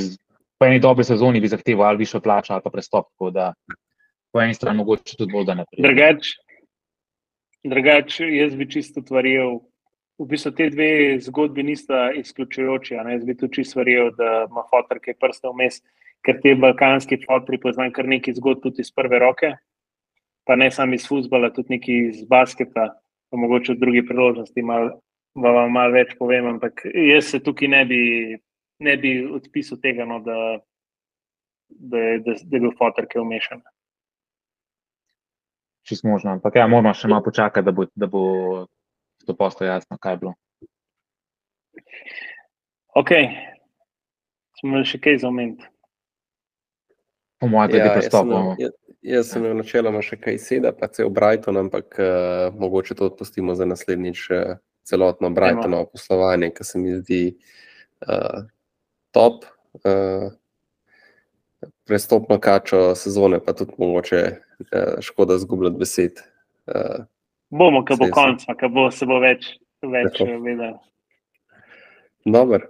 po 0.60 0.68
eni 0.68 0.80
dobri 0.84 1.03
sezoni 1.07 1.41
zahteval 1.48 1.90
ali 1.90 2.03
višjo 2.03 2.22
plačo 2.23 2.53
ali 2.53 2.64
pa 2.64 2.72
prestop, 2.72 3.10
tako 3.15 3.32
da 3.36 3.52
po 4.32 4.41
eni 4.41 4.53
strani 4.53 4.78
mogoče 4.78 5.18
tudi 5.18 5.32
bolj, 5.34 5.45
da 5.49 5.66
pride. 5.66 5.84
Drugač, 5.88 6.30
drugač, 7.64 8.20
jaz 8.24 8.56
bi 8.56 8.70
čisto 8.70 9.02
tvaril. 9.02 9.60
V 10.22 10.28
bistvu 10.30 10.52
te 10.53 10.68
dve 10.70 11.18
zgodbi 11.26 11.64
nista 11.66 12.12
izključujoči. 12.14 12.94
Jaz 12.94 13.24
bi 13.26 13.34
tudi 13.38 13.56
čisto 13.58 13.80
verjel, 13.80 14.12
da 14.14 14.45
ima 14.49 14.62
fotor 14.70 14.99
kaj 15.02 15.16
prste 15.18 15.49
vmes, 15.49 15.80
ker 16.22 16.38
te 16.44 16.53
balkanski 16.56 17.18
fotori 17.26 17.58
poznam 17.58 17.90
kar 17.91 18.06
nekaj 18.06 18.36
zgodb 18.38 18.62
tudi 18.68 18.86
iz 18.86 18.91
prve 18.94 19.20
roke. 19.20 19.56
Pa 20.45 20.56
ne 20.56 20.70
samo 20.72 20.94
iz 20.94 21.08
futbola, 21.10 21.49
tudi 21.53 21.74
nekaj 21.78 21.98
iz 22.12 22.22
basketa, 22.30 22.91
pa 23.30 23.38
mogoče 23.38 23.72
od 23.74 23.82
drugih 23.82 24.06
priložnosti 24.08 24.62
mal, 24.62 24.91
vam 25.38 25.72
malo 25.74 25.94
več 25.98 26.14
povem. 26.20 26.45
Ampak 26.56 26.86
jaz 26.86 27.32
se 27.34 27.40
tukaj 27.41 27.68
ne 27.68 27.82
bi, 27.86 28.02
ne 28.82 28.95
bi 28.98 29.16
odpisal 29.26 29.82
tega, 29.82 30.06
no, 30.06 30.20
da, 30.20 30.38
da, 31.70 31.98
je- 31.98 32.20
da, 32.20 32.38
da 32.44 32.56
je 32.58 32.62
bil 32.62 32.74
fotor 32.78 33.10
kaj 33.10 33.22
umešan. 33.22 33.62
Čisto 35.84 36.08
možno. 36.08 36.32
Ampak 36.32 36.56
ja, 36.56 36.68
moramo 36.68 36.94
še 36.94 37.08
malo 37.08 37.24
počakati, 37.24 37.66
da 37.66 37.72
bo, 37.72 37.86
da 37.95 38.08
bo 38.08 38.22
to 39.26 39.34
postalo 39.34 39.72
jasno, 39.72 39.98
kaj 39.98 40.14
je 40.14 40.18
bilo. 40.18 40.34
Ok, 42.94 43.10
smo 44.60 44.70
imeli 44.70 44.86
še 44.86 44.99
kaj 44.99 45.18
za 45.18 45.28
omeniti. 45.28 45.66
Po 47.40 47.48
mojem, 47.48 47.72
Ja, 47.72 47.78
jaz, 47.78 47.86
sem, 47.86 47.95
prestopov. 47.95 48.32
imel- 48.32 48.60
jaz, 48.60 48.74
jaz 49.02 49.30
sem 49.32 49.41
imel 49.41 49.58
načeloma 49.58 50.02
še 50.02 50.18
kaj 50.18 50.38
seda, 50.38 50.72
pa 50.72 50.88
cel 50.88 51.10
Brighton, 51.10 51.58
ampak 51.58 51.98
uh, 51.98 52.06
mogoče 52.53 52.94
to 52.94 53.08
odpustimo 53.08 53.56
za 53.56 53.66
naslednjič 53.66 54.30
uh, 54.30 54.58
celotno 54.84 55.30
Brightonovo 55.32 55.86
poslovanje, 55.88 56.52
ki 56.52 56.64
se 56.64 56.80
mi 56.80 56.94
zdi 56.99 57.24
uh, 58.02 58.44
top. 59.12 59.45
Uh, 59.82 60.30
prestopno 61.86 62.40
kačo 62.40 62.96
sezone, 62.96 63.40
pa 63.46 63.54
tudi 63.54 63.74
mogoče 63.78 64.22
uh, 64.32 65.00
škoda 65.02 65.38
zgubljati 65.38 65.78
besed. 65.80 66.22
Uh, 66.68 67.06
Bomo, 67.50 67.84
ko 67.86 67.98
bo 68.00 68.08
konc, 68.14 68.46
ko 68.60 68.70
bo 68.72 68.88
se 68.92 69.06
bo 69.06 69.20
več, 69.20 69.48
več 69.84 70.14
Tako. 70.18 70.30
eh, 70.30 70.38
vedel. 70.46 70.76
Dober. 72.26 72.68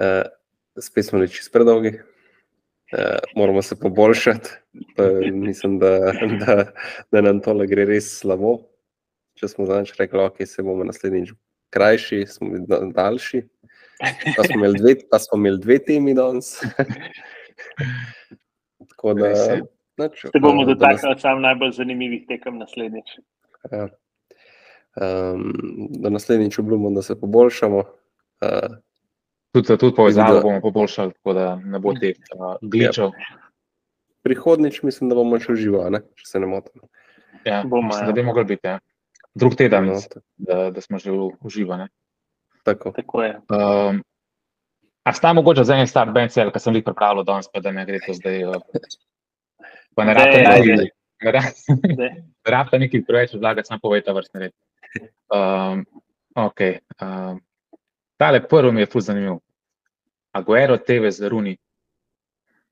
Uh, 0.00 0.24
spet 0.80 1.06
smo 1.06 1.20
reči 1.22 1.44
predolgi. 1.52 2.00
Uh, 2.90 3.20
moramo 3.36 3.62
se 3.62 3.78
poboljšati. 3.78 4.50
Pa 4.96 5.06
mislim, 5.32 5.78
da, 5.78 6.12
da, 6.42 6.56
da 7.12 7.22
nam 7.22 7.40
tole 7.44 7.68
gre 7.70 7.86
res 7.86 8.10
slabo. 8.18 8.58
Če 9.38 9.48
smo 9.48 9.68
zadnjič 9.68 9.94
rekli, 10.00 10.26
da 10.38 10.46
se 10.46 10.62
bomo 10.66 10.84
naslednjič 10.84 11.30
krajši, 11.70 12.24
smo 12.26 12.64
daljši. 12.90 13.44
Pa 14.36 14.42
smo 14.42 14.54
imeli 14.54 14.78
dve, 14.78 14.94
pa 15.10 15.18
smo 15.18 15.38
imeli 15.38 15.58
dve 15.58 15.78
temi 15.78 16.14
danes. 16.14 16.60
Tako 18.88 19.14
da. 19.14 19.28
Nič, 19.98 20.20
Se 20.22 20.38
bomo 20.40 20.62
eh, 20.62 20.66
da 20.66 20.68
nas- 20.70 20.78
dotaknili 20.78 21.20
samo 21.20 21.40
najbolj 21.40 21.72
zanimivih 21.72 22.24
tekem 22.28 22.58
naslednjič. 22.58 23.04
Ja. 23.72 23.88
Um, 24.96 25.52
da 25.90 26.10
naslednjič 26.10 26.58
obljubimo, 26.58 26.90
da 26.90 27.02
se 27.02 27.20
poboljšamo. 27.20 27.78
Uh, 28.40 28.76
Tudi, 29.52 29.76
tudi 29.76 29.96
povezavo 29.96 30.40
bomo 30.40 30.60
poboljšali, 30.60 31.12
tako 31.12 31.32
da 31.32 31.56
ne 31.56 31.78
bo 31.78 31.92
teh 31.92 32.16
uh, 32.30 32.54
gličev. 32.62 33.10
prihodnič 34.22 34.82
mislim, 34.82 35.10
da 35.10 35.16
bomo 35.16 35.40
še 35.40 35.52
uživali, 35.52 35.98
če 36.14 36.26
se 36.26 36.40
ne 36.40 36.46
motim. 36.46 36.82
Ja, 37.44 37.62
Bomo, 37.64 37.86
mislim, 37.88 38.02
ja. 38.02 38.06
da 38.06 38.12
bi 38.12 38.22
mogli 38.22 38.44
biti. 38.44 38.66
Ja. 38.66 38.78
Drug 39.34 39.54
teden, 39.54 39.86
No, 39.86 39.98
da, 40.36 40.70
da 40.70 40.80
smo 40.80 40.98
že 40.98 41.10
uživali. 41.40 41.88
Tako. 42.72 42.92
Tako 42.96 43.22
je. 43.22 43.34
Um, 43.50 44.00
a 45.04 45.12
sta 45.12 45.32
mogoče 45.32 45.64
za 45.64 45.76
en 45.76 45.88
start 45.88 46.12
bench, 46.14 46.38
ki 46.52 46.62
sem 46.62 46.78
jih 46.78 46.84
pripravljal 46.86 47.24
danes, 47.24 47.48
pa 47.52 47.60
da 47.60 47.72
ne 47.72 47.84
gre 47.88 48.00
to 48.06 48.14
zdaj. 48.16 48.44
Uh, 48.44 48.56
pa 49.96 50.04
ne 50.04 50.14
rabite 50.14 50.42
nekaj- 50.46 50.90
ne 52.00 52.10
rabite 52.46 52.78
nekaj 52.78 53.04
preveč 53.04 53.34
vlagati, 53.34 53.68
samo 53.68 53.80
povejte 53.82 54.12
vrstni 54.16 54.40
red. 54.46 54.52
Um, 55.30 55.84
okay, 56.34 56.78
um, 57.02 57.40
tale 58.16 58.42
prvi 58.48 58.72
mi 58.72 58.84
je 58.84 58.90
fuz 58.92 59.06
zanimiv. 59.06 59.38
Aguero, 60.32 60.76
Tevez, 60.78 61.20
Runi, 61.20 61.56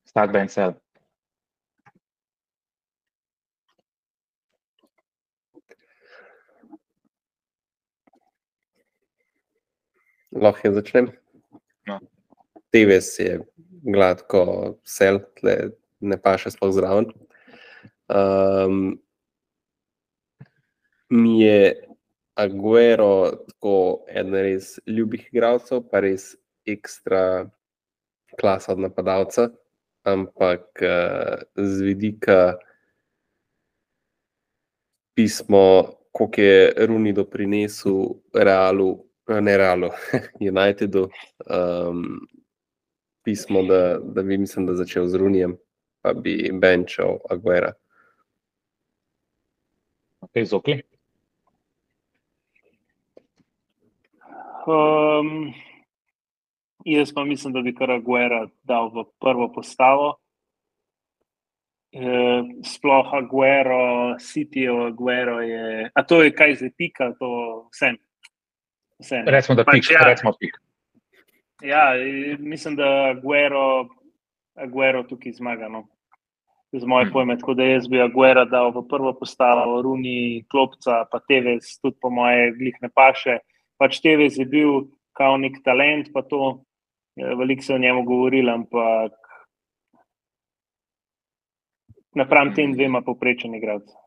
start 0.07 0.31
bench 0.31 0.55
Lahko 10.31 10.67
jaz 10.67 10.75
začnem. 10.75 11.11
No. 11.87 11.99
TVS 12.69 13.19
je 13.19 13.39
gladko, 13.81 14.77
sel, 14.85 15.23
tle 15.39 15.55
ne 15.99 16.17
pa 16.21 16.35
še 16.37 16.53
sploh 16.53 16.73
zraven. 16.75 17.09
Um, 18.09 18.99
mi 21.09 21.41
je 21.41 21.89
Aguero 22.39 23.43
tako 23.49 24.05
eden 24.07 24.37
res 24.37 24.77
ljubih 24.87 25.25
igralcev, 25.31 25.83
pa 25.91 25.99
res 26.05 26.31
ekstra 26.69 27.49
klasa 28.39 28.75
od 28.77 28.85
napadalca, 28.85 29.49
ampak 30.07 30.85
uh, 30.85 31.41
z 31.57 31.89
vidika 31.89 32.39
pismo, 35.17 35.99
koliko 36.15 36.41
je 36.41 36.87
Runi 36.87 37.11
doprinesel 37.13 38.21
Realu, 38.33 39.08
ne 39.41 39.57
Realu, 39.57 39.89
Unitedu, 40.51 41.09
um, 41.45 42.27
pismo, 43.23 43.63
da, 43.63 43.99
da 43.99 44.23
bi 44.23 44.37
mislim, 44.37 44.65
da 44.65 44.75
začel 44.75 45.07
z 45.07 45.15
Runijem, 45.15 45.57
pa 46.01 46.13
bi 46.13 46.49
benčal 46.53 47.19
Aguera. 47.29 47.73
Okay, 50.21 50.45
Zokli. 50.45 50.81
Um, 54.67 55.53
jaz 56.85 57.13
pa 57.13 57.23
mislim, 57.23 57.53
da 57.53 57.61
bi 57.61 57.75
kar 57.75 57.91
Aguera 57.91 58.47
dal 58.63 58.91
v 58.93 59.05
prvo 59.19 59.51
postavo. 59.53 60.17
E, 61.91 62.01
sploh 62.63 63.13
Aguero, 63.13 64.17
Cityjev 64.19 64.85
Aguero 64.85 65.39
je. 65.41 65.89
A 65.93 66.03
to 66.03 66.21
je 66.23 66.33
kaj 66.35 66.55
zdaj 66.55 66.71
pika, 66.77 67.13
to 67.19 67.29
vse. 67.71 67.95
Vse 68.99 69.23
Recimo, 69.25 69.55
da 69.55 69.63
Pač 69.63 69.73
pik, 69.73 69.91
ja. 69.91 70.03
recimo 70.07 70.33
pik. 70.39 70.57
Ja, 71.61 71.93
mislim, 72.39 72.75
da 72.75 73.11
Aguero, 73.15 73.89
Aguero 74.55 75.03
tukaj 75.03 75.33
zmaga. 75.39 75.67
No. 75.69 75.87
Z 76.71 76.85
moje 76.85 77.05
Hmm. 77.05 77.13
pojme, 77.13 77.37
tako 77.37 77.53
da 77.53 77.63
jaz 77.63 77.87
bi 77.87 78.01
Aguera 78.01 78.45
dal 78.45 78.71
v 78.71 78.85
prvo 78.87 79.13
postavo, 79.13 79.81
Runi, 79.81 80.45
Klopca, 80.51 81.05
pa 81.11 81.19
Tevez, 81.19 81.79
tudi 81.81 81.97
po 82.01 82.09
moje, 82.09 82.51
glih 82.51 82.75
ne 82.81 82.89
paše. 82.89 83.39
Pač 83.77 83.99
Tevez 84.01 84.37
je 84.37 84.45
bil 84.45 84.85
kao 85.17 85.37
nek 85.37 85.63
talent, 85.65 86.13
pa 86.13 86.21
to 86.21 86.61
eh, 87.17 87.35
veliko 87.35 87.63
se 87.63 87.73
o 87.73 87.77
njemu 87.77 88.03
govorilo, 88.03 88.53
ampak 88.53 89.13
napram 92.15 92.53
tem 92.55 92.73
dvema 92.73 93.01
poprečen 93.01 93.55
igralca. 93.55 93.97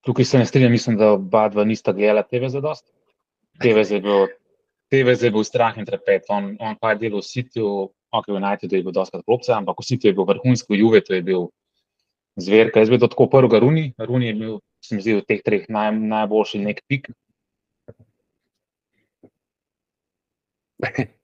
Tukaj 0.00 0.24
se 0.24 0.38
ne 0.38 0.46
strinjam, 0.46 0.72
mislim, 0.72 0.96
da 0.96 1.12
oba 1.12 1.48
dva 1.48 1.64
nista 1.64 1.92
gledala 1.92 2.22
TV 2.22 2.48
za 2.48 2.60
dost. 2.60 2.99
TV 3.60 3.84
je 3.84 4.00
bil, 4.00 4.28
TV 4.88 5.12
je 5.12 5.30
bil 5.30 5.44
strah 5.44 5.76
in 5.76 5.84
trepet. 5.84 6.24
On, 6.32 6.56
on 6.56 6.76
pa 6.80 6.94
je 6.94 7.06
delal 7.06 7.20
v 7.20 7.28
Cityju, 7.28 7.92
ok, 7.92 8.26
v 8.32 8.40
Unitedu 8.40 8.76
je 8.76 8.82
bil 8.82 8.94
dosta 8.96 9.20
klopca, 9.20 9.60
ampak 9.60 9.76
v 9.76 9.84
Cityju 9.84 10.10
je 10.10 10.16
bil 10.16 10.26
vrhunski, 10.26 10.72
v 10.72 10.80
Juve 10.80 11.00
to 11.04 11.12
je 11.14 11.22
bil 11.22 11.52
zver. 12.40 12.72
Jaz 12.72 12.88
bi 12.88 12.98
to 12.98 13.08
tako 13.12 13.28
prvega 13.28 13.60
Runi, 13.60 13.92
Runi 14.00 14.32
je 14.32 14.34
bil, 14.34 14.54
se 14.80 14.96
mi 14.96 15.04
zdi, 15.04 15.20
od 15.20 15.28
teh 15.28 15.44
treh 15.44 15.68
naj, 15.68 15.92
najboljši 15.92 16.64
nek 16.64 16.80
pik. 16.88 17.12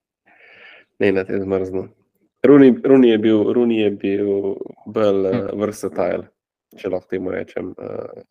Ne, 0.97 1.13
na 1.13 1.27
te 1.29 1.37
zmrzno. 1.37 1.93
Runi, 2.41 2.73
Runi 2.81 3.11
je 3.11 3.19
bil, 3.21 3.53
Runi 3.53 3.83
je 3.83 3.91
bil 3.91 4.29
bolj 4.89 5.29
uh, 5.29 5.53
versatile, 5.61 6.31
če 6.73 6.89
lahko 6.89 7.11
temu 7.13 7.35
rečem. 7.35 7.75
Uh, 7.77 8.25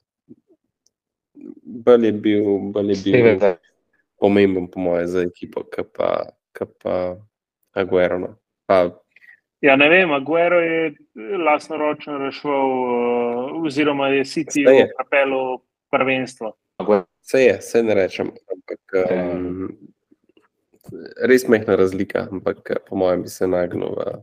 bolj 1.61 2.09
je 2.09 2.13
bil, 2.25 2.47
bolj 2.73 2.95
je 2.95 2.97
bil 3.03 3.13
TV, 3.37 3.53
pomemben, 4.25 4.67
po 4.73 4.81
mojem, 4.81 5.07
za 5.13 5.23
ekipo, 5.25 5.63
kot 5.69 5.93
pa, 5.93 6.11
kot 6.57 6.73
pa 6.81 6.99
Aguero. 7.77 8.19
No. 8.19 8.35
Pa, 8.65 8.87
Ja, 9.65 9.73
ne 9.75 9.87
vem, 9.89 10.11
Aguero 10.13 10.59
je 10.61 10.93
lastnoročno 11.45 12.17
rešil, 12.17 12.51
uh, 12.51 13.63
oziroma 13.65 14.11
je 14.13 14.25
City 14.25 14.65
v 14.67 14.83
kapelu 14.97 15.61
prvenstvo. 15.89 16.51
Vse 17.23 17.41
je, 17.41 17.55
vse 17.57 17.81
ne 17.83 17.95
rečem, 17.97 18.29
ampak 18.51 18.97
um, 19.09 19.71
res 21.25 21.47
mehna 21.47 21.79
razlika, 21.79 22.27
ampak 22.31 22.75
eh, 22.75 22.81
po 22.89 22.99
mojem 22.99 23.23
bi 23.25 23.31
se 23.31 23.47
nagnil 23.47 23.95
v. 23.95 24.17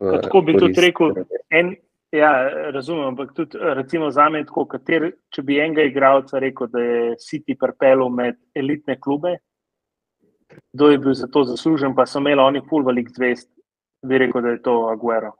v 0.00 0.20
Tako 0.22 0.42
bi 0.46 0.54
tudi 0.56 0.72
korist. 0.72 0.80
rekel, 0.86 1.12
en, 1.50 1.74
ja, 2.12 2.30
razumem, 2.70 3.06
ampak 3.06 3.32
tudi 3.34 3.58
recimo 3.58 4.10
za 4.10 4.28
me, 4.28 4.44
tako, 4.44 4.66
kater, 4.70 5.10
če 5.34 5.42
bi 5.42 5.58
enega 5.60 5.86
igralca 5.86 6.38
rekel, 6.42 6.70
da 6.72 6.82
je 6.82 7.16
City 7.22 7.56
pripeljal 7.58 8.10
med 8.12 8.38
elitne 8.54 8.98
klube, 9.00 9.36
kdo 10.72 10.90
je 10.90 10.98
bil 10.98 11.14
za 11.14 11.26
to 11.32 11.44
zaslužen, 11.44 11.94
pa 11.94 12.06
so 12.06 12.22
imeli 12.22 12.42
oni 12.42 12.62
full 12.68 12.86
velik 12.86 13.10
zvest, 13.14 13.50
bi 14.06 14.18
rekel, 14.22 14.42
da 14.42 14.54
je 14.54 14.62
to 14.62 14.76
Aguero. 14.92 15.34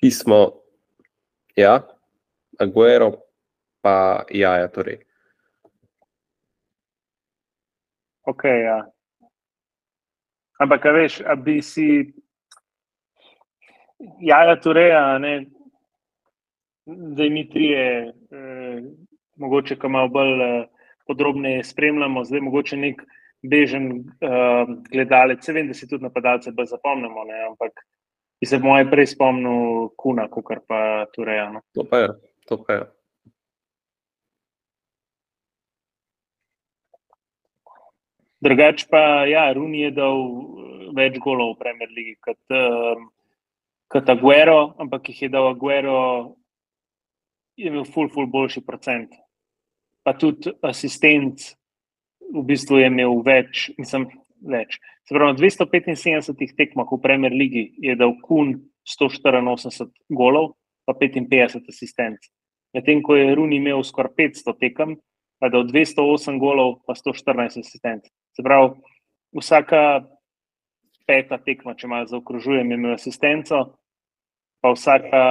Pismo, 0.00 0.40
ja, 1.56 1.78
Aguero, 2.58 3.12
pa 3.82 4.24
jaja, 4.30 4.68
torej. 4.68 5.02
Ok, 8.26 8.44
ja. 8.44 8.82
Ampak, 10.62 10.84
veš, 10.94 11.20
a 11.26 11.34
bi 11.34 11.58
si. 11.62 11.86
Jaja, 14.20 14.56
torej, 14.60 14.92
a 14.96 15.18
ne, 15.18 15.32
da 16.86 17.28
mi 17.30 17.48
trije, 17.50 18.12
eh, 18.30 18.82
mogoče, 19.36 19.76
ko 19.78 19.88
malo 19.88 20.08
bolj 20.08 20.42
eh, 20.42 20.64
podrobneje 21.06 21.64
spremljamo, 21.64 22.24
zdaj 22.24 22.40
mogoče 22.40 22.76
nek 22.76 23.02
bežen 23.42 23.90
eh, 24.20 24.72
gledalec. 24.90 25.44
Se 25.44 25.52
vem, 25.52 25.68
da 25.70 25.74
si 25.74 25.88
tudi 25.88 26.02
napadalce 26.04 26.52
bolj 26.52 26.72
zapomnimo, 26.74 27.24
ne, 27.24 27.44
ampak 27.50 27.84
bi 28.40 28.46
se 28.46 28.58
moje 28.58 28.88
prej 28.90 29.06
spomnil 29.14 29.92
Kuna, 29.96 30.26
kot 30.30 30.66
pa 30.66 31.06
Tureja. 31.14 31.50
No. 31.52 31.62
To 31.78 31.86
pa 31.86 32.02
je, 32.02 32.10
to 32.48 32.58
pa 32.64 32.72
je. 32.72 32.90
Drugač 38.42 38.88
pa, 38.90 39.22
ja, 39.30 39.46
Runi 39.54 39.84
je 39.86 39.90
dal 39.94 40.18
eh, 40.18 40.86
več 40.98 41.18
golov 41.22 41.54
v 41.54 41.60
Premier 41.62 41.90
League 41.94 42.18
kot, 42.18 42.40
um, 42.50 43.06
kot 43.92 44.08
Aguero, 44.08 44.74
ampak 44.80 45.10
jih 45.10 45.26
je 45.26 45.28
dal 45.32 45.50
Aguero, 45.52 46.36
je 47.60 47.68
imel 47.68 47.84
ful, 47.84 48.08
ful 48.08 48.26
boljši 48.26 48.64
procent. 48.64 49.12
Pa 50.02 50.16
tudi 50.18 50.50
asistent 50.64 51.52
v 52.32 52.42
bistvu 52.48 52.80
je 52.80 52.88
imel 52.88 53.20
več, 53.26 53.68
mislim, 53.76 54.08
več. 54.48 54.78
Se 55.04 55.14
pravi, 55.14 55.34
na 55.34 55.38
275 55.38 56.56
tekmah 56.56 56.88
v 56.88 57.00
Premier 57.02 57.34
League 57.34 57.68
je 57.82 57.96
dal 57.98 58.16
Kun 58.24 58.56
184 58.88 59.90
golov, 60.10 60.54
pa 60.88 60.96
55 60.96 61.68
asistent. 61.68 62.18
Medtem 62.72 63.02
ko 63.04 63.18
je 63.18 63.34
Runi 63.36 63.60
imel 63.60 63.84
skoraj 63.84 64.14
500 64.16 64.56
tekem, 64.58 64.96
pa 65.38 65.50
je 65.50 65.54
dal 65.54 65.68
208 65.68 66.40
golov, 66.40 66.80
pa 66.88 66.96
114 66.96 67.60
asistent. 67.60 68.08
Se 68.32 68.42
pravi, 68.42 68.72
vsaka 69.36 70.06
peta 71.06 71.36
tekma, 71.44 71.76
če 71.76 71.90
malo 71.90 72.08
zaokrožujem, 72.08 72.72
je 72.72 72.80
imel 72.80 72.96
asistenco, 72.96 73.60
pa 74.62 74.72
vsaka 74.72 75.22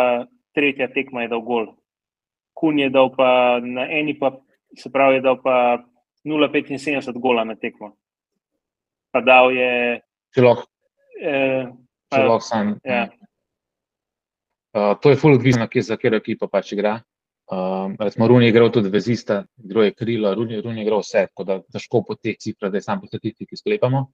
tretja 0.56 0.90
tekma 0.92 1.24
je 1.24 1.32
dal 1.32 1.42
gol. 1.42 1.72
Kun 2.54 2.80
je 2.80 2.90
dal 2.92 3.10
pa 3.16 3.60
na 3.64 3.88
eni, 3.88 4.14
pa, 4.20 4.36
se 4.78 4.92
pravi, 4.92 5.18
je 5.20 5.26
dal 5.26 5.40
pa 5.42 5.80
0,75 6.28 7.16
gola 7.18 7.46
na 7.48 7.56
tekmo. 7.56 7.96
Pa 9.12 9.24
dal 9.24 9.56
je. 9.56 10.02
Če 10.36 10.44
lahko, 10.44 10.68
Eh, 11.22 11.66
pa, 12.10 12.18
lahko 12.26 12.42
sam. 12.42 12.76
ja. 12.84 13.08
Uh, 14.72 14.96
to 15.04 15.12
je 15.12 15.18
full 15.20 15.36
odvisno, 15.36 15.68
kje 15.68 15.82
za 15.84 15.98
katero 16.00 16.18
ekipo 16.18 16.48
pač 16.48 16.72
igra. 16.74 17.02
Um, 17.52 17.98
recimo, 18.00 18.28
Runi 18.32 18.46
je 18.46 18.54
igral 18.54 18.70
tudi 18.72 18.90
vezista, 18.90 19.42
igral 19.60 19.84
je 19.90 19.94
krilo, 19.94 20.32
Runi, 20.36 20.62
Runi 20.64 20.80
je 20.80 20.86
igral 20.86 21.02
vse, 21.04 21.26
tako 21.28 21.44
da 21.44 21.58
težko 21.76 22.00
po 22.08 22.16
teh 22.16 22.38
cifrah, 22.40 22.72
da 22.72 22.80
je 22.80 22.86
sam 22.86 23.02
po 23.02 23.10
statistiki 23.12 23.60
sklepamo. 23.60 24.06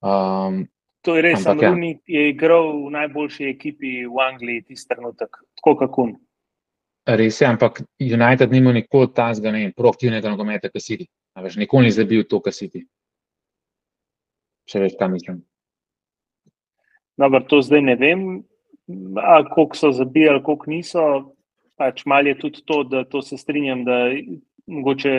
Um, 0.00 0.62
To 1.06 1.16
je 1.16 1.22
res, 1.24 1.40
Ampak 1.40 1.62
ja. 1.62 1.70
Amruni 1.70 1.94
je 2.04 2.26
igral 2.28 2.66
v 2.84 2.90
najboljši 2.92 3.46
ekipi 3.48 3.92
v 4.04 4.20
Angliji 4.20 4.66
tisti 4.68 4.92
trenutek, 4.92 5.38
tako 5.56 5.76
kot 5.80 5.92
Kun. 5.94 6.10
res 7.08 7.40
je, 7.40 7.46
ampak 7.48 7.80
United 7.98 8.52
nima 8.52 8.72
nikoli 8.72 9.08
tazga, 9.14 9.52
ne 9.52 9.64
vem, 9.64 9.72
proaktivnega 9.72 10.28
nogometa, 10.28 10.68
kot 10.68 10.84
City. 10.84 11.08
A 11.34 11.42
Veš, 11.42 11.56
nikoli 11.56 11.88
ni 11.88 11.94
zabil 11.96 12.26
to, 12.28 12.40
kar 12.44 12.52
City. 12.52 12.84
Če 14.68 14.84
veš, 14.84 14.98
kam 15.00 15.16
mislim. 15.16 15.40
Dobro, 17.16 17.40
to 17.48 17.62
zdaj 17.64 17.82
ne 17.82 17.96
vem, 17.96 18.20
a 19.16 19.40
koliko 19.48 19.76
so 19.76 19.90
zabijali, 19.96 20.42
koliko 20.44 20.70
niso. 20.70 21.06
Pač 21.80 22.04
malo 22.04 22.28
je 22.28 22.36
tudi 22.38 22.62
to, 22.68 22.82
da 22.84 23.06
to 23.08 23.22
se 23.24 23.38
strinjam, 23.40 23.86
da 23.88 24.12
mogoče 24.68 25.14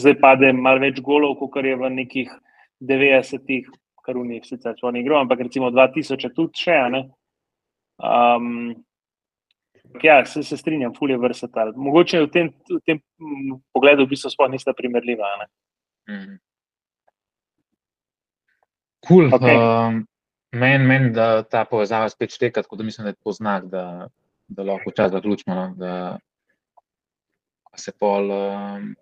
zdaj 0.00 0.16
pade 0.20 0.52
malo 0.56 0.80
več 0.80 1.02
golov, 1.04 1.36
kot 1.36 1.60
je 1.64 1.76
v 1.76 1.90
nekih 1.92 2.30
90-ih, 2.80 3.68
kar 4.10 4.18
v 4.18 4.26
njih 4.26 4.46
sicer 4.46 4.74
so 4.74 4.88
oni 4.90 5.04
igro, 5.04 5.20
ampak 5.20 5.40
recimo 5.46 5.70
2000 5.70 6.26
je 6.26 6.34
tudi 6.34 6.64
še. 6.64 6.74
a 6.74 6.88
ne. 6.90 7.02
Um, 8.00 8.74
ja, 10.02 10.24
se, 10.26 10.42
se 10.42 10.56
strinjam, 10.56 10.94
fulje 10.98 11.18
vrsatal. 11.18 11.72
Mogoče 11.76 12.24
v 12.26 12.30
tem, 12.34 12.52
v 12.70 12.80
tem 12.86 12.98
mm, 12.98 13.60
pogledu 13.72 14.06
v 14.06 14.14
bistvu 14.14 14.32
sploh 14.34 14.50
nista 14.50 14.74
primerljiva. 14.74 15.24
a 15.24 15.36
ne. 15.42 15.50
Mhm. 16.10 16.38
Cool. 19.06 19.30
Okej. 19.32 19.56
Um, 19.56 20.06
Meni, 20.50 20.82
men, 20.82 21.12
da 21.14 21.44
ta 21.46 21.62
povezava 21.62 22.08
spet 22.10 22.34
šteka, 22.34 22.64
tako 22.66 22.80
da 22.80 22.84
mislim, 22.84 23.04
da 23.06 23.12
je 23.12 23.20
to 23.22 23.32
znak, 23.32 23.68
da, 23.70 24.08
da 24.50 24.64
lahko 24.66 24.90
čas 24.90 25.12
zaključimo. 25.12 25.54
No? 25.54 25.74
Da 25.78 26.18
se 27.78 27.92
pol. 27.94 28.32
Um, 28.34 28.96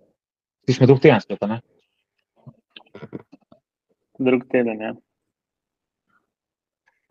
Slišimo 0.68 0.86
drug 0.86 1.00
teden 1.00 1.24
spet, 1.24 1.40
ne? 1.48 1.60
Drug 4.18 4.44
teden. 4.50 4.80
Ja. 4.80 4.94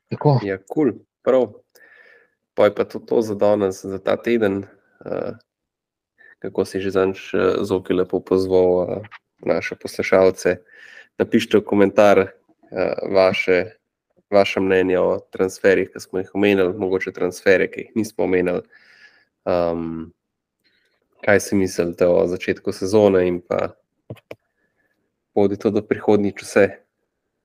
Tako. 0.09 0.39
Ja, 0.43 0.57
kul, 0.57 0.91
cool. 0.91 0.91
prav. 1.23 1.53
Pa 2.53 2.65
je 2.65 2.75
pa 2.75 2.83
to, 2.85 2.99
to 2.99 3.21
za 3.21 3.35
danes, 3.35 3.85
za 3.85 3.99
ta 3.99 4.17
teden. 4.17 4.65
Uh, 5.05 5.35
kako 6.39 6.65
si 6.65 6.81
že 6.81 6.91
zanč 6.91 7.33
uh, 7.33 7.61
Zoki 7.61 7.93
lepo 7.93 8.19
pozval 8.19 8.67
uh, 8.67 9.05
naše 9.45 9.75
poslušalce. 9.75 10.57
Napišite 11.17 11.57
v 11.57 11.65
komentar 11.65 12.17
uh, 12.19 12.29
vaše, 13.13 13.77
vaše 14.29 14.59
mnenje 14.59 14.99
o 14.99 15.19
transferih, 15.31 15.91
ki 15.93 15.99
smo 15.99 16.19
jih 16.19 16.33
omenili, 16.33 16.73
mogoče 16.73 17.11
transfere, 17.11 17.69
ki 17.71 17.87
jih 17.87 17.91
nismo 17.95 18.25
omenili. 18.25 18.61
Um, 19.47 20.13
kaj 21.25 21.39
si 21.39 21.55
mislite 21.55 22.07
o 22.07 22.27
začetku 22.27 22.71
sezone 22.71 23.27
in 23.27 23.41
pa 23.41 23.75
bodite 25.35 25.69
do 25.69 25.81
prihodnjič 25.81 26.41
vse. 26.41 26.86